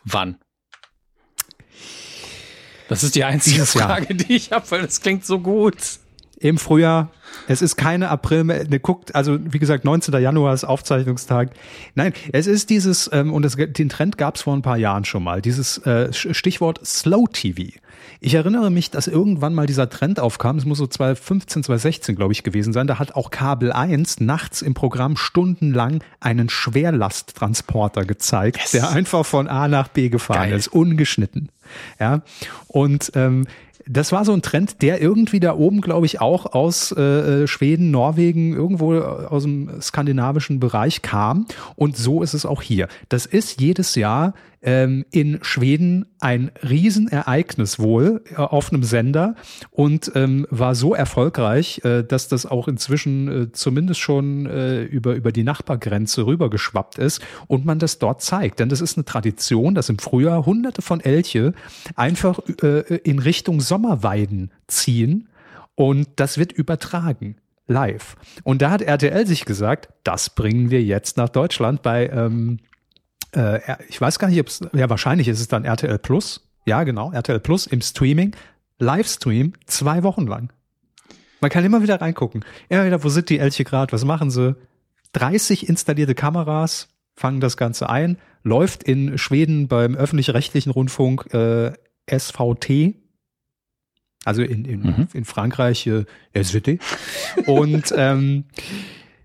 Wann? 0.04 0.38
Das 2.88 3.04
ist 3.04 3.14
die 3.14 3.24
einzige 3.24 3.66
Frage, 3.66 4.14
die 4.14 4.34
ich 4.34 4.52
habe, 4.52 4.68
weil 4.70 4.82
das 4.82 5.00
klingt 5.00 5.24
so 5.26 5.38
gut. 5.40 5.76
Im 6.40 6.58
Frühjahr 6.58 7.10
es 7.48 7.62
ist 7.62 7.76
keine 7.76 8.08
April, 8.08 8.44
ne, 8.44 8.80
guckt, 8.80 9.14
also 9.14 9.38
wie 9.40 9.58
gesagt, 9.58 9.84
19. 9.84 10.14
Januar 10.20 10.54
ist 10.54 10.64
Aufzeichnungstag. 10.64 11.50
Nein, 11.94 12.12
es 12.32 12.46
ist 12.46 12.70
dieses, 12.70 13.10
ähm, 13.12 13.32
und 13.32 13.42
das, 13.42 13.56
den 13.56 13.88
Trend 13.88 14.18
gab 14.18 14.36
es 14.36 14.42
vor 14.42 14.54
ein 14.54 14.62
paar 14.62 14.76
Jahren 14.76 15.04
schon 15.04 15.22
mal, 15.22 15.42
dieses 15.42 15.78
äh, 15.78 16.12
Stichwort 16.12 16.80
Slow 16.84 17.26
TV. 17.32 17.76
Ich 18.22 18.34
erinnere 18.34 18.70
mich, 18.70 18.90
dass 18.90 19.06
irgendwann 19.06 19.54
mal 19.54 19.66
dieser 19.66 19.88
Trend 19.88 20.20
aufkam, 20.20 20.58
es 20.58 20.64
muss 20.64 20.78
so 20.78 20.86
2015, 20.86 21.64
2016, 21.64 22.16
glaube 22.16 22.32
ich, 22.32 22.42
gewesen 22.42 22.72
sein, 22.72 22.86
da 22.86 22.98
hat 22.98 23.14
auch 23.14 23.30
Kabel 23.30 23.72
1 23.72 24.20
nachts 24.20 24.62
im 24.62 24.74
Programm 24.74 25.16
stundenlang 25.16 26.02
einen 26.20 26.48
Schwerlasttransporter 26.50 28.04
gezeigt, 28.04 28.58
yes. 28.58 28.70
der 28.72 28.90
einfach 28.90 29.24
von 29.24 29.48
A 29.48 29.68
nach 29.68 29.88
B 29.88 30.08
gefahren 30.08 30.50
Geil. 30.50 30.58
ist, 30.58 30.68
ungeschnitten. 30.68 31.48
Ja, 31.98 32.22
und 32.68 33.12
ähm, 33.14 33.46
das 33.86 34.12
war 34.12 34.24
so 34.24 34.32
ein 34.32 34.42
Trend, 34.42 34.82
der 34.82 35.00
irgendwie 35.00 35.40
da 35.40 35.54
oben, 35.56 35.80
glaube 35.80 36.06
ich, 36.06 36.20
auch 36.20 36.46
aus 36.46 36.92
äh, 36.92 37.46
Schweden, 37.46 37.90
Norwegen, 37.90 38.54
irgendwo 38.54 38.98
aus 38.98 39.44
dem 39.44 39.80
skandinavischen 39.80 40.60
Bereich 40.60 41.02
kam. 41.02 41.46
Und 41.76 41.96
so 41.96 42.22
ist 42.22 42.34
es 42.34 42.46
auch 42.46 42.62
hier. 42.62 42.88
Das 43.08 43.26
ist 43.26 43.60
jedes 43.60 43.94
Jahr 43.94 44.34
ähm, 44.62 45.04
in 45.10 45.38
Schweden 45.42 46.06
ein 46.20 46.50
Riesenereignis 46.62 47.78
wohl 47.78 48.22
äh, 48.30 48.36
auf 48.36 48.72
einem 48.72 48.82
Sender 48.82 49.34
und 49.70 50.12
ähm, 50.14 50.46
war 50.50 50.74
so 50.74 50.94
erfolgreich, 50.94 51.82
äh, 51.84 52.02
dass 52.02 52.28
das 52.28 52.46
auch 52.46 52.68
inzwischen 52.68 53.28
äh, 53.28 53.52
zumindest 53.52 54.00
schon 54.00 54.46
äh, 54.46 54.82
über, 54.82 55.14
über 55.14 55.32
die 55.32 55.44
Nachbargrenze 55.44 56.26
rübergeschwappt 56.26 56.98
ist 56.98 57.22
und 57.46 57.64
man 57.64 57.78
das 57.78 57.98
dort 57.98 58.22
zeigt. 58.22 58.60
Denn 58.60 58.68
das 58.68 58.80
ist 58.80 58.96
eine 58.96 59.04
Tradition, 59.04 59.74
dass 59.74 59.88
im 59.88 59.98
Frühjahr 59.98 60.44
hunderte 60.44 60.82
von 60.82 61.00
Elche 61.00 61.54
einfach 61.96 62.40
äh, 62.62 62.96
in 62.96 63.18
Richtung 63.18 63.60
Sommerweiden 63.60 64.50
ziehen 64.66 65.28
und 65.74 66.08
das 66.16 66.36
wird 66.36 66.52
übertragen 66.52 67.36
live. 67.66 68.16
Und 68.42 68.62
da 68.62 68.70
hat 68.70 68.82
RTL 68.82 69.26
sich 69.26 69.44
gesagt, 69.44 69.88
das 70.02 70.30
bringen 70.30 70.70
wir 70.70 70.82
jetzt 70.82 71.16
nach 71.16 71.28
Deutschland 71.28 71.82
bei 71.82 72.08
ähm, 72.08 72.58
äh, 73.34 73.60
ich 73.88 74.00
weiß 74.00 74.18
gar 74.18 74.28
nicht, 74.28 74.40
ob 74.40 74.48
es, 74.48 74.60
ja, 74.72 74.88
wahrscheinlich 74.90 75.28
ist 75.28 75.40
es 75.40 75.48
dann 75.48 75.64
RTL 75.64 75.98
Plus. 75.98 76.48
Ja, 76.66 76.84
genau, 76.84 77.12
RTL 77.12 77.40
Plus 77.40 77.66
im 77.66 77.80
Streaming. 77.80 78.34
Livestream 78.78 79.52
zwei 79.66 80.02
Wochen 80.02 80.26
lang. 80.26 80.52
Man 81.40 81.50
kann 81.50 81.64
immer 81.64 81.82
wieder 81.82 82.00
reingucken. 82.00 82.44
Immer 82.68 82.86
wieder, 82.86 83.02
wo 83.02 83.08
sind 83.08 83.28
die 83.30 83.38
Elche 83.38 83.64
gerade? 83.64 83.92
Was 83.92 84.04
machen 84.04 84.30
sie? 84.30 84.56
30 85.12 85.68
installierte 85.68 86.14
Kameras 86.14 86.88
fangen 87.14 87.40
das 87.40 87.56
Ganze 87.56 87.90
ein. 87.90 88.18
Läuft 88.42 88.82
in 88.82 89.18
Schweden 89.18 89.68
beim 89.68 89.94
öffentlich-rechtlichen 89.94 90.70
Rundfunk 90.70 91.32
äh, 91.34 91.72
SVT. 92.10 92.94
Also 94.24 94.42
in, 94.42 94.64
in, 94.64 94.80
mhm. 94.82 95.08
in 95.12 95.24
Frankreich 95.24 95.86
äh, 95.86 96.04
SVT. 96.34 96.78
Und 97.46 97.92
ähm, 97.96 98.44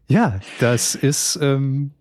ja, 0.08 0.40
das 0.60 0.96
ist 0.96 1.38
ähm, 1.42 1.92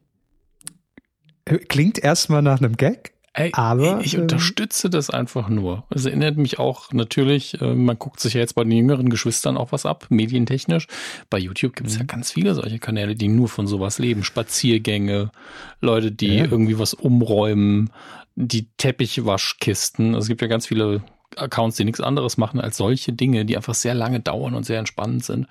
Klingt 1.45 1.99
erstmal 1.99 2.43
nach 2.43 2.59
einem 2.59 2.77
Gag. 2.77 3.15
Ey, 3.37 3.51
aber 3.53 3.99
ich, 4.01 4.15
ich 4.15 4.19
unterstütze 4.19 4.89
das 4.89 5.11
einfach 5.11 5.49
nur. 5.49 5.85
Es 5.91 6.05
erinnert 6.07 6.37
mich 6.37 6.61
auch 6.61 6.93
natürlich, 6.93 7.61
äh, 7.61 7.75
man 7.75 7.99
guckt 7.99 8.21
sich 8.21 8.35
ja 8.35 8.41
jetzt 8.41 8.55
bei 8.55 8.63
den 8.63 8.71
jüngeren 8.71 9.11
Geschwistern 9.11 9.57
auch 9.57 9.73
was 9.73 9.87
ab, 9.87 10.07
medientechnisch. 10.09 10.87
Bei 11.31 11.39
YouTube 11.39 11.75
gibt 11.75 11.89
es 11.89 11.97
mhm. 11.97 12.03
ja 12.03 12.07
ganz 12.07 12.31
viele 12.31 12.55
solche 12.55 12.79
Kanäle, 12.79 13.17
die 13.17 13.27
nur 13.27 13.49
von 13.49 13.67
sowas 13.67 13.99
leben. 13.99 14.23
Spaziergänge, 14.23 15.33
Leute, 15.81 16.13
die 16.13 16.37
ja. 16.37 16.45
irgendwie 16.45 16.79
was 16.79 16.95
umräumen, 16.95 17.91
die 18.37 18.69
Teppichwaschkisten. 18.77 20.15
Also 20.15 20.27
es 20.27 20.29
gibt 20.29 20.41
ja 20.41 20.49
ganz 20.49 20.69
viele 20.69 21.03
Accounts, 21.37 21.77
die 21.77 21.85
nichts 21.85 22.01
anderes 22.01 22.37
machen 22.37 22.61
als 22.61 22.77
solche 22.77 23.13
Dinge, 23.13 23.45
die 23.45 23.57
einfach 23.57 23.75
sehr 23.75 23.95
lange 23.95 24.21
dauern 24.21 24.55
und 24.55 24.65
sehr 24.65 24.79
entspannend 24.79 25.25
sind. 25.25 25.47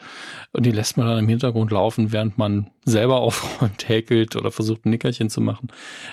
Und 0.51 0.65
die 0.65 0.71
lässt 0.71 0.97
man 0.97 1.07
dann 1.07 1.19
im 1.19 1.27
Hintergrund 1.27 1.71
laufen, 1.71 2.11
während 2.11 2.38
man 2.38 2.69
selber 2.86 3.21
aufräumt, 3.21 3.88
häkelt 3.88 4.36
oder 4.36 4.51
versucht, 4.51 4.86
ein 4.86 4.89
Nickerchen 4.89 5.29
zu 5.29 5.41
machen. 5.41 5.69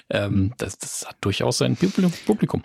Ähm, 0.08 0.52
das, 0.58 0.78
das 0.78 1.06
hat 1.06 1.16
durchaus 1.20 1.58
sein 1.58 1.76
Publikum. 1.76 2.62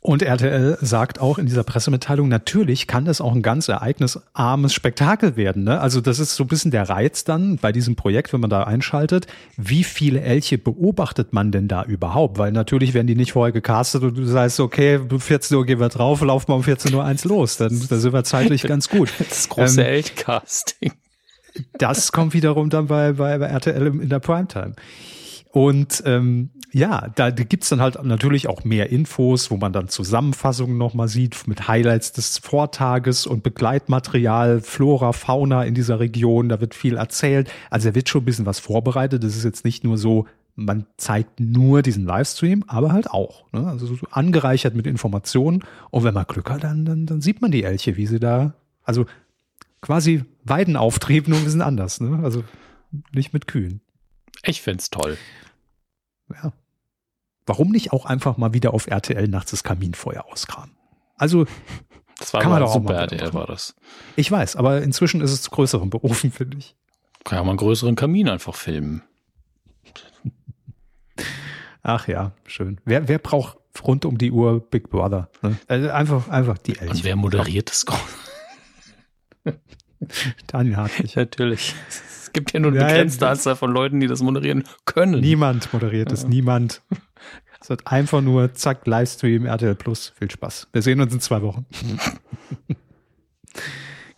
Und 0.00 0.22
RTL 0.22 0.78
sagt 0.80 1.20
auch 1.20 1.38
in 1.38 1.46
dieser 1.46 1.64
Pressemitteilung, 1.64 2.28
natürlich 2.28 2.86
kann 2.86 3.04
das 3.04 3.20
auch 3.20 3.34
ein 3.34 3.42
ganz 3.42 3.66
ereignisarmes 3.66 4.72
Spektakel 4.72 5.36
werden. 5.36 5.64
Ne? 5.64 5.80
Also 5.80 6.00
das 6.00 6.20
ist 6.20 6.36
so 6.36 6.44
ein 6.44 6.46
bisschen 6.46 6.70
der 6.70 6.88
Reiz 6.88 7.24
dann 7.24 7.56
bei 7.56 7.72
diesem 7.72 7.96
Projekt, 7.96 8.32
wenn 8.32 8.40
man 8.40 8.48
da 8.48 8.62
einschaltet. 8.62 9.26
Wie 9.56 9.82
viele 9.82 10.20
Elche 10.20 10.56
beobachtet 10.56 11.32
man 11.32 11.50
denn 11.50 11.66
da 11.66 11.82
überhaupt? 11.82 12.38
Weil 12.38 12.52
natürlich 12.52 12.94
werden 12.94 13.08
die 13.08 13.16
nicht 13.16 13.32
vorher 13.32 13.52
gecastet 13.52 14.04
und 14.04 14.16
du 14.16 14.24
sagst, 14.24 14.60
okay, 14.60 15.00
14 15.18 15.56
Uhr 15.56 15.66
gehen 15.66 15.80
wir 15.80 15.88
drauf, 15.88 16.20
laufen 16.20 16.48
wir 16.48 16.54
um 16.54 16.62
14 16.62 16.94
Uhr 16.94 17.04
eins 17.04 17.24
los. 17.24 17.56
Dann, 17.56 17.70
dann 17.88 17.98
sind 17.98 18.12
wir 18.12 18.22
zeitlich 18.22 18.62
ganz 18.62 18.88
gut. 18.88 19.12
Das 19.28 19.48
große 19.48 19.82
ähm, 19.82 19.86
Elchcasting. 19.88 20.92
Das 21.76 22.12
kommt 22.12 22.34
wiederum 22.34 22.70
dann 22.70 22.86
bei, 22.86 23.12
bei, 23.12 23.36
bei 23.38 23.46
RTL 23.46 23.86
in 23.86 24.08
der 24.08 24.20
Primetime. 24.20 24.74
Und 25.50 26.02
ähm, 26.04 26.50
ja, 26.72 27.08
da 27.14 27.30
gibt's 27.30 27.70
dann 27.70 27.80
halt 27.80 28.02
natürlich 28.04 28.48
auch 28.48 28.64
mehr 28.64 28.90
Infos, 28.90 29.50
wo 29.50 29.56
man 29.56 29.72
dann 29.72 29.88
Zusammenfassungen 29.88 30.76
nochmal 30.76 31.08
sieht 31.08 31.48
mit 31.48 31.66
Highlights 31.68 32.12
des 32.12 32.38
Vortages 32.38 33.26
und 33.26 33.42
Begleitmaterial, 33.42 34.60
Flora, 34.60 35.12
Fauna 35.12 35.64
in 35.64 35.74
dieser 35.74 36.00
Region. 36.00 36.48
Da 36.48 36.60
wird 36.60 36.74
viel 36.74 36.96
erzählt. 36.96 37.50
Also 37.70 37.88
da 37.88 37.94
wird 37.94 38.08
schon 38.08 38.22
ein 38.22 38.26
bisschen 38.26 38.46
was 38.46 38.58
vorbereitet. 38.58 39.24
Das 39.24 39.36
ist 39.36 39.44
jetzt 39.44 39.64
nicht 39.64 39.84
nur 39.84 39.96
so, 39.96 40.26
man 40.56 40.86
zeigt 40.96 41.40
nur 41.40 41.82
diesen 41.82 42.04
Livestream, 42.04 42.64
aber 42.66 42.92
halt 42.92 43.10
auch. 43.10 43.50
Ne? 43.52 43.66
Also 43.66 43.86
so 43.86 43.96
angereichert 44.10 44.74
mit 44.74 44.86
Informationen. 44.86 45.64
Und 45.90 46.04
wenn 46.04 46.14
man 46.14 46.26
Glück 46.26 46.50
hat, 46.50 46.64
dann, 46.64 46.84
dann, 46.84 47.06
dann 47.06 47.20
sieht 47.22 47.40
man 47.40 47.50
die 47.50 47.64
Elche, 47.64 47.96
wie 47.96 48.06
sie 48.06 48.20
da, 48.20 48.54
also 48.84 49.06
quasi 49.80 50.24
Weidenauftrieb, 50.44 51.28
nur 51.28 51.38
ein 51.38 51.44
bisschen 51.44 51.62
anders. 51.62 52.00
Ne? 52.00 52.20
Also 52.22 52.44
nicht 53.12 53.32
mit 53.32 53.46
Kühen. 53.46 53.80
Ich 54.44 54.62
find's 54.62 54.90
toll. 54.90 55.18
Ja. 56.30 56.52
Warum 57.46 57.70
nicht 57.70 57.92
auch 57.92 58.04
einfach 58.04 58.36
mal 58.36 58.52
wieder 58.52 58.74
auf 58.74 58.86
RTL 58.86 59.26
nachts 59.28 59.52
das 59.52 59.64
Kaminfeuer 59.64 60.26
auskramen? 60.30 60.76
Also 61.16 61.46
das 62.18 62.34
war 62.34 62.42
kann 62.42 62.50
man 62.50 62.60
doch 62.60 62.72
super 62.72 62.94
RTL 62.94 63.32
war 63.32 63.46
das. 63.46 63.74
Ich 64.16 64.30
weiß, 64.30 64.56
aber 64.56 64.82
inzwischen 64.82 65.20
ist 65.20 65.32
es 65.32 65.42
zu 65.42 65.50
größeren 65.50 65.88
Berufen, 65.90 66.30
finde 66.32 66.58
ich. 66.58 66.76
Kann 67.24 67.38
ja 67.38 67.44
mal 67.44 67.50
einen 67.50 67.58
größeren 67.58 67.96
Kamin 67.96 68.28
einfach 68.28 68.54
filmen. 68.54 69.02
Ach 71.82 72.06
ja, 72.08 72.32
schön. 72.46 72.80
Wer, 72.84 73.08
wer 73.08 73.18
braucht 73.18 73.56
rund 73.82 74.04
um 74.04 74.18
die 74.18 74.30
Uhr 74.30 74.60
Big 74.60 74.90
Brother? 74.90 75.30
Ne? 75.42 75.56
Also 75.68 75.90
einfach, 75.90 76.28
einfach 76.28 76.58
die 76.58 76.78
Elche. 76.78 76.90
Und 76.90 77.04
wer 77.04 77.16
moderiert 77.16 77.70
das? 77.70 77.86
Daniel 80.46 80.76
Hartwig. 80.76 81.16
Natürlich. 81.16 81.74
Es 81.88 82.32
gibt 82.32 82.52
ja 82.52 82.60
nur 82.60 82.70
eine 82.72 82.80
begrenzte 82.80 83.28
Anzahl 83.28 83.56
von 83.56 83.72
Leuten, 83.72 84.00
die 84.00 84.06
das 84.06 84.22
moderieren 84.22 84.64
können. 84.84 85.20
Niemand 85.20 85.72
moderiert 85.72 86.12
es, 86.12 86.22
ja. 86.22 86.28
niemand. 86.28 86.82
Es 87.60 87.68
wird 87.70 87.86
einfach 87.86 88.20
nur, 88.20 88.54
zack, 88.54 88.86
Livestream, 88.86 89.46
RTL 89.46 89.74
Plus. 89.74 90.12
Viel 90.18 90.30
Spaß. 90.30 90.68
Wir 90.72 90.82
sehen 90.82 91.00
uns 91.00 91.12
in 91.12 91.20
zwei 91.20 91.42
Wochen. 91.42 91.66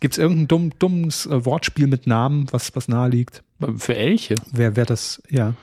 Gibt 0.01 0.15
es 0.15 0.19
irgendein 0.19 0.49
dumm, 0.49 0.73
dummes 0.79 1.27
äh, 1.27 1.45
Wortspiel 1.45 1.87
mit 1.87 2.07
Namen, 2.07 2.47
was, 2.53 2.75
was 2.75 2.89
nahe 2.89 3.09
liegt? 3.11 3.43
Für 3.77 3.95
Elche? 3.95 4.35
Wer, 4.51 4.75
wer 4.77 4.87
das, 4.87 5.23
ja. 5.29 5.55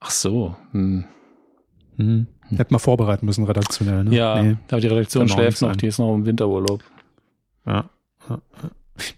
Ach 0.00 0.10
so. 0.10 0.56
Hm. 0.72 1.04
Hm. 1.96 2.26
Hätte 2.48 2.72
man 2.72 2.80
vorbereiten 2.80 3.24
müssen, 3.24 3.44
redaktionell. 3.44 4.04
Ne? 4.04 4.14
Ja, 4.16 4.42
Nee. 4.42 4.56
aber 4.70 4.80
die 4.80 4.88
Redaktion 4.88 5.28
schläft 5.28 5.62
noch, 5.62 5.76
die 5.76 5.86
ist 5.86 5.98
noch 5.98 6.12
im 6.14 6.26
Winterurlaub. 6.26 6.82
Ja, 7.64 7.88
ja. 8.28 8.40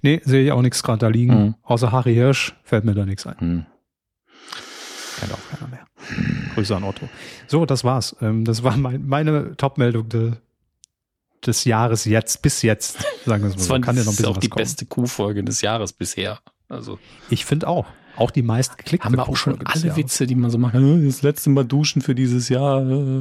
Nee, 0.03 0.20
sehe 0.25 0.45
ich 0.45 0.53
auch 0.53 0.62
nichts 0.62 0.83
gerade 0.83 0.99
da 0.99 1.09
liegen. 1.09 1.35
Mhm. 1.45 1.55
Außer 1.62 1.91
Harry 1.93 2.14
Hirsch 2.14 2.55
fällt 2.62 2.85
mir 2.85 2.95
da 2.95 3.05
nichts 3.05 3.27
ein. 3.27 3.39
Hm. 3.39 3.66
Kennt 5.20 5.33
auch 5.33 5.39
keiner 5.59 5.68
mehr. 5.70 5.87
Grüße 6.55 6.75
an 6.77 6.85
Otto. 6.85 7.09
So, 7.47 7.66
das 7.66 7.85
war's. 7.85 8.16
Ähm, 8.20 8.45
das 8.45 8.62
war 8.62 8.77
mein, 8.77 9.07
meine 9.07 9.57
Top-Meldung 9.57 10.09
de, 10.09 10.33
des 11.45 11.64
Jahres 11.64 12.05
jetzt, 12.05 12.43
bis 12.43 12.62
jetzt. 12.62 12.99
Sagen 13.25 13.43
wir 13.45 13.51
es 13.51 13.55
mal 13.55 13.59
Das 13.59 13.66
so. 13.66 13.81
Kann 13.81 13.97
ja 13.97 14.05
noch 14.05 14.12
ein 14.12 14.16
das 14.16 14.16
ist 14.16 14.16
bisschen 14.16 14.27
auch 14.27 14.39
die 14.39 14.49
kommen. 14.49 14.62
beste 14.62 14.87
Q-Folge 14.87 15.45
des 15.45 15.61
Jahres 15.61 15.93
bisher. 15.93 16.41
Also 16.68 16.99
Ich 17.31 17.45
finde 17.45 17.68
auch. 17.68 17.87
Auch 18.16 18.31
die 18.31 18.43
meist 18.43 18.79
geklickte 18.79 19.05
haben 19.07 19.16
wir 19.16 19.29
auch 19.29 19.37
schon 19.37 19.59
alle 19.66 19.81
Jahres. 19.87 19.97
Witze, 19.97 20.27
die 20.29 20.37
man 20.37 20.49
so 20.51 20.57
macht. 20.59 20.77
Äh, 20.77 21.05
Das 21.07 21.22
letzte 21.22 21.51
Mal 21.51 21.64
duschen 21.64 22.01
für 22.01 22.14
dieses 22.14 22.49
Jahr. 22.49 22.81
äh, 22.89 23.18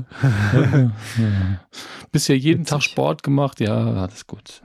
äh. 0.55 0.89
Bisher 2.11 2.37
jeden 2.37 2.61
Witzig. 2.61 2.69
Tag 2.69 2.83
Sport 2.83 3.23
gemacht. 3.23 3.59
Ja, 3.59 3.75
alles 3.75 4.27
gut. 4.27 4.61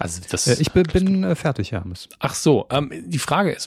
Also 0.00 0.20
das. 0.30 0.46
Äh, 0.46 0.56
ich 0.60 0.72
bin, 0.72 0.84
bin 0.84 1.24
äh, 1.24 1.34
fertig, 1.34 1.72
Hermes. 1.72 2.08
ach 2.18 2.34
so, 2.34 2.66
ähm, 2.70 2.90
die 3.06 3.18
Frage 3.18 3.52
ist, 3.52 3.66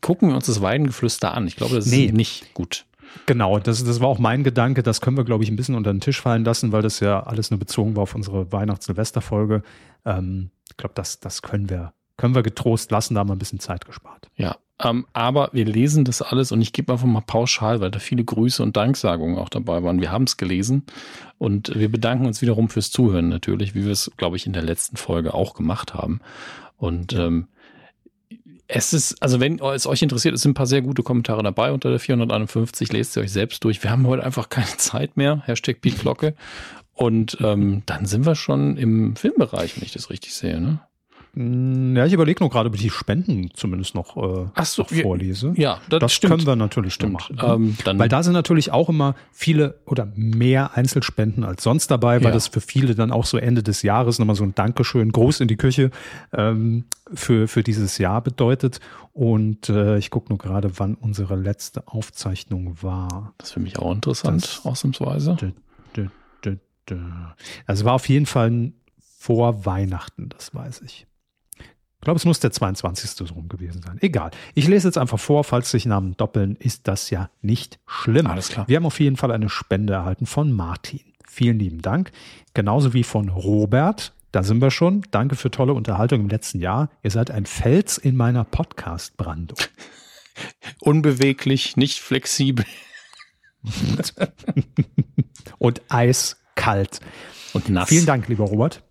gucken 0.00 0.28
wir 0.30 0.34
uns 0.36 0.46
das 0.46 0.60
Weidengeflüster 0.60 1.34
an? 1.34 1.46
Ich 1.46 1.56
glaube, 1.56 1.74
das 1.76 1.86
Nee. 1.86 2.06
ist 2.06 2.14
nicht 2.14 2.54
gut. 2.54 2.86
Genau, 3.26 3.58
das, 3.58 3.82
das 3.84 4.00
war 4.00 4.08
auch 4.08 4.18
mein 4.18 4.44
Gedanke. 4.44 4.82
Das 4.82 5.00
können 5.00 5.16
wir, 5.16 5.24
glaube 5.24 5.42
ich, 5.44 5.50
ein 5.50 5.56
bisschen 5.56 5.74
unter 5.74 5.92
den 5.92 6.00
Tisch 6.00 6.20
fallen 6.20 6.44
lassen, 6.44 6.72
weil 6.72 6.82
das 6.82 7.00
ja 7.00 7.22
alles 7.22 7.50
nur 7.50 7.58
bezogen 7.58 7.96
war 7.96 8.02
auf 8.02 8.14
unsere 8.14 8.50
Weihnachts-Silvester-Folge. 8.52 9.62
Ähm, 10.04 10.50
ich 10.70 10.76
glaube, 10.76 10.94
das, 10.94 11.20
das 11.20 11.40
können 11.42 11.70
wir, 11.70 11.92
können 12.16 12.34
wir 12.34 12.42
getrost 12.42 12.90
lassen, 12.90 13.14
da 13.14 13.20
haben 13.20 13.28
wir 13.28 13.34
ein 13.34 13.38
bisschen 13.38 13.60
Zeit 13.60 13.86
gespart. 13.86 14.28
Ja, 14.36 14.56
ähm, 14.82 15.06
aber 15.12 15.50
wir 15.52 15.64
lesen 15.64 16.04
das 16.04 16.20
alles 16.20 16.52
und 16.52 16.60
ich 16.60 16.72
gebe 16.72 16.92
einfach 16.92 17.06
mal 17.06 17.22
pauschal, 17.22 17.80
weil 17.80 17.90
da 17.90 17.98
viele 17.98 18.24
Grüße 18.24 18.62
und 18.62 18.76
Danksagungen 18.76 19.38
auch 19.38 19.48
dabei 19.48 19.82
waren. 19.82 20.00
Wir 20.00 20.12
haben 20.12 20.24
es 20.24 20.36
gelesen 20.36 20.84
und 21.38 21.74
wir 21.74 21.90
bedanken 21.90 22.26
uns 22.26 22.42
wiederum 22.42 22.68
fürs 22.68 22.90
Zuhören 22.90 23.28
natürlich, 23.28 23.74
wie 23.74 23.84
wir 23.84 23.92
es, 23.92 24.10
glaube 24.16 24.36
ich, 24.36 24.46
in 24.46 24.52
der 24.52 24.62
letzten 24.62 24.96
Folge 24.96 25.32
auch 25.32 25.54
gemacht 25.54 25.94
haben. 25.94 26.20
Und 26.76 27.14
ähm, 27.14 27.48
es 28.68 28.92
ist, 28.92 29.22
also 29.22 29.40
wenn 29.40 29.60
es 29.60 29.86
euch 29.86 30.02
interessiert, 30.02 30.34
es 30.34 30.42
sind 30.42 30.50
ein 30.50 30.54
paar 30.54 30.66
sehr 30.66 30.82
gute 30.82 31.02
Kommentare 31.02 31.42
dabei 31.42 31.72
unter 31.72 31.88
der 31.88 32.00
451, 32.00 32.92
lest 32.92 33.12
sie 33.12 33.20
euch 33.20 33.32
selbst 33.32 33.64
durch. 33.64 33.82
Wir 33.82 33.90
haben 33.90 34.06
heute 34.06 34.24
einfach 34.24 34.48
keine 34.48 34.66
Zeit 34.76 35.16
mehr. 35.16 35.42
Hashtag 35.46 35.80
Piet 35.80 36.00
Glocke. 36.00 36.34
Und 36.92 37.38
ähm, 37.40 37.82
dann 37.86 38.06
sind 38.06 38.26
wir 38.26 38.34
schon 38.34 38.76
im 38.76 39.16
Filmbereich, 39.16 39.76
wenn 39.76 39.84
ich 39.84 39.92
das 39.92 40.10
richtig 40.10 40.34
sehe. 40.34 40.60
Ne? 40.60 40.80
Mm, 41.38 41.94
Ja, 41.96 42.06
ich 42.06 42.12
überlege 42.14 42.42
nur 42.42 42.48
gerade, 42.50 42.68
ob 42.70 42.74
ich 42.74 42.80
die 42.82 42.90
Spenden 42.90 43.50
zumindest 43.54 43.94
noch, 43.94 44.16
äh, 44.16 44.46
Ach 44.54 44.64
so, 44.64 44.82
noch 44.82 44.90
vorlese. 44.90 45.52
Ja, 45.56 45.80
das, 45.90 46.00
das 46.00 46.12
stimmt. 46.14 46.30
können 46.32 46.46
wir 46.46 46.56
natürlich 46.56 46.94
Stimmt. 46.94 47.12
machen. 47.12 47.38
Ähm, 47.42 47.76
dann 47.84 47.98
Weil 47.98 48.08
da 48.08 48.22
sind 48.22 48.32
natürlich 48.32 48.72
auch 48.72 48.88
immer 48.88 49.14
viele 49.32 49.78
oder 49.84 50.08
mehr 50.16 50.76
Einzelspenden 50.76 51.44
als 51.44 51.62
sonst 51.62 51.90
dabei, 51.90 52.16
weil 52.20 52.28
Ja. 52.28 52.30
das 52.32 52.48
für 52.48 52.60
viele 52.62 52.94
dann 52.94 53.12
auch 53.12 53.26
so 53.26 53.36
Ende 53.36 53.62
des 53.62 53.82
Jahres 53.82 54.18
nochmal 54.18 54.34
so 54.36 54.44
ein 54.44 54.54
Dankeschön, 54.54 55.12
Gruß 55.12 55.40
in 55.40 55.48
die 55.48 55.56
Küche 55.56 55.90
ähm, 56.32 56.84
für, 57.12 57.46
für 57.48 57.62
dieses 57.62 57.98
Jahr 57.98 58.22
bedeutet. 58.22 58.80
Und 59.12 59.68
äh, 59.68 59.98
ich 59.98 60.10
gucke 60.10 60.30
nur 60.30 60.38
gerade, 60.38 60.78
wann 60.78 60.94
unsere 60.94 61.36
letzte 61.36 61.86
Aufzeichnung 61.86 62.78
war. 62.82 63.34
Das 63.38 63.48
ist 63.48 63.52
für 63.54 63.60
mich 63.60 63.78
auch 63.78 63.92
interessant, 63.92 64.42
Das- 64.42 64.64
ausnahmsweise. 64.64 65.36
Also 67.66 67.84
war 67.84 67.94
auf 67.94 68.08
jeden 68.08 68.26
Fall 68.26 68.72
vor 69.18 69.66
Weihnachten, 69.66 70.28
das 70.28 70.54
weiß 70.54 70.82
ich. 70.82 71.06
Ich 71.98 72.04
glaube, 72.06 72.18
es 72.18 72.24
muss 72.24 72.38
der 72.40 72.52
22. 72.52 73.10
so 73.10 73.24
rum 73.34 73.48
gewesen 73.48 73.82
sein. 73.82 73.98
Egal. 74.00 74.30
Ich 74.54 74.68
lese 74.68 74.86
jetzt 74.86 74.98
einfach 74.98 75.18
vor, 75.18 75.42
falls 75.44 75.70
sich 75.70 75.86
Namen 75.86 76.16
doppeln, 76.16 76.56
ist 76.56 76.86
das 76.86 77.10
ja 77.10 77.30
nicht 77.42 77.80
schlimm. 77.86 78.26
Alles 78.26 78.48
klar. 78.50 78.68
Wir 78.68 78.76
haben 78.76 78.86
auf 78.86 79.00
jeden 79.00 79.16
Fall 79.16 79.32
eine 79.32 79.48
Spende 79.48 79.94
erhalten 79.94 80.26
von 80.26 80.52
Martin. 80.52 81.00
Vielen 81.28 81.58
lieben 81.58 81.82
Dank. 81.82 82.12
Genauso 82.54 82.92
wie 82.94 83.02
von 83.02 83.28
Robert. 83.28 84.12
Da 84.30 84.42
sind 84.42 84.60
wir 84.60 84.70
schon. 84.70 85.02
Danke 85.10 85.34
für 85.34 85.50
tolle 85.50 85.72
Unterhaltung 85.72 86.20
im 86.20 86.28
letzten 86.28 86.60
Jahr. 86.60 86.90
Ihr 87.02 87.10
seid 87.10 87.30
ein 87.30 87.46
Fels 87.46 87.98
in 87.98 88.16
meiner 88.16 88.44
Podcast-Brandung. 88.44 89.58
Unbeweglich, 90.80 91.76
nicht 91.76 92.00
flexibel 92.00 92.66
Und 95.58 95.82
eiskalt. 95.88 97.00
und 97.54 97.68
nass. 97.68 97.88
Vielen 97.88 98.06
Dank, 98.06 98.28
lieber 98.28 98.44
Robert. 98.44 98.82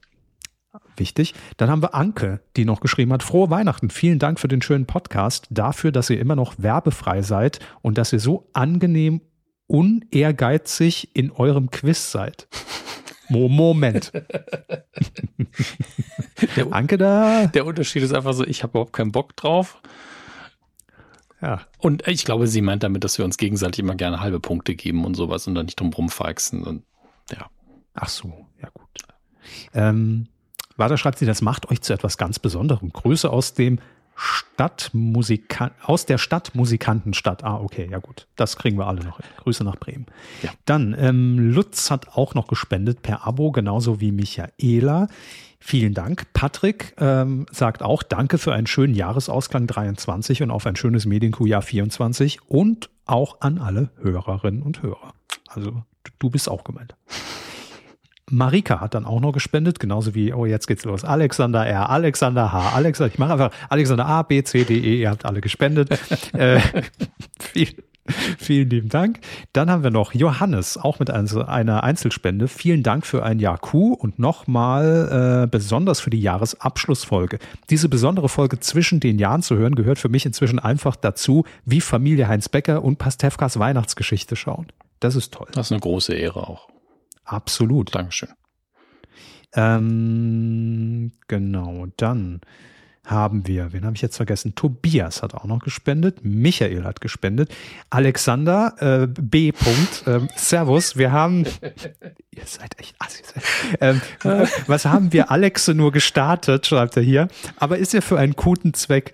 Wichtig. 0.97 1.33
Dann 1.57 1.69
haben 1.69 1.81
wir 1.81 1.93
Anke, 1.95 2.41
die 2.55 2.65
noch 2.65 2.79
geschrieben 2.79 3.11
hat, 3.13 3.23
frohe 3.23 3.49
Weihnachten. 3.49 3.89
Vielen 3.89 4.19
Dank 4.19 4.39
für 4.39 4.47
den 4.47 4.61
schönen 4.61 4.85
Podcast, 4.85 5.47
dafür, 5.49 5.91
dass 5.91 6.09
ihr 6.09 6.19
immer 6.19 6.35
noch 6.35 6.55
werbefrei 6.57 7.21
seid 7.21 7.59
und 7.81 7.97
dass 7.97 8.13
ihr 8.13 8.19
so 8.19 8.49
angenehm 8.53 9.21
unehrgeizig 9.67 11.15
in 11.15 11.31
eurem 11.31 11.71
Quiz 11.71 12.11
seid. 12.11 12.47
Mo- 13.29 13.49
Moment. 13.49 14.11
Der, 16.55 16.71
Anke 16.71 16.97
da. 16.97 17.47
der 17.47 17.65
Unterschied 17.65 18.03
ist 18.03 18.13
einfach 18.13 18.33
so, 18.33 18.45
ich 18.45 18.61
habe 18.63 18.71
überhaupt 18.71 18.93
keinen 18.93 19.11
Bock 19.11 19.35
drauf. 19.35 19.81
Ja. 21.41 21.61
Und 21.79 22.07
ich 22.07 22.25
glaube, 22.25 22.47
sie 22.47 22.61
meint 22.61 22.83
damit, 22.83 23.03
dass 23.03 23.17
wir 23.17 23.25
uns 23.25 23.37
gegenseitig 23.37 23.79
immer 23.79 23.95
gerne 23.95 24.19
halbe 24.19 24.39
Punkte 24.39 24.75
geben 24.75 25.05
und 25.05 25.15
sowas 25.15 25.47
und 25.47 25.55
dann 25.55 25.65
nicht 25.65 25.79
drum 25.79 25.93
rumfeixen. 25.93 26.63
Und 26.63 26.83
ja. 27.31 27.49
Ach 27.93 28.09
so, 28.09 28.45
ja 28.61 28.69
gut. 28.73 28.89
Ähm, 29.73 30.27
weiter 30.77 30.97
schreibt 30.97 31.19
sie, 31.19 31.25
das 31.25 31.41
macht 31.41 31.69
euch 31.69 31.81
zu 31.81 31.93
etwas 31.93 32.17
ganz 32.17 32.39
Besonderem. 32.39 32.91
Grüße 32.91 33.29
aus 33.29 33.53
dem 33.53 33.79
Stadtmusikan 34.15 35.71
aus 35.83 36.05
der 36.05 36.17
Stadtmusikantenstadt. 36.17 37.43
Ah, 37.43 37.59
okay, 37.59 37.87
ja 37.91 37.99
gut. 37.99 38.27
Das 38.37 38.55
kriegen 38.55 38.77
wir 38.77 38.87
alle 38.87 39.03
noch. 39.03 39.19
Grüße 39.37 39.63
nach 39.63 39.75
Bremen. 39.75 40.05
Ja. 40.41 40.51
Dann, 40.63 40.95
ähm, 40.97 41.37
Lutz 41.37 41.91
hat 41.91 42.15
auch 42.15 42.33
noch 42.33 42.47
gespendet 42.47 43.01
per 43.01 43.27
Abo, 43.27 43.51
genauso 43.51 43.99
wie 43.99 44.13
Michaela. 44.13 45.07
Vielen 45.59 45.93
Dank. 45.93 46.27
Patrick 46.31 46.93
ähm, 46.97 47.45
sagt 47.51 47.83
auch 47.83 48.03
Danke 48.03 48.37
für 48.37 48.53
einen 48.53 48.67
schönen 48.67 48.93
Jahresausklang 48.93 49.67
23 49.67 50.43
und 50.43 50.51
auf 50.51 50.65
ein 50.65 50.75
schönes 50.75 51.05
Medienkuhjahr 51.05 51.61
24 51.61 52.39
und 52.47 52.89
auch 53.05 53.41
an 53.41 53.57
alle 53.57 53.89
Hörerinnen 54.01 54.61
und 54.61 54.81
Hörer. 54.81 55.13
Also 55.47 55.83
du 56.19 56.29
bist 56.29 56.49
auch 56.49 56.63
gemeint. 56.63 56.95
Marika 58.31 58.81
hat 58.81 58.95
dann 58.95 59.05
auch 59.05 59.19
noch 59.19 59.33
gespendet, 59.33 59.79
genauso 59.79 60.15
wie, 60.15 60.33
oh, 60.33 60.45
jetzt 60.45 60.67
geht's 60.67 60.83
los. 60.83 61.03
Alexander 61.03 61.65
R., 61.65 61.89
Alexander 61.89 62.51
H., 62.51 62.71
Alexander, 62.75 63.13
ich 63.13 63.19
mache 63.19 63.33
einfach 63.33 63.51
Alexander 63.69 64.05
A, 64.07 64.23
B, 64.23 64.43
C, 64.43 64.63
D, 64.63 64.75
E, 64.77 65.01
ihr 65.01 65.11
habt 65.11 65.25
alle 65.25 65.41
gespendet. 65.41 65.89
äh, 66.33 66.59
viel, 67.39 67.83
vielen 68.39 68.69
lieben 68.69 68.89
Dank. 68.89 69.19
Dann 69.53 69.69
haben 69.69 69.83
wir 69.83 69.91
noch 69.91 70.13
Johannes, 70.15 70.77
auch 70.77 70.97
mit 70.97 71.11
einer 71.11 71.49
einer 71.49 71.83
Einzelspende. 71.83 72.47
Vielen 72.47 72.81
Dank 72.81 73.05
für 73.05 73.23
ein 73.23 73.37
Jahr 73.37 73.59
Q 73.59 73.93
und 73.93 74.17
nochmal 74.17 75.43
äh, 75.43 75.47
besonders 75.47 75.99
für 75.99 76.09
die 76.09 76.21
Jahresabschlussfolge. 76.21 77.37
Diese 77.69 77.89
besondere 77.89 78.29
Folge 78.29 78.59
zwischen 78.59 78.99
den 78.99 79.19
Jahren 79.19 79.43
zu 79.43 79.55
hören, 79.55 79.75
gehört 79.75 79.99
für 79.99 80.09
mich 80.09 80.25
inzwischen 80.25 80.57
einfach 80.57 80.95
dazu, 80.95 81.45
wie 81.65 81.79
Familie 81.81 82.27
Heinz 82.27 82.49
Becker 82.49 82.83
und 82.83 82.97
Pastewkas 82.97 83.59
Weihnachtsgeschichte 83.59 84.35
schauen. 84.35 84.67
Das 84.99 85.15
ist 85.15 85.31
toll. 85.31 85.47
Das 85.51 85.67
ist 85.67 85.71
eine 85.71 85.81
große 85.81 86.13
Ehre 86.13 86.47
auch. 86.47 86.74
Absolut. 87.25 87.93
Dankeschön. 87.93 88.29
Ähm, 89.53 91.11
genau, 91.27 91.87
dann 91.97 92.41
haben 93.05 93.47
wir, 93.47 93.71
wen 93.71 93.85
habe 93.85 93.95
ich 93.95 94.01
jetzt 94.01 94.17
vergessen? 94.17 94.55
Tobias 94.55 95.21
hat 95.21 95.35
auch 95.35 95.45
noch 95.45 95.59
gespendet, 95.59 96.25
Michael 96.25 96.83
hat 96.83 97.01
gespendet, 97.01 97.53
Alexander 97.89 98.75
äh, 98.79 99.07
B. 99.07 99.51
Punkt, 99.51 100.03
ähm, 100.07 100.27
Servus, 100.35 100.97
wir 100.97 101.11
haben, 101.11 101.45
ihr 102.31 102.45
seid 102.45 102.77
echt 102.79 102.95
assis. 102.99 103.33
Ähm, 103.79 104.01
was 104.67 104.85
haben 104.85 105.13
wir 105.13 105.31
Alexe 105.31 105.73
nur 105.73 105.91
gestartet, 105.91 106.65
schreibt 106.65 106.97
er 106.97 107.03
hier, 107.03 107.27
aber 107.57 107.77
ist 107.77 107.93
ja 107.93 108.01
für 108.01 108.17
einen 108.17 108.33
guten 108.33 108.73
Zweck. 108.73 109.13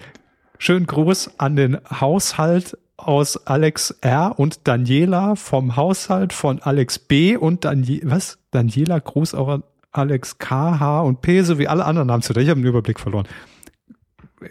Schönen 0.57 0.85
Gruß 0.85 1.39
an 1.39 1.55
den 1.55 1.79
Haushalt 1.89 2.77
aus 3.07 3.47
Alex 3.47 3.91
R. 4.01 4.37
und 4.37 4.67
Daniela 4.67 5.35
vom 5.35 5.75
Haushalt 5.75 6.33
von 6.33 6.61
Alex 6.61 6.99
B. 6.99 7.35
und 7.37 7.65
Danie 7.65 8.01
was? 8.03 8.37
Daniela 8.51 8.99
Gruß 8.99 9.35
auch 9.35 9.47
an 9.47 9.63
Alex 9.91 10.37
K, 10.37 10.79
H 10.79 11.01
und 11.01 11.21
P 11.21 11.41
sowie 11.41 11.67
alle 11.67 11.85
anderen 11.85 12.07
Namen 12.07 12.21
zu. 12.21 12.33
Ich 12.35 12.49
habe 12.49 12.61
den 12.61 12.67
Überblick 12.67 12.99
verloren. 12.99 13.27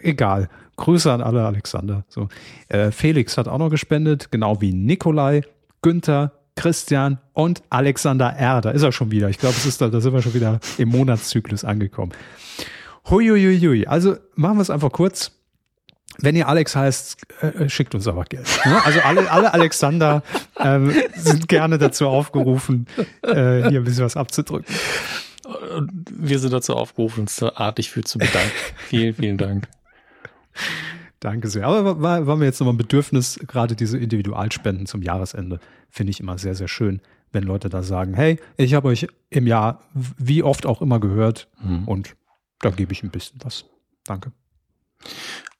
Egal. 0.01 0.49
Grüße 0.77 1.11
an 1.11 1.21
alle 1.21 1.45
Alexander. 1.45 2.05
So. 2.07 2.29
Äh, 2.69 2.91
Felix 2.91 3.37
hat 3.37 3.47
auch 3.47 3.57
noch 3.57 3.69
gespendet, 3.69 4.31
genau 4.31 4.61
wie 4.61 4.73
Nikolai, 4.73 5.41
Günther, 5.81 6.31
Christian 6.55 7.19
und 7.33 7.63
Alexander 7.69 8.27
R. 8.27 8.61
Da 8.61 8.71
ist 8.71 8.83
er 8.83 8.91
schon 8.91 9.11
wieder. 9.11 9.29
Ich 9.29 9.37
glaube, 9.37 9.55
es 9.57 9.65
ist 9.65 9.81
da, 9.81 9.89
da 9.89 10.01
sind 10.01 10.13
wir 10.13 10.21
schon 10.21 10.33
wieder 10.33 10.59
im 10.77 10.89
Monatszyklus 10.89 11.63
angekommen. 11.63 12.11
Huiuiui. 13.09 13.87
Also 13.87 14.15
machen 14.35 14.57
wir 14.57 14.61
es 14.61 14.69
einfach 14.69 14.91
kurz. 14.91 15.31
Wenn 16.21 16.35
ihr 16.35 16.47
Alex 16.47 16.75
heißt, 16.75 17.17
äh, 17.41 17.69
schickt 17.69 17.95
uns 17.95 18.07
aber 18.07 18.23
Geld. 18.25 18.47
Ne? 18.65 18.83
Also 18.85 18.99
alle, 19.01 19.29
alle 19.31 19.53
Alexander 19.53 20.23
ähm, 20.59 20.93
sind 21.15 21.47
gerne 21.47 21.77
dazu 21.77 22.07
aufgerufen, 22.07 22.87
äh, 23.23 23.69
hier 23.69 23.81
ein 23.81 23.83
bisschen 23.83 24.05
was 24.05 24.17
abzudrücken. 24.17 24.73
Wir 26.11 26.39
sind 26.39 26.53
dazu 26.53 26.75
aufgerufen, 26.75 27.21
uns 27.21 27.35
da 27.37 27.49
artig 27.55 27.89
für 27.89 28.03
zu 28.03 28.19
bedanken. 28.19 28.51
vielen, 28.87 29.13
vielen 29.15 29.37
Dank. 29.37 29.67
Danke 31.19 31.49
sehr. 31.49 31.67
Aber 31.67 32.01
war, 32.01 32.25
war 32.25 32.35
mir 32.35 32.45
jetzt 32.45 32.59
nochmal 32.59 32.73
ein 32.73 32.77
Bedürfnis, 32.77 33.39
gerade 33.47 33.75
diese 33.75 33.97
Individualspenden 33.97 34.85
zum 34.85 35.01
Jahresende, 35.01 35.59
finde 35.89 36.11
ich 36.11 36.19
immer 36.19 36.37
sehr, 36.37 36.55
sehr 36.55 36.67
schön, 36.67 37.01
wenn 37.31 37.43
Leute 37.43 37.69
da 37.69 37.83
sagen, 37.83 38.13
hey, 38.13 38.39
ich 38.57 38.73
habe 38.73 38.87
euch 38.87 39.07
im 39.29 39.47
Jahr 39.47 39.81
wie 39.93 40.43
oft 40.43 40.65
auch 40.65 40.81
immer 40.81 40.99
gehört 40.99 41.47
mhm. 41.61 41.87
und 41.87 42.15
da 42.59 42.69
gebe 42.69 42.91
ich 42.93 43.03
ein 43.03 43.11
bisschen 43.11 43.39
was. 43.43 43.65
Danke. 44.05 44.31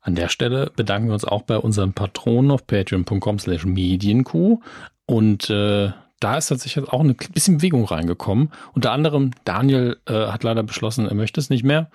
An 0.01 0.15
der 0.15 0.29
Stelle 0.29 0.71
bedanken 0.75 1.09
wir 1.09 1.13
uns 1.13 1.25
auch 1.25 1.43
bei 1.43 1.57
unseren 1.57 1.93
Patronen 1.93 2.49
auf 2.51 2.65
patreon.com 2.65 3.37
slash 3.37 3.65
medienkuh 3.65 4.59
und 5.05 5.49
äh, 5.49 5.91
da 6.19 6.37
ist 6.37 6.47
tatsächlich 6.47 6.87
auch 6.89 7.01
ein 7.01 7.15
bisschen 7.33 7.57
Bewegung 7.57 7.85
reingekommen. 7.85 8.51
Unter 8.73 8.91
anderem 8.91 9.31
Daniel 9.43 9.97
äh, 10.07 10.13
hat 10.27 10.43
leider 10.43 10.63
beschlossen, 10.63 11.07
er 11.07 11.15
möchte 11.15 11.39
es 11.39 11.49
nicht 11.49 11.63
mehr. 11.63 11.89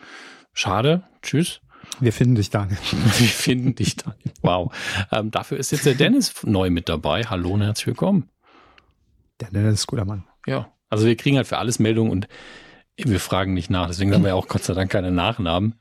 Schade. 0.53 1.03
Tschüss. 1.23 1.61
Wir 2.01 2.13
finden 2.13 2.35
dich, 2.35 2.51
Daniel. 2.51 2.79
Wir 2.93 3.29
finden 3.29 3.75
dich, 3.75 3.97
Daniel. 3.97 4.33
Wow. 4.43 4.75
Ähm, 5.13 5.31
dafür 5.31 5.59
ist 5.59 5.71
jetzt 5.73 5.87
der 5.87 5.95
Dennis 5.95 6.35
neu 6.45 6.71
mit 6.71 6.89
dabei. 6.89 7.23
Hallo 7.25 7.51
und 7.51 7.63
herzlich 7.63 7.87
willkommen. 7.89 8.29
Der 9.41 9.51
Dennis 9.51 9.81
ist 9.81 9.87
guter 9.87 10.05
Mann. 10.05 10.25
Ja. 10.47 10.73
Also 10.89 11.07
wir 11.07 11.17
kriegen 11.17 11.37
halt 11.37 11.47
für 11.47 11.59
alles 11.59 11.79
Meldungen 11.79 12.13
und 12.13 12.29
wir 12.97 13.21
fragen 13.21 13.55
nicht 13.55 13.71
nach. 13.71 13.89
Deswegen 13.89 14.13
haben 14.15 14.25
wir 14.25 14.37
auch 14.37 14.49
Gott 14.49 14.65
sei 14.65 14.75
Dank 14.75 14.91
keine 14.91 15.11
Nachnamen. 15.11 15.75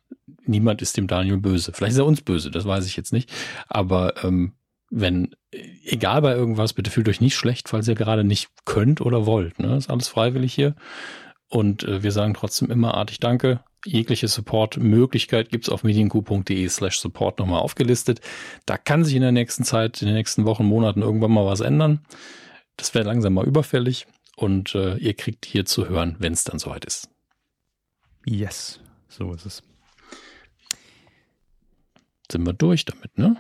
Niemand 0.46 0.82
ist 0.82 0.98
dem 0.98 1.08
Daniel 1.08 1.38
böse. 1.38 1.72
Vielleicht 1.74 1.94
ist 1.94 2.00
er 2.00 2.06
uns 2.06 2.22
böse, 2.22 2.52
das 2.52 2.66
weiß 2.66 2.86
ich 2.86 2.98
jetzt 2.98 3.14
nicht. 3.14 3.32
Aber 3.68 4.24
ähm, 4.24 4.54
wenn, 4.90 5.36
egal 5.52 6.22
bei 6.22 6.34
irgendwas, 6.34 6.74
bitte 6.74 6.92
fühlt 6.92 7.10
euch 7.10 7.22
nicht 7.22 7.36
schlecht, 7.36 7.70
falls 7.70 7.88
ihr 7.88 7.96
gerade 7.96 8.24
nicht 8.24 8.50
könnt 8.66 9.02
oder 9.02 9.26
wollt. 9.26 9.60
Ne? 9.60 9.76
Ist 9.76 9.90
alles 9.90 10.08
freiwillig 10.08 10.54
hier. 10.54 10.76
Und 11.48 11.84
äh, 11.84 12.04
wir 12.04 12.12
sagen 12.12 12.34
trotzdem 12.34 12.70
immer 12.70 12.96
artig 12.96 13.20
Danke. 13.20 13.62
Jegliche 13.86 14.28
Support-Möglichkeit 14.28 15.50
gibt's 15.50 15.70
auf 15.70 15.84
medienq.de 15.84 16.68
slash 16.70 17.00
support 17.00 17.38
nochmal 17.38 17.60
aufgelistet. 17.60 18.20
Da 18.66 18.78
kann 18.78 19.04
sich 19.04 19.16
in 19.16 19.22
der 19.22 19.32
nächsten 19.32 19.64
Zeit, 19.64 20.02
in 20.02 20.08
den 20.08 20.16
nächsten 20.16 20.46
Wochen, 20.46 20.66
Monaten 20.66 21.04
irgendwann 21.04 21.32
mal 21.32 21.46
was 21.46 21.60
ändern. 21.60 22.02
Das 22.78 22.96
wäre 22.96 23.06
langsam 23.06 23.36
mal 23.36 23.46
überfällig. 23.46 24.08
Und 24.36 24.76
äh, 24.76 24.98
ihr 24.98 25.14
kriegt 25.14 25.46
hier 25.46 25.66
zu 25.66 25.88
hören, 25.88 26.16
wenn 26.20 26.34
es 26.34 26.44
dann 26.44 26.60
soweit 26.60 26.86
ist. 26.86 27.10
Yes, 28.26 28.80
so 29.08 29.34
ist 29.34 29.46
es. 29.46 29.64
Sind 32.32 32.46
wir 32.46 32.54
durch 32.54 32.86
damit, 32.86 33.18
ne? 33.18 33.38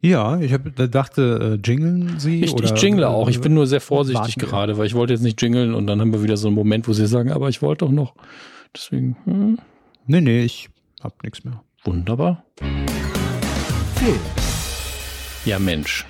Ja, 0.00 0.38
ich 0.38 0.52
hab, 0.52 0.62
dachte, 0.92 1.58
äh, 1.58 1.68
jingeln 1.68 2.20
Sie? 2.20 2.44
Ich, 2.44 2.52
oder, 2.52 2.64
ich 2.64 2.82
jingle 2.82 3.04
auch. 3.04 3.28
Ich 3.28 3.40
bin 3.40 3.54
nur 3.54 3.66
sehr 3.66 3.80
vorsichtig 3.80 4.36
gerade, 4.36 4.78
weil 4.78 4.86
ich 4.86 4.94
wollte 4.94 5.12
jetzt 5.12 5.22
nicht 5.22 5.40
jingeln 5.42 5.74
und 5.74 5.86
dann 5.86 6.00
haben 6.00 6.12
wir 6.12 6.22
wieder 6.22 6.36
so 6.36 6.48
einen 6.48 6.54
Moment, 6.54 6.86
wo 6.86 6.92
Sie 6.92 7.06
sagen, 7.06 7.32
aber 7.32 7.48
ich 7.48 7.62
wollte 7.62 7.84
doch 7.84 7.92
noch. 7.92 8.14
Deswegen. 8.74 9.16
Hm. 9.24 9.58
Nee, 10.06 10.20
nee, 10.20 10.42
ich 10.42 10.70
hab 11.00 11.22
nichts 11.24 11.42
mehr. 11.44 11.62
Wunderbar. 11.84 12.44
Film. 13.96 14.20
Ja, 15.44 15.58
Mensch. 15.58 16.06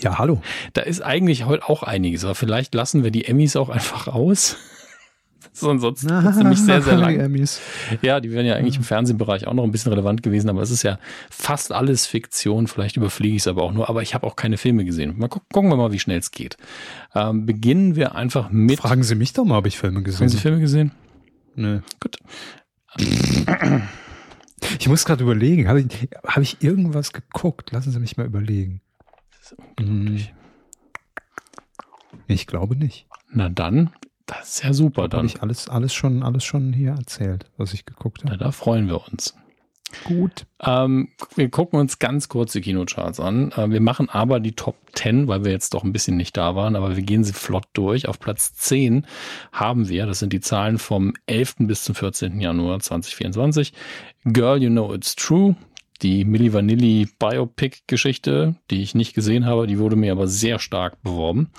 Ja, 0.00 0.18
hallo. 0.18 0.40
Da 0.72 0.82
ist 0.82 1.02
eigentlich 1.02 1.46
heute 1.46 1.68
auch 1.68 1.82
einiges, 1.82 2.24
aber 2.24 2.34
vielleicht 2.34 2.74
lassen 2.74 3.04
wir 3.04 3.10
die 3.10 3.24
Emmys 3.26 3.56
auch 3.56 3.68
einfach 3.68 4.08
aus. 4.08 4.56
So, 5.56 5.70
ansonsten 5.70 6.10
ah, 6.10 6.28
ist 6.28 6.36
nämlich 6.36 6.58
sehr, 6.58 6.82
sehr 6.82 6.96
lang. 6.96 7.16
Emmys. 7.16 7.60
Ja, 8.02 8.18
die 8.18 8.32
wären 8.32 8.44
ja 8.44 8.56
eigentlich 8.56 8.76
im 8.76 8.82
Fernsehbereich 8.82 9.46
auch 9.46 9.54
noch 9.54 9.62
ein 9.62 9.70
bisschen 9.70 9.92
relevant 9.92 10.24
gewesen, 10.24 10.50
aber 10.50 10.62
es 10.62 10.72
ist 10.72 10.82
ja 10.82 10.98
fast 11.30 11.70
alles 11.70 12.06
Fiktion. 12.06 12.66
Vielleicht 12.66 12.96
überfliege 12.96 13.36
ich 13.36 13.42
es 13.42 13.46
aber 13.46 13.62
auch 13.62 13.72
nur, 13.72 13.88
aber 13.88 14.02
ich 14.02 14.14
habe 14.14 14.26
auch 14.26 14.34
keine 14.34 14.56
Filme 14.56 14.84
gesehen. 14.84 15.14
Mal 15.16 15.28
gucken, 15.28 15.46
gucken 15.52 15.70
wir 15.70 15.76
mal, 15.76 15.92
wie 15.92 16.00
schnell 16.00 16.18
es 16.18 16.32
geht. 16.32 16.56
Ähm, 17.14 17.46
beginnen 17.46 17.94
wir 17.94 18.16
einfach 18.16 18.50
mit. 18.50 18.80
Fragen 18.80 19.04
Sie 19.04 19.14
mich 19.14 19.32
doch 19.32 19.44
mal, 19.44 19.58
ob 19.58 19.66
ich 19.66 19.78
Filme 19.78 20.02
gesehen 20.02 20.16
habe. 20.16 20.24
Haben 20.24 20.36
Sie 20.36 20.42
Filme 20.42 20.58
gesehen? 20.58 20.90
Nö. 21.54 21.80
Gut. 22.00 22.18
Ich 24.80 24.88
muss 24.88 25.04
gerade 25.04 25.22
überlegen, 25.22 25.68
habe 25.68 25.82
ich, 25.82 26.08
hab 26.26 26.42
ich 26.42 26.62
irgendwas 26.64 27.12
geguckt? 27.12 27.70
Lassen 27.70 27.92
Sie 27.92 28.00
mich 28.00 28.16
mal 28.16 28.26
überlegen. 28.26 28.80
Ist 29.44 29.56
unglaublich. 29.78 30.28
Hm. 30.28 32.18
Ich 32.28 32.46
glaube 32.46 32.76
nicht. 32.76 33.06
Na 33.30 33.50
dann, 33.50 33.90
das 34.24 34.56
ist 34.56 34.64
ja 34.64 34.72
super 34.72 35.08
dann. 35.08 35.18
Habe 35.18 35.26
ich 35.26 35.42
alles, 35.42 35.68
alles 35.68 35.92
schon, 35.92 36.22
alles 36.22 36.44
schon 36.44 36.72
hier 36.72 36.92
erzählt, 36.92 37.50
was 37.58 37.74
ich 37.74 37.84
geguckt 37.84 38.22
habe. 38.22 38.32
Na, 38.32 38.38
da 38.38 38.52
freuen 38.52 38.88
wir 38.88 39.06
uns. 39.06 39.34
Gut. 40.04 40.46
Ähm, 40.60 41.10
wir 41.36 41.50
gucken 41.50 41.78
uns 41.78 41.98
ganz 41.98 42.28
kurz 42.28 42.52
die 42.52 42.62
Kinocharts 42.62 43.20
an. 43.20 43.52
Äh, 43.52 43.70
wir 43.70 43.80
machen 43.80 44.08
aber 44.08 44.40
die 44.40 44.52
Top 44.52 44.76
10, 44.94 45.28
weil 45.28 45.44
wir 45.44 45.52
jetzt 45.52 45.74
doch 45.74 45.84
ein 45.84 45.92
bisschen 45.92 46.16
nicht 46.16 46.36
da 46.36 46.56
waren, 46.56 46.74
aber 46.74 46.96
wir 46.96 47.02
gehen 47.02 47.22
sie 47.22 47.34
flott 47.34 47.66
durch. 47.74 48.08
Auf 48.08 48.18
Platz 48.18 48.54
10 48.54 49.06
haben 49.52 49.88
wir, 49.88 50.06
das 50.06 50.20
sind 50.20 50.32
die 50.32 50.40
Zahlen 50.40 50.78
vom 50.78 51.12
11. 51.26 51.56
bis 51.58 51.84
zum 51.84 51.94
14. 51.94 52.40
Januar 52.40 52.80
2024, 52.80 53.72
Girl 54.24 54.60
You 54.60 54.70
Know 54.70 54.92
It's 54.94 55.14
True, 55.14 55.54
die 56.04 56.24
Milli 56.26 56.52
Vanilli 56.52 57.08
Biopic-Geschichte, 57.18 58.56
die 58.70 58.82
ich 58.82 58.94
nicht 58.94 59.14
gesehen 59.14 59.46
habe, 59.46 59.66
die 59.66 59.78
wurde 59.78 59.96
mir 59.96 60.12
aber 60.12 60.28
sehr 60.28 60.58
stark 60.58 61.02
beworben. 61.02 61.50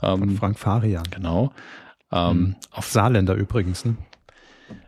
Von 0.00 0.22
ähm, 0.22 0.36
Frank 0.36 0.58
Farian. 0.58 1.04
Genau. 1.10 1.52
Ähm, 2.12 2.30
hm. 2.30 2.56
Auf 2.70 2.86
Saarländer 2.86 3.34
übrigens, 3.34 3.84
ne? 3.86 3.96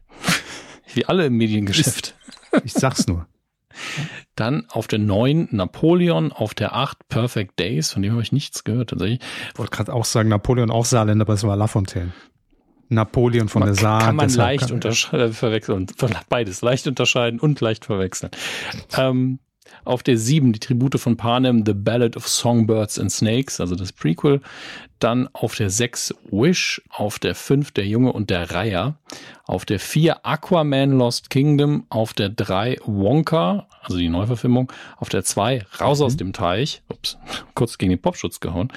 Wie 0.94 1.06
alle 1.06 1.26
im 1.26 1.36
Mediengeschäft. 1.36 2.14
Ich, 2.52 2.66
ich 2.66 2.72
sag's 2.74 3.06
nur. 3.06 3.26
Dann 4.36 4.66
auf 4.68 4.86
der 4.86 4.98
9 4.98 5.48
Napoleon, 5.50 6.30
auf 6.32 6.54
der 6.54 6.74
8 6.74 7.08
Perfect 7.08 7.58
Days, 7.58 7.92
von 7.92 8.02
dem 8.02 8.12
habe 8.12 8.22
ich 8.22 8.32
nichts 8.32 8.64
gehört 8.64 8.90
tatsächlich. 8.90 9.20
Ich 9.52 9.58
wollte 9.58 9.74
gerade 9.74 9.94
auch 9.94 10.04
sagen, 10.04 10.28
Napoleon 10.28 10.70
auch 10.70 10.84
Saarländer, 10.84 11.24
aber 11.24 11.34
es 11.34 11.44
war 11.44 11.56
Lafontaine. 11.56 12.12
Napoleon 12.90 13.48
von 13.48 13.60
man 13.60 13.68
der 13.68 13.76
Saar. 13.76 14.00
Kann 14.00 14.16
man 14.16 14.28
leicht 14.28 14.70
unterscheiden, 14.70 15.32
verwechseln, 15.32 15.86
beides 16.28 16.60
leicht 16.62 16.86
unterscheiden 16.86 17.40
und 17.40 17.60
leicht 17.60 17.86
verwechseln. 17.86 18.30
Ähm, 18.96 19.38
auf 19.84 20.02
der 20.02 20.18
7 20.18 20.52
die 20.52 20.60
Tribute 20.60 20.98
von 20.98 21.16
Panem, 21.16 21.64
The 21.64 21.74
Ballad 21.74 22.16
of 22.16 22.28
Songbirds 22.28 22.98
and 22.98 23.10
Snakes, 23.10 23.60
also 23.60 23.74
das 23.74 23.92
Prequel. 23.92 24.40
Dann 24.98 25.28
auf 25.32 25.54
der 25.54 25.70
6 25.70 26.14
Wish, 26.30 26.82
auf 26.90 27.18
der 27.18 27.34
5 27.34 27.70
Der 27.70 27.86
Junge 27.86 28.12
und 28.12 28.28
der 28.28 28.50
Reiher, 28.50 28.98
auf 29.44 29.64
der 29.64 29.80
4 29.80 30.26
Aquaman 30.26 30.92
Lost 30.92 31.30
Kingdom, 31.30 31.86
auf 31.88 32.12
der 32.12 32.28
3 32.28 32.78
Wonka, 32.84 33.66
also 33.82 33.96
die 33.96 34.08
Neuverfilmung, 34.08 34.70
auf 34.98 35.08
der 35.08 35.24
2 35.24 35.64
Raus 35.80 36.00
mhm. 36.00 36.04
aus 36.04 36.16
dem 36.16 36.32
Teich, 36.32 36.82
ups, 36.88 37.16
kurz 37.54 37.78
gegen 37.78 37.90
den 37.90 38.02
Popschutz 38.02 38.40
gehauen, 38.40 38.72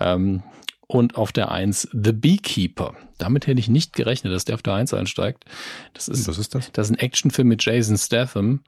ähm, 0.00 0.42
und 0.88 1.16
auf 1.16 1.32
der 1.32 1.52
1 1.52 1.90
The 1.92 2.12
Beekeeper. 2.12 2.94
Damit 3.18 3.46
hätte 3.46 3.60
ich 3.60 3.68
nicht 3.68 3.92
gerechnet, 3.92 4.32
dass 4.32 4.46
der 4.46 4.56
auf 4.56 4.62
der 4.62 4.74
1 4.74 4.94
einsteigt. 4.94 5.44
Das 5.92 6.08
ist, 6.08 6.26
Was 6.26 6.38
ist 6.38 6.54
das? 6.54 6.72
Das 6.72 6.88
ist 6.88 6.96
ein 6.96 6.98
Actionfilm 6.98 7.46
mit 7.46 7.64
Jason 7.64 7.96
Statham. 7.96 8.62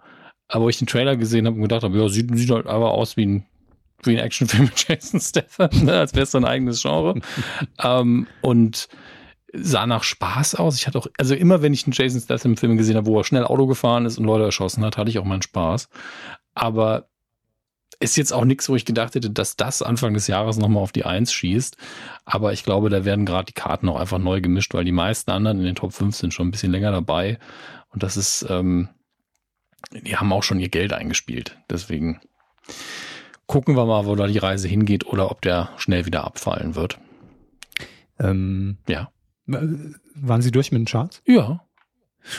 Aber 0.46 0.64
wo 0.64 0.68
ich 0.68 0.78
den 0.78 0.86
Trailer 0.86 1.16
gesehen 1.16 1.46
habe 1.46 1.56
und 1.56 1.62
gedacht 1.62 1.82
habe, 1.82 1.98
ja, 1.98 2.08
sieht, 2.08 2.36
sieht 2.36 2.50
halt 2.50 2.66
aber 2.66 2.92
aus 2.92 3.16
wie 3.16 3.26
ein, 3.26 3.46
wie 4.02 4.16
ein 4.16 4.24
Actionfilm 4.24 4.64
mit 4.66 4.86
Jason 4.86 5.20
Statham, 5.20 5.70
ne? 5.84 5.98
als 5.98 6.14
wäre 6.14 6.24
es 6.24 6.30
so 6.30 6.38
ein 6.38 6.44
eigenes 6.44 6.82
Genre. 6.82 7.20
ähm, 7.82 8.26
und 8.42 8.88
sah 9.52 9.86
nach 9.86 10.02
Spaß 10.02 10.56
aus. 10.56 10.76
Ich 10.76 10.86
hatte 10.86 10.98
auch, 10.98 11.06
also 11.18 11.34
immer 11.34 11.62
wenn 11.62 11.72
ich 11.72 11.84
einen 11.84 11.92
Jason 11.92 12.20
Statham 12.20 12.56
Film 12.56 12.76
gesehen 12.76 12.96
habe, 12.96 13.06
wo 13.06 13.18
er 13.18 13.24
schnell 13.24 13.44
Auto 13.44 13.66
gefahren 13.66 14.04
ist 14.04 14.18
und 14.18 14.24
Leute 14.24 14.44
erschossen 14.44 14.84
hat, 14.84 14.98
hatte 14.98 15.10
ich 15.10 15.18
auch 15.18 15.24
meinen 15.24 15.42
Spaß. 15.42 15.88
Aber 16.54 17.08
ist 18.00 18.16
jetzt 18.16 18.32
auch 18.32 18.46
nichts, 18.46 18.68
wo 18.68 18.76
ich 18.76 18.86
gedacht 18.86 19.14
hätte, 19.14 19.30
dass 19.30 19.56
das 19.56 19.82
Anfang 19.82 20.14
des 20.14 20.26
Jahres 20.26 20.56
nochmal 20.56 20.82
auf 20.82 20.92
die 20.92 21.04
Eins 21.04 21.32
schießt. 21.32 21.76
Aber 22.24 22.52
ich 22.52 22.64
glaube, 22.64 22.88
da 22.88 23.04
werden 23.04 23.26
gerade 23.26 23.46
die 23.46 23.52
Karten 23.52 23.88
auch 23.90 24.00
einfach 24.00 24.18
neu 24.18 24.40
gemischt, 24.40 24.72
weil 24.72 24.84
die 24.84 24.92
meisten 24.92 25.30
anderen 25.30 25.58
in 25.58 25.64
den 25.66 25.74
Top 25.74 25.92
5 25.92 26.16
sind 26.16 26.34
schon 26.34 26.48
ein 26.48 26.50
bisschen 26.50 26.72
länger 26.72 26.92
dabei. 26.92 27.38
Und 27.90 28.02
das 28.02 28.16
ist, 28.16 28.46
ähm, 28.48 28.88
die 29.92 30.16
haben 30.16 30.32
auch 30.32 30.42
schon 30.42 30.60
ihr 30.60 30.70
Geld 30.70 30.94
eingespielt. 30.94 31.58
Deswegen 31.68 32.20
gucken 33.46 33.76
wir 33.76 33.84
mal, 33.84 34.06
wo 34.06 34.14
da 34.14 34.26
die 34.26 34.38
Reise 34.38 34.66
hingeht 34.66 35.06
oder 35.06 35.30
ob 35.30 35.42
der 35.42 35.70
schnell 35.76 36.06
wieder 36.06 36.24
abfallen 36.24 36.76
wird. 36.76 36.98
Ähm, 38.18 38.78
ja. 38.88 39.12
Waren 39.46 40.42
Sie 40.42 40.52
durch 40.52 40.72
mit 40.72 40.80
den 40.80 40.86
Charts? 40.86 41.22
Ja. 41.26 41.66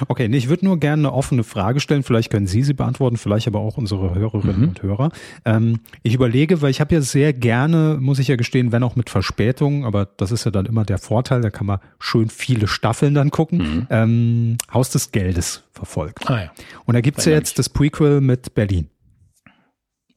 Okay, 0.08 0.28
nee, 0.28 0.38
ich 0.38 0.48
würde 0.48 0.66
nur 0.66 0.80
gerne 0.80 1.08
eine 1.08 1.14
offene 1.14 1.44
Frage 1.44 1.80
stellen. 1.80 2.03
Vielleicht 2.03 2.30
können 2.30 2.48
Sie 2.48 2.64
sie 2.64 2.74
beantworten, 2.74 3.18
vielleicht 3.18 3.48
aber 3.48 3.60
auch 3.60 3.78
unsere 3.78 4.14
Hörerinnen 4.14 4.62
mhm. 4.62 4.68
und 4.70 4.84
Hörer. 4.84 5.12
Ähm, 5.45 5.80
ich 6.03 6.14
überlege, 6.14 6.62
weil 6.62 6.70
ich 6.70 6.80
habe 6.80 6.94
ja 6.94 7.02
sehr 7.02 7.34
gerne, 7.34 7.98
muss 7.99 8.20
ich 8.20 8.28
ja 8.28 8.36
gestehen, 8.36 8.72
wenn 8.72 8.84
auch 8.84 8.95
mit 8.95 9.10
Verspätung, 9.10 9.86
aber 9.86 10.06
das 10.06 10.32
ist 10.32 10.45
ja 10.45 10.52
dann 10.52 10.66
immer 10.66 10.86
der 10.86 10.98
Vorteil, 10.98 11.41
da 11.41 11.49
kann 11.49 11.68
man 11.68 11.80
schön 11.99 12.30
viele 12.30 12.68
Staffeln 12.68 13.14
dann 13.14 13.32
gucken, 13.32 13.58
mhm. 13.58 13.88
ähm, 13.90 14.58
Haus 14.74 14.91
des 14.91 15.12
Geldes 15.12 15.64
verfolgt. 15.72 16.30
Ah, 16.30 16.44
ja. 16.44 16.52
Und 16.86 16.94
da 16.94 17.02
gibt's 17.02 17.26
ja 17.26 17.34
jetzt 17.34 17.60
das 17.60 17.70
Prequel 17.70 18.22
mit 18.22 18.53
Berlin 18.53 18.90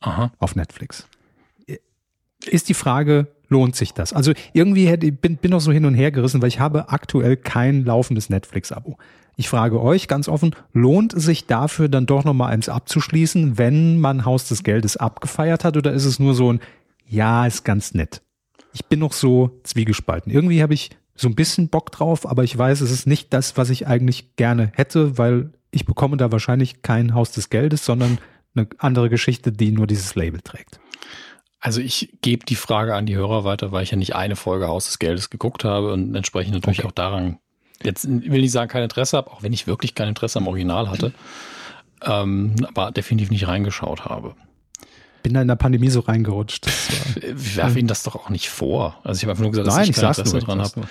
Aha. 0.00 0.32
auf 0.38 0.56
Netflix. 0.56 1.08
Ist 2.46 2.68
die 2.68 2.74
Frage, 2.74 3.28
lohnt 3.48 3.74
sich 3.74 3.92
das? 3.92 4.12
Also 4.12 4.32
irgendwie 4.52 4.86
hätte, 4.86 5.10
bin, 5.10 5.36
bin 5.36 5.50
noch 5.50 5.60
so 5.60 5.72
hin 5.72 5.86
und 5.86 5.94
her 5.94 6.10
gerissen, 6.10 6.42
weil 6.42 6.48
ich 6.48 6.60
habe 6.60 6.90
aktuell 6.90 7.36
kein 7.36 7.84
laufendes 7.84 8.28
Netflix-Abo. 8.28 8.98
Ich 9.36 9.48
frage 9.48 9.80
euch 9.80 10.06
ganz 10.06 10.28
offen, 10.28 10.54
lohnt 10.72 11.12
es 11.14 11.24
sich 11.24 11.46
dafür 11.46 11.88
dann 11.88 12.06
doch 12.06 12.24
nochmal 12.24 12.52
eins 12.52 12.68
abzuschließen, 12.68 13.58
wenn 13.58 13.98
man 13.98 14.24
Haus 14.24 14.48
des 14.48 14.62
Geldes 14.62 14.96
abgefeiert 14.96 15.64
hat 15.64 15.76
oder 15.76 15.92
ist 15.92 16.04
es 16.04 16.18
nur 16.20 16.34
so 16.34 16.52
ein, 16.52 16.60
ja, 17.06 17.46
ist 17.46 17.64
ganz 17.64 17.94
nett? 17.94 18.22
Ich 18.72 18.86
bin 18.86 19.00
noch 19.00 19.12
so 19.12 19.60
zwiegespalten. 19.64 20.32
Irgendwie 20.32 20.62
habe 20.62 20.74
ich 20.74 20.90
so 21.16 21.28
ein 21.28 21.34
bisschen 21.34 21.68
Bock 21.68 21.92
drauf, 21.92 22.28
aber 22.28 22.44
ich 22.44 22.56
weiß, 22.56 22.80
es 22.80 22.90
ist 22.90 23.06
nicht 23.06 23.32
das, 23.32 23.56
was 23.56 23.70
ich 23.70 23.86
eigentlich 23.86 24.36
gerne 24.36 24.72
hätte, 24.74 25.18
weil 25.18 25.52
ich 25.70 25.84
bekomme 25.84 26.16
da 26.16 26.32
wahrscheinlich 26.32 26.82
kein 26.82 27.14
Haus 27.14 27.32
des 27.32 27.50
Geldes, 27.50 27.84
sondern 27.84 28.18
eine 28.54 28.68
andere 28.78 29.10
Geschichte, 29.10 29.52
die 29.52 29.72
nur 29.72 29.86
dieses 29.86 30.14
Label 30.14 30.40
trägt. 30.40 30.80
Also 31.60 31.80
ich 31.80 32.18
gebe 32.20 32.44
die 32.44 32.56
Frage 32.56 32.94
an 32.94 33.06
die 33.06 33.16
Hörer 33.16 33.44
weiter, 33.44 33.72
weil 33.72 33.82
ich 33.82 33.90
ja 33.90 33.96
nicht 33.96 34.14
eine 34.14 34.36
Folge 34.36 34.68
Haus 34.68 34.86
des 34.86 34.98
Geldes 34.98 35.30
geguckt 35.30 35.64
habe 35.64 35.92
und 35.92 36.14
entsprechend 36.14 36.54
natürlich 36.54 36.80
okay. 36.80 36.88
auch 36.88 36.92
daran 36.92 37.38
jetzt 37.84 38.08
will 38.08 38.44
ich 38.44 38.52
sagen, 38.52 38.68
kein 38.70 38.82
Interesse 38.82 39.16
habe, 39.16 39.30
auch 39.30 39.42
wenn 39.42 39.52
ich 39.52 39.66
wirklich 39.66 39.94
kein 39.94 40.08
Interesse 40.08 40.38
am 40.38 40.48
Original 40.48 40.88
hatte, 40.88 41.12
ähm, 42.02 42.54
aber 42.68 42.90
definitiv 42.92 43.30
nicht 43.30 43.46
reingeschaut 43.46 44.04
habe. 44.04 44.34
Bin 45.22 45.34
da 45.34 45.42
in 45.42 45.48
der 45.48 45.56
Pandemie 45.56 45.90
so 45.90 46.00
reingerutscht. 46.00 46.66
Ich 47.16 47.56
werfe 47.56 47.78
Ihnen 47.78 47.88
das 47.88 48.02
doch 48.02 48.16
auch 48.16 48.28
nicht 48.28 48.48
vor. 48.48 48.96
Also 49.04 49.18
ich 49.18 49.22
habe 49.22 49.32
einfach 49.32 49.42
nur 49.42 49.52
gesagt, 49.52 49.68
dass 49.68 49.76
Nein, 49.76 49.88
ich 49.88 49.96
kein 49.96 50.10
Interesse 50.10 50.36
nur, 50.36 50.44
dran 50.44 50.60
habe. 50.60 50.82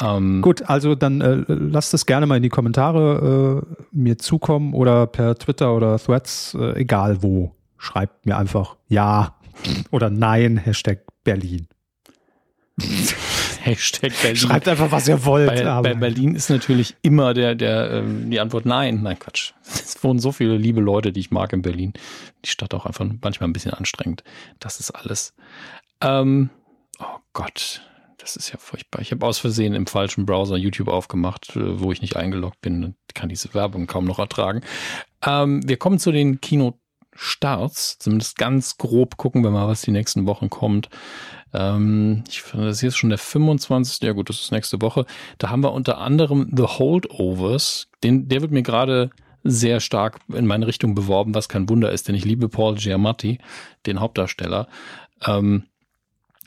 Ähm, 0.00 0.42
Gut, 0.42 0.62
also 0.68 0.94
dann 0.94 1.20
äh, 1.20 1.44
lasst 1.46 1.94
es 1.94 2.06
gerne 2.06 2.26
mal 2.26 2.36
in 2.36 2.42
die 2.42 2.48
Kommentare 2.48 3.64
äh, 3.64 3.86
mir 3.92 4.18
zukommen 4.18 4.74
oder 4.74 5.06
per 5.06 5.36
Twitter 5.36 5.74
oder 5.74 5.98
Threads, 5.98 6.56
äh, 6.58 6.80
egal 6.80 7.22
wo. 7.22 7.54
Schreibt 7.78 8.26
mir 8.26 8.36
einfach 8.36 8.76
ja 8.88 9.36
oder 9.90 10.10
nein, 10.10 10.56
Hashtag 10.56 11.00
Berlin. 11.24 11.68
Hashtag 13.68 14.12
Berlin. 14.22 14.36
Schreibt 14.36 14.68
einfach, 14.68 14.90
was 14.90 15.08
ihr 15.08 15.24
wollt. 15.24 15.48
Bei, 15.48 15.82
bei 15.82 15.94
Berlin 15.94 16.34
ist 16.34 16.50
natürlich 16.50 16.96
immer 17.02 17.34
der, 17.34 17.54
der, 17.54 17.90
ähm, 17.90 18.30
die 18.30 18.40
Antwort 18.40 18.66
nein. 18.66 19.02
Nein, 19.02 19.18
Quatsch. 19.18 19.52
Es 19.64 20.02
wohnen 20.02 20.18
so 20.18 20.32
viele 20.32 20.56
liebe 20.56 20.80
Leute, 20.80 21.12
die 21.12 21.20
ich 21.20 21.30
mag 21.30 21.52
in 21.52 21.62
Berlin. 21.62 21.92
Die 22.44 22.50
Stadt 22.50 22.74
auch 22.74 22.86
einfach 22.86 23.06
manchmal 23.22 23.48
ein 23.48 23.52
bisschen 23.52 23.74
anstrengend. 23.74 24.24
Das 24.58 24.80
ist 24.80 24.90
alles. 24.90 25.34
Ähm, 26.00 26.50
oh 26.98 27.18
Gott. 27.32 27.82
Das 28.18 28.36
ist 28.36 28.50
ja 28.50 28.58
furchtbar. 28.58 29.00
Ich 29.00 29.12
habe 29.12 29.24
aus 29.24 29.38
Versehen 29.38 29.74
im 29.74 29.86
falschen 29.86 30.26
Browser 30.26 30.56
YouTube 30.56 30.88
aufgemacht, 30.88 31.56
äh, 31.56 31.80
wo 31.80 31.92
ich 31.92 32.02
nicht 32.02 32.16
eingeloggt 32.16 32.60
bin 32.60 32.84
und 32.84 32.96
kann 33.14 33.28
diese 33.28 33.54
Werbung 33.54 33.86
kaum 33.86 34.04
noch 34.04 34.18
ertragen. 34.18 34.60
Ähm, 35.24 35.66
wir 35.66 35.76
kommen 35.76 35.98
zu 35.98 36.12
den 36.12 36.40
Kinostarts. 36.40 37.98
Zumindest 37.98 38.36
ganz 38.36 38.76
grob 38.76 39.16
gucken 39.16 39.42
wir 39.42 39.50
mal, 39.50 39.68
was 39.68 39.82
die 39.82 39.92
nächsten 39.92 40.26
Wochen 40.26 40.50
kommt. 40.50 40.90
Ähm, 41.54 42.24
ich 42.28 42.42
finde, 42.42 42.66
das 42.66 42.80
hier 42.80 42.88
ist 42.88 42.96
schon 42.96 43.10
der 43.10 43.18
25. 43.18 44.02
Ja 44.02 44.12
gut, 44.12 44.28
das 44.28 44.40
ist 44.40 44.52
nächste 44.52 44.80
Woche. 44.82 45.06
Da 45.38 45.50
haben 45.50 45.62
wir 45.62 45.72
unter 45.72 45.98
anderem 45.98 46.50
The 46.54 46.64
Holdovers. 46.64 47.88
Den, 48.02 48.28
der 48.28 48.40
wird 48.40 48.52
mir 48.52 48.62
gerade 48.62 49.10
sehr 49.44 49.80
stark 49.80 50.18
in 50.32 50.46
meine 50.46 50.66
Richtung 50.66 50.94
beworben, 50.94 51.34
was 51.34 51.48
kein 51.48 51.68
Wunder 51.68 51.92
ist, 51.92 52.08
denn 52.08 52.14
ich 52.14 52.24
liebe 52.24 52.48
Paul 52.48 52.74
Giamatti, 52.76 53.38
den 53.86 54.00
Hauptdarsteller. 54.00 54.68
Ähm, 55.24 55.64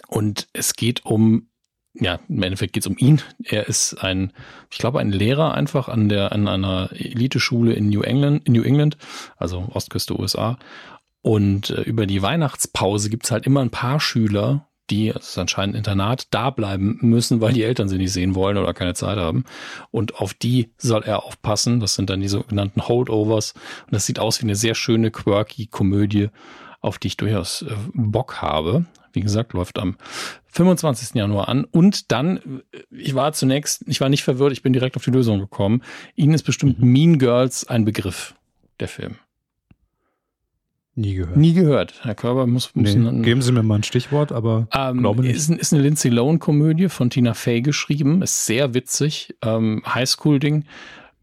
und 0.07 0.47
es 0.53 0.75
geht 0.75 1.05
um, 1.05 1.47
ja, 1.93 2.19
im 2.27 2.43
Endeffekt 2.43 2.73
geht 2.73 2.83
es 2.83 2.87
um 2.87 2.97
ihn. 2.97 3.21
Er 3.43 3.67
ist 3.67 3.95
ein, 4.03 4.33
ich 4.69 4.77
glaube, 4.77 4.99
ein 4.99 5.11
Lehrer 5.11 5.53
einfach 5.53 5.87
an 5.87 6.09
der, 6.09 6.31
an 6.31 6.47
einer 6.47 6.89
Eliteschule 6.91 7.73
in 7.73 7.89
New 7.89 8.01
England, 8.01 8.45
in 8.45 8.53
New 8.53 8.63
England, 8.63 8.97
also 9.37 9.69
Ostküste 9.73 10.19
USA. 10.19 10.57
Und 11.21 11.69
äh, 11.69 11.81
über 11.81 12.05
die 12.07 12.21
Weihnachtspause 12.21 13.09
gibt's 13.09 13.31
halt 13.31 13.45
immer 13.45 13.61
ein 13.61 13.69
paar 13.69 13.99
Schüler, 13.99 14.67
die, 14.91 15.11
das 15.11 15.29
ist 15.29 15.37
anscheinend 15.37 15.75
Internat, 15.75 16.27
da 16.31 16.49
bleiben 16.49 16.99
müssen, 17.01 17.41
weil 17.41 17.53
die 17.53 17.63
Eltern 17.63 17.89
sie 17.89 17.97
nicht 17.97 18.13
sehen 18.13 18.35
wollen 18.35 18.57
oder 18.57 18.73
keine 18.73 18.93
Zeit 18.93 19.17
haben. 19.17 19.45
Und 19.89 20.15
auf 20.15 20.33
die 20.33 20.71
soll 20.77 21.03
er 21.03 21.23
aufpassen. 21.23 21.79
Das 21.79 21.95
sind 21.95 22.09
dann 22.09 22.21
die 22.21 22.27
sogenannten 22.27 22.87
Holdovers. 22.87 23.53
Und 23.85 23.93
das 23.93 24.05
sieht 24.05 24.19
aus 24.19 24.39
wie 24.41 24.45
eine 24.45 24.55
sehr 24.55 24.75
schöne, 24.75 25.09
quirky 25.09 25.67
Komödie, 25.67 26.29
auf 26.81 26.99
die 26.99 27.07
ich 27.07 27.17
durchaus 27.17 27.63
äh, 27.63 27.73
Bock 27.93 28.41
habe. 28.41 28.85
Wie 29.13 29.21
gesagt, 29.21 29.53
läuft 29.53 29.79
am 29.79 29.97
25. 30.47 31.15
Januar 31.15 31.47
an. 31.47 31.63
Und 31.63 32.11
dann, 32.11 32.61
äh, 32.71 32.79
ich 32.91 33.15
war 33.15 33.33
zunächst, 33.33 33.83
ich 33.87 34.01
war 34.01 34.09
nicht 34.09 34.23
verwirrt, 34.23 34.51
ich 34.51 34.61
bin 34.61 34.73
direkt 34.73 34.97
auf 34.97 35.05
die 35.05 35.11
Lösung 35.11 35.39
gekommen. 35.39 35.81
Ihnen 36.15 36.33
ist 36.33 36.43
bestimmt 36.43 36.79
mhm. 36.79 36.91
Mean 36.91 37.19
Girls 37.19 37.67
ein 37.67 37.85
Begriff, 37.85 38.35
der 38.79 38.87
Film. 38.87 39.17
Nie 40.95 41.15
gehört. 41.15 41.37
Nie 41.37 41.53
gehört. 41.53 41.93
Herr 42.03 42.15
Körber 42.15 42.47
muss. 42.47 42.75
muss 42.75 42.93
nee, 42.93 43.07
einen, 43.07 43.23
geben 43.23 43.41
Sie 43.41 43.51
mir 43.51 43.63
mal 43.63 43.75
ein 43.75 43.83
Stichwort, 43.83 44.31
aber 44.31 44.67
ähm, 44.73 44.99
glaube 44.99 45.21
nicht. 45.21 45.35
Ist, 45.35 45.49
ist 45.49 45.73
eine 45.73 45.81
Lindsay 45.81 46.11
Lohan-Komödie 46.11 46.89
von 46.89 47.09
Tina 47.09 47.33
Fey 47.33 47.61
geschrieben. 47.61 48.21
Ist 48.21 48.45
sehr 48.45 48.73
witzig. 48.73 49.35
Ähm, 49.41 49.83
Highschool-Ding. 49.85 50.65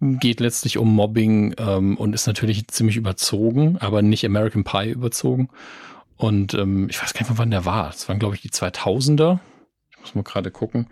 Geht 0.01 0.41
letztlich 0.41 0.79
um 0.79 0.95
Mobbing 0.95 1.55
ähm, 1.59 1.97
und 1.97 2.15
ist 2.15 2.27
natürlich 2.27 2.69
ziemlich 2.69 2.97
überzogen, 2.97 3.77
aber 3.79 4.01
nicht 4.01 4.25
American 4.25 4.65
Pie 4.65 4.91
überzogen. 4.91 5.51
Und 6.17 6.55
ähm, 6.55 6.89
ich 6.89 7.03
weiß 7.03 7.13
gar 7.13 7.29
nicht, 7.29 7.39
wann 7.39 7.51
der 7.51 7.65
war. 7.65 7.89
Das 7.89 8.09
waren, 8.09 8.19
glaube 8.19 8.37
ich, 8.37 8.41
die 8.41 8.51
2000er. 8.51 9.39
Ich 9.91 10.01
muss 10.01 10.15
mal 10.15 10.23
gerade 10.23 10.51
gucken. 10.51 10.87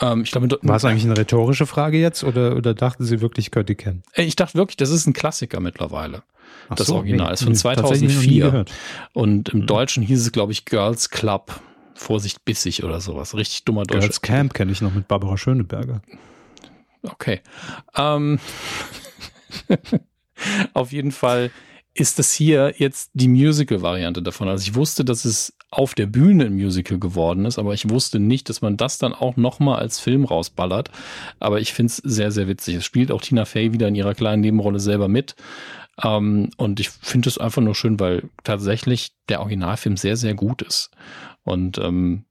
Ähm, 0.00 0.22
ich 0.22 0.30
glaube, 0.30 0.48
war 0.62 0.76
es 0.76 0.84
eigentlich 0.84 1.04
eine 1.04 1.18
rhetorische 1.18 1.66
Frage 1.66 1.98
jetzt 1.98 2.24
oder, 2.24 2.56
oder 2.56 2.72
dachten 2.72 3.04
Sie 3.04 3.20
wirklich, 3.20 3.46
ich 3.46 3.50
könnte 3.50 3.74
die 3.74 3.82
kennen? 3.82 4.02
Äh, 4.14 4.22
ich 4.22 4.36
dachte 4.36 4.56
wirklich, 4.56 4.76
das 4.76 4.90
ist 4.90 5.06
ein 5.06 5.12
Klassiker 5.12 5.60
mittlerweile. 5.60 6.22
Ach 6.68 6.76
das 6.76 6.88
so, 6.88 6.96
Original 6.96 7.32
ist 7.32 7.44
von 7.44 7.54
2004. 7.54 8.64
Und 9.12 9.48
im 9.50 9.60
mhm. 9.60 9.66
Deutschen 9.66 10.02
hieß 10.02 10.20
es, 10.20 10.32
glaube 10.32 10.52
ich, 10.52 10.64
Girls 10.64 11.10
Club. 11.10 11.60
Vorsicht 11.94 12.44
bissig 12.46 12.82
oder 12.82 13.00
sowas. 13.00 13.34
Richtig 13.34 13.64
dummer 13.64 13.82
Deutsch. 13.82 14.00
Girls 14.00 14.22
Camp 14.22 14.54
kenne 14.54 14.72
ich 14.72 14.80
noch 14.80 14.94
mit 14.94 15.06
Barbara 15.06 15.36
Schöneberger. 15.36 16.00
Okay. 17.02 17.40
Ähm, 17.94 18.38
auf 20.72 20.92
jeden 20.92 21.12
Fall 21.12 21.50
ist 21.92 22.18
das 22.18 22.32
hier 22.32 22.74
jetzt 22.78 23.10
die 23.14 23.28
Musical-Variante 23.28 24.22
davon. 24.22 24.48
Also 24.48 24.62
ich 24.62 24.74
wusste, 24.74 25.04
dass 25.04 25.24
es 25.24 25.52
auf 25.70 25.94
der 25.94 26.06
Bühne 26.06 26.46
ein 26.46 26.54
Musical 26.54 26.98
geworden 26.98 27.44
ist, 27.44 27.58
aber 27.58 27.74
ich 27.74 27.90
wusste 27.90 28.20
nicht, 28.20 28.48
dass 28.48 28.62
man 28.62 28.76
das 28.76 28.98
dann 28.98 29.12
auch 29.12 29.36
nochmal 29.36 29.80
als 29.80 29.98
Film 29.98 30.24
rausballert. 30.24 30.90
Aber 31.40 31.60
ich 31.60 31.72
finde 31.72 31.90
es 31.90 31.96
sehr, 31.96 32.30
sehr 32.30 32.48
witzig. 32.48 32.76
Es 32.76 32.84
spielt 32.84 33.10
auch 33.10 33.20
Tina 33.20 33.44
Fey 33.44 33.72
wieder 33.72 33.88
in 33.88 33.94
ihrer 33.94 34.14
kleinen 34.14 34.40
Nebenrolle 34.40 34.80
selber 34.80 35.08
mit. 35.08 35.34
Ähm, 36.02 36.50
und 36.56 36.80
ich 36.80 36.90
finde 36.90 37.28
es 37.28 37.38
einfach 37.38 37.62
nur 37.62 37.74
schön, 37.74 38.00
weil 38.00 38.28
tatsächlich 38.44 39.12
der 39.28 39.40
Originalfilm 39.40 39.96
sehr, 39.96 40.16
sehr 40.16 40.34
gut 40.34 40.62
ist. 40.62 40.90
Und 41.42 41.78
ähm, 41.78 42.24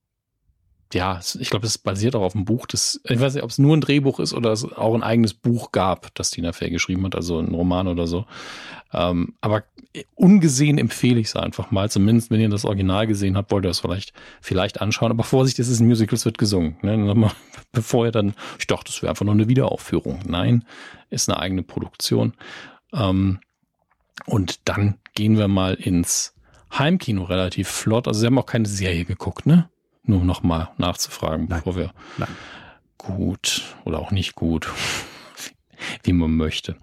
ja, 0.93 1.19
ich 1.39 1.51
glaube, 1.51 1.65
das 1.65 1.77
basiert 1.77 2.15
auch 2.15 2.23
auf 2.23 2.33
dem 2.33 2.45
Buch. 2.45 2.65
Das, 2.65 2.99
ich 3.03 3.19
weiß 3.19 3.35
nicht, 3.35 3.43
ob 3.43 3.51
es 3.51 3.59
nur 3.59 3.77
ein 3.77 3.81
Drehbuch 3.81 4.19
ist 4.19 4.33
oder 4.33 4.51
es 4.51 4.63
auch 4.63 4.95
ein 4.95 5.03
eigenes 5.03 5.35
Buch 5.35 5.71
gab, 5.71 6.13
das 6.15 6.31
Tina 6.31 6.51
Fey 6.51 6.71
geschrieben 6.71 7.05
hat, 7.05 7.13
also 7.15 7.39
ein 7.39 7.53
Roman 7.53 7.87
oder 7.87 8.07
so. 8.07 8.25
Ähm, 8.91 9.35
aber 9.39 9.65
ungesehen 10.15 10.79
empfehle 10.79 11.19
ich 11.19 11.27
es 11.27 11.35
einfach 11.35 11.69
mal. 11.69 11.91
Zumindest, 11.91 12.31
wenn 12.31 12.41
ihr 12.41 12.49
das 12.49 12.65
Original 12.65 13.05
gesehen 13.05 13.37
habt, 13.37 13.51
wollt 13.51 13.65
ihr 13.65 13.69
es 13.69 13.79
vielleicht, 13.79 14.13
vielleicht 14.41 14.81
anschauen. 14.81 15.11
Aber 15.11 15.23
Vorsicht, 15.23 15.59
es 15.59 15.67
ist 15.67 15.79
ein 15.79 15.87
Musical, 15.87 16.15
es 16.15 16.25
wird 16.25 16.39
gesungen. 16.39 16.77
Ne? 16.81 17.31
Bevor 17.71 18.05
ihr 18.05 18.11
dann, 18.11 18.33
ich 18.57 18.65
dachte, 18.65 18.85
das 18.85 19.03
wäre 19.03 19.11
einfach 19.11 19.25
nur 19.25 19.35
eine 19.35 19.47
Wiederaufführung. 19.47 20.21
Nein, 20.25 20.65
ist 21.11 21.29
eine 21.29 21.39
eigene 21.39 21.61
Produktion. 21.61 22.33
Ähm, 22.93 23.39
und 24.29 24.67
dann 24.67 24.95
gehen 25.15 25.37
wir 25.37 25.47
mal 25.47 25.73
ins 25.73 26.35
Heimkino 26.77 27.23
relativ 27.23 27.67
flott. 27.67 28.07
Also 28.07 28.19
Sie 28.19 28.25
haben 28.25 28.37
auch 28.37 28.45
keine 28.45 28.67
Serie 28.67 29.05
geguckt, 29.05 29.45
ne? 29.45 29.69
Nur 30.03 30.23
noch 30.23 30.43
mal 30.43 30.69
nachzufragen, 30.77 31.47
Nein. 31.49 31.59
bevor 31.59 31.75
wir 31.75 31.93
Nein. 32.17 32.29
gut 32.97 33.63
oder 33.85 33.99
auch 33.99 34.11
nicht 34.11 34.35
gut, 34.35 34.69
wie 36.03 36.13
man 36.13 36.35
möchte. 36.35 36.75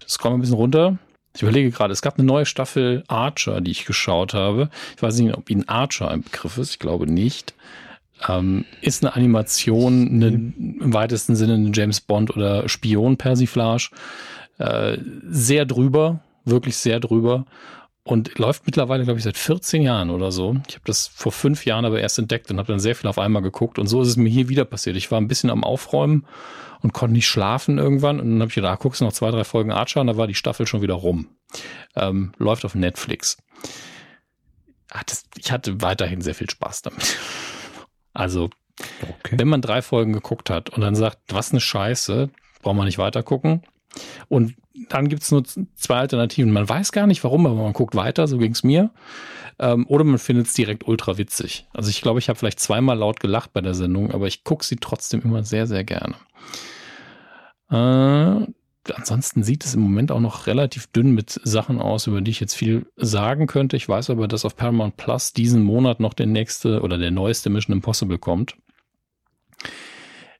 Das 0.00 0.18
kommen 0.18 0.34
wir 0.34 0.38
ein 0.38 0.40
bisschen 0.42 0.56
runter. 0.56 0.98
Ich 1.34 1.42
überlege 1.42 1.70
gerade, 1.70 1.92
es 1.92 2.02
gab 2.02 2.18
eine 2.18 2.26
neue 2.26 2.46
Staffel 2.46 3.04
Archer, 3.06 3.60
die 3.60 3.70
ich 3.70 3.84
geschaut 3.84 4.34
habe. 4.34 4.70
Ich 4.96 5.02
weiß 5.02 5.18
nicht, 5.18 5.36
ob 5.36 5.50
Ihnen 5.50 5.68
Archer 5.68 6.10
ein 6.10 6.22
Begriff 6.22 6.58
ist. 6.58 6.70
Ich 6.70 6.78
glaube 6.78 7.06
nicht. 7.06 7.54
Ähm, 8.28 8.64
ist 8.80 9.04
eine 9.04 9.14
Animation, 9.14 10.08
eine, 10.08 10.28
im 10.28 10.92
weitesten 10.92 11.36
Sinne 11.36 11.54
eine 11.54 11.70
James 11.72 12.00
Bond 12.00 12.34
oder 12.36 12.68
Spion-Persiflage. 12.68 13.90
Äh, 14.58 14.98
sehr 15.28 15.64
drüber, 15.66 16.20
wirklich 16.50 16.76
sehr 16.76 17.00
drüber 17.00 17.46
und 18.08 18.38
läuft 18.38 18.64
mittlerweile, 18.64 19.04
glaube 19.04 19.18
ich, 19.18 19.24
seit 19.24 19.36
14 19.36 19.82
Jahren 19.82 20.10
oder 20.10 20.32
so. 20.32 20.56
Ich 20.68 20.76
habe 20.76 20.84
das 20.86 21.08
vor 21.08 21.30
fünf 21.30 21.66
Jahren 21.66 21.84
aber 21.84 22.00
erst 22.00 22.18
entdeckt 22.18 22.50
und 22.50 22.58
habe 22.58 22.72
dann 22.72 22.80
sehr 22.80 22.94
viel 22.94 23.08
auf 23.08 23.18
einmal 23.18 23.42
geguckt. 23.42 23.78
Und 23.78 23.86
so 23.86 24.00
ist 24.00 24.08
es 24.08 24.16
mir 24.16 24.30
hier 24.30 24.48
wieder 24.48 24.64
passiert. 24.64 24.96
Ich 24.96 25.10
war 25.10 25.20
ein 25.20 25.28
bisschen 25.28 25.50
am 25.50 25.62
Aufräumen 25.62 26.26
und 26.80 26.94
konnte 26.94 27.12
nicht 27.12 27.28
schlafen 27.28 27.76
irgendwann. 27.76 28.18
Und 28.18 28.30
dann 28.30 28.40
habe 28.40 28.48
ich 28.48 28.54
gedacht, 28.54 28.78
ah, 28.78 28.82
guckst 28.82 29.00
du 29.00 29.04
noch 29.04 29.12
zwei, 29.12 29.30
drei 29.30 29.44
Folgen 29.44 29.72
Archer 29.72 30.00
und 30.00 30.06
da 30.06 30.16
war 30.16 30.26
die 30.26 30.34
Staffel 30.34 30.66
schon 30.66 30.80
wieder 30.80 30.94
rum. 30.94 31.28
Ähm, 31.96 32.32
läuft 32.38 32.64
auf 32.64 32.74
Netflix. 32.74 33.36
Das, 35.06 35.24
ich 35.36 35.52
hatte 35.52 35.82
weiterhin 35.82 36.22
sehr 36.22 36.34
viel 36.34 36.48
Spaß 36.48 36.82
damit. 36.82 37.18
Also, 38.14 38.48
okay. 39.02 39.36
wenn 39.38 39.48
man 39.48 39.60
drei 39.60 39.82
Folgen 39.82 40.14
geguckt 40.14 40.48
hat 40.48 40.70
und 40.70 40.80
dann 40.80 40.94
sagt, 40.94 41.18
was 41.28 41.50
eine 41.50 41.60
Scheiße, 41.60 42.30
braucht 42.62 42.76
man 42.76 42.86
nicht 42.86 42.98
weiter 42.98 43.22
gucken, 43.22 43.62
Und 44.28 44.54
dann 44.88 45.08
gibt's 45.08 45.30
nur 45.30 45.44
zwei 45.44 45.96
Alternativen. 45.96 46.52
Man 46.52 46.68
weiß 46.68 46.92
gar 46.92 47.06
nicht 47.06 47.24
warum, 47.24 47.46
aber 47.46 47.62
man 47.62 47.72
guckt 47.72 47.94
weiter, 47.94 48.26
so 48.26 48.38
ging's 48.38 48.62
mir. 48.62 48.90
Ähm, 49.58 49.86
oder 49.88 50.04
man 50.04 50.18
findet 50.18 50.46
es 50.46 50.54
direkt 50.54 50.86
ultra 50.86 51.18
witzig. 51.18 51.66
Also 51.72 51.90
ich 51.90 52.00
glaube, 52.00 52.18
ich 52.20 52.28
habe 52.28 52.38
vielleicht 52.38 52.60
zweimal 52.60 52.98
laut 52.98 53.20
gelacht 53.20 53.52
bei 53.52 53.60
der 53.60 53.74
Sendung, 53.74 54.12
aber 54.12 54.26
ich 54.26 54.44
gucke 54.44 54.64
sie 54.64 54.76
trotzdem 54.76 55.22
immer 55.22 55.42
sehr, 55.42 55.66
sehr 55.66 55.84
gerne. 55.84 56.14
Äh, 57.70 58.46
ansonsten 58.94 59.42
sieht 59.42 59.64
es 59.64 59.74
im 59.74 59.80
Moment 59.80 60.12
auch 60.12 60.20
noch 60.20 60.46
relativ 60.46 60.86
dünn 60.86 61.12
mit 61.12 61.40
Sachen 61.44 61.80
aus, 61.80 62.06
über 62.06 62.20
die 62.20 62.30
ich 62.30 62.40
jetzt 62.40 62.54
viel 62.54 62.86
sagen 62.96 63.46
könnte. 63.46 63.76
Ich 63.76 63.88
weiß 63.88 64.10
aber, 64.10 64.28
dass 64.28 64.44
auf 64.44 64.56
Paramount 64.56 64.96
Plus 64.96 65.32
diesen 65.32 65.62
Monat 65.62 66.00
noch 66.00 66.14
der 66.14 66.26
nächste 66.26 66.80
oder 66.80 66.98
der 66.98 67.10
neueste 67.10 67.50
Mission 67.50 67.76
Impossible 67.76 68.18
kommt. 68.18 68.56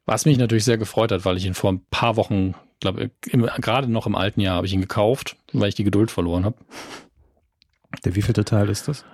Was 0.07 0.25
mich 0.25 0.39
natürlich 0.39 0.65
sehr 0.65 0.79
gefreut 0.79 1.13
hat, 1.13 1.25
weil 1.25 1.37
ich 1.37 1.45
ihn 1.45 1.55
vor 1.55 1.73
ein 1.73 1.85
paar 1.91 2.17
Wochen, 2.17 2.55
glaube 2.81 3.11
gerade 3.23 3.89
noch 3.89 4.07
im 4.07 4.15
alten 4.15 4.41
Jahr 4.41 4.57
habe 4.57 4.67
ich 4.67 4.73
ihn 4.73 4.81
gekauft, 4.81 5.37
weil 5.53 5.69
ich 5.69 5.75
die 5.75 5.85
Geduld 5.85 6.11
verloren 6.11 6.45
habe. 6.45 6.57
Der 8.05 8.15
wievielte 8.15 8.45
Teil 8.45 8.69
ist 8.69 8.89
das? 8.89 9.05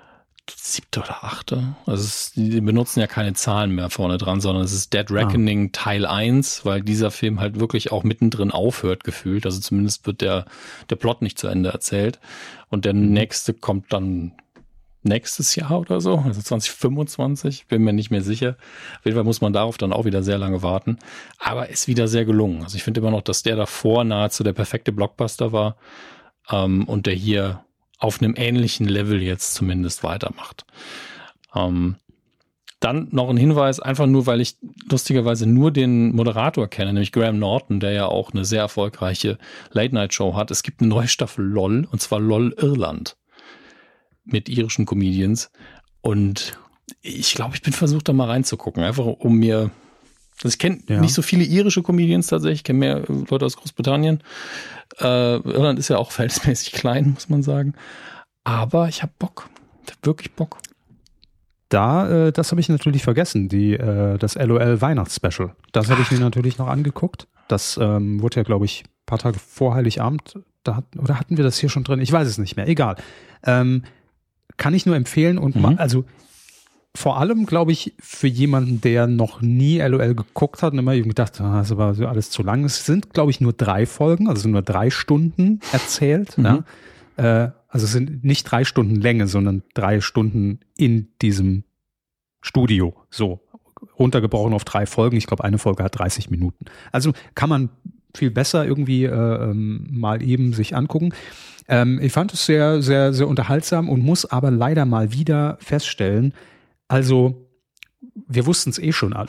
Siebte 0.51 1.01
oder 1.01 1.25
achte. 1.25 1.75
Also 1.87 2.05
es, 2.05 2.33
die 2.33 2.61
benutzen 2.61 3.01
ja 3.01 3.07
keine 3.07 3.33
Zahlen 3.33 3.75
mehr 3.75 3.89
vorne 3.89 4.19
dran, 4.19 4.41
sondern 4.41 4.65
es 4.65 4.73
ist 4.73 4.93
Dead 4.93 5.11
Reckoning 5.11 5.69
ah. 5.69 5.71
Teil 5.73 6.05
1, 6.05 6.67
weil 6.67 6.83
dieser 6.83 7.11
Film 7.11 7.41
halt 7.41 7.61
wirklich 7.61 7.93
auch 7.93 8.05
mittendrin 8.05 8.51
aufhört 8.51 9.05
gefühlt. 9.05 9.47
Also 9.47 9.61
zumindest 9.61 10.07
wird 10.07 10.21
der, 10.21 10.45
der 10.91 10.97
Plot 10.97 11.23
nicht 11.23 11.39
zu 11.39 11.47
Ende 11.47 11.71
erzählt. 11.71 12.21
Und 12.69 12.85
der 12.85 12.93
mhm. 12.93 13.13
nächste 13.13 13.55
kommt 13.55 13.93
dann 13.93 14.33
nächstes 15.05 15.55
Jahr 15.57 15.79
oder 15.81 16.01
so, 16.01 16.19
also 16.19 16.41
2025, 16.41 17.67
bin 17.67 17.83
mir 17.83 17.93
nicht 17.93 18.11
mehr 18.11 18.23
sicher. 18.23 18.57
Auf 18.99 19.05
jeden 19.05 19.17
Fall 19.17 19.25
muss 19.25 19.41
man 19.41 19.53
darauf 19.53 19.79
dann 19.79 19.93
auch 19.93 20.05
wieder 20.05 20.23
sehr 20.23 20.39
lange 20.39 20.63
warten. 20.63 20.99
Aber 21.39 21.69
ist 21.69 21.89
wieder 21.89 22.09
sehr 22.09 22.25
gelungen. 22.25 22.63
Also 22.63 22.77
ich 22.77 22.83
finde 22.83 23.01
immer 23.01 23.11
noch, 23.11 23.23
dass 23.23 23.43
der 23.43 23.57
davor 23.57 24.05
nahezu 24.05 24.43
der 24.43 24.53
perfekte 24.53 24.93
Blockbuster 24.93 25.53
war 25.53 25.77
ähm, 26.51 26.85
und 26.85 27.07
der 27.07 27.15
hier 27.15 27.65
auf 27.99 28.21
einem 28.21 28.35
ähnlichen 28.37 28.87
Level 28.87 29.23
jetzt 29.23 29.55
zumindest 29.55 30.03
weitermacht. 30.03 30.65
Ähm, 31.55 31.97
dann 32.81 33.09
noch 33.13 33.31
ein 33.31 33.39
Hinweis, 33.39 33.81
einfach 33.81 34.07
nur, 34.07 34.27
weil 34.27 34.43
ich 34.43 34.59
lustigerweise 34.91 35.47
nur 35.47 35.71
den 35.71 36.15
Moderator 36.15 36.69
kenne, 36.69 36.93
nämlich 36.93 37.13
Graham 37.13 37.39
Norton, 37.39 37.81
der 37.81 37.93
ja 37.93 38.07
auch 38.07 38.33
eine 38.33 38.45
sehr 38.45 38.61
erfolgreiche 38.61 39.39
Late-Night-Show 39.73 40.37
hat. 40.37 40.51
Es 40.51 40.63
gibt 40.63 40.81
eine 40.81 40.91
neue 40.91 41.09
Staffel 41.09 41.47
LOL, 41.47 41.89
und 41.91 42.03
zwar 42.03 42.21
LOL 42.21 42.55
Irland 42.59 43.17
mit 44.25 44.49
irischen 44.49 44.87
Comedians. 44.87 45.51
Und 46.01 46.59
ich 47.01 47.35
glaube, 47.35 47.55
ich 47.55 47.63
bin 47.63 47.73
versucht, 47.73 48.09
da 48.09 48.13
mal 48.13 48.29
reinzugucken, 48.29 48.83
einfach 48.83 49.07
um 49.07 49.37
mir. 49.39 49.71
Also 50.37 50.49
ich 50.49 50.59
kenne 50.59 50.81
ja. 50.89 51.01
nicht 51.01 51.15
so 51.15 51.23
viele 51.23 51.45
irische 51.45 51.83
Comedians 51.83 52.27
tatsächlich, 52.27 52.61
ich 52.61 52.65
kenne 52.65 52.79
mehr 52.79 53.05
Leute 53.07 53.45
aus 53.45 53.57
Großbritannien. 53.57 54.23
Äh, 55.01 55.37
Irland 55.37 55.79
ist 55.79 55.89
ja 55.89 55.99
auch 55.99 56.11
verhältnismäßig 56.13 56.73
klein, 56.73 57.13
muss 57.15 57.29
man 57.29 57.43
sagen. 57.43 57.75
Aber 58.43 58.89
ich 58.89 59.03
habe 59.03 59.13
Bock. 59.19 59.49
Ich 59.87 59.93
hab 59.93 60.07
wirklich 60.07 60.33
Bock. 60.33 60.59
Da, 61.69 62.27
äh, 62.27 62.33
das 62.33 62.51
habe 62.51 62.61
ich 62.61 62.69
natürlich 62.69 63.03
vergessen, 63.03 63.49
die, 63.49 63.75
äh, 63.75 64.19
das 64.19 64.35
LOL 64.35 64.81
Weihnachtsspecial. 64.81 65.55
Das 65.73 65.91
habe 65.91 66.03
ich 66.03 66.11
mir 66.11 66.21
natürlich 66.21 66.59
noch 66.59 66.69
angeguckt. 66.69 67.27
Das 67.49 67.79
ähm, 67.81 68.21
wurde 68.21 68.37
ja, 68.37 68.43
glaube 68.43 68.65
ich, 68.65 68.85
ein 68.85 69.07
paar 69.07 69.19
Tage 69.19 69.39
vor 69.39 69.75
Heiligabend. 69.75 70.39
Da, 70.63 70.83
oder 70.99 71.19
hatten 71.19 71.37
wir 71.37 71.45
das 71.45 71.59
hier 71.59 71.69
schon 71.69 71.85
drin? 71.85 72.01
Ich 72.01 72.13
weiß 72.13 72.27
es 72.29 72.39
nicht 72.39 72.57
mehr. 72.57 72.69
Egal. 72.69 72.97
Ähm, 73.45 73.83
kann 74.57 74.75
ich 74.75 74.87
nur 74.87 74.97
empfehlen 74.97 75.39
und 75.39 75.57
mhm. 75.57 75.77
also 75.79 76.05
vor 76.97 77.19
allem, 77.19 77.45
glaube 77.45 77.73
ich, 77.73 77.93
für 77.99 78.29
jemanden, 78.29 78.81
der 78.81 79.09
noch 79.09 79.41
nie 79.41 79.81
LOL 79.81 80.15
geguckt 80.15 80.63
hat 80.63 80.73
und 80.75 80.79
immer 80.79 80.95
eben 80.95 81.09
gedacht, 81.09 81.41
ah, 81.41 81.59
das 81.59 81.77
war 81.77 81.95
so 81.95 82.07
alles 82.07 82.31
zu 82.31 82.45
lang. 82.45 82.65
Es 82.65 82.87
sind, 82.87 83.13
glaube 83.13 83.33
ich, 83.33 83.41
nur 83.41 83.53
drei 83.53 83.85
Folgen, 83.85 84.29
also 84.29 84.49
nur 84.49 84.63
drei 84.63 84.91
Stunden 84.91 85.59
erzählt. 85.73 86.39
Mhm. 86.39 86.45
Ja. 86.45 86.65
Äh, 87.17 87.51
also 87.69 87.87
es 87.87 87.93
sind 87.93 88.23
nicht 88.23 88.45
drei 88.45 88.65
Stunden 88.65 88.95
Länge, 88.95 89.27
sondern 89.27 89.65
drei 89.75 90.01
Stunden 90.01 90.61
in 90.77 91.09
diesem 91.21 91.65
Studio. 92.41 92.95
So 93.11 93.41
runtergebrochen 93.99 94.55
auf 94.55 94.65
drei 94.65 94.87
Folgen. 94.87 95.17
Ich 95.17 95.27
glaube, 95.27 95.43
eine 95.43 95.59
Folge 95.59 95.83
hat 95.83 95.99
30 95.99 96.31
Minuten. 96.31 96.67
Also 96.93 97.13
kann 97.35 97.49
man 97.49 97.71
viel 98.15 98.31
besser 98.31 98.65
irgendwie 98.65 99.05
äh, 99.05 99.51
ähm, 99.51 99.89
mal 99.91 100.23
eben 100.23 100.53
sich 100.53 100.77
angucken. 100.77 101.13
Ähm, 101.69 102.01
ich 102.03 102.13
fand 102.13 102.33
es 102.33 102.47
sehr, 102.47 102.83
sehr, 102.83 103.13
sehr 103.13 103.29
unterhaltsam 103.29 103.89
und 103.89 104.03
muss 104.03 104.27
aber 104.27 104.51
leider 104.51 104.85
mal 104.85 105.13
wieder 105.13 105.57
feststellen, 105.61 106.35
also 106.89 107.49
wir 108.29 108.47
wussten 108.47 108.71
es 108.71 108.79
eh 108.79 108.93
schon 108.93 109.13
alle, 109.13 109.29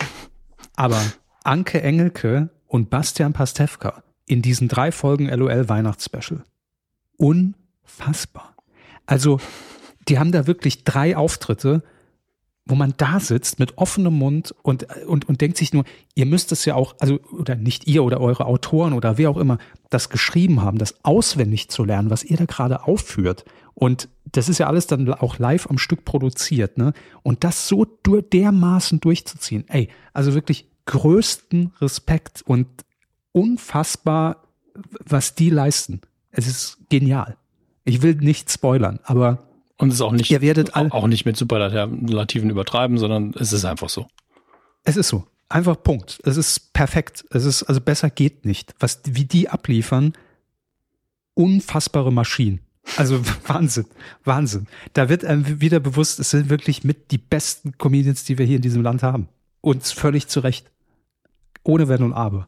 aber 0.75 1.01
Anke 1.43 1.81
Engelke 1.81 2.49
und 2.67 2.89
Bastian 2.89 3.33
Pastewka 3.33 4.03
in 4.27 4.41
diesen 4.41 4.67
drei 4.67 4.91
Folgen 4.91 5.29
LOL 5.29 5.69
Weihnachtsspecial. 5.69 6.43
Unfassbar. 7.17 8.55
Also, 9.05 9.39
die 10.07 10.19
haben 10.19 10.31
da 10.31 10.47
wirklich 10.47 10.83
drei 10.83 11.15
Auftritte 11.15 11.83
wo 12.65 12.75
man 12.75 12.95
da 12.97 13.19
sitzt 13.19 13.59
mit 13.59 13.77
offenem 13.77 14.15
Mund 14.17 14.55
und, 14.63 14.87
und, 15.05 15.29
und 15.29 15.41
denkt 15.41 15.57
sich 15.57 15.71
nur, 15.71 15.85
ihr 16.15 16.25
müsst 16.25 16.51
es 16.51 16.65
ja 16.65 16.73
auch, 16.73 16.95
also, 16.99 17.19
oder 17.31 17.55
nicht 17.55 17.87
ihr 17.87 18.03
oder 18.03 18.19
eure 18.19 18.45
Autoren 18.45 18.93
oder 18.93 19.17
wer 19.19 19.29
auch 19.29 19.37
immer, 19.37 19.59
das 19.91 20.09
geschrieben 20.09 20.61
haben, 20.61 20.79
das 20.79 21.05
auswendig 21.05 21.69
zu 21.69 21.83
lernen, 21.83 22.09
was 22.09 22.23
ihr 22.23 22.37
da 22.37 22.45
gerade 22.45 22.83
aufführt. 22.83 23.45
Und 23.75 24.09
das 24.31 24.49
ist 24.49 24.57
ja 24.57 24.67
alles 24.67 24.87
dann 24.87 25.13
auch 25.13 25.37
live 25.37 25.69
am 25.69 25.77
Stück 25.77 26.05
produziert, 26.05 26.77
ne? 26.77 26.93
Und 27.23 27.43
das 27.43 27.67
so 27.67 27.85
dermaßen 27.85 28.99
durchzuziehen. 28.99 29.65
Ey, 29.67 29.89
also 30.13 30.33
wirklich 30.33 30.67
größten 30.85 31.73
Respekt 31.81 32.41
und 32.45 32.67
unfassbar, 33.31 34.47
was 35.05 35.35
die 35.35 35.49
leisten. 35.49 36.01
Es 36.31 36.47
ist 36.47 36.77
genial. 36.89 37.37
Ich 37.83 38.01
will 38.01 38.15
nicht 38.15 38.49
spoilern, 38.49 38.99
aber 39.03 39.43
und 39.77 39.89
es 39.89 39.95
ist 39.95 40.01
auch 40.01 40.11
nicht, 40.11 40.31
Ihr 40.31 40.41
werdet 40.41 40.75
all, 40.75 40.91
auch 40.91 41.07
nicht 41.07 41.25
mit 41.25 41.35
Superlativen 41.35 42.49
übertreiben, 42.49 42.97
sondern 42.97 43.33
es 43.37 43.51
ist 43.51 43.65
einfach 43.65 43.89
so. 43.89 44.07
Es 44.83 44.95
ist 44.97 45.09
so. 45.09 45.25
Einfach 45.49 45.81
Punkt. 45.81 46.19
Es 46.23 46.37
ist 46.37 46.73
perfekt. 46.73 47.25
Es 47.29 47.45
ist, 47.45 47.63
also 47.63 47.81
besser 47.81 48.09
geht 48.09 48.45
nicht. 48.45 48.73
Was, 48.79 49.01
wie 49.05 49.25
die 49.25 49.49
abliefern, 49.49 50.13
unfassbare 51.33 52.11
Maschinen. 52.11 52.61
Also 52.97 53.21
Wahnsinn, 53.47 53.85
Wahnsinn. 54.23 54.67
Da 54.93 55.09
wird 55.09 55.25
einem 55.25 55.59
wieder 55.61 55.79
bewusst, 55.79 56.19
es 56.19 56.29
sind 56.31 56.49
wirklich 56.49 56.83
mit 56.83 57.11
die 57.11 57.17
besten 57.17 57.77
Comedians, 57.77 58.23
die 58.23 58.37
wir 58.37 58.45
hier 58.45 58.57
in 58.57 58.61
diesem 58.61 58.81
Land 58.81 59.03
haben. 59.03 59.27
Und 59.61 59.83
völlig 59.83 60.27
zu 60.27 60.39
Recht. 60.39 60.71
Ohne 61.63 61.87
Wenn 61.89 62.03
und 62.03 62.13
Aber. 62.13 62.47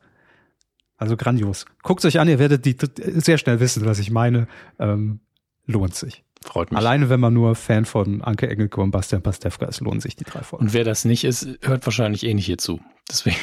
Also 0.97 1.17
grandios. 1.17 1.65
Guckt 1.83 2.05
euch 2.05 2.19
an, 2.19 2.27
ihr 2.27 2.39
werdet 2.39 2.65
die 2.65 2.75
sehr 3.19 3.37
schnell 3.37 3.59
wissen, 3.59 3.85
was 3.85 3.99
ich 3.99 4.11
meine. 4.11 4.47
Ähm, 4.79 5.19
lohnt 5.65 5.95
sich. 5.95 6.23
Freut 6.43 6.71
mich. 6.71 6.77
Alleine, 6.77 7.09
wenn 7.09 7.19
man 7.19 7.33
nur 7.33 7.55
Fan 7.55 7.85
von 7.85 8.21
Anke 8.21 8.49
Engelke 8.49 8.79
und 8.81 8.91
Bastian 8.91 9.21
Pastewka 9.21 9.65
ist, 9.65 9.81
lohnen 9.81 9.99
sich 9.99 10.15
die 10.15 10.23
drei 10.23 10.41
Folgen. 10.41 10.65
Und 10.65 10.73
wer 10.73 10.83
das 10.83 11.05
nicht 11.05 11.23
ist, 11.23 11.47
hört 11.61 11.85
wahrscheinlich 11.85 12.23
eh 12.23 12.33
nicht 12.33 12.45
hier 12.45 12.57
zu. 12.57 12.79
Deswegen 13.09 13.37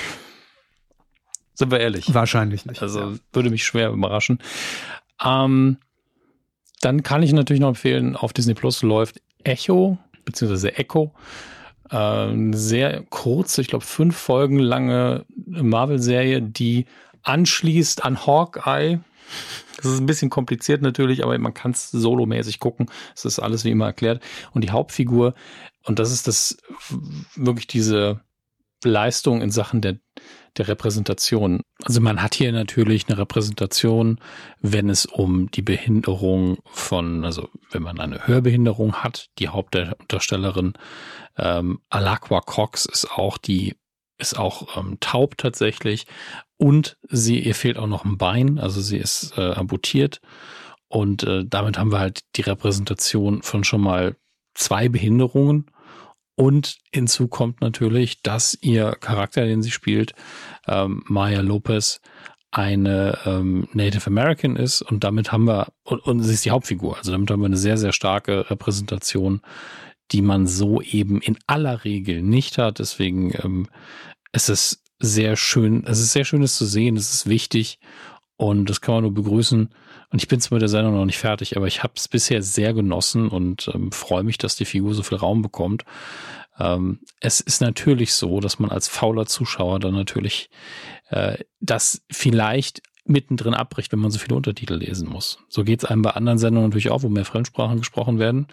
sind 1.55 1.71
wir 1.71 1.81
ehrlich. 1.81 2.13
Wahrscheinlich 2.15 2.67
nicht. 2.67 2.83
Also 2.83 3.01
ja. 3.01 3.13
würde 3.33 3.51
mich 3.51 3.65
schwer 3.65 3.91
überraschen. 3.91 4.39
Ähm, 5.23 5.79
dann 6.81 7.03
kann 7.03 7.23
ich 7.23 7.33
natürlich 7.33 7.61
noch 7.61 7.69
empfehlen, 7.69 8.17
auf 8.17 8.33
Disney 8.33 8.55
Plus 8.55 8.83
läuft 8.83 9.21
Echo, 9.43 9.99
beziehungsweise 10.25 10.77
Echo. 10.77 11.15
Äh, 11.91 12.53
sehr 12.53 13.03
kurze, 13.11 13.61
ich 13.61 13.69
glaube 13.69 13.85
fünf 13.85 14.17
Folgen 14.17 14.59
lange 14.59 15.25
Marvel-Serie, 15.47 16.43
die 16.43 16.87
anschließt 17.23 18.05
an 18.05 18.27
Hawkeye. 18.27 19.01
Das 19.77 19.87
ist 19.87 20.01
ein 20.01 20.07
bisschen 20.07 20.31
kompliziert 20.31 20.83
natürlich, 20.83 21.25
aber 21.25 21.39
man 21.39 21.55
kann 21.55 21.73
es 21.73 21.91
solomäßig 21.91 22.59
gucken. 22.61 22.91
Es 23.15 23.25
ist 23.25 23.39
alles 23.39 23.65
wie 23.65 23.71
immer 23.71 23.87
erklärt. 23.87 24.23
Und 24.53 24.63
die 24.65 24.71
Hauptfigur, 24.71 25.35
und 25.85 25.99
das 25.99 26.13
ist 26.13 26.29
das 26.29 26.57
wirklich 27.37 27.67
diese 27.67 28.21
Leistung 28.85 29.41
in 29.41 29.51
Sachen 29.51 29.81
der, 29.81 29.99
der 30.57 30.69
Repräsentation. 30.69 31.63
Also 31.83 32.01
man 32.01 32.23
hat 32.23 32.35
hier 32.35 32.53
natürlich 32.53 33.09
eine 33.09 33.19
Repräsentation, 33.19 34.21
wenn 34.61 34.89
es 34.89 35.07
um 35.07 35.51
die 35.51 35.63
Behinderung 35.63 36.59
von, 36.67 37.25
also 37.25 37.49
wenn 37.71 37.83
man 37.83 37.99
eine 37.99 38.27
Hörbehinderung 38.27 38.97
hat, 38.97 39.31
die 39.39 39.49
Hauptdarstellerin 39.49 40.75
ähm, 41.37 41.81
Alakwa 41.89 42.41
Cox 42.41 42.87
ist 42.87 43.11
auch 43.11 43.39
die 43.39 43.75
ist 44.19 44.39
auch 44.39 44.77
ähm, 44.77 44.99
taub 45.01 45.37
tatsächlich. 45.39 46.07
Und 46.57 46.97
sie 47.09 47.41
ihr 47.41 47.55
fehlt 47.55 47.79
auch 47.79 47.87
noch 47.87 48.05
ein 48.05 48.17
Bein, 48.17 48.59
also 48.59 48.81
sie 48.81 48.99
ist 48.99 49.37
äh, 49.37 49.53
amputiert. 49.53 50.21
Und 50.89 51.25
äh, 51.25 51.45
damit 51.45 51.79
haben 51.79 51.93
wir 51.93 51.99
halt 51.99 52.21
die 52.37 52.43
Repräsentation 52.43 53.43
von 53.43 53.65
schon 53.65 53.81
mal 53.81 54.17
zwei 54.55 54.89
Behinderungen. 54.89 55.67
Und 56.37 56.79
hinzu 56.93 57.29
kommt 57.29 57.61
natürlich, 57.61 58.23
dass 58.23 58.57
ihr 58.61 58.93
Charakter, 58.93 59.45
den 59.45 59.63
sie 59.63 59.71
spielt, 59.71 60.15
ähm, 60.67 61.03
Maya 61.07 61.41
Lopez, 61.41 62.01
eine 62.51 63.19
ähm, 63.27 63.69
Native 63.73 64.07
American 64.07 64.57
ist. 64.57 64.83
Und 64.83 65.03
damit 65.05 65.33
haben 65.33 65.47
wir, 65.47 65.69
und, 65.83 66.01
und 66.01 66.23
sie 66.23 66.35
ist 66.35 66.45
die 66.45 66.53
Hauptfigur, 66.53 66.97
also 66.97 67.11
damit 67.11 67.31
haben 67.31 67.41
wir 67.41 67.47
eine 67.47 67.57
sehr, 67.57 67.77
sehr 67.77 67.93
starke 67.93 68.49
Repräsentation 68.49 69.41
die 70.15 70.23
man 70.23 70.47
so 70.47 70.81
eben 70.81 71.21
in 71.21 71.37
aller 71.47 71.85
Regel 71.85 72.23
nicht 72.23 72.57
hat. 72.57 72.79
Deswegen 72.79 73.35
ähm, 73.43 73.67
es 74.33 74.49
ist 74.49 74.83
sehr 74.99 75.37
schön, 75.37 75.85
es 75.87 76.01
ist 76.01 76.13
sehr 76.13 76.25
schön, 76.25 76.43
es 76.43 76.57
zu 76.57 76.65
sehen, 76.65 76.97
es 76.97 77.13
ist 77.13 77.29
wichtig 77.29 77.79
Und 78.37 78.69
das 78.69 78.81
kann 78.81 78.95
man 78.95 79.05
nur 79.05 79.15
begrüßen. 79.15 79.69
Und 80.11 80.23
ich 80.23 80.29
bin 80.29 80.41
zwar 80.41 80.57
mit 80.57 80.63
der 80.63 80.69
Sendung 80.69 80.95
noch 80.95 81.05
nicht 81.05 81.19
fertig, 81.19 81.57
aber 81.57 81.67
ich 81.67 81.83
habe 81.83 81.95
es 81.97 82.09
bisher 82.09 82.43
sehr 82.43 82.75
genossen 82.75 83.29
und 83.29 83.71
ähm, 83.75 83.93
freue 83.93 84.25
mich, 84.25 84.39
dass 84.39 84.57
die 84.57 84.65
Figur 84.65 84.95
so 84.95 85.03
viel 85.03 85.19
Raum 85.19 85.43
bekommt. 85.43 85.85
Ähm, 86.59 87.01
es 87.21 87.41
ist 87.41 87.61
natürlich 87.61 88.15
so, 88.15 88.41
dass 88.41 88.59
man 88.59 88.71
als 88.71 88.89
fauler 88.89 89.27
Zuschauer 89.27 89.79
dann 89.81 89.95
natürlich 89.95 90.51
äh, 91.11 91.39
das 91.61 92.03
vielleicht 92.11 92.83
mittendrin 93.05 93.55
abbricht, 93.55 93.93
wenn 93.93 93.99
man 93.99 94.11
so 94.11 94.19
viele 94.19 94.37
Untertitel 94.37 94.75
lesen 94.75 95.09
muss. 95.09 95.39
So 95.49 95.65
geht 95.65 95.83
es 95.83 95.89
einem 95.89 96.03
bei 96.03 96.11
anderen 96.11 96.39
Sendungen 96.39 96.71
natürlich 96.71 96.91
auch, 96.91 97.03
wo 97.03 97.09
mehr 97.09 97.25
Fremdsprachen 97.25 97.79
gesprochen 97.79 98.19
werden. 98.19 98.47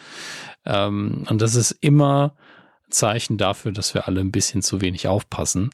Ähm, 0.65 1.25
und 1.29 1.41
das 1.41 1.55
ist 1.55 1.71
immer 1.71 2.35
Zeichen 2.89 3.37
dafür, 3.37 3.71
dass 3.71 3.93
wir 3.93 4.07
alle 4.07 4.19
ein 4.19 4.31
bisschen 4.31 4.61
zu 4.61 4.81
wenig 4.81 5.07
aufpassen 5.07 5.69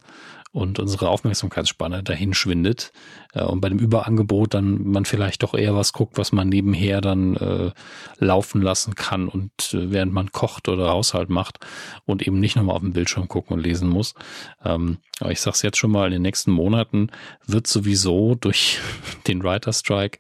und 0.52 0.80
unsere 0.80 1.10
Aufmerksamkeitsspanne 1.10 2.04
dahin 2.04 2.34
schwindet 2.34 2.92
äh, 3.34 3.44
und 3.44 3.62
bei 3.62 3.70
dem 3.70 3.80
Überangebot 3.80 4.54
dann 4.54 4.88
man 4.88 5.06
vielleicht 5.06 5.44
doch 5.44 5.54
eher 5.54 5.76
was 5.76 5.94
guckt, 5.94 6.18
was 6.18 6.32
man 6.32 6.50
nebenher 6.50 7.02
dann 7.02 7.36
äh, 7.36 7.72
laufen 8.18 8.62
lassen 8.62 8.96
kann 8.96 9.28
und 9.28 9.52
äh, 9.74 9.92
während 9.92 10.14
man 10.14 10.32
kocht 10.32 10.70
oder 10.70 10.90
Haushalt 10.90 11.30
macht 11.30 11.60
und 12.06 12.26
eben 12.26 12.40
nicht 12.40 12.56
nochmal 12.56 12.76
auf 12.76 12.82
den 12.82 12.94
Bildschirm 12.94 13.28
gucken 13.28 13.58
und 13.58 13.64
lesen 13.64 13.90
muss. 13.90 14.16
Ähm, 14.64 14.98
aber 15.20 15.32
ich 15.32 15.42
sag's 15.42 15.62
jetzt 15.62 15.78
schon 15.78 15.92
mal, 15.92 16.08
in 16.08 16.14
den 16.14 16.22
nächsten 16.22 16.52
Monaten 16.52 17.10
wird 17.46 17.68
sowieso 17.68 18.36
durch 18.36 18.80
den 19.28 19.44
Writer 19.44 19.74
Strike 19.74 20.20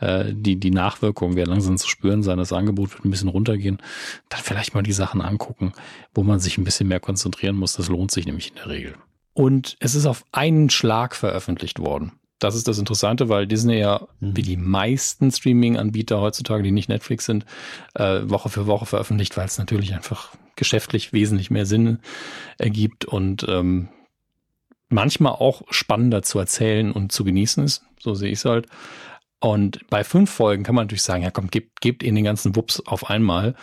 äh, 0.00 0.32
die, 0.32 0.56
die 0.56 0.70
Nachwirkungen 0.70 1.36
werden 1.36 1.50
langsam 1.50 1.76
zu 1.76 1.88
spüren 1.88 2.22
sein, 2.22 2.38
das 2.38 2.52
Angebot 2.52 2.92
wird 2.94 3.04
ein 3.04 3.10
bisschen 3.10 3.28
runtergehen. 3.28 3.78
Dann 4.28 4.40
vielleicht 4.42 4.74
mal 4.74 4.82
die 4.82 4.92
Sachen 4.92 5.20
angucken, 5.20 5.72
wo 6.14 6.22
man 6.22 6.40
sich 6.40 6.58
ein 6.58 6.64
bisschen 6.64 6.88
mehr 6.88 7.00
konzentrieren 7.00 7.56
muss. 7.56 7.74
Das 7.74 7.88
lohnt 7.88 8.10
sich 8.10 8.26
nämlich 8.26 8.50
in 8.50 8.56
der 8.56 8.68
Regel. 8.68 8.94
Und 9.38 9.76
es 9.78 9.94
ist 9.94 10.04
auf 10.04 10.24
einen 10.32 10.68
Schlag 10.68 11.14
veröffentlicht 11.14 11.78
worden. 11.78 12.10
Das 12.40 12.56
ist 12.56 12.66
das 12.66 12.80
Interessante, 12.80 13.28
weil 13.28 13.46
Disney 13.46 13.78
ja, 13.78 14.08
mhm. 14.18 14.36
wie 14.36 14.42
die 14.42 14.56
meisten 14.56 15.30
Streaming-Anbieter 15.30 16.20
heutzutage, 16.20 16.64
die 16.64 16.72
nicht 16.72 16.88
Netflix 16.88 17.26
sind, 17.26 17.46
äh, 17.94 18.22
Woche 18.24 18.48
für 18.48 18.66
Woche 18.66 18.86
veröffentlicht, 18.86 19.36
weil 19.36 19.46
es 19.46 19.56
natürlich 19.56 19.94
einfach 19.94 20.32
geschäftlich 20.56 21.12
wesentlich 21.12 21.52
mehr 21.52 21.66
Sinn 21.66 22.00
ergibt 22.58 23.04
und 23.04 23.46
ähm, 23.48 23.90
manchmal 24.88 25.34
auch 25.34 25.62
spannender 25.70 26.22
zu 26.22 26.40
erzählen 26.40 26.90
und 26.90 27.12
zu 27.12 27.22
genießen 27.22 27.62
ist. 27.62 27.84
So 28.00 28.14
sehe 28.14 28.32
ich 28.32 28.40
es 28.40 28.44
halt. 28.44 28.66
Und 29.38 29.88
bei 29.88 30.02
fünf 30.02 30.32
Folgen 30.32 30.64
kann 30.64 30.74
man 30.74 30.86
natürlich 30.86 31.02
sagen, 31.02 31.22
ja 31.22 31.30
komm, 31.30 31.46
gebt, 31.46 31.80
gebt 31.80 32.02
ihnen 32.02 32.16
den 32.16 32.24
ganzen 32.24 32.56
Wups 32.56 32.80
auf 32.80 33.08
einmal. 33.08 33.54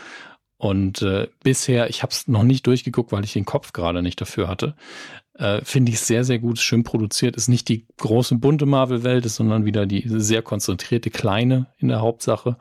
Und 0.56 1.02
äh, 1.02 1.28
bisher, 1.44 1.90
ich 1.90 2.02
habe 2.02 2.14
es 2.14 2.30
noch 2.30 2.44
nicht 2.44 2.66
durchgeguckt, 2.66 3.12
weil 3.12 3.26
ich 3.26 3.34
den 3.34 3.44
Kopf 3.44 3.74
gerade 3.74 4.02
nicht 4.02 4.22
dafür 4.22 4.48
hatte. 4.48 4.78
Äh, 5.38 5.62
Finde 5.64 5.92
ich 5.92 6.00
sehr, 6.00 6.24
sehr 6.24 6.40
gut, 6.40 6.60
schön 6.60 6.84
produziert. 6.84 7.36
Ist 7.36 7.50
nicht 7.50 7.68
die 7.68 7.86
große 7.98 8.36
bunte 8.36 8.66
Marvel-Welt, 8.66 9.30
sondern 9.30 9.66
wieder 9.66 9.86
die 9.86 10.04
sehr 10.06 10.42
konzentrierte 10.42 11.10
kleine 11.10 11.68
in 11.78 11.90
der 11.90 12.02
Hauptsache. 12.02 12.58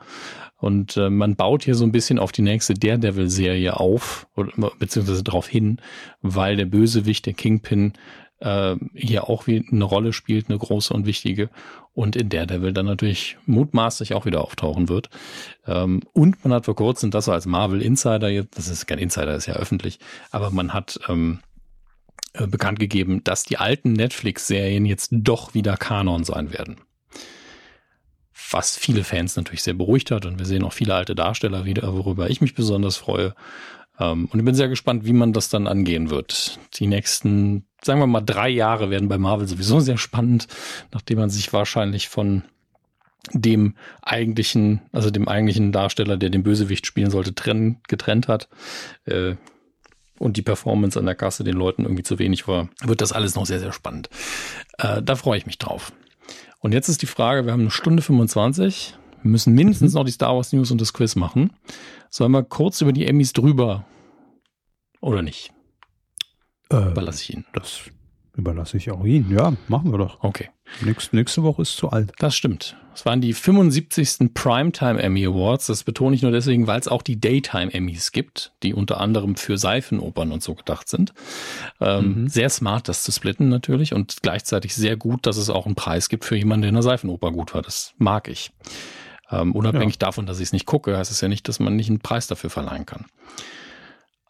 Und 0.57 0.97
äh, 0.97 1.09
man 1.09 1.35
baut 1.35 1.63
hier 1.63 1.75
so 1.75 1.85
ein 1.85 1.91
bisschen 1.91 2.19
auf 2.19 2.31
die 2.31 2.41
nächste 2.41 2.73
Daredevil-Serie 2.73 3.79
auf, 3.79 4.27
oder, 4.35 4.51
beziehungsweise 4.79 5.23
darauf 5.23 5.47
hin, 5.47 5.79
weil 6.21 6.57
der 6.57 6.65
Bösewicht, 6.65 7.25
der 7.25 7.33
Kingpin, 7.33 7.93
äh, 8.39 8.75
hier 8.93 9.29
auch 9.29 9.47
wie 9.47 9.65
eine 9.71 9.83
Rolle 9.85 10.11
spielt, 10.11 10.49
eine 10.49 10.57
große 10.57 10.93
und 10.93 11.05
wichtige. 11.05 11.49
Und 11.93 12.17
in 12.17 12.27
Daredevil 12.27 12.73
dann 12.73 12.87
natürlich 12.87 13.37
mutmaßlich 13.45 14.13
auch 14.13 14.25
wieder 14.25 14.41
auftauchen 14.41 14.89
wird. 14.89 15.09
Ähm, 15.65 16.01
und 16.11 16.43
man 16.43 16.53
hat 16.53 16.65
vor 16.65 16.75
kurzem 16.75 17.09
das 17.09 17.25
so 17.25 17.31
als 17.31 17.45
Marvel 17.45 17.81
Insider, 17.81 18.43
das 18.43 18.67
ist 18.67 18.85
kein 18.85 18.99
Insider, 18.99 19.33
ist 19.35 19.45
ja 19.45 19.53
öffentlich, 19.53 19.99
aber 20.31 20.51
man 20.51 20.73
hat 20.73 20.99
ähm, 21.07 21.39
äh, 22.37 22.47
bekannt 22.47 22.79
gegeben, 22.79 23.23
dass 23.23 23.43
die 23.43 23.57
alten 23.57 23.93
Netflix-Serien 23.93 24.85
jetzt 24.85 25.09
doch 25.11 25.53
wieder 25.53 25.77
Kanon 25.77 26.23
sein 26.23 26.53
werden. 26.53 26.77
Was 28.51 28.77
viele 28.77 29.03
Fans 29.03 29.35
natürlich 29.35 29.63
sehr 29.63 29.73
beruhigt 29.73 30.11
hat 30.11 30.25
und 30.25 30.37
wir 30.39 30.45
sehen 30.45 30.63
auch 30.63 30.73
viele 30.73 30.93
alte 30.93 31.15
Darsteller 31.15 31.65
wieder, 31.65 31.93
worüber 31.93 32.29
ich 32.29 32.41
mich 32.41 32.53
besonders 32.53 32.97
freue. 32.97 33.33
Ähm, 33.99 34.27
und 34.31 34.39
ich 34.39 34.45
bin 34.45 34.55
sehr 34.55 34.67
gespannt, 34.67 35.05
wie 35.05 35.13
man 35.13 35.33
das 35.33 35.49
dann 35.49 35.67
angehen 35.67 36.09
wird. 36.09 36.59
Die 36.75 36.87
nächsten, 36.87 37.65
sagen 37.83 37.99
wir 37.99 38.07
mal, 38.07 38.21
drei 38.21 38.49
Jahre 38.49 38.89
werden 38.89 39.09
bei 39.09 39.17
Marvel 39.17 39.47
sowieso 39.47 39.79
sehr 39.79 39.97
spannend, 39.97 40.47
nachdem 40.91 41.19
man 41.19 41.29
sich 41.29 41.53
wahrscheinlich 41.53 42.09
von 42.09 42.43
dem 43.33 43.75
eigentlichen, 44.01 44.81
also 44.91 45.09
dem 45.09 45.27
eigentlichen 45.27 45.71
Darsteller, 45.71 46.17
der 46.17 46.29
den 46.29 46.43
Bösewicht 46.43 46.85
spielen 46.85 47.09
sollte, 47.09 47.33
trennen, 47.33 47.79
getrennt 47.87 48.27
hat. 48.27 48.49
Äh, 49.05 49.35
und 50.19 50.37
die 50.37 50.41
Performance 50.41 50.97
an 50.97 51.05
der 51.05 51.15
Kasse 51.15 51.43
den 51.43 51.55
Leuten 51.55 51.83
irgendwie 51.83 52.03
zu 52.03 52.19
wenig 52.19 52.47
war, 52.47 52.69
wird 52.83 53.01
das 53.01 53.11
alles 53.11 53.35
noch 53.35 53.45
sehr, 53.45 53.59
sehr 53.59 53.73
spannend. 53.73 54.09
Äh, 54.77 55.01
da 55.01 55.15
freue 55.15 55.37
ich 55.37 55.45
mich 55.45 55.57
drauf. 55.57 55.91
Und 56.59 56.73
jetzt 56.73 56.89
ist 56.89 57.01
die 57.01 57.07
Frage, 57.07 57.45
wir 57.45 57.53
haben 57.53 57.61
eine 57.61 57.71
Stunde 57.71 58.01
25. 58.01 58.95
Wir 59.21 59.31
müssen 59.31 59.53
mindestens 59.53 59.93
mhm. 59.93 59.99
noch 59.99 60.05
die 60.05 60.11
Star 60.11 60.35
Wars 60.35 60.53
News 60.53 60.71
und 60.71 60.81
das 60.81 60.93
Quiz 60.93 61.15
machen. 61.15 61.51
Sollen 62.09 62.31
wir 62.31 62.43
kurz 62.43 62.81
über 62.81 62.93
die 62.93 63.05
Emmys 63.05 63.33
drüber 63.33 63.85
oder 65.01 65.21
nicht? 65.21 65.51
Äh, 66.71 66.91
Überlasse 66.91 67.21
ich 67.23 67.33
Ihnen. 67.33 67.45
Das 67.53 67.81
überlasse 68.35 68.77
ich 68.77 68.91
auch 68.91 69.03
Ihnen. 69.03 69.31
Ja, 69.31 69.53
machen 69.67 69.91
wir 69.91 69.97
doch. 69.97 70.23
Okay. 70.23 70.49
Nächste, 70.81 71.15
nächste 71.15 71.43
Woche 71.43 71.61
ist 71.61 71.77
zu 71.77 71.89
alt. 71.89 72.11
Das 72.19 72.35
stimmt. 72.35 72.75
Es 72.93 73.05
waren 73.05 73.19
die 73.19 73.33
75. 73.33 74.33
Primetime 74.33 75.01
Emmy 75.01 75.25
Awards. 75.25 75.67
Das 75.67 75.83
betone 75.83 76.15
ich 76.15 76.21
nur 76.21 76.31
deswegen, 76.31 76.65
weil 76.65 76.79
es 76.79 76.87
auch 76.87 77.01
die 77.01 77.19
Daytime 77.19 77.73
Emmys 77.73 78.11
gibt, 78.11 78.53
die 78.63 78.73
unter 78.73 79.01
anderem 79.01 79.35
für 79.35 79.57
Seifenopern 79.57 80.31
und 80.31 80.41
so 80.41 80.55
gedacht 80.55 80.87
sind. 80.87 81.13
Ähm, 81.81 82.21
mhm. 82.21 82.27
Sehr 82.29 82.49
smart, 82.49 82.87
das 82.87 83.03
zu 83.03 83.11
splitten 83.11 83.49
natürlich 83.49 83.93
und 83.93 84.21
gleichzeitig 84.21 84.75
sehr 84.75 84.95
gut, 84.95 85.25
dass 85.25 85.37
es 85.37 85.49
auch 85.49 85.65
einen 85.65 85.75
Preis 85.75 86.09
gibt 86.09 86.25
für 86.25 86.37
jemanden, 86.37 86.63
der 86.63 86.69
in 86.69 86.75
der 86.75 86.83
Seifenoper 86.83 87.31
gut 87.31 87.53
war. 87.53 87.61
Das 87.61 87.93
mag 87.97 88.29
ich. 88.29 88.51
Ähm, 89.29 89.53
unabhängig 89.53 89.95
ja. 89.95 89.99
davon, 89.99 90.25
dass 90.25 90.39
ich 90.39 90.45
es 90.45 90.53
nicht 90.53 90.65
gucke, 90.65 90.97
heißt 90.97 91.11
es 91.11 91.21
ja 91.21 91.27
nicht, 91.27 91.47
dass 91.47 91.59
man 91.59 91.75
nicht 91.75 91.89
einen 91.89 91.99
Preis 91.99 92.27
dafür 92.27 92.49
verleihen 92.49 92.85
kann. 92.85 93.05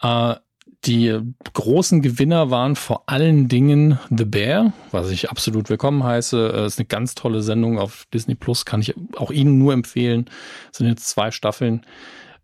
Äh, 0.01 0.39
die 0.85 1.19
großen 1.53 2.01
Gewinner 2.01 2.51
waren 2.51 2.75
vor 2.75 3.03
allen 3.07 3.47
Dingen 3.47 3.99
The 4.15 4.25
Bear, 4.25 4.73
was 4.91 5.09
ich 5.09 5.29
absolut 5.29 5.69
willkommen 5.69 6.03
heiße. 6.03 6.47
Es 6.47 6.73
ist 6.73 6.79
eine 6.79 6.85
ganz 6.85 7.15
tolle 7.15 7.41
Sendung 7.41 7.79
auf 7.79 8.05
Disney 8.13 8.35
Plus, 8.35 8.65
kann 8.65 8.81
ich 8.81 8.93
auch 9.17 9.31
Ihnen 9.31 9.57
nur 9.57 9.73
empfehlen. 9.73 10.29
Es 10.71 10.77
sind 10.77 10.87
jetzt 10.87 11.09
zwei 11.09 11.31
Staffeln 11.31 11.85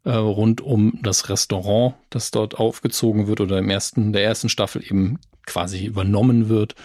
äh, 0.06 0.12
rund 0.12 0.62
um 0.62 1.00
das 1.04 1.30
Restaurant, 1.30 1.96
das 2.10 2.32
dort 2.32 2.58
aufgezogen 2.58 3.28
wird 3.28 3.42
oder 3.42 3.60
im 3.60 3.70
ersten, 3.70 4.14
der 4.14 4.24
ersten 4.24 4.50
Staffel 4.50 4.84
eben 4.84 5.20
quasi 5.46 5.86
übernommen 5.86 6.50
wird. 6.50 6.76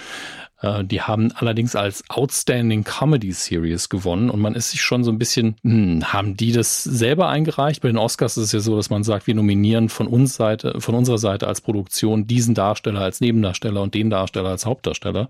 Äh, 0.67 0.85
die 0.85 1.03
haben 1.03 1.33
allerdings 1.33 1.77
als 1.77 2.03
Outstanding 2.09 2.85
Comedy 2.85 3.33
Series 3.33 3.89
gewonnen 3.89 4.31
und 4.31 4.41
man 4.41 4.55
ist 4.55 4.71
sich 4.71 4.83
schon 4.83 5.05
so 5.05 5.11
ein 5.11 5.19
bisschen, 5.19 5.57
hm, 5.63 6.13
haben 6.13 6.37
die 6.37 6.53
das 6.53 6.83
selber 6.83 7.29
eingereicht? 7.29 7.83
Bei 7.83 7.89
den 7.89 7.99
Oscars 7.99 8.37
ist 8.37 8.47
es 8.47 8.53
ja 8.53 8.61
so, 8.61 8.77
dass 8.77 8.91
man 8.91 9.05
sagt, 9.05 9.27
wir 9.27 9.35
nominieren 9.35 9.89
von 9.89 10.07
uns 10.07 10.37
Seite, 10.37 10.81
von 10.81 10.95
unserer 10.95 11.19
Seite 11.19 11.47
als 11.47 11.61
Produktion 11.61 12.27
diesen 12.27 12.55
Darsteller 12.55 13.01
als 13.01 13.21
Nebendarsteller 13.21 13.83
und 13.83 13.95
den 13.95 14.11
Darsteller 14.11 14.51
als 14.51 14.67
Hauptdarsteller. 14.67 15.29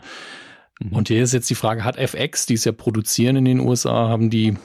Mhm. 0.80 0.92
Und 0.92 1.08
hier 1.08 1.22
ist 1.22 1.32
jetzt 1.32 1.50
die 1.50 1.54
Frage, 1.54 1.84
hat 1.84 1.96
FX, 1.96 2.46
die 2.46 2.54
es 2.54 2.64
ja 2.64 2.72
produzieren 2.72 3.36
in 3.36 3.44
den 3.44 3.60
USA, 3.60 4.08
haben 4.08 4.30
die, 4.30 4.56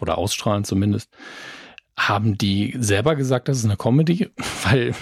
oder 0.00 0.18
ausstrahlen 0.18 0.64
zumindest, 0.64 1.10
haben 1.96 2.38
die 2.38 2.74
selber 2.78 3.16
gesagt, 3.16 3.48
das 3.48 3.58
ist 3.58 3.64
eine 3.64 3.76
Comedy? 3.76 4.30
Weil 4.70 4.94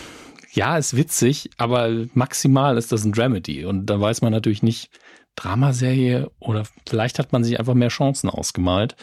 ja, 0.52 0.76
ist 0.76 0.96
witzig, 0.96 1.50
aber 1.56 2.06
maximal 2.14 2.76
ist 2.76 2.92
das 2.92 3.04
ein 3.04 3.12
Dramedy. 3.12 3.64
Und 3.64 3.86
da 3.86 4.00
weiß 4.00 4.22
man 4.22 4.32
natürlich 4.32 4.62
nicht, 4.62 4.90
Dramaserie 5.36 6.30
oder 6.40 6.64
vielleicht 6.88 7.18
hat 7.18 7.32
man 7.32 7.44
sich 7.44 7.58
einfach 7.58 7.74
mehr 7.74 7.88
Chancen 7.88 8.28
ausgemalt. 8.28 8.96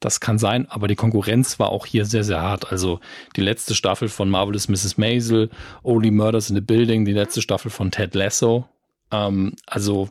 Das 0.00 0.20
kann 0.20 0.38
sein, 0.38 0.68
aber 0.68 0.88
die 0.88 0.96
Konkurrenz 0.96 1.58
war 1.58 1.70
auch 1.70 1.86
hier 1.86 2.04
sehr, 2.04 2.24
sehr 2.24 2.40
hart. 2.40 2.72
Also 2.72 3.00
die 3.36 3.40
letzte 3.40 3.74
Staffel 3.74 4.08
von 4.08 4.30
Marvelous 4.30 4.68
Mrs. 4.68 4.96
Maisel, 4.96 5.50
Only 5.82 6.10
Murders 6.10 6.50
in 6.50 6.56
the 6.56 6.62
Building, 6.62 7.04
die 7.04 7.12
letzte 7.12 7.42
Staffel 7.42 7.70
von 7.70 7.90
Ted 7.90 8.14
Lasso. 8.14 8.66
Ähm, 9.10 9.54
also 9.66 10.08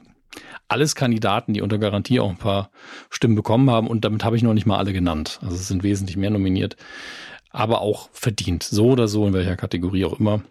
alles 0.68 0.96
Kandidaten, 0.96 1.54
die 1.54 1.62
unter 1.62 1.80
Garantie 1.80 2.20
auch 2.20 2.30
ein 2.30 2.38
paar 2.38 2.70
Stimmen 3.10 3.36
bekommen 3.36 3.70
haben 3.70 3.88
und 3.88 4.06
damit 4.06 4.24
habe 4.24 4.36
ich 4.36 4.44
noch 4.44 4.54
nicht 4.54 4.68
mal 4.68 4.78
alle 4.78 4.94
genannt. 4.94 5.40
Also 5.42 5.56
es 5.56 5.68
sind 5.68 5.84
wesentlich 5.84 6.18
mehr 6.18 6.30
nominiert, 6.30 6.76
aber 7.50 7.82
auch 7.82 8.10
verdient. 8.12 8.64
So 8.64 8.88
oder 8.88 9.08
so, 9.08 9.26
in 9.26 9.34
welcher 9.34 9.56
Kategorie 9.56 10.06
auch 10.06 10.20
immer. 10.20 10.44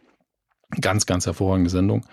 Ganz, 0.80 1.06
ganz 1.06 1.26
hervorragende 1.26 1.70
Sendung. 1.70 2.05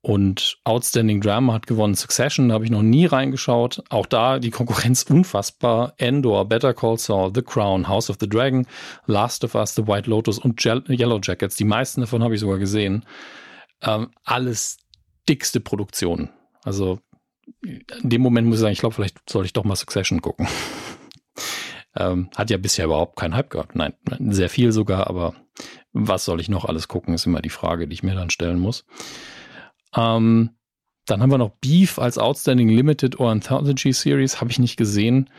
Und 0.00 0.58
Outstanding 0.62 1.20
Drama 1.20 1.54
hat 1.54 1.66
gewonnen 1.66 1.94
Succession, 1.94 2.52
habe 2.52 2.64
ich 2.64 2.70
noch 2.70 2.82
nie 2.82 3.06
reingeschaut. 3.06 3.82
Auch 3.88 4.06
da 4.06 4.38
die 4.38 4.50
Konkurrenz 4.50 5.02
unfassbar. 5.02 5.94
Endor, 5.98 6.44
Better 6.48 6.72
Call 6.72 6.98
Saul, 6.98 7.32
The 7.34 7.42
Crown, 7.42 7.88
House 7.88 8.08
of 8.08 8.16
the 8.20 8.28
Dragon, 8.28 8.66
Last 9.06 9.42
of 9.42 9.54
Us, 9.54 9.74
The 9.74 9.86
White 9.86 10.08
Lotus 10.08 10.38
und 10.38 10.64
Yellow 10.64 11.20
Jackets. 11.22 11.56
Die 11.56 11.64
meisten 11.64 12.00
davon 12.00 12.22
habe 12.22 12.34
ich 12.34 12.40
sogar 12.40 12.58
gesehen. 12.58 13.04
Ähm, 13.82 14.10
alles 14.24 14.78
dickste 15.28 15.60
Produktionen. 15.60 16.30
Also 16.62 17.00
in 17.62 17.84
dem 18.02 18.22
Moment 18.22 18.46
muss 18.46 18.56
ich 18.56 18.60
sagen, 18.60 18.72
ich 18.72 18.80
glaube, 18.80 18.94
vielleicht 18.94 19.28
soll 19.28 19.44
ich 19.44 19.52
doch 19.52 19.64
mal 19.64 19.76
Succession 19.76 20.22
gucken. 20.22 20.46
ähm, 21.96 22.30
hat 22.36 22.50
ja 22.50 22.56
bisher 22.56 22.84
überhaupt 22.84 23.16
keinen 23.16 23.34
Hype 23.34 23.50
gehabt. 23.50 23.74
Nein, 23.74 23.94
sehr 24.30 24.48
viel 24.48 24.70
sogar, 24.70 25.08
aber 25.08 25.34
was 25.92 26.24
soll 26.24 26.40
ich 26.40 26.48
noch 26.48 26.64
alles 26.64 26.88
gucken, 26.88 27.14
ist 27.14 27.26
immer 27.26 27.42
die 27.42 27.48
Frage, 27.48 27.88
die 27.88 27.94
ich 27.94 28.02
mir 28.02 28.14
dann 28.14 28.30
stellen 28.30 28.58
muss. 28.58 28.84
Ähm, 29.96 30.50
dann 31.06 31.22
haben 31.22 31.30
wir 31.30 31.38
noch 31.38 31.56
Beef 31.60 31.98
als 31.98 32.18
Outstanding 32.18 32.68
Limited 32.68 33.18
or 33.18 33.30
Anthology 33.30 33.92
Series, 33.92 34.40
habe 34.40 34.50
ich 34.50 34.58
nicht 34.58 34.76
gesehen. 34.76 35.30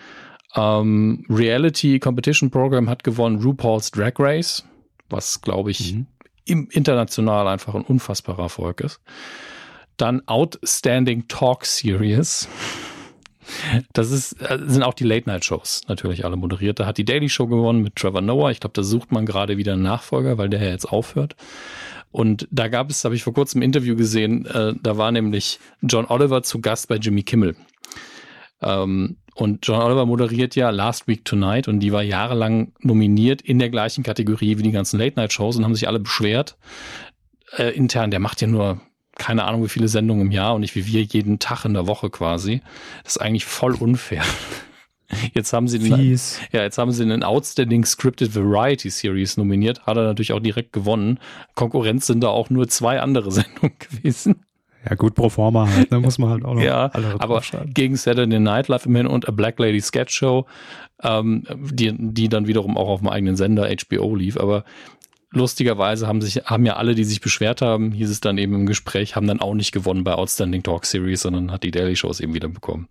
Ähm, 0.55 1.26
Reality 1.30 1.99
Competition 1.99 2.49
Program 2.49 2.89
hat 2.89 3.03
gewonnen 3.03 3.41
RuPaul's 3.41 3.91
Drag 3.91 4.13
Race, 4.17 4.65
was 5.09 5.41
glaube 5.41 5.71
ich 5.71 5.93
mhm. 5.93 6.07
im 6.45 6.67
international 6.71 7.47
einfach 7.47 7.76
ein 7.76 7.84
unfassbarer 7.84 8.43
Erfolg 8.43 8.81
ist. 8.81 8.99
Dann 9.97 10.27
Outstanding 10.27 11.27
Talk 11.27 11.65
Series. 11.65 12.47
Das 13.93 14.11
ist, 14.11 14.34
äh, 14.41 14.59
sind 14.65 14.84
auch 14.84 14.93
die 14.93 15.03
Late-Night-Shows 15.03 15.84
natürlich 15.88 16.26
alle 16.26 16.35
moderiert. 16.35 16.80
Da 16.80 16.85
hat 16.85 16.97
die 16.97 17.05
Daily 17.05 17.30
Show 17.30 17.47
gewonnen 17.47 17.81
mit 17.81 17.95
Trevor 17.95 18.21
Noah. 18.21 18.51
Ich 18.51 18.59
glaube, 18.59 18.73
da 18.73 18.84
sucht 18.84 19.11
man 19.11 19.26
gerade 19.26 19.57
wieder 19.57 19.73
einen 19.73 19.84
Nachfolger, 19.84 20.38
weil 20.38 20.49
der 20.49 20.63
ja 20.63 20.69
jetzt 20.69 20.85
aufhört. 20.85 21.35
Und 22.11 22.47
da 22.51 22.67
gab 22.67 22.89
es, 22.89 23.05
habe 23.05 23.15
ich 23.15 23.23
vor 23.23 23.34
kurzem 23.34 23.59
ein 23.59 23.63
Interview 23.63 23.95
gesehen, 23.95 24.45
äh, 24.45 24.73
da 24.81 24.97
war 24.97 25.11
nämlich 25.11 25.59
John 25.81 26.05
Oliver 26.05 26.41
zu 26.41 26.59
Gast 26.59 26.88
bei 26.88 26.95
Jimmy 26.95 27.23
Kimmel. 27.23 27.55
Ähm, 28.61 29.17
und 29.35 29.65
John 29.65 29.81
Oliver 29.81 30.05
moderiert 30.05 30.55
ja 30.55 30.69
Last 30.69 31.07
Week 31.07 31.23
Tonight 31.23 31.67
und 31.67 31.80
die 31.80 31.93
war 31.93 32.03
jahrelang 32.03 32.73
nominiert 32.80 33.41
in 33.41 33.59
der 33.59 33.69
gleichen 33.69 34.03
Kategorie 34.03 34.57
wie 34.57 34.63
die 34.63 34.71
ganzen 34.71 34.99
Late-Night-Shows 34.99 35.55
und 35.55 35.63
haben 35.63 35.76
sich 35.76 35.88
alle 35.88 35.99
beschwert. 35.99 36.57
Äh, 37.55 37.76
intern, 37.76 38.11
der 38.11 38.19
macht 38.19 38.41
ja 38.41 38.47
nur 38.47 38.81
keine 39.19 39.43
Ahnung, 39.43 39.63
wie 39.63 39.69
viele 39.69 39.87
Sendungen 39.87 40.27
im 40.27 40.31
Jahr 40.31 40.55
und 40.55 40.61
nicht 40.61 40.75
wie 40.75 40.87
wir 40.87 41.03
jeden 41.03 41.37
Tag 41.37 41.65
in 41.65 41.75
der 41.75 41.85
Woche 41.85 42.09
quasi. 42.09 42.61
Das 43.03 43.17
ist 43.17 43.21
eigentlich 43.21 43.45
voll 43.45 43.75
unfair. 43.75 44.23
Jetzt 45.33 45.53
haben 45.53 45.67
sie 45.67 45.79
den, 45.79 46.19
ja, 46.51 46.61
jetzt 46.61 46.77
haben 46.77 46.91
sie 46.91 47.01
einen 47.01 47.23
Outstanding 47.23 47.83
Scripted 47.83 48.35
Variety 48.35 48.91
Series 48.91 49.37
nominiert, 49.37 49.87
hat 49.87 49.97
er 49.97 50.03
natürlich 50.03 50.33
auch 50.33 50.39
direkt 50.39 50.71
gewonnen. 50.71 51.17
Konkurrenz 51.55 52.05
sind 52.05 52.21
da 52.21 52.27
auch 52.27 52.51
nur 52.51 52.67
zwei 52.67 52.99
andere 52.99 53.31
Sendungen 53.31 53.73
gewesen. 53.79 54.45
Ja, 54.87 54.95
gut, 54.95 55.15
pro 55.15 55.29
forma 55.29 55.67
halt, 55.67 55.89
ne? 55.89 55.99
muss 55.99 56.19
man 56.19 56.29
halt 56.29 56.45
auch 56.45 56.53
noch 56.53 56.61
Ja, 56.61 56.91
aber 57.17 57.41
gegen 57.73 57.95
Saturday 57.95 58.39
Night 58.39 58.67
Live 58.67 58.85
immerhin 58.85 59.07
und 59.07 59.27
A 59.27 59.31
Black 59.31 59.57
Lady 59.57 59.81
Sketch 59.81 60.15
Show, 60.15 60.45
ähm, 61.01 61.43
die, 61.71 61.91
die 61.97 62.29
dann 62.29 62.47
wiederum 62.47 62.77
auch 62.77 62.87
auf 62.87 62.99
dem 62.99 63.09
eigenen 63.09 63.35
Sender 63.35 63.67
HBO 63.67 64.15
lief, 64.15 64.37
aber 64.37 64.63
lustigerweise 65.31 66.07
haben 66.07 66.22
sich, 66.22 66.38
haben 66.45 66.65
ja 66.65 66.76
alle, 66.76 66.95
die 66.95 67.03
sich 67.03 67.22
beschwert 67.22 67.61
haben, 67.61 67.91
hieß 67.91 68.10
es 68.10 68.22
dann 68.22 68.38
eben 68.38 68.56
im 68.56 68.65
Gespräch, 68.65 69.15
haben 69.15 69.27
dann 69.27 69.41
auch 69.41 69.53
nicht 69.53 69.72
gewonnen 69.72 70.03
bei 70.03 70.14
Outstanding 70.14 70.64
Talk 70.64 70.85
Series, 70.85 71.22
sondern 71.22 71.51
hat 71.51 71.64
die 71.64 71.72
Daily 71.72 71.95
Shows 71.95 72.19
eben 72.19 72.34
wieder 72.34 72.49
bekommen. 72.49 72.88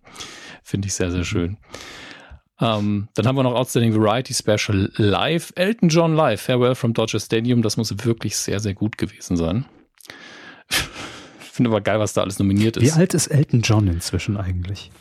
Finde 0.63 0.87
ich 0.87 0.93
sehr, 0.93 1.11
sehr 1.11 1.23
schön. 1.23 1.57
Ähm, 2.61 3.07
dann 3.13 3.25
haben 3.25 3.35
wir 3.35 3.43
noch 3.43 3.55
Outstanding 3.55 3.95
Variety 3.95 4.33
Special 4.33 4.91
Live. 4.95 5.53
Elton 5.55 5.89
John 5.89 6.15
Live, 6.15 6.41
Farewell 6.41 6.75
from 6.75 6.93
Dodger 6.93 7.19
Stadium. 7.19 7.61
Das 7.61 7.77
muss 7.77 7.93
wirklich 8.03 8.35
sehr, 8.35 8.59
sehr 8.59 8.73
gut 8.73 8.97
gewesen 8.97 9.37
sein. 9.37 9.65
Finde 11.39 11.71
aber 11.71 11.81
geil, 11.81 11.99
was 11.99 12.13
da 12.13 12.21
alles 12.21 12.39
nominiert 12.39 12.77
ist. 12.77 12.83
Wie 12.83 12.99
alt 12.99 13.13
ist 13.13 13.27
Elton 13.27 13.61
John 13.61 13.87
inzwischen 13.87 14.37
eigentlich? 14.37 14.91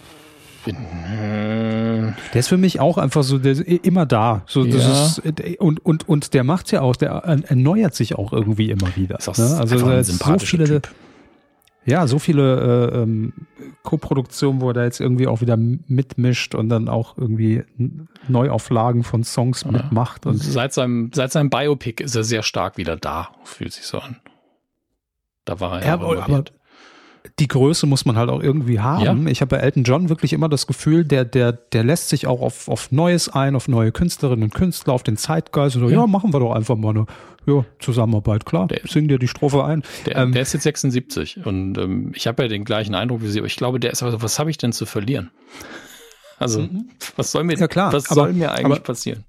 Bin, 0.64 0.76
äh, 0.76 2.12
der 2.32 2.40
ist 2.40 2.48
für 2.48 2.56
mich 2.56 2.80
auch 2.80 2.98
einfach 2.98 3.22
so 3.22 3.38
der, 3.38 3.56
immer 3.84 4.06
da. 4.06 4.42
So, 4.46 4.64
ja. 4.64 4.76
ist, 4.76 5.22
und, 5.58 5.84
und, 5.84 6.08
und 6.08 6.34
der 6.34 6.44
macht 6.44 6.70
ja 6.72 6.80
auch, 6.80 6.96
der 6.96 7.10
erneuert 7.10 7.94
sich 7.94 8.16
auch 8.16 8.32
irgendwie 8.32 8.70
immer 8.70 8.94
wieder. 8.96 9.18
Ist 9.18 9.28
auch 9.28 9.38
ne? 9.38 9.56
Also 9.58 9.86
ein 9.86 10.04
so 10.04 10.38
viele, 10.38 10.64
typ. 10.64 10.88
Ja, 11.84 12.06
so 12.06 12.18
viele 12.18 12.90
äh, 12.92 13.02
ähm, 13.02 13.32
Co-Produktionen, 13.82 14.60
wo 14.60 14.68
er 14.70 14.74
da 14.74 14.84
jetzt 14.84 15.00
irgendwie 15.00 15.26
auch 15.26 15.40
wieder 15.40 15.56
mitmischt 15.56 16.54
und 16.54 16.68
dann 16.68 16.88
auch 16.88 17.16
irgendwie 17.16 17.64
Neuauflagen 18.28 19.04
von 19.04 19.24
Songs 19.24 19.62
ja. 19.62 19.70
mitmacht. 19.70 20.26
Und 20.26 20.36
seit 20.36 20.74
seinem, 20.74 21.10
seit 21.14 21.32
seinem 21.32 21.48
Biopic 21.48 22.02
ist 22.02 22.14
er 22.14 22.24
sehr 22.24 22.42
stark 22.42 22.76
wieder 22.76 22.96
da, 22.96 23.30
fühlt 23.44 23.72
sich 23.72 23.86
so 23.86 23.98
an. 23.98 24.16
Da 25.46 25.60
war 25.60 25.80
er 25.80 25.86
ja, 25.86 25.94
aber, 25.94 26.22
aber 26.22 26.44
die 27.38 27.48
Größe 27.48 27.86
muss 27.86 28.04
man 28.04 28.16
halt 28.16 28.30
auch 28.30 28.42
irgendwie 28.42 28.80
haben. 28.80 29.24
Ja. 29.24 29.30
Ich 29.30 29.40
habe 29.40 29.56
bei 29.56 29.62
Elton 29.62 29.84
John 29.84 30.08
wirklich 30.08 30.32
immer 30.32 30.48
das 30.48 30.66
Gefühl, 30.66 31.04
der, 31.04 31.24
der, 31.24 31.52
der 31.52 31.84
lässt 31.84 32.08
sich 32.08 32.26
auch 32.26 32.40
auf, 32.40 32.68
auf 32.68 32.90
Neues 32.90 33.28
ein, 33.28 33.54
auf 33.54 33.68
neue 33.68 33.92
Künstlerinnen 33.92 34.44
und 34.44 34.54
Künstler, 34.54 34.92
auf 34.92 35.02
den 35.02 35.16
Zeitgeist. 35.16 35.76
Und 35.76 35.82
so, 35.82 35.88
ja. 35.88 36.00
ja 36.00 36.06
machen 36.06 36.32
wir 36.32 36.40
doch 36.40 36.52
einfach 36.52 36.76
mal 36.76 36.90
eine 36.90 37.06
ja, 37.46 37.64
Zusammenarbeit, 37.78 38.44
klar. 38.44 38.66
Der, 38.66 38.80
Sing 38.84 39.08
dir 39.08 39.18
die 39.18 39.28
Strophe 39.28 39.64
ein. 39.64 39.82
Der, 40.06 40.16
ähm, 40.16 40.32
der 40.32 40.42
ist 40.42 40.52
jetzt 40.52 40.64
76 40.64 41.46
und 41.46 41.78
ähm, 41.78 42.12
ich 42.14 42.26
habe 42.26 42.42
ja 42.42 42.48
den 42.48 42.64
gleichen 42.64 42.94
Eindruck 42.94 43.22
wie 43.22 43.28
Sie, 43.28 43.38
aber 43.38 43.46
ich 43.46 43.56
glaube, 43.56 43.80
der 43.80 43.92
ist 43.92 44.02
also, 44.02 44.20
was 44.22 44.38
habe 44.38 44.50
ich 44.50 44.58
denn 44.58 44.72
zu 44.72 44.86
verlieren? 44.86 45.30
Also, 46.40 46.60
mhm. 46.60 46.88
was 47.16 47.32
soll 47.32 47.42
mir, 47.42 47.56
ja, 47.56 47.66
klar, 47.66 47.92
was 47.92 48.12
aber, 48.12 48.20
soll 48.20 48.32
mir 48.32 48.52
eigentlich 48.52 48.84
passieren? 48.84 49.24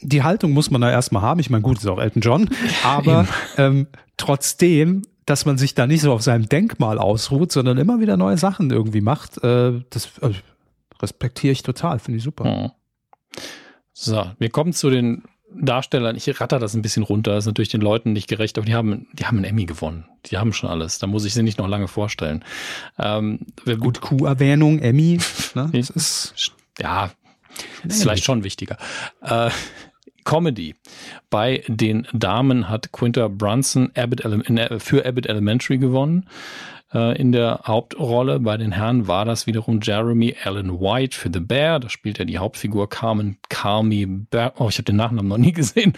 Die 0.00 0.24
Haltung 0.24 0.50
muss 0.50 0.68
man 0.68 0.80
da 0.80 0.90
erstmal 0.90 1.22
haben. 1.22 1.38
Ich 1.38 1.48
meine, 1.48 1.62
gut, 1.62 1.78
ist 1.78 1.86
auch 1.86 2.00
Elton 2.00 2.22
John, 2.22 2.50
aber 2.82 3.28
ähm, 3.56 3.86
trotzdem 4.16 5.02
dass 5.30 5.46
man 5.46 5.58
sich 5.58 5.74
da 5.74 5.86
nicht 5.86 6.00
so 6.00 6.12
auf 6.12 6.22
seinem 6.22 6.48
Denkmal 6.48 6.98
ausruht, 6.98 7.52
sondern 7.52 7.78
immer 7.78 8.00
wieder 8.00 8.16
neue 8.16 8.36
Sachen 8.36 8.70
irgendwie 8.70 9.00
macht. 9.00 9.42
Äh, 9.44 9.80
das 9.90 10.18
äh, 10.22 10.30
respektiere 11.00 11.52
ich 11.52 11.62
total, 11.62 12.00
finde 12.00 12.18
ich 12.18 12.24
super. 12.24 12.44
Hm. 12.44 12.70
So, 13.92 14.32
wir 14.38 14.50
kommen 14.50 14.72
zu 14.72 14.90
den 14.90 15.22
Darstellern. 15.54 16.16
Ich 16.16 16.40
ratter 16.40 16.58
das 16.58 16.74
ein 16.74 16.82
bisschen 16.82 17.04
runter, 17.04 17.34
das 17.34 17.44
ist 17.44 17.46
natürlich 17.46 17.68
den 17.68 17.80
Leuten 17.80 18.12
nicht 18.12 18.28
gerecht, 18.28 18.58
aber 18.58 18.66
die 18.66 18.74
haben, 18.74 19.06
die 19.12 19.24
haben 19.24 19.36
einen 19.36 19.44
Emmy 19.44 19.66
gewonnen. 19.66 20.04
Die 20.26 20.36
haben 20.36 20.52
schon 20.52 20.68
alles. 20.68 20.98
Da 20.98 21.06
muss 21.06 21.24
ich 21.24 21.32
sie 21.32 21.44
nicht 21.44 21.58
noch 21.58 21.68
lange 21.68 21.86
vorstellen. 21.86 22.44
Ähm, 22.98 23.46
Gut, 23.78 24.00
Q-Erwähnung, 24.00 24.80
Emmy. 24.80 25.20
Ne? 25.54 25.70
Das 25.72 25.90
ist, 25.90 26.52
ja, 26.80 27.12
ist 27.84 28.02
vielleicht 28.02 28.24
schon 28.24 28.42
wichtiger. 28.42 28.78
Äh, 29.22 29.50
Comedy. 30.24 30.74
Bei 31.30 31.62
den 31.68 32.06
Damen 32.12 32.68
hat 32.68 32.92
Quinta 32.92 33.28
Brunson 33.28 33.90
Abbott 33.94 34.22
für 34.78 35.06
Abbott 35.06 35.26
Elementary 35.26 35.78
gewonnen 35.78 36.28
äh, 36.92 37.16
in 37.20 37.32
der 37.32 37.60
Hauptrolle. 37.66 38.40
Bei 38.40 38.56
den 38.56 38.72
Herren 38.72 39.06
war 39.06 39.24
das 39.24 39.46
wiederum 39.46 39.80
Jeremy 39.82 40.36
Allen 40.44 40.80
White 40.80 41.16
für 41.16 41.30
The 41.32 41.40
Bear. 41.40 41.80
Da 41.80 41.88
spielt 41.88 42.18
er 42.18 42.24
die 42.24 42.38
Hauptfigur 42.38 42.88
Carmen 42.88 43.38
Carmi 43.48 44.06
Ber 44.06 44.54
Oh, 44.58 44.68
ich 44.68 44.76
habe 44.76 44.84
den 44.84 44.96
Nachnamen 44.96 45.28
noch 45.28 45.38
nie 45.38 45.52
gesehen. 45.52 45.92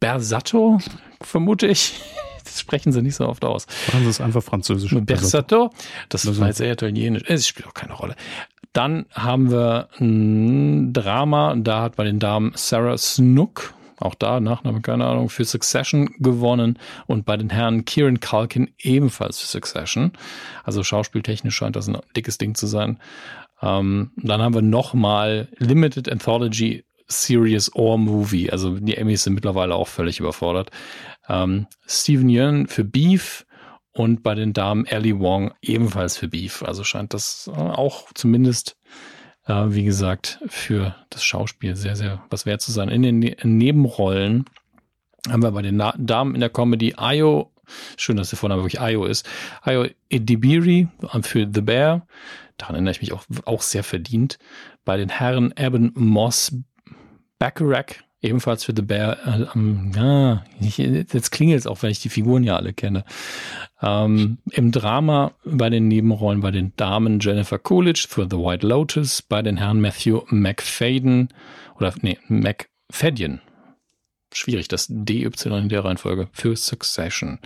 Bersatto, 0.00 0.78
vermute 1.20 1.66
ich. 1.66 2.00
Sprechen 2.60 2.92
sie 2.92 3.02
nicht 3.02 3.16
so 3.16 3.28
oft 3.28 3.44
aus. 3.44 3.66
Machen 3.88 4.04
sie 4.04 4.10
es 4.10 4.20
einfach 4.20 4.42
französisch. 4.42 4.94
Bersatto. 5.00 5.70
Das 6.08 6.40
war 6.40 6.48
jetzt 6.48 6.58
sehr 6.58 6.72
italienisch. 6.72 7.22
Es 7.26 7.46
spielt 7.46 7.68
auch 7.68 7.74
keine 7.74 7.94
Rolle. 7.94 8.16
Dann 8.72 9.06
haben 9.12 9.50
wir 9.52 9.88
ein 10.00 10.92
Drama, 10.92 11.54
da 11.56 11.82
hat 11.82 11.96
bei 11.96 12.02
den 12.04 12.18
Damen 12.18 12.52
Sarah 12.56 12.98
Snook, 12.98 13.72
auch 14.00 14.16
da 14.16 14.40
Nachname, 14.40 14.80
keine 14.80 15.06
Ahnung, 15.06 15.28
für 15.28 15.44
Succession 15.44 16.10
gewonnen 16.18 16.80
und 17.06 17.24
bei 17.24 17.36
den 17.36 17.50
Herren 17.50 17.84
Kieran 17.84 18.18
Culkin 18.18 18.72
ebenfalls 18.78 19.38
für 19.38 19.46
Succession. 19.46 20.12
Also 20.64 20.82
schauspieltechnisch 20.82 21.54
scheint 21.54 21.76
das 21.76 21.88
ein 21.88 21.98
dickes 22.16 22.38
Ding 22.38 22.56
zu 22.56 22.66
sein. 22.66 22.98
Ähm, 23.62 24.10
dann 24.16 24.42
haben 24.42 24.54
wir 24.54 24.62
nochmal 24.62 25.48
Limited 25.58 26.10
Anthology 26.10 26.84
Series 27.06 27.74
or 27.74 27.96
Movie. 27.98 28.50
Also 28.50 28.78
die 28.78 28.96
Emmys 28.96 29.24
sind 29.24 29.34
mittlerweile 29.34 29.74
auch 29.74 29.88
völlig 29.88 30.20
überfordert. 30.20 30.70
Ähm, 31.28 31.66
Steven 31.86 32.28
Yeun 32.28 32.66
für 32.66 32.84
Beef, 32.84 33.46
und 33.94 34.22
bei 34.22 34.34
den 34.34 34.52
Damen 34.52 34.86
Ellie 34.86 35.18
Wong 35.20 35.54
ebenfalls 35.62 36.18
für 36.18 36.28
Beef. 36.28 36.62
Also 36.62 36.84
scheint 36.84 37.14
das 37.14 37.48
äh, 37.52 37.58
auch 37.58 38.12
zumindest, 38.12 38.76
äh, 39.46 39.66
wie 39.68 39.84
gesagt, 39.84 40.40
für 40.48 40.96
das 41.10 41.24
Schauspiel 41.24 41.76
sehr, 41.76 41.96
sehr 41.96 42.22
was 42.28 42.44
wert 42.44 42.60
zu 42.60 42.72
sein. 42.72 42.88
In 42.88 43.02
den 43.02 43.20
ne 43.20 43.36
Nebenrollen 43.42 44.46
haben 45.30 45.42
wir 45.42 45.52
bei 45.52 45.62
den 45.62 45.76
Na 45.76 45.94
Damen 45.96 46.34
in 46.34 46.40
der 46.40 46.50
Comedy 46.50 46.94
Ayo, 46.96 47.52
schön, 47.96 48.16
dass 48.16 48.30
der 48.30 48.38
Vorname 48.38 48.62
wirklich 48.62 48.80
Ayo 48.80 49.04
ist, 49.04 49.26
Ayo 49.62 49.86
Edibiri 50.10 50.88
für 51.22 51.48
The 51.52 51.60
Bear. 51.62 52.06
Daran 52.56 52.74
erinnere 52.74 52.92
ich 52.92 53.00
mich 53.00 53.12
auch, 53.12 53.24
auch 53.44 53.62
sehr 53.62 53.84
verdient. 53.84 54.38
Bei 54.84 54.96
den 54.96 55.08
Herren 55.08 55.54
Eben 55.56 55.92
Moss 55.94 56.56
Bacharach 57.38 58.02
ebenfalls 58.24 58.64
für 58.64 58.72
The 58.74 58.82
Bear. 58.82 59.18
Äh, 59.26 59.46
ähm, 59.54 59.92
ja, 59.94 60.44
ich, 60.60 60.78
jetzt 60.78 61.30
klingelt 61.30 61.60
es 61.60 61.66
auch, 61.66 61.82
wenn 61.82 61.90
ich 61.90 62.00
die 62.00 62.08
Figuren 62.08 62.42
ja 62.42 62.56
alle 62.56 62.72
kenne. 62.72 63.04
Ähm, 63.82 64.38
Im 64.50 64.72
Drama 64.72 65.32
bei 65.44 65.70
den 65.70 65.88
Nebenrollen 65.88 66.40
bei 66.40 66.50
den 66.50 66.72
Damen 66.76 67.20
Jennifer 67.20 67.58
Coolidge 67.58 68.06
für 68.08 68.26
The 68.28 68.36
White 68.36 68.66
Lotus, 68.66 69.22
bei 69.22 69.42
den 69.42 69.58
Herren 69.58 69.80
Matthew 69.80 70.22
McFadden 70.28 71.28
oder 71.76 71.94
nee, 72.00 72.18
McFadden. 72.28 73.40
Schwierig, 74.32 74.66
das 74.68 74.88
DY 74.90 75.30
in 75.44 75.68
der 75.68 75.84
Reihenfolge 75.84 76.28
für 76.32 76.56
Succession. 76.56 77.38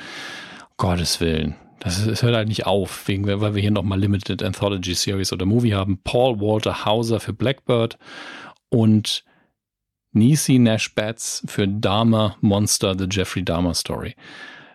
Gottes 0.79 1.21
Willen. 1.21 1.57
Das, 1.81 2.05
das 2.05 2.23
hört 2.23 2.35
halt 2.35 2.49
nicht 2.49 2.67
auf, 2.67 3.07
wegen, 3.07 3.27
weil 3.27 3.55
wir 3.55 3.61
hier 3.61 3.71
nochmal 3.71 4.01
Limited 4.01 4.43
Anthology 4.43 4.95
Series 4.95 5.33
oder 5.33 5.45
Movie 5.45 5.75
haben. 5.75 6.01
Paul 6.03 6.41
Walter 6.41 6.85
Hauser 6.85 7.21
für 7.21 7.33
Blackbird 7.33 7.99
und 8.69 9.25
Nisi 10.13 10.59
Nash 10.59 10.95
Bats 10.95 11.43
für 11.47 11.69
Dharma 11.69 12.37
Monster, 12.41 12.97
The 12.99 13.07
Jeffrey 13.11 13.45
Dahmer 13.45 13.75
Story. 13.75 14.15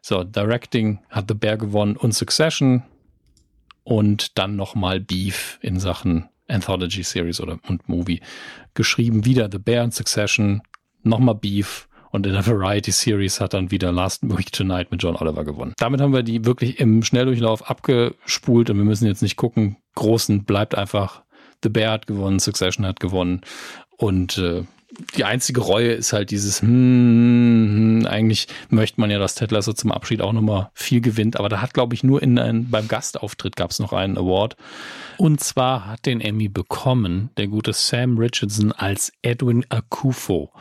So, 0.02 0.24
Directing 0.24 1.00
hat 1.10 1.26
The 1.28 1.34
Bear 1.34 1.58
gewonnen 1.58 1.96
und 1.96 2.14
Succession 2.14 2.84
und 3.84 4.38
dann 4.38 4.56
nochmal 4.56 5.00
Beef 5.00 5.60
in 5.62 5.80
Sachen 5.80 6.30
Anthology 6.48 7.04
Series 7.04 7.40
oder 7.40 7.60
und 7.68 7.88
Movie. 7.88 8.22
Geschrieben 8.74 9.26
wieder 9.26 9.50
The 9.52 9.60
Bear 9.60 9.84
und 9.84 9.94
Succession, 9.94 10.62
nochmal 11.04 11.36
Beef 11.36 11.88
Und 12.12 12.28
in 12.28 12.34
der 12.34 12.46
Variety 12.46 12.92
Series 12.92 13.42
hat 13.42 13.56
dann 13.56 13.72
wieder 13.72 13.92
Last 13.92 14.22
Week 14.22 14.52
Tonight 14.52 14.92
mit 14.92 15.02
John 15.02 15.16
Oliver 15.16 15.44
gewonnen. 15.44 15.74
Damit 15.78 16.00
haben 16.00 16.14
wir 16.14 16.22
die 16.22 16.46
wirklich 16.46 16.80
im 16.80 17.02
Schnelldurchlauf 17.02 17.70
abgespult 17.70 18.70
und 18.70 18.78
wir 18.78 18.84
müssen 18.84 19.08
jetzt 19.08 19.24
nicht 19.24 19.36
gucken. 19.36 19.78
Großen 19.96 20.44
bleibt 20.44 20.76
einfach 20.76 21.24
The 21.64 21.70
Bear 21.70 21.94
hat 21.94 22.08
gewonnen, 22.08 22.40
Succession 22.40 22.86
hat 22.86 23.00
gewonnen 23.00 23.42
und 23.98 24.38
äh, 24.38 24.64
die 25.15 25.24
einzige 25.24 25.61
Reue 25.61 25.91
ist 25.91 26.14
halt 26.14 26.32
dieses, 26.32 26.61
hm, 26.61 26.68
hm, 28.03 28.06
eigentlich 28.07 28.48
möchte 28.70 28.99
man 28.99 29.10
ja, 29.10 29.20
dass 29.20 29.36
Ted 29.36 29.52
Lasso 29.52 29.74
zum 29.74 29.91
Abschied 29.91 30.22
auch 30.22 30.34
nochmal 30.34 30.70
viel 30.74 31.02
gewinnt, 31.02 31.38
aber 31.38 31.49
da 31.49 31.61
hat, 31.61 31.74
glaube 31.74 31.95
ich, 31.95 32.03
nur 32.03 32.22
in 32.22 32.38
ein, 32.40 32.70
beim 32.70 32.88
Gastauftritt 32.88 33.56
gab 33.56 33.72
es 33.72 33.80
noch 33.80 33.94
einen 33.94 34.18
Award. 34.18 34.56
Und 35.18 35.40
zwar 35.40 35.88
hat 35.88 36.06
den 36.06 36.22
Emmy 36.22 36.49
bekommen 36.49 37.30
der 37.38 37.48
gute 37.48 37.74
Sam 37.74 38.18
Richardson 38.18 38.72
als 38.72 39.11
Edwin 39.22 39.65
Akufo. 39.70 40.52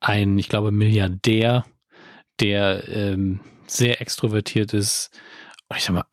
Ein, 0.00 0.38
ich 0.38 0.48
glaube, 0.48 0.70
Milliardär, 0.70 1.64
der 2.40 2.88
ähm, 2.88 3.40
sehr 3.66 4.00
extrovertiert 4.00 4.72
ist. 4.72 5.10
Ich 5.76 5.84
sag 5.84 5.94
mal, 5.94 6.04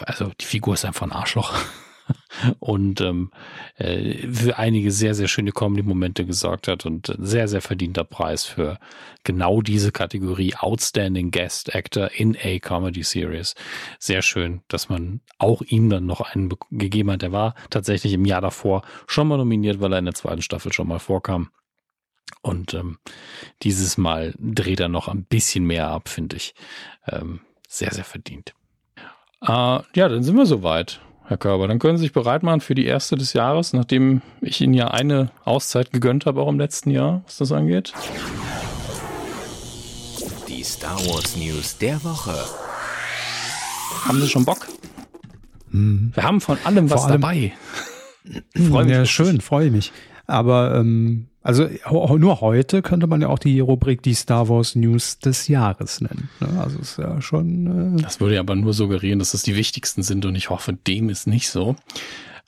also 0.00 0.32
die 0.40 0.44
Figur 0.44 0.74
ist 0.74 0.84
einfach 0.84 1.06
ein 1.06 1.12
Arschloch 1.12 1.54
und 2.60 3.00
ähm, 3.00 3.30
äh, 3.76 4.28
für 4.28 4.58
einige 4.58 4.90
sehr, 4.90 5.14
sehr 5.14 5.28
schöne 5.28 5.52
Comedy-Momente 5.52 6.24
gesorgt 6.24 6.68
hat 6.68 6.86
und 6.86 7.14
sehr, 7.18 7.48
sehr 7.48 7.62
verdienter 7.62 8.04
Preis 8.04 8.44
für 8.44 8.78
genau 9.24 9.62
diese 9.62 9.92
Kategorie 9.92 10.54
Outstanding 10.54 11.30
Guest 11.30 11.74
Actor 11.74 12.10
in 12.14 12.36
a 12.36 12.58
Comedy 12.58 13.02
Series. 13.02 13.54
Sehr 13.98 14.22
schön, 14.22 14.62
dass 14.68 14.88
man 14.88 15.20
auch 15.38 15.62
ihm 15.62 15.90
dann 15.90 16.06
noch 16.06 16.20
einen 16.20 16.52
gegeben 16.70 17.10
hat. 17.10 17.22
Der 17.22 17.32
war 17.32 17.54
tatsächlich 17.70 18.12
im 18.12 18.24
Jahr 18.24 18.40
davor 18.40 18.82
schon 19.06 19.28
mal 19.28 19.38
nominiert, 19.38 19.80
weil 19.80 19.92
er 19.92 19.98
in 19.98 20.04
der 20.04 20.14
zweiten 20.14 20.42
Staffel 20.42 20.72
schon 20.72 20.88
mal 20.88 21.00
vorkam. 21.00 21.50
Und 22.42 22.74
ähm, 22.74 22.98
dieses 23.62 23.98
Mal 23.98 24.34
dreht 24.38 24.80
er 24.80 24.88
noch 24.88 25.08
ein 25.08 25.24
bisschen 25.24 25.64
mehr 25.64 25.88
ab, 25.88 26.08
finde 26.08 26.36
ich. 26.36 26.54
Ähm, 27.08 27.40
sehr, 27.68 27.92
sehr 27.92 28.04
verdient. 28.04 28.54
Äh, 29.42 29.48
ja, 29.50 30.08
dann 30.08 30.22
sind 30.22 30.36
wir 30.36 30.46
soweit. 30.46 31.00
Herr 31.28 31.36
Körber. 31.36 31.66
Dann 31.66 31.78
können 31.78 31.98
Sie 31.98 32.02
sich 32.02 32.12
bereit 32.12 32.42
machen 32.42 32.60
für 32.60 32.74
die 32.74 32.86
erste 32.86 33.16
des 33.16 33.32
Jahres, 33.32 33.72
nachdem 33.72 34.22
ich 34.40 34.60
Ihnen 34.60 34.74
ja 34.74 34.88
eine 34.88 35.30
Auszeit 35.44 35.92
gegönnt 35.92 36.26
habe, 36.26 36.40
auch 36.40 36.48
im 36.48 36.58
letzten 36.58 36.90
Jahr, 36.90 37.22
was 37.24 37.38
das 37.38 37.52
angeht. 37.52 37.92
Die 40.48 40.62
Star 40.62 40.98
Wars 41.06 41.36
News 41.36 41.78
der 41.78 42.02
Woche. 42.04 42.34
Haben 44.06 44.20
Sie 44.20 44.28
schon 44.28 44.44
Bock? 44.44 44.68
Mhm. 45.70 46.12
Wir 46.14 46.22
haben 46.22 46.40
von 46.40 46.58
allem 46.64 46.90
was 46.90 47.04
allem, 47.04 47.20
dabei. 47.20 47.52
freue 48.70 48.84
mich. 48.84 48.94
Ja, 48.94 49.04
schön, 49.04 49.40
freue 49.40 49.70
mich. 49.70 49.92
Aber 50.26 50.76
ähm, 50.76 51.26
also 51.46 51.68
nur 52.18 52.40
heute 52.40 52.82
könnte 52.82 53.06
man 53.06 53.20
ja 53.20 53.28
auch 53.28 53.38
die 53.38 53.60
Rubrik 53.60 54.02
die 54.02 54.14
Star 54.14 54.48
Wars 54.48 54.74
News 54.74 55.20
des 55.20 55.46
Jahres 55.46 56.00
nennen. 56.00 56.28
Ne? 56.40 56.48
Also 56.60 56.80
ist 56.80 56.98
ja 56.98 57.22
schon. 57.22 57.98
Äh 57.98 58.02
das 58.02 58.18
würde 58.18 58.40
aber 58.40 58.56
nur 58.56 58.72
suggerieren, 58.72 59.20
dass 59.20 59.32
es 59.32 59.44
die 59.44 59.54
wichtigsten 59.54 60.02
sind 60.02 60.26
und 60.26 60.34
ich 60.34 60.50
hoffe, 60.50 60.72
dem 60.72 61.08
ist 61.08 61.28
nicht 61.28 61.48
so. 61.48 61.76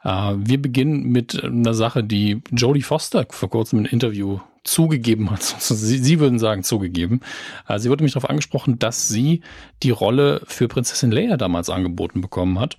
Äh, 0.03 0.35
wir 0.37 0.61
beginnen 0.61 1.05
mit 1.05 1.45
einer 1.45 1.75
Sache, 1.75 2.03
die 2.03 2.43
Jodie 2.51 2.83
Foster 2.83 3.25
vor 3.31 3.51
kurzem 3.51 3.79
im 3.79 3.85
Interview 3.85 4.41
zugegeben 4.65 5.31
hat. 5.31 5.43
Sie, 5.61 5.99
sie 5.99 6.19
würden 6.19 6.41
sagen 6.41 6.65
zugegeben. 6.65 7.20
Äh, 7.69 7.79
sie 7.79 7.91
wurde 7.91 8.03
mich 8.03 8.15
darauf 8.15 8.29
angesprochen, 8.29 8.81
dass 8.81 9.07
sie 9.07 9.43
die 9.85 9.91
Rolle 9.91 10.43
für 10.45 10.66
Prinzessin 10.66 11.12
Leia 11.12 11.37
damals 11.37 11.70
angeboten 11.70 12.20
bekommen 12.20 12.59
hat. 12.59 12.79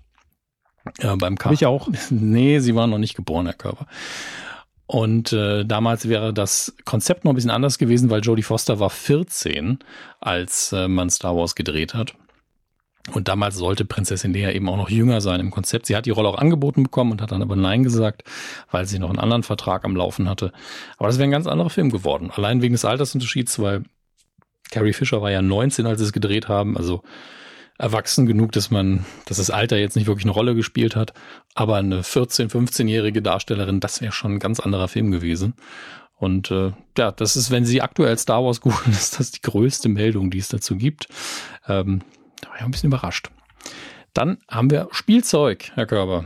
Äh, 1.00 1.16
beim 1.16 1.38
K. 1.38 1.52
Ich 1.52 1.66
auch. 1.66 1.88
Nee, 2.10 2.60
sie 2.60 2.76
war 2.76 2.88
noch 2.88 2.98
nicht 2.98 3.16
geboren, 3.16 3.46
Herr 3.46 3.56
Körper. 3.56 3.88
Und 4.92 5.34
äh, 5.34 5.66
damals 5.66 6.10
wäre 6.10 6.34
das 6.34 6.74
Konzept 6.84 7.24
noch 7.24 7.32
ein 7.32 7.36
bisschen 7.36 7.52
anders 7.52 7.78
gewesen, 7.78 8.10
weil 8.10 8.22
Jodie 8.22 8.42
Foster 8.42 8.80
war 8.80 8.90
14, 8.90 9.78
als 10.20 10.74
äh, 10.74 10.88
man 10.88 11.12
Star 11.12 11.36
Wars 11.36 11.54
gedreht 11.54 11.94
hat. 11.94 12.16
Und 13.14 13.28
damals 13.28 13.56
sollte 13.56 13.86
Prinzessin 13.86 14.34
Leia 14.34 14.52
eben 14.52 14.68
auch 14.68 14.78
noch 14.78 14.90
jünger 14.90 15.22
sein 15.22 15.42
im 15.42 15.52
Konzept. 15.52 15.86
Sie 15.86 15.96
hat 15.96 16.08
die 16.08 16.10
Rolle 16.10 16.28
auch 16.30 16.40
angeboten 16.40 16.82
bekommen 16.82 17.12
und 17.12 17.22
hat 17.22 17.32
dann 17.32 17.44
aber 17.44 17.56
Nein 17.56 17.84
gesagt, 17.84 18.24
weil 18.72 18.88
sie 18.88 18.98
noch 18.98 19.12
einen 19.12 19.20
anderen 19.20 19.44
Vertrag 19.44 19.86
am 19.86 19.96
Laufen 19.96 20.28
hatte. 20.28 20.54
Aber 20.98 21.08
das 21.08 21.20
wäre 21.20 21.28
ein 21.28 21.32
ganz 21.32 21.46
anderer 21.46 21.70
Film 21.70 21.92
geworden. 21.92 22.32
Allein 22.36 22.64
wegen 22.64 22.74
des 22.74 22.84
Altersunterschieds, 22.84 23.60
weil 23.60 23.84
Carrie 24.72 24.94
Fisher 24.94 25.22
war 25.22 25.30
ja 25.30 25.44
19, 25.44 25.86
als 25.86 26.00
sie 26.00 26.06
es 26.06 26.14
gedreht 26.14 26.48
haben. 26.48 26.76
Also 26.76 27.04
erwachsen 27.80 28.28
genug, 28.28 28.52
dass 28.52 28.70
man, 28.70 29.06
dass 29.26 29.38
das 29.38 29.50
Alter 29.50 29.78
jetzt 29.78 29.96
nicht 29.96 30.06
wirklich 30.06 30.26
eine 30.26 30.34
Rolle 30.34 30.54
gespielt 30.54 30.96
hat. 30.96 31.14
Aber 31.56 31.78
eine 31.78 32.02
14-, 32.02 32.52
15-jährige 32.52 33.22
Darstellerin, 33.22 33.80
das 33.80 34.02
wäre 34.02 34.12
schon 34.12 34.34
ein 34.34 34.40
ganz 34.40 34.60
anderer 34.60 34.88
Film 34.88 35.10
gewesen. 35.10 35.56
Und 36.18 36.52
äh, 36.52 36.74
ja, 36.98 37.12
das 37.12 37.38
ist, 37.38 37.50
wenn 37.50 37.66
Sie 37.66 37.82
aktuell 37.82 38.18
Star 38.18 38.44
Wars 38.44 38.62
googeln, 38.62 38.92
ist 38.92 39.20
das 39.20 39.32
die 39.32 39.42
größte 39.42 39.90
Meldung, 39.90 40.30
die 40.30 40.40
es 40.40 40.50
dazu 40.50 40.76
gibt. 40.76 41.08
Ähm, 41.68 42.02
da 42.42 42.50
war 42.50 42.58
ich 42.58 42.62
ein 42.62 42.72
bisschen 42.72 42.90
überrascht. 42.90 43.30
Dann 44.14 44.38
haben 44.50 44.70
wir 44.70 44.90
Spielzeug, 44.92 45.72
Herr 45.76 45.86
Körber. 45.86 46.26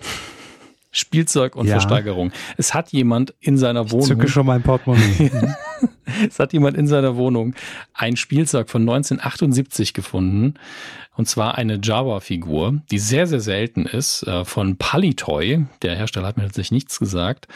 Spielzeug 0.90 1.56
und 1.56 1.66
ja. 1.66 1.72
Versteigerung. 1.72 2.32
Es 2.58 2.74
hat 2.74 2.92
jemand 2.92 3.34
in 3.40 3.56
seiner 3.56 3.90
Wohnung. 3.90 4.02
Ich 4.02 4.08
zücke 4.08 4.28
schon 4.28 4.46
mein 4.46 4.62
Portemonnaie. 4.62 5.30
es 6.28 6.38
hat 6.38 6.52
jemand 6.52 6.76
in 6.76 6.86
seiner 6.86 7.16
Wohnung 7.16 7.54
ein 7.94 8.16
Spielzeug 8.16 8.70
von 8.70 8.82
1978 8.82 9.94
gefunden. 9.94 10.54
Und 11.16 11.26
zwar 11.28 11.56
eine 11.56 11.80
Java-Figur, 11.82 12.82
die 12.90 12.98
sehr, 12.98 13.26
sehr 13.26 13.40
selten 13.40 13.86
ist, 13.86 14.22
äh, 14.24 14.44
von 14.44 14.76
Palitoy. 14.76 15.64
Der 15.80 15.96
Hersteller 15.96 16.26
hat 16.26 16.36
mir 16.36 16.42
tatsächlich 16.44 16.72
nichts 16.72 16.98
gesagt. 16.98 17.48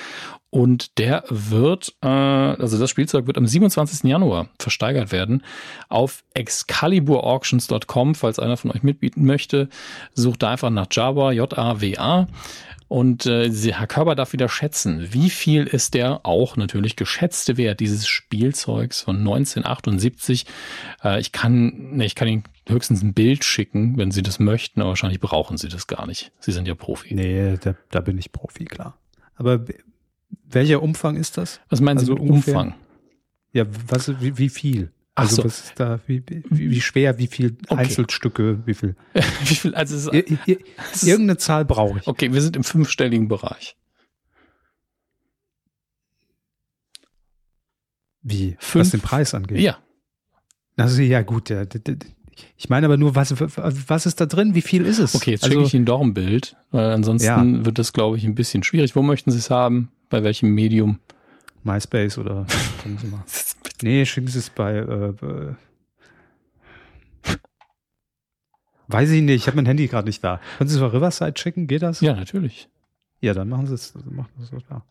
Und 0.49 0.99
der 0.99 1.25
wird, 1.29 1.95
äh, 2.03 2.09
also 2.09 2.79
das 2.79 2.91
Spielzeug 2.91 3.27
wird 3.27 3.39
am 3.39 3.47
27. 3.47 4.09
Januar 4.11 4.49
versteigert 4.59 5.13
werden 5.13 5.45
auf 5.89 6.25
excaliburauctions.com. 6.35 8.15
Falls 8.15 8.39
einer 8.39 8.57
von 8.57 8.73
euch 8.73 8.83
mitbieten 8.83 9.25
möchte, 9.25 9.69
sucht 10.15 10.43
da 10.43 10.51
einfach 10.51 10.71
nach 10.71 10.87
Java, 10.91 11.31
J-A-W-A. 11.31 12.27
Und 12.91 13.25
äh, 13.25 13.49
Herr 13.53 13.87
Körber 13.87 14.17
darf 14.17 14.33
wieder 14.33 14.49
schätzen, 14.49 15.13
wie 15.13 15.31
viel 15.31 15.69
ist 15.69 15.95
der 15.95 16.27
auch 16.27 16.57
natürlich 16.57 16.97
geschätzte 16.97 17.57
Wert 17.57 17.79
dieses 17.79 18.09
Spielzeugs 18.09 19.03
von 19.03 19.19
1978. 19.19 20.45
Äh, 21.05 21.21
ich 21.21 21.31
kann, 21.31 21.93
ne, 21.93 22.05
ich 22.05 22.17
kann 22.17 22.27
Ihnen 22.27 22.43
höchstens 22.69 23.01
ein 23.03 23.15
Bild 23.15 23.45
schicken, 23.45 23.97
wenn 23.97 24.11
Sie 24.11 24.25
das 24.25 24.41
möchten, 24.41 24.81
aber 24.81 24.89
wahrscheinlich 24.89 25.21
brauchen 25.21 25.57
Sie 25.57 25.69
das 25.69 25.87
gar 25.87 26.05
nicht. 26.09 26.33
Sie 26.41 26.51
sind 26.51 26.67
ja 26.67 26.75
Profi. 26.75 27.15
Nee, 27.15 27.59
da, 27.59 27.77
da 27.93 28.01
bin 28.01 28.19
ich 28.19 28.33
Profi, 28.33 28.65
klar. 28.65 28.99
Aber 29.37 29.65
welcher 30.49 30.83
Umfang 30.83 31.15
ist 31.15 31.39
das? 31.39 31.61
Was 31.69 31.81
meinen 31.81 31.99
also 31.99 32.17
Sie 32.17 32.21
mit 32.21 32.29
Umfang? 32.29 32.75
Ja, 33.53 33.67
was, 33.87 34.21
wie, 34.21 34.37
wie 34.37 34.49
viel? 34.49 34.91
Also 35.21 35.37
so. 35.37 35.45
was 35.45 35.61
ist 35.61 35.73
da, 35.77 36.01
wie, 36.07 36.23
wie, 36.49 36.81
schwer, 36.81 37.19
wie 37.19 37.27
viel 37.27 37.57
okay. 37.69 37.83
Einzelstücke, 37.83 38.67
wie 38.67 38.75
viel? 38.75 38.97
wie 39.15 39.55
viel 39.55 39.75
also 39.75 40.13
ir, 40.13 40.25
ir, 40.47 40.59
irgendeine 41.03 41.37
Zahl 41.37 41.65
brauche 41.65 41.99
ich. 41.99 42.07
Okay, 42.07 42.33
wir 42.33 42.41
sind 42.41 42.57
im 42.57 42.65
fünfstelligen 42.65 43.29
Bereich. 43.29 43.77
Wie? 48.23 48.57
Fünf? 48.59 48.87
Was 48.87 48.91
den 48.91 49.01
Preis 49.01 49.35
angeht? 49.35 49.61
Ja. 49.61 49.79
Also 50.77 51.03
ja 51.03 51.23
gut, 51.23 51.51
ja, 51.51 51.65
ich 52.57 52.69
meine 52.71 52.87
aber 52.87 52.97
nur, 52.97 53.15
was, 53.15 53.35
was 53.39 54.07
ist 54.07 54.21
da 54.21 54.27
drin? 54.27 54.55
Wie 54.55 54.63
viel 54.63 54.87
ist 54.87 54.99
es? 54.99 55.15
Okay, 55.15 55.33
jetzt 55.33 55.45
also, 55.45 55.55
schicke 55.55 55.67
ich 55.67 55.75
Ihnen 55.75 55.85
doch 55.85 56.01
ein 56.01 56.15
Bild, 56.15 56.57
weil 56.71 56.91
ansonsten 56.91 57.57
ja. 57.59 57.65
wird 57.67 57.79
das, 57.79 57.93
glaube 57.93 58.17
ich, 58.17 58.25
ein 58.25 58.35
bisschen 58.35 58.63
schwierig. 58.63 58.97
Wo 58.97 59.03
möchten 59.03 59.31
Sie 59.31 59.39
es 59.39 59.51
haben? 59.51 59.91
Bei 60.09 60.23
welchem 60.23 60.55
Medium? 60.55 61.01
MySpace 61.65 62.19
oder. 62.19 62.47
Nee, 63.83 64.05
schicken 64.05 64.29
Sie 64.29 64.39
es 64.39 64.51
bei, 64.51 64.77
äh, 64.77 65.13
bei 65.13 65.57
Weiß 68.89 69.11
ich 69.11 69.23
nicht, 69.23 69.37
ich 69.37 69.47
habe 69.47 69.57
mein 69.57 69.67
Handy 69.67 69.87
gerade 69.87 70.09
nicht 70.09 70.23
da. 70.25 70.41
Können 70.59 70.69
Sie 70.69 70.75
es 70.75 70.81
bei 70.81 70.89
Riverside 70.89 71.39
schicken? 71.39 71.69
Geht 71.69 71.83
das? 71.83 72.01
Ja, 72.01 72.15
natürlich. 72.15 72.69
Ja, 73.21 73.35
dann 73.35 73.49
machen 73.49 73.67
Sie 73.67 73.75
es. 73.75 73.95
Machen 73.95 74.31
Sie 74.39 74.57
es 74.57 74.65
da. 74.69 74.83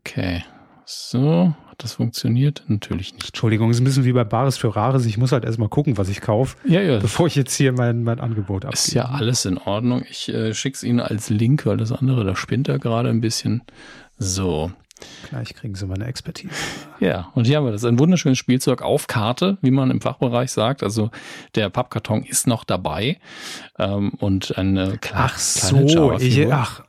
Okay. 0.00 0.44
So, 0.84 1.54
hat 1.68 1.82
das 1.82 1.94
funktioniert? 1.94 2.64
Natürlich 2.68 3.12
nicht. 3.14 3.28
Entschuldigung, 3.28 3.70
es 3.70 3.76
ist 3.76 3.80
ein 3.80 3.84
bisschen 3.84 4.04
wie 4.04 4.12
bei 4.12 4.24
Bares 4.24 4.56
für 4.56 4.74
Rares. 4.74 5.06
Ich 5.06 5.18
muss 5.18 5.32
halt 5.32 5.44
erstmal 5.44 5.68
gucken, 5.68 5.98
was 5.98 6.08
ich 6.08 6.20
kaufe, 6.20 6.56
ja, 6.66 6.80
ja. 6.80 6.98
bevor 6.98 7.26
ich 7.26 7.36
jetzt 7.36 7.54
hier 7.54 7.72
mein, 7.72 8.02
mein 8.02 8.18
Angebot 8.18 8.64
abgebe. 8.64 8.74
Ist 8.74 8.92
ja 8.92 9.04
alles 9.04 9.44
in 9.44 9.58
Ordnung. 9.58 10.04
Ich 10.08 10.28
äh, 10.28 10.52
schicke 10.52 10.76
es 10.76 10.82
Ihnen 10.82 11.00
als 11.00 11.30
Link, 11.30 11.66
weil 11.66 11.76
das 11.76 11.92
andere, 11.92 12.24
da 12.24 12.34
spinnt 12.34 12.68
er 12.68 12.78
gerade 12.78 13.08
ein 13.08 13.20
bisschen. 13.20 13.62
So, 14.18 14.72
Gleich 15.28 15.54
kriegen 15.54 15.74
sie 15.74 15.86
meine 15.86 16.06
Expertise. 16.06 16.54
Ja, 16.98 17.30
und 17.34 17.46
hier 17.46 17.58
haben 17.58 17.64
wir 17.64 17.72
das. 17.72 17.84
Ein 17.84 17.98
wunderschönes 17.98 18.38
Spielzeug 18.38 18.82
auf 18.82 19.06
Karte, 19.06 19.58
wie 19.62 19.70
man 19.70 19.90
im 19.90 20.00
Fachbereich 20.00 20.50
sagt. 20.50 20.82
Also 20.82 21.10
der 21.54 21.70
Pappkarton 21.70 22.24
ist 22.24 22.46
noch 22.46 22.64
dabei. 22.64 23.18
Ähm, 23.78 24.10
und 24.18 24.56
eine 24.58 24.98
klar, 24.98 25.30
ach 25.32 25.38
so, 25.38 26.12
ich, 26.18 26.52
ach, 26.52 26.82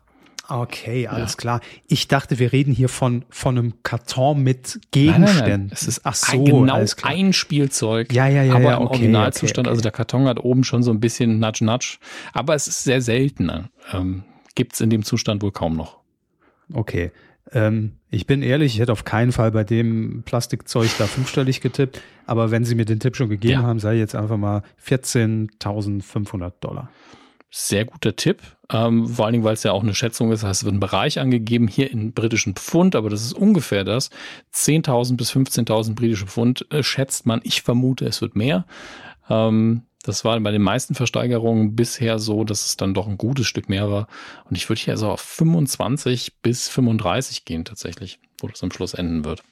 okay, 0.49 1.07
alles 1.07 1.33
ja. 1.33 1.37
klar. 1.37 1.61
Ich 1.87 2.07
dachte, 2.07 2.39
wir 2.39 2.51
reden 2.51 2.73
hier 2.73 2.89
von, 2.89 3.25
von 3.29 3.57
einem 3.57 3.83
Karton 3.83 4.43
mit 4.43 4.79
Gegenständen. 4.91 5.25
Nein, 5.25 5.49
nein, 5.49 5.59
nein. 5.61 5.69
Es 5.71 5.87
ist 5.87 6.01
ach 6.03 6.15
so, 6.15 6.37
ein, 6.37 6.45
genau 6.45 6.85
ein 7.03 7.33
Spielzeug. 7.33 8.11
Ja, 8.11 8.27
ja, 8.27 8.43
ja. 8.43 8.55
Aber 8.55 8.63
ja, 8.63 8.77
im 8.77 8.83
okay, 8.83 8.95
Originalzustand. 8.95 9.59
Okay, 9.59 9.69
okay. 9.69 9.69
Also 9.69 9.81
der 9.81 9.91
Karton 9.91 10.27
hat 10.27 10.39
oben 10.39 10.63
schon 10.63 10.83
so 10.83 10.91
ein 10.91 10.99
bisschen 10.99 11.39
Nudge-Nudge. 11.39 11.97
Aber 12.33 12.55
es 12.55 12.67
ist 12.67 12.83
sehr 12.83 13.01
selten. 13.01 13.69
Ähm, 13.93 14.23
Gibt 14.55 14.73
es 14.73 14.81
in 14.81 14.89
dem 14.89 15.03
Zustand 15.03 15.41
wohl 15.41 15.51
kaum 15.51 15.77
noch. 15.77 15.99
Okay. 16.73 17.11
Ähm, 17.53 17.93
ich 18.09 18.25
bin 18.27 18.41
ehrlich, 18.41 18.73
ich 18.75 18.79
hätte 18.79 18.91
auf 18.91 19.03
keinen 19.03 19.31
Fall 19.31 19.51
bei 19.51 19.63
dem 19.63 20.23
Plastikzeug 20.23 20.89
da 20.97 21.05
fünfstellig 21.07 21.61
getippt, 21.61 22.01
aber 22.25 22.51
wenn 22.51 22.63
Sie 22.65 22.75
mir 22.75 22.85
den 22.85 22.99
Tipp 22.99 23.15
schon 23.15 23.29
gegeben 23.29 23.61
Ja. 23.61 23.63
haben, 23.63 23.79
sei 23.79 23.95
jetzt 23.95 24.15
einfach 24.15 24.37
mal 24.37 24.63
14.500 24.83 26.53
Dollar. 26.61 26.89
Sehr 27.53 27.83
guter 27.83 28.15
Tipp, 28.15 28.41
ähm, 28.71 29.07
vor 29.09 29.25
allen 29.25 29.33
Dingen, 29.33 29.43
weil 29.43 29.55
es 29.55 29.63
ja 29.63 29.73
auch 29.73 29.83
eine 29.83 29.93
Schätzung 29.93 30.31
ist. 30.31 30.43
Heißt, 30.43 30.61
es 30.61 30.65
wird 30.65 30.73
ein 30.75 30.79
Bereich 30.79 31.19
angegeben, 31.19 31.67
hier 31.67 31.91
in 31.91 32.13
britischen 32.13 32.55
Pfund, 32.55 32.95
aber 32.95 33.09
das 33.09 33.23
ist 33.25 33.33
ungefähr 33.33 33.83
das. 33.83 34.09
10.000 34.53 35.17
bis 35.17 35.33
15.000 35.33 35.93
britische 35.93 36.27
Pfund 36.27 36.65
äh, 36.71 36.81
schätzt 36.81 37.25
man. 37.25 37.41
Ich 37.43 37.61
vermute, 37.61 38.05
es 38.05 38.21
wird 38.21 38.37
mehr. 38.37 38.65
Ähm, 39.29 39.81
das 40.03 40.25
war 40.25 40.39
bei 40.39 40.51
den 40.51 40.61
meisten 40.61 40.95
Versteigerungen 40.95 41.75
bisher 41.75 42.17
so, 42.19 42.43
dass 42.43 42.65
es 42.65 42.77
dann 42.77 42.93
doch 42.93 43.07
ein 43.07 43.17
gutes 43.17 43.47
Stück 43.47 43.69
mehr 43.69 43.89
war. 43.91 44.07
Und 44.49 44.57
ich 44.57 44.67
würde 44.69 44.81
hier 44.81 44.97
so 44.97 45.09
auf 45.09 45.21
25 45.21 46.41
bis 46.41 46.67
35 46.69 47.45
gehen 47.45 47.65
tatsächlich, 47.65 48.19
wo 48.39 48.47
das 48.47 48.63
am 48.63 48.71
Schluss 48.71 48.93
enden 48.93 49.25
wird. 49.25 49.43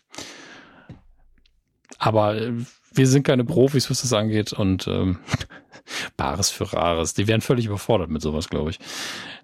Aber 1.98 2.36
äh, 2.36 2.54
wir 2.94 3.08
sind 3.08 3.24
keine 3.24 3.44
Profis, 3.46 3.90
was 3.90 4.02
das 4.02 4.14
angeht 4.14 4.54
und 4.54 4.88
ähm, 4.88 5.20
Bares 6.18 6.50
für 6.50 6.72
Rares. 6.72 7.14
Die 7.14 7.28
wären 7.28 7.42
völlig 7.42 7.66
überfordert 7.66 8.10
mit 8.10 8.22
sowas, 8.22 8.50
glaube 8.50 8.72
ich. 8.72 8.80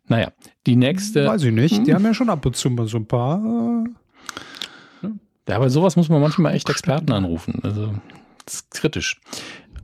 Naja, 0.07 0.31
die 0.65 0.75
nächste. 0.75 1.25
Weiß 1.27 1.43
ich 1.43 1.51
nicht, 1.53 1.85
die 1.85 1.91
Hm. 1.91 1.95
haben 1.95 2.05
ja 2.05 2.13
schon 2.13 2.29
ab 2.29 2.45
und 2.45 2.55
zu 2.55 2.69
mal 2.69 2.87
so 2.87 2.97
ein 2.97 3.07
paar. 3.07 3.83
Äh, 5.03 5.09
Ja, 5.47 5.57
aber 5.57 5.69
sowas 5.69 5.95
muss 5.95 6.09
man 6.09 6.21
manchmal 6.21 6.55
echt 6.55 6.69
Experten 6.69 7.11
anrufen. 7.11 7.59
Also, 7.63 7.93
das 8.45 8.55
ist 8.55 8.71
kritisch. 8.71 9.19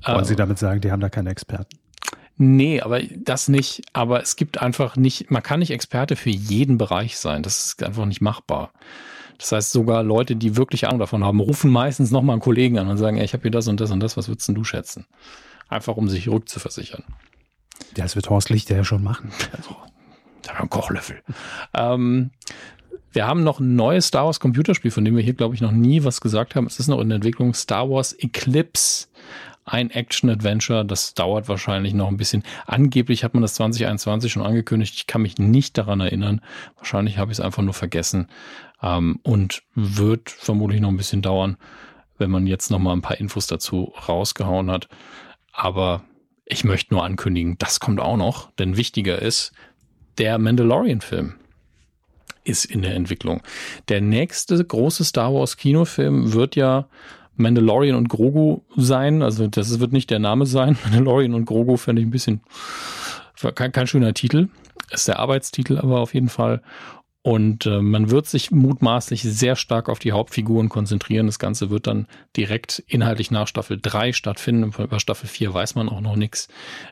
Wollen 0.05 0.25
Sie 0.25 0.35
damit 0.35 0.59
sagen, 0.59 0.81
die 0.81 0.91
haben 0.91 0.99
da 0.99 1.09
keine 1.09 1.29
Experten? 1.29 1.77
Nee, 2.37 2.81
aber 2.81 3.01
das 3.03 3.47
nicht. 3.49 3.83
Aber 3.93 4.21
es 4.21 4.35
gibt 4.35 4.61
einfach 4.61 4.95
nicht, 4.95 5.29
man 5.29 5.43
kann 5.43 5.59
nicht 5.59 5.71
Experte 5.71 6.15
für 6.15 6.31
jeden 6.31 6.77
Bereich 6.77 7.17
sein. 7.17 7.43
Das 7.43 7.65
ist 7.65 7.83
einfach 7.83 8.05
nicht 8.05 8.21
machbar. 8.21 8.71
Das 9.37 9.51
heißt, 9.51 9.71
sogar 9.71 10.03
Leute, 10.03 10.35
die 10.35 10.55
wirklich 10.55 10.87
Ahnung 10.87 10.99
davon 10.99 11.23
haben, 11.23 11.39
rufen 11.39 11.71
meistens 11.71 12.11
nochmal 12.11 12.35
einen 12.35 12.41
Kollegen 12.41 12.77
an 12.77 12.87
und 12.87 12.97
sagen, 12.97 13.17
ey, 13.17 13.25
ich 13.25 13.33
habe 13.33 13.43
hier 13.43 13.51
das 13.51 13.67
und 13.67 13.79
das 13.79 13.91
und 13.91 13.99
das, 13.99 14.17
was 14.17 14.27
würdest 14.27 14.47
denn 14.47 14.55
du 14.55 14.63
schätzen? 14.63 15.05
Einfach 15.67 15.97
um 15.97 16.09
sich 16.09 16.29
rückzuversichern. 16.29 17.03
Ja, 17.97 18.03
das 18.03 18.15
wird 18.15 18.29
Horst 18.29 18.49
Lichter 18.49 18.75
ja 18.75 18.83
schon 18.83 19.03
machen. 19.03 19.31
Also, 19.55 19.75
Da 20.41 20.49
haben 20.49 20.57
wir 20.57 20.59
einen 20.61 20.69
Kochlöffel. 20.69 21.21
Ähm, 21.73 22.31
wir 23.11 23.27
haben 23.27 23.43
noch 23.43 23.59
ein 23.59 23.75
neues 23.75 24.07
Star 24.07 24.25
Wars 24.25 24.39
Computerspiel, 24.39 24.91
von 24.91 25.05
dem 25.05 25.15
wir 25.15 25.23
hier, 25.23 25.33
glaube 25.33 25.55
ich, 25.55 25.61
noch 25.61 25.71
nie 25.71 26.03
was 26.03 26.21
gesagt 26.21 26.55
haben. 26.55 26.65
Es 26.65 26.79
ist 26.79 26.87
noch 26.87 26.99
in 26.99 27.09
der 27.09 27.17
Entwicklung 27.17 27.53
Star 27.53 27.89
Wars 27.89 28.13
Eclipse. 28.13 29.07
Ein 29.63 29.91
Action-Adventure, 29.91 30.83
das 30.83 31.13
dauert 31.13 31.47
wahrscheinlich 31.47 31.93
noch 31.93 32.07
ein 32.07 32.17
bisschen. 32.17 32.43
Angeblich 32.65 33.23
hat 33.23 33.33
man 33.33 33.41
das 33.41 33.53
2021 33.55 34.31
schon 34.31 34.43
angekündigt. 34.43 34.95
Ich 34.95 35.07
kann 35.07 35.21
mich 35.21 35.37
nicht 35.37 35.77
daran 35.77 35.99
erinnern. 35.99 36.41
Wahrscheinlich 36.77 37.17
habe 37.17 37.31
ich 37.31 37.37
es 37.37 37.43
einfach 37.43 37.61
nur 37.61 37.73
vergessen. 37.73 38.27
Ähm, 38.81 39.19
und 39.23 39.61
wird 39.75 40.31
vermutlich 40.31 40.81
noch 40.81 40.89
ein 40.89 40.97
bisschen 40.97 41.21
dauern, 41.21 41.57
wenn 42.17 42.31
man 42.31 42.47
jetzt 42.47 42.71
noch 42.71 42.79
mal 42.79 42.93
ein 42.93 43.03
paar 43.03 43.19
Infos 43.19 43.45
dazu 43.47 43.93
rausgehauen 44.07 44.71
hat. 44.71 44.87
Aber 45.53 46.03
ich 46.45 46.63
möchte 46.63 46.93
nur 46.93 47.03
ankündigen, 47.03 47.57
das 47.59 47.79
kommt 47.79 47.99
auch 47.99 48.17
noch. 48.17 48.51
Denn 48.53 48.77
wichtiger 48.77 49.21
ist, 49.21 49.53
der 50.17 50.37
Mandalorian-Film 50.37 51.35
ist 52.43 52.65
in 52.65 52.81
der 52.81 52.95
Entwicklung. 52.95 53.41
Der 53.87 54.01
nächste 54.01 54.63
große 54.63 55.03
Star 55.03 55.33
Wars 55.33 55.57
Kinofilm 55.57 56.33
wird 56.33 56.55
ja 56.55 56.87
Mandalorian 57.41 57.95
und 57.95 58.09
Grogu 58.09 58.61
sein. 58.75 59.21
Also 59.21 59.47
das 59.47 59.79
wird 59.79 59.91
nicht 59.91 60.09
der 60.09 60.19
Name 60.19 60.45
sein. 60.45 60.77
Mandalorian 60.83 61.33
und 61.33 61.45
Grogu 61.45 61.77
fände 61.77 62.01
ich 62.01 62.07
ein 62.07 62.11
bisschen 62.11 62.41
kein, 63.55 63.71
kein 63.71 63.87
schöner 63.87 64.13
Titel. 64.13 64.49
Ist 64.91 65.07
der 65.07 65.19
Arbeitstitel 65.19 65.77
aber 65.77 65.99
auf 65.99 66.13
jeden 66.13 66.29
Fall. 66.29 66.61
Und 67.23 67.67
äh, 67.67 67.81
man 67.81 68.09
wird 68.09 68.25
sich 68.25 68.49
mutmaßlich 68.49 69.21
sehr 69.21 69.55
stark 69.55 69.89
auf 69.89 69.99
die 69.99 70.11
Hauptfiguren 70.11 70.69
konzentrieren. 70.69 71.27
Das 71.27 71.37
Ganze 71.37 71.69
wird 71.69 71.85
dann 71.85 72.07
direkt 72.35 72.83
inhaltlich 72.87 73.29
nach 73.29 73.47
Staffel 73.47 73.79
3 73.79 74.13
stattfinden. 74.13 74.73
Über 74.81 74.99
Staffel 74.99 75.27
4 75.27 75.53
weiß 75.53 75.75
man 75.75 75.87
auch 75.87 76.01
noch 76.01 76.15
nichts. 76.15 76.47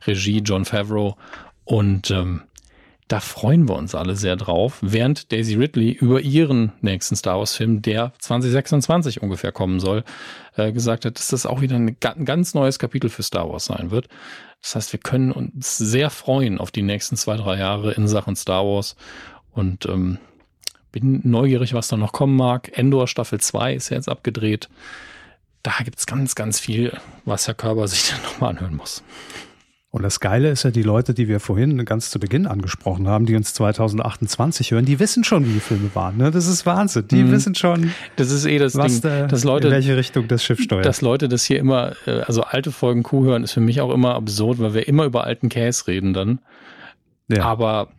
Regie 0.06 0.40
John 0.40 0.66
Favreau. 0.66 1.18
Und 1.66 2.12
ähm, 2.12 2.44
da 3.10 3.20
freuen 3.20 3.68
wir 3.68 3.76
uns 3.76 3.96
alle 3.96 4.16
sehr 4.16 4.36
drauf, 4.36 4.78
während 4.82 5.32
Daisy 5.32 5.56
Ridley 5.56 5.92
über 5.92 6.22
ihren 6.22 6.74
nächsten 6.82 7.16
Star 7.16 7.40
Wars-Film, 7.40 7.82
der 7.82 8.14
2026 8.20 9.24
ungefähr 9.24 9.52
kommen 9.52 9.80
soll, 9.80 10.04
äh, 10.56 10.72
gesagt 10.72 11.06
hat, 11.06 11.18
dass 11.18 11.30
das 11.30 11.48
auch 11.48 11.60
wieder 11.60 11.76
ein, 11.76 11.98
ein 12.00 12.26
ganz 12.26 12.54
neues 12.54 12.78
Kapitel 12.78 13.10
für 13.10 13.24
Star 13.24 13.50
Wars 13.50 13.66
sein 13.66 13.90
wird. 13.90 14.10
Das 14.62 14.76
heißt, 14.76 14.94
wir 14.94 15.00
können 15.00 15.32
uns 15.32 15.76
sehr 15.78 16.12
freuen 16.12 16.60
auf 16.60 16.70
die 16.70 16.84
nächsten 16.84 17.18
zwei, 17.18 17.36
drei 17.36 17.58
Jahre 17.58 17.94
in 17.94 18.08
Sachen 18.08 18.36
Star 18.36 18.64
Wars 18.64 18.96
und 19.54 19.88
ähm, 19.88 20.20
bin 20.92 21.22
neugierig, 21.24 21.74
was 21.74 21.88
da 21.88 21.98
noch 21.98 22.12
kommen 22.12 22.36
mag. 22.36 22.78
Endor 22.78 23.08
Staffel 23.08 23.40
2 23.40 23.74
ist 23.74 23.90
ja 23.90 23.98
jetzt 23.98 24.10
abgedreht. 24.10 24.70
Da 25.64 25.74
gibt's 25.84 26.06
ganz, 26.06 26.36
ganz 26.36 26.60
viel, 26.60 26.96
was 27.26 27.48
Herr 27.48 27.56
Körber 27.56 27.88
sich 27.88 28.10
dann 28.12 28.22
nochmal 28.22 28.52
anhören 28.52 28.76
muss. 28.76 29.04
Und 29.92 30.04
das 30.04 30.20
Geile 30.20 30.50
ist 30.52 30.62
ja, 30.64 30.70
die 30.70 30.84
Leute, 30.84 31.16
die 31.16 31.28
wir 31.28 31.40
vorhin 31.40 31.84
ganz 31.84 32.12
zu 32.12 32.20
Beginn 32.20 32.46
angesprochen 32.46 33.08
haben, 33.08 33.26
die 33.26 33.36
uns 33.36 33.56
2028 33.56 34.70
hören, 34.72 34.86
die 34.86 35.00
wissen 35.00 35.24
schon, 35.24 35.48
wie 35.48 35.54
die 35.54 35.60
Filme 35.60 35.90
waren. 35.96 36.16
Ne? 36.18 36.30
Das 36.30 36.46
ist 36.46 36.68
Wahnsinn. 36.68 37.08
Die 37.08 37.24
Mhm. 37.24 37.32
wissen 37.32 37.56
schon, 37.56 37.92
Das 38.16 38.30
ist 38.30 38.46
eh 38.46 38.60
das 38.60 38.76
was 38.76 39.02
Ding, 39.02 39.10
da, 39.10 39.26
dass 39.26 39.42
in 39.44 39.48
Leute 39.48 39.72
welche 39.72 39.98
Richtung 39.98 40.28
das 40.28 40.44
Schiff 40.44 40.62
steuert. 40.62 40.86
Dass 40.86 41.02
Leute 41.02 41.28
das 41.28 41.44
hier 41.44 41.58
immer, 41.58 41.94
äh, 42.06 42.22
also 42.22 42.44
alte 42.44 42.72
Folgen 42.72 43.02
Kuh 43.02 43.24
hören, 43.24 43.44
ist 43.44 43.54
für 43.54 43.62
mich 43.62 43.82
auch 43.82 43.92
immer 43.92 44.14
absurd, 44.14 44.60
weil 44.60 44.76
wir 44.76 44.88
immer 44.88 45.06
über 45.06 45.24
alten 45.24 45.50
Käse 45.50 45.88
reden 45.88 46.14
dann. 46.14 46.40
ja. 47.28 47.44
Aber 47.44 47.90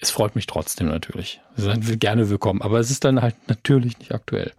es 0.00 0.10
freut 0.10 0.34
mich 0.34 0.46
trotzdem 0.48 0.88
natürlich. 0.88 1.40
Sie 1.54 1.62
sind 1.62 2.00
gerne 2.00 2.28
willkommen. 2.28 2.60
Aber 2.62 2.80
es 2.80 2.90
ist 2.90 3.04
dann 3.04 3.22
halt 3.22 3.36
natürlich 3.48 3.98
nicht 4.00 4.12
aktuell. 4.12 4.50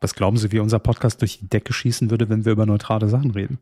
Was 0.00 0.14
glauben 0.14 0.36
Sie, 0.36 0.50
wie 0.50 0.58
unser 0.58 0.78
Podcast 0.80 1.20
durch 1.20 1.38
die 1.38 1.48
Decke 1.48 1.72
schießen 1.72 2.10
würde, 2.10 2.28
wenn 2.28 2.44
wir 2.44 2.52
über 2.52 2.66
neutrale 2.66 3.08
Sachen 3.08 3.30
reden? 3.32 3.58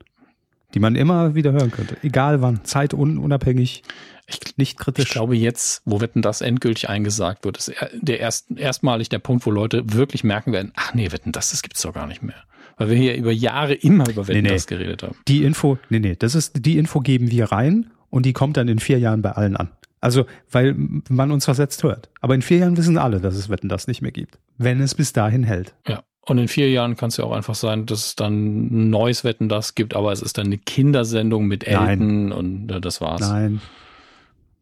Die 0.76 0.80
man 0.80 0.94
immer 0.94 1.34
wieder 1.34 1.52
hören 1.52 1.70
könnte. 1.70 1.96
Egal 2.02 2.42
wann. 2.42 2.60
Zeitunabhängig, 2.64 3.82
Ich, 4.28 4.40
nicht 4.58 4.78
kritisch. 4.78 5.06
ich 5.06 5.10
glaube 5.10 5.36
jetzt, 5.36 5.80
wo 5.86 6.00
Wetten 6.00 6.20
das 6.20 6.40
endgültig 6.42 6.88
eingesagt 6.88 7.44
wird, 7.44 7.56
ist 7.56 7.68
er- 7.68 7.90
der 7.94 8.20
erst, 8.20 8.50
erstmalig 8.56 9.08
der 9.08 9.18
Punkt, 9.20 9.46
wo 9.46 9.50
Leute 9.50 9.84
wirklich 9.94 10.22
merken 10.24 10.52
werden, 10.52 10.72
ach 10.76 10.92
nee, 10.94 11.10
Wetten 11.12 11.32
das, 11.32 11.50
das 11.50 11.62
gibt's 11.62 11.80
doch 11.82 11.94
gar 11.94 12.06
nicht 12.06 12.22
mehr. 12.22 12.36
Weil 12.76 12.90
wir 12.90 12.96
hier 12.96 13.16
über 13.16 13.32
Jahre 13.32 13.72
immer 13.74 14.06
über 14.08 14.28
Wetten 14.28 14.42
Nee, 14.42 14.48
nee. 14.48 14.54
das 14.54 14.66
geredet 14.66 15.02
haben. 15.02 15.16
die 15.28 15.44
Info, 15.44 15.78
nee, 15.88 15.98
nee, 16.00 16.14
das 16.16 16.34
ist, 16.34 16.66
die 16.66 16.76
Info 16.76 17.00
geben 17.00 17.30
wir 17.30 17.46
rein 17.52 17.90
und 18.10 18.26
die 18.26 18.32
kommt 18.34 18.56
dann 18.58 18.68
in 18.68 18.78
vier 18.78 18.98
Jahren 18.98 19.22
bei 19.22 19.32
allen 19.32 19.56
an. 19.56 19.70
Also, 20.02 20.26
weil 20.50 20.74
man 21.08 21.30
uns 21.32 21.46
versetzt 21.46 21.82
hört. 21.84 22.10
Aber 22.20 22.34
in 22.34 22.42
vier 22.42 22.58
Jahren 22.58 22.76
wissen 22.76 22.98
alle, 22.98 23.18
dass 23.20 23.34
es 23.34 23.48
Wetten 23.48 23.68
das 23.70 23.86
nicht 23.88 24.02
mehr 24.02 24.12
gibt. 24.12 24.38
Wenn 24.58 24.80
es 24.82 24.94
bis 24.94 25.12
dahin 25.14 25.42
hält. 25.42 25.74
Ja. 25.88 26.02
Und 26.26 26.38
in 26.38 26.48
vier 26.48 26.70
Jahren 26.70 26.96
kann 26.96 27.08
es 27.08 27.16
ja 27.18 27.24
auch 27.24 27.32
einfach 27.32 27.54
sein, 27.54 27.86
dass 27.86 28.06
es 28.06 28.16
dann 28.16 28.66
ein 28.66 28.90
neues 28.90 29.22
Wetten 29.22 29.48
das 29.48 29.76
gibt, 29.76 29.94
aber 29.94 30.10
es 30.10 30.22
ist 30.22 30.38
dann 30.38 30.46
eine 30.46 30.58
Kindersendung 30.58 31.46
mit. 31.46 31.66
Elton 31.66 32.32
und 32.32 32.70
äh, 32.70 32.80
das 32.80 33.00
war's. 33.00 33.20
Nein. 33.20 33.60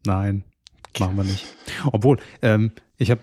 Nein. 0.05 0.43
Machen 0.99 1.17
wir 1.17 1.23
nicht. 1.23 1.45
Obwohl, 1.91 2.17
ähm, 2.41 2.71
ich 2.97 3.09
habe 3.09 3.21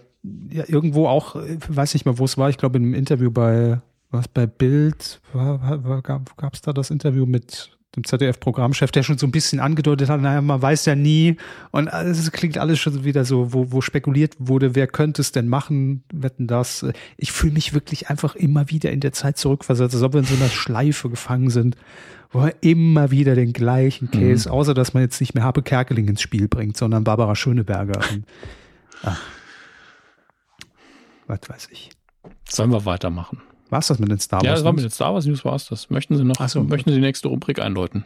ja 0.51 0.65
irgendwo 0.67 1.07
auch, 1.07 1.37
äh, 1.37 1.57
weiß 1.69 1.95
nicht 1.95 2.05
mehr, 2.05 2.19
wo 2.19 2.25
es 2.25 2.37
war, 2.37 2.51
ich 2.51 2.59
glaube 2.59 2.79
in 2.79 2.85
einem 2.85 2.95
Interview 2.95 3.31
bei, 3.31 3.81
was 4.11 4.27
bei 4.27 4.47
Bild, 4.47 5.21
war, 5.33 5.85
war, 5.85 6.03
gab 6.03 6.53
es 6.53 6.61
da 6.61 6.73
das 6.73 6.91
Interview 6.91 7.27
mit 7.27 7.71
dem 7.95 8.05
ZDF-Programmchef, 8.05 8.91
der 8.91 9.03
schon 9.03 9.19
so 9.19 9.27
ein 9.27 9.33
bisschen 9.33 9.61
angedeutet 9.61 10.09
hat, 10.09 10.21
naja, 10.21 10.41
man 10.41 10.63
weiß 10.63 10.87
ja 10.87 10.95
nie. 10.95 11.37
Und 11.71 11.89
es 11.89 12.33
klingt 12.33 12.57
alles 12.57 12.79
schon 12.79 13.05
wieder 13.05 13.25
so, 13.25 13.53
wo, 13.53 13.71
wo 13.71 13.81
spekuliert 13.81 14.35
wurde, 14.39 14.75
wer 14.75 14.87
könnte 14.87 15.21
es 15.21 15.33
denn 15.33 15.49
machen, 15.49 16.03
wetten 16.13 16.47
das. 16.47 16.87
Ich 17.19 17.33
fühle 17.33 17.53
mich 17.53 17.75
wirklich 17.75 18.09
einfach 18.09 18.35
immer 18.35 18.71
wieder 18.71 18.91
in 18.91 19.01
der 19.01 19.13
Zeit 19.13 19.37
zurückversetzt, 19.37 19.95
als 19.95 20.03
ob 20.03 20.15
wir 20.15 20.21
in 20.21 20.27
so 20.27 20.37
einer 20.37 20.49
Schleife 20.49 21.11
gefangen 21.11 21.51
sind, 21.51 21.77
wo 22.31 22.41
er 22.41 22.55
immer 22.63 23.11
wieder 23.11 23.35
den 23.35 23.53
gleichen 23.53 24.11
Case, 24.11 24.51
außer 24.51 24.73
dass 24.73 24.95
man 24.95 25.03
jetzt 25.03 25.21
nicht 25.21 25.35
mehr 25.35 25.45
Habe 25.45 25.63
Kerkeling 25.63 26.09
ins 26.09 26.23
Spiel 26.23 26.49
bringt, 26.49 26.79
sondern 26.79 27.05
Barbara 27.05 27.37
Schöneberger. 27.37 28.01
Und, 28.11 28.25
ach, 29.03 29.21
was 31.27 31.41
weiß 31.47 31.69
ich. 31.71 31.91
Sollen 32.49 32.71
wir 32.71 32.87
weitermachen? 32.87 33.43
War's 33.73 33.87
das 33.87 33.99
mit 33.99 34.11
den 34.11 34.19
Star 34.21 34.41
Wars? 34.41 34.45
Ja, 34.47 34.53
das 34.53 34.65
war 34.65 34.75
mit 34.75 34.85
den 34.85 34.91
Star 34.91 35.15
Wars 35.15 35.25
News 35.25 35.47
war's 35.47 35.67
das. 35.67 35.89
Möchten 35.89 36.15
Sie 36.19 36.25
noch, 36.25 36.35
Ach 36.39 36.49
so. 36.51 36.63
möchten 36.63 36.91
Sie 36.91 36.97
die 36.97 37.01
nächste 37.01 37.29
Rubrik 37.29 37.59
einläuten? 37.59 38.05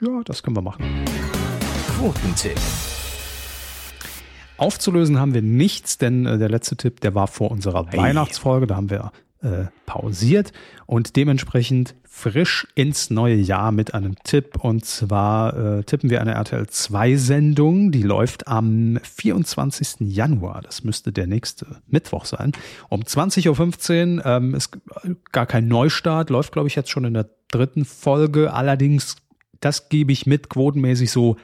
ja, 0.00 0.22
das 0.24 0.42
können 0.42 0.56
wir 0.56 0.62
machen. 0.62 0.82
Quotentipp. 1.98 2.58
Aufzulösen 4.56 5.18
haben 5.20 5.34
wir 5.34 5.42
nichts, 5.42 5.98
denn 5.98 6.24
äh, 6.24 6.38
der 6.38 6.48
letzte 6.48 6.74
Tipp, 6.76 7.00
der 7.00 7.14
war 7.14 7.26
vor 7.26 7.50
unserer 7.50 7.84
Hey. 7.88 7.98
Weihnachtsfolge, 8.00 8.66
da 8.66 8.76
haben 8.76 8.88
wir 8.88 9.12
äh, 9.44 9.66
pausiert 9.86 10.52
und 10.86 11.16
dementsprechend 11.16 11.94
frisch 12.04 12.66
ins 12.74 13.10
neue 13.10 13.34
Jahr 13.34 13.72
mit 13.72 13.92
einem 13.92 14.14
Tipp. 14.24 14.56
Und 14.64 14.84
zwar 14.84 15.78
äh, 15.78 15.84
tippen 15.84 16.10
wir 16.10 16.20
eine 16.20 16.32
RTL 16.32 16.66
2 16.66 17.16
Sendung, 17.16 17.90
die 17.92 18.02
läuft 18.02 18.48
am 18.48 18.98
24. 19.02 19.96
Januar. 20.00 20.62
Das 20.62 20.84
müsste 20.84 21.12
der 21.12 21.26
nächste 21.26 21.66
Mittwoch 21.86 22.24
sein. 22.24 22.52
Um 22.88 23.02
20.15 23.02 24.18
Uhr 24.18 24.26
ähm, 24.26 24.54
ist 24.54 24.78
gar 25.32 25.46
kein 25.46 25.68
Neustart, 25.68 26.30
läuft, 26.30 26.52
glaube 26.52 26.68
ich, 26.68 26.76
jetzt 26.76 26.90
schon 26.90 27.04
in 27.04 27.14
der 27.14 27.28
dritten 27.50 27.84
Folge. 27.84 28.52
Allerdings, 28.52 29.16
das 29.60 29.88
gebe 29.88 30.12
ich 30.12 30.26
mit, 30.26 30.48
quotenmäßig 30.48 31.10
so, 31.10 31.36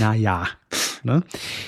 naja. 0.00 0.48
Ne? 1.04 1.22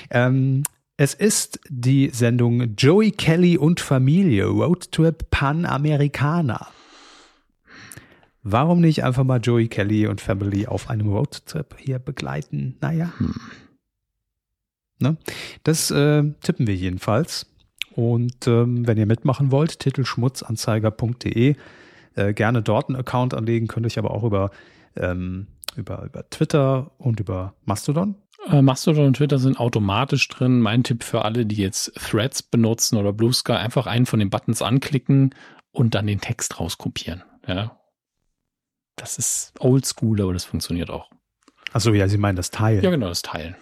Ähm, 0.09 0.63
Es 0.97 1.13
ist 1.13 1.59
die 1.67 2.09
Sendung 2.13 2.75
Joey 2.77 3.11
Kelly 3.11 3.57
und 3.57 3.81
Familie 3.81 4.45
Roadtrip 4.45 5.29
Panamericana. 5.29 6.67
Warum 8.43 8.79
nicht 8.79 9.03
einfach 9.03 9.25
mal 9.25 9.41
Joey 9.41 9.67
Kelly 9.67 10.07
und 10.07 10.21
Family 10.21 10.67
auf 10.67 10.89
einem 10.89 11.09
Roadtrip 11.09 11.75
hier 11.79 11.99
begleiten? 11.99 12.77
Naja. 12.79 13.11
Hm. 13.17 13.35
Ne? 14.99 15.17
Das 15.63 15.91
äh, 15.91 16.23
tippen 16.39 16.65
wir 16.65 16.75
jedenfalls. 16.75 17.47
Und 17.91 18.47
ähm, 18.47 18.87
wenn 18.87 18.97
ihr 18.97 19.05
mitmachen 19.05 19.51
wollt, 19.51 19.79
titelschmutzanzeiger.de, 19.79 21.55
äh, 22.15 22.33
gerne 22.33 22.61
dort 22.61 22.87
einen 22.87 22.97
Account 22.97 23.33
anlegen, 23.33 23.67
könnt 23.67 23.85
euch 23.85 23.99
aber 23.99 24.11
auch 24.11 24.23
über, 24.23 24.51
ähm, 24.95 25.47
über, 25.75 26.05
über 26.05 26.29
Twitter 26.29 26.91
und 26.97 27.19
über 27.19 27.53
Mastodon. 27.65 28.15
Äh, 28.49 28.61
Mastodon 28.61 29.07
und 29.07 29.17
Twitter 29.17 29.39
sind 29.39 29.59
automatisch 29.59 30.27
drin. 30.27 30.59
Mein 30.59 30.83
Tipp 30.83 31.03
für 31.03 31.25
alle, 31.25 31.45
die 31.45 31.55
jetzt 31.55 31.93
Threads 31.95 32.43
benutzen 32.43 32.97
oder 32.97 33.13
Blue 33.13 33.33
Sky, 33.33 33.53
einfach 33.53 33.87
einen 33.87 34.05
von 34.05 34.19
den 34.19 34.29
Buttons 34.29 34.61
anklicken 34.61 35.33
und 35.71 35.95
dann 35.95 36.07
den 36.07 36.21
Text 36.21 36.59
rauskopieren. 36.59 37.23
Ja, 37.47 37.77
das 38.95 39.17
ist 39.17 39.53
oldschool, 39.59 40.21
aber 40.21 40.33
das 40.33 40.45
funktioniert 40.45 40.89
auch. 40.89 41.09
Achso, 41.73 41.93
ja, 41.93 42.07
Sie 42.07 42.17
meinen 42.17 42.35
das 42.35 42.51
Teilen. 42.51 42.83
Ja, 42.83 42.89
genau, 42.89 43.07
das 43.07 43.21
Teilen. 43.21 43.55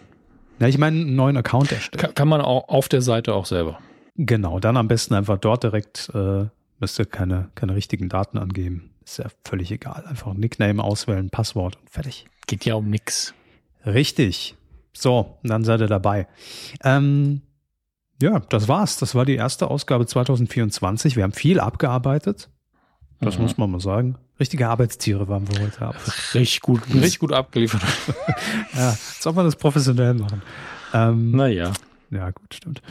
Ja, 0.60 0.68
ich 0.68 0.78
meine, 0.78 1.02
einen 1.02 1.16
neuen 1.16 1.36
Account 1.38 1.72
erstellen. 1.72 2.00
Kann, 2.00 2.14
kann, 2.14 2.28
man 2.28 2.42
auch 2.42 2.70
auf 2.70 2.88
der 2.88 3.02
Seite 3.02 3.34
auch 3.34 3.46
selber. 3.46 3.80
Genau, 4.16 4.60
dann 4.60 4.78
am 4.78 4.88
besten 4.88 5.16
einfach 5.16 5.40
dort 5.40 5.64
direkt, 5.64 6.12
äh, 6.14 6.46
müsst 6.80 7.00
ihr 7.00 7.06
keine, 7.06 7.50
keine 7.56 7.76
richtigen 7.76 8.10
Daten 8.10 8.38
angeben. 8.38 8.92
Ist 9.04 9.18
ja 9.18 9.26
völlig 9.44 9.72
egal. 9.72 10.06
Einfach 10.06 10.32
ein 10.32 10.40
Nickname 10.40 10.84
auswählen, 10.84 11.30
Passwort 11.30 11.78
und 11.78 11.90
fertig. 11.90 12.28
Geht 12.46 12.66
ja 12.66 12.76
um 12.76 12.90
nix. 12.90 13.34
Richtig. 13.86 14.56
So, 14.96 15.40
dann 15.44 15.64
seid 15.64 15.82
ihr 15.82 15.88
dabei. 15.88 16.28
Ähm, 16.84 17.42
ja, 18.22 18.40
das 18.50 18.68
war's. 18.68 18.98
Das 18.98 19.16
war 19.16 19.26
die 19.26 19.36
erste 19.36 19.70
Ausgabe 19.70 20.06
2024. 20.06 21.16
Wir 21.16 21.24
haben 21.24 21.34
viel 21.34 21.60
abgearbeitet. 21.60 22.50
Das 23.20 23.38
mhm. 23.38 23.44
muss 23.44 23.58
man 23.58 23.72
mal 23.72 23.80
sagen. 23.80 24.18
Richtige 24.40 24.68
Arbeitstiere 24.68 25.28
waren 25.28 25.48
wir 25.52 25.62
heute 25.62 25.82
Abend. 25.82 26.02
Richtig 26.34 26.62
gut, 26.62 26.82
richtig 26.94 27.20
gut 27.20 27.34
abgeliefert. 27.34 27.82
ja, 28.76 28.90
als 28.90 29.26
ob 29.28 29.36
wir 29.36 29.44
das 29.44 29.56
professionell 29.56 30.16
machen. 30.16 30.42
Ähm, 30.94 31.32
naja. 31.32 31.72
Ja, 32.10 32.32
gut, 32.32 32.54
stimmt. 32.54 32.82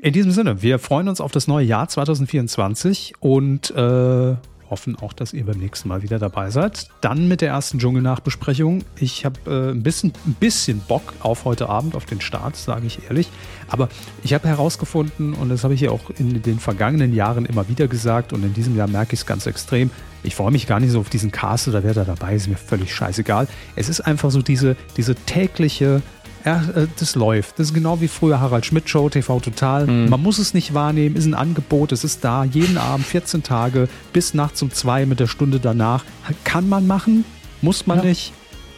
In 0.00 0.12
diesem 0.12 0.32
Sinne, 0.32 0.62
wir 0.62 0.78
freuen 0.78 1.08
uns 1.08 1.20
auf 1.20 1.32
das 1.32 1.48
neue 1.48 1.64
Jahr 1.64 1.88
2024 1.88 3.14
und 3.20 3.70
äh, 3.70 4.36
hoffen 4.74 4.96
auch, 4.96 5.12
dass 5.12 5.32
ihr 5.32 5.46
beim 5.46 5.58
nächsten 5.58 5.88
Mal 5.88 6.02
wieder 6.02 6.18
dabei 6.18 6.50
seid. 6.50 6.88
Dann 7.00 7.28
mit 7.28 7.42
der 7.42 7.50
ersten 7.50 7.78
Dschungelnachbesprechung. 7.78 8.82
Ich 8.98 9.24
habe 9.24 9.38
äh, 9.46 9.70
ein, 9.70 9.84
bisschen, 9.84 10.12
ein 10.26 10.34
bisschen 10.34 10.80
Bock 10.80 11.14
auf 11.20 11.44
heute 11.44 11.68
Abend, 11.68 11.94
auf 11.94 12.06
den 12.06 12.20
Start, 12.20 12.56
sage 12.56 12.88
ich 12.88 13.04
ehrlich. 13.04 13.28
Aber 13.68 13.88
ich 14.24 14.34
habe 14.34 14.48
herausgefunden, 14.48 15.34
und 15.34 15.48
das 15.48 15.62
habe 15.62 15.74
ich 15.74 15.82
ja 15.82 15.92
auch 15.92 16.10
in 16.18 16.42
den 16.42 16.58
vergangenen 16.58 17.14
Jahren 17.14 17.46
immer 17.46 17.68
wieder 17.68 17.86
gesagt, 17.86 18.32
und 18.32 18.42
in 18.42 18.52
diesem 18.52 18.76
Jahr 18.76 18.88
merke 18.88 19.14
ich 19.14 19.20
es 19.20 19.26
ganz 19.26 19.46
extrem, 19.46 19.92
ich 20.24 20.34
freue 20.34 20.50
mich 20.50 20.66
gar 20.66 20.80
nicht 20.80 20.90
so 20.90 20.98
auf 20.98 21.08
diesen 21.08 21.30
Cast 21.30 21.68
oder 21.68 21.84
wer 21.84 21.94
da 21.94 22.02
dabei 22.02 22.34
ist, 22.34 22.48
mir 22.48 22.56
völlig 22.56 22.92
scheißegal. 22.92 23.46
Es 23.76 23.88
ist 23.88 24.00
einfach 24.00 24.32
so 24.32 24.42
diese, 24.42 24.74
diese 24.96 25.14
tägliche 25.14 26.02
ja, 26.44 26.62
äh, 26.74 26.86
das 26.98 27.14
läuft. 27.14 27.58
Das 27.58 27.68
ist 27.68 27.74
genau 27.74 28.00
wie 28.00 28.08
früher 28.08 28.40
Harald 28.40 28.66
Schmidt 28.66 28.88
Show, 28.88 29.08
TV 29.08 29.40
Total. 29.40 29.86
Mhm. 29.86 30.10
Man 30.10 30.22
muss 30.22 30.38
es 30.38 30.52
nicht 30.52 30.74
wahrnehmen, 30.74 31.16
ist 31.16 31.24
ein 31.24 31.34
Angebot, 31.34 31.92
es 31.92 32.04
ist 32.04 32.24
da, 32.24 32.44
jeden 32.44 32.76
Abend 32.76 33.06
14 33.06 33.42
Tage 33.42 33.88
bis 34.12 34.34
nachts 34.34 34.60
um 34.62 34.70
zwei 34.70 35.06
mit 35.06 35.20
der 35.20 35.26
Stunde 35.26 35.58
danach. 35.58 36.04
Kann 36.44 36.68
man 36.68 36.86
machen, 36.86 37.24
muss 37.62 37.86
man 37.86 37.98
ja. 37.98 38.04
nicht, 38.04 38.32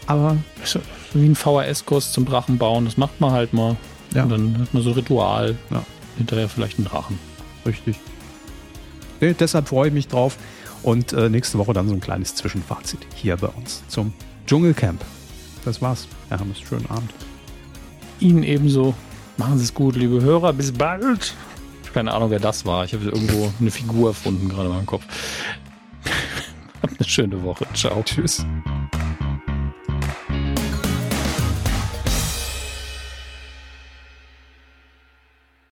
aber. 0.06 0.36
Wie 1.12 1.26
ein 1.26 1.34
VHS-Kurs 1.34 2.12
zum 2.12 2.24
Drachen 2.24 2.58
bauen, 2.58 2.84
das 2.84 2.96
macht 2.96 3.20
man 3.20 3.32
halt 3.32 3.52
mal. 3.52 3.76
Ja. 4.14 4.24
Und 4.24 4.30
dann 4.30 4.58
hat 4.60 4.74
man 4.74 4.82
so 4.82 4.90
ein 4.90 4.94
Ritual. 4.94 5.56
Ja. 5.70 5.82
Hinterher 6.18 6.48
vielleicht 6.48 6.78
einen 6.78 6.86
Drachen. 6.86 7.18
Richtig. 7.64 7.98
Nee, 9.20 9.34
deshalb 9.38 9.68
freue 9.68 9.88
ich 9.88 9.94
mich 9.94 10.08
drauf. 10.08 10.36
Und 10.82 11.12
äh, 11.12 11.28
nächste 11.28 11.58
Woche 11.58 11.72
dann 11.72 11.88
so 11.88 11.94
ein 11.94 12.00
kleines 12.00 12.34
Zwischenfazit 12.34 13.00
hier 13.14 13.36
bei 13.36 13.48
uns 13.48 13.82
zum 13.88 14.12
Dschungelcamp. 14.46 15.02
Das 15.64 15.82
war's. 15.82 16.06
Herr 16.28 16.38
Hammes, 16.38 16.60
schönen 16.60 16.88
Abend. 16.88 17.10
Ihnen 18.20 18.42
ebenso. 18.42 18.94
Machen 19.36 19.58
Sie 19.58 19.64
es 19.64 19.74
gut, 19.74 19.96
liebe 19.96 20.22
Hörer. 20.22 20.52
Bis 20.52 20.72
bald. 20.72 21.34
Ich 21.82 21.88
habe 21.88 21.94
keine 21.94 22.12
Ahnung, 22.12 22.30
wer 22.30 22.40
das 22.40 22.64
war. 22.64 22.84
Ich 22.84 22.94
habe 22.94 23.04
irgendwo 23.04 23.52
eine 23.60 23.70
Figur 23.70 24.10
erfunden, 24.10 24.48
gerade 24.48 24.68
in 24.68 24.74
meinem 24.74 24.86
Kopf. 24.86 25.04
Habt 26.82 26.94
eine 26.98 27.08
schöne 27.08 27.42
Woche. 27.42 27.66
Ciao. 27.74 28.02
Tschüss. 28.02 28.44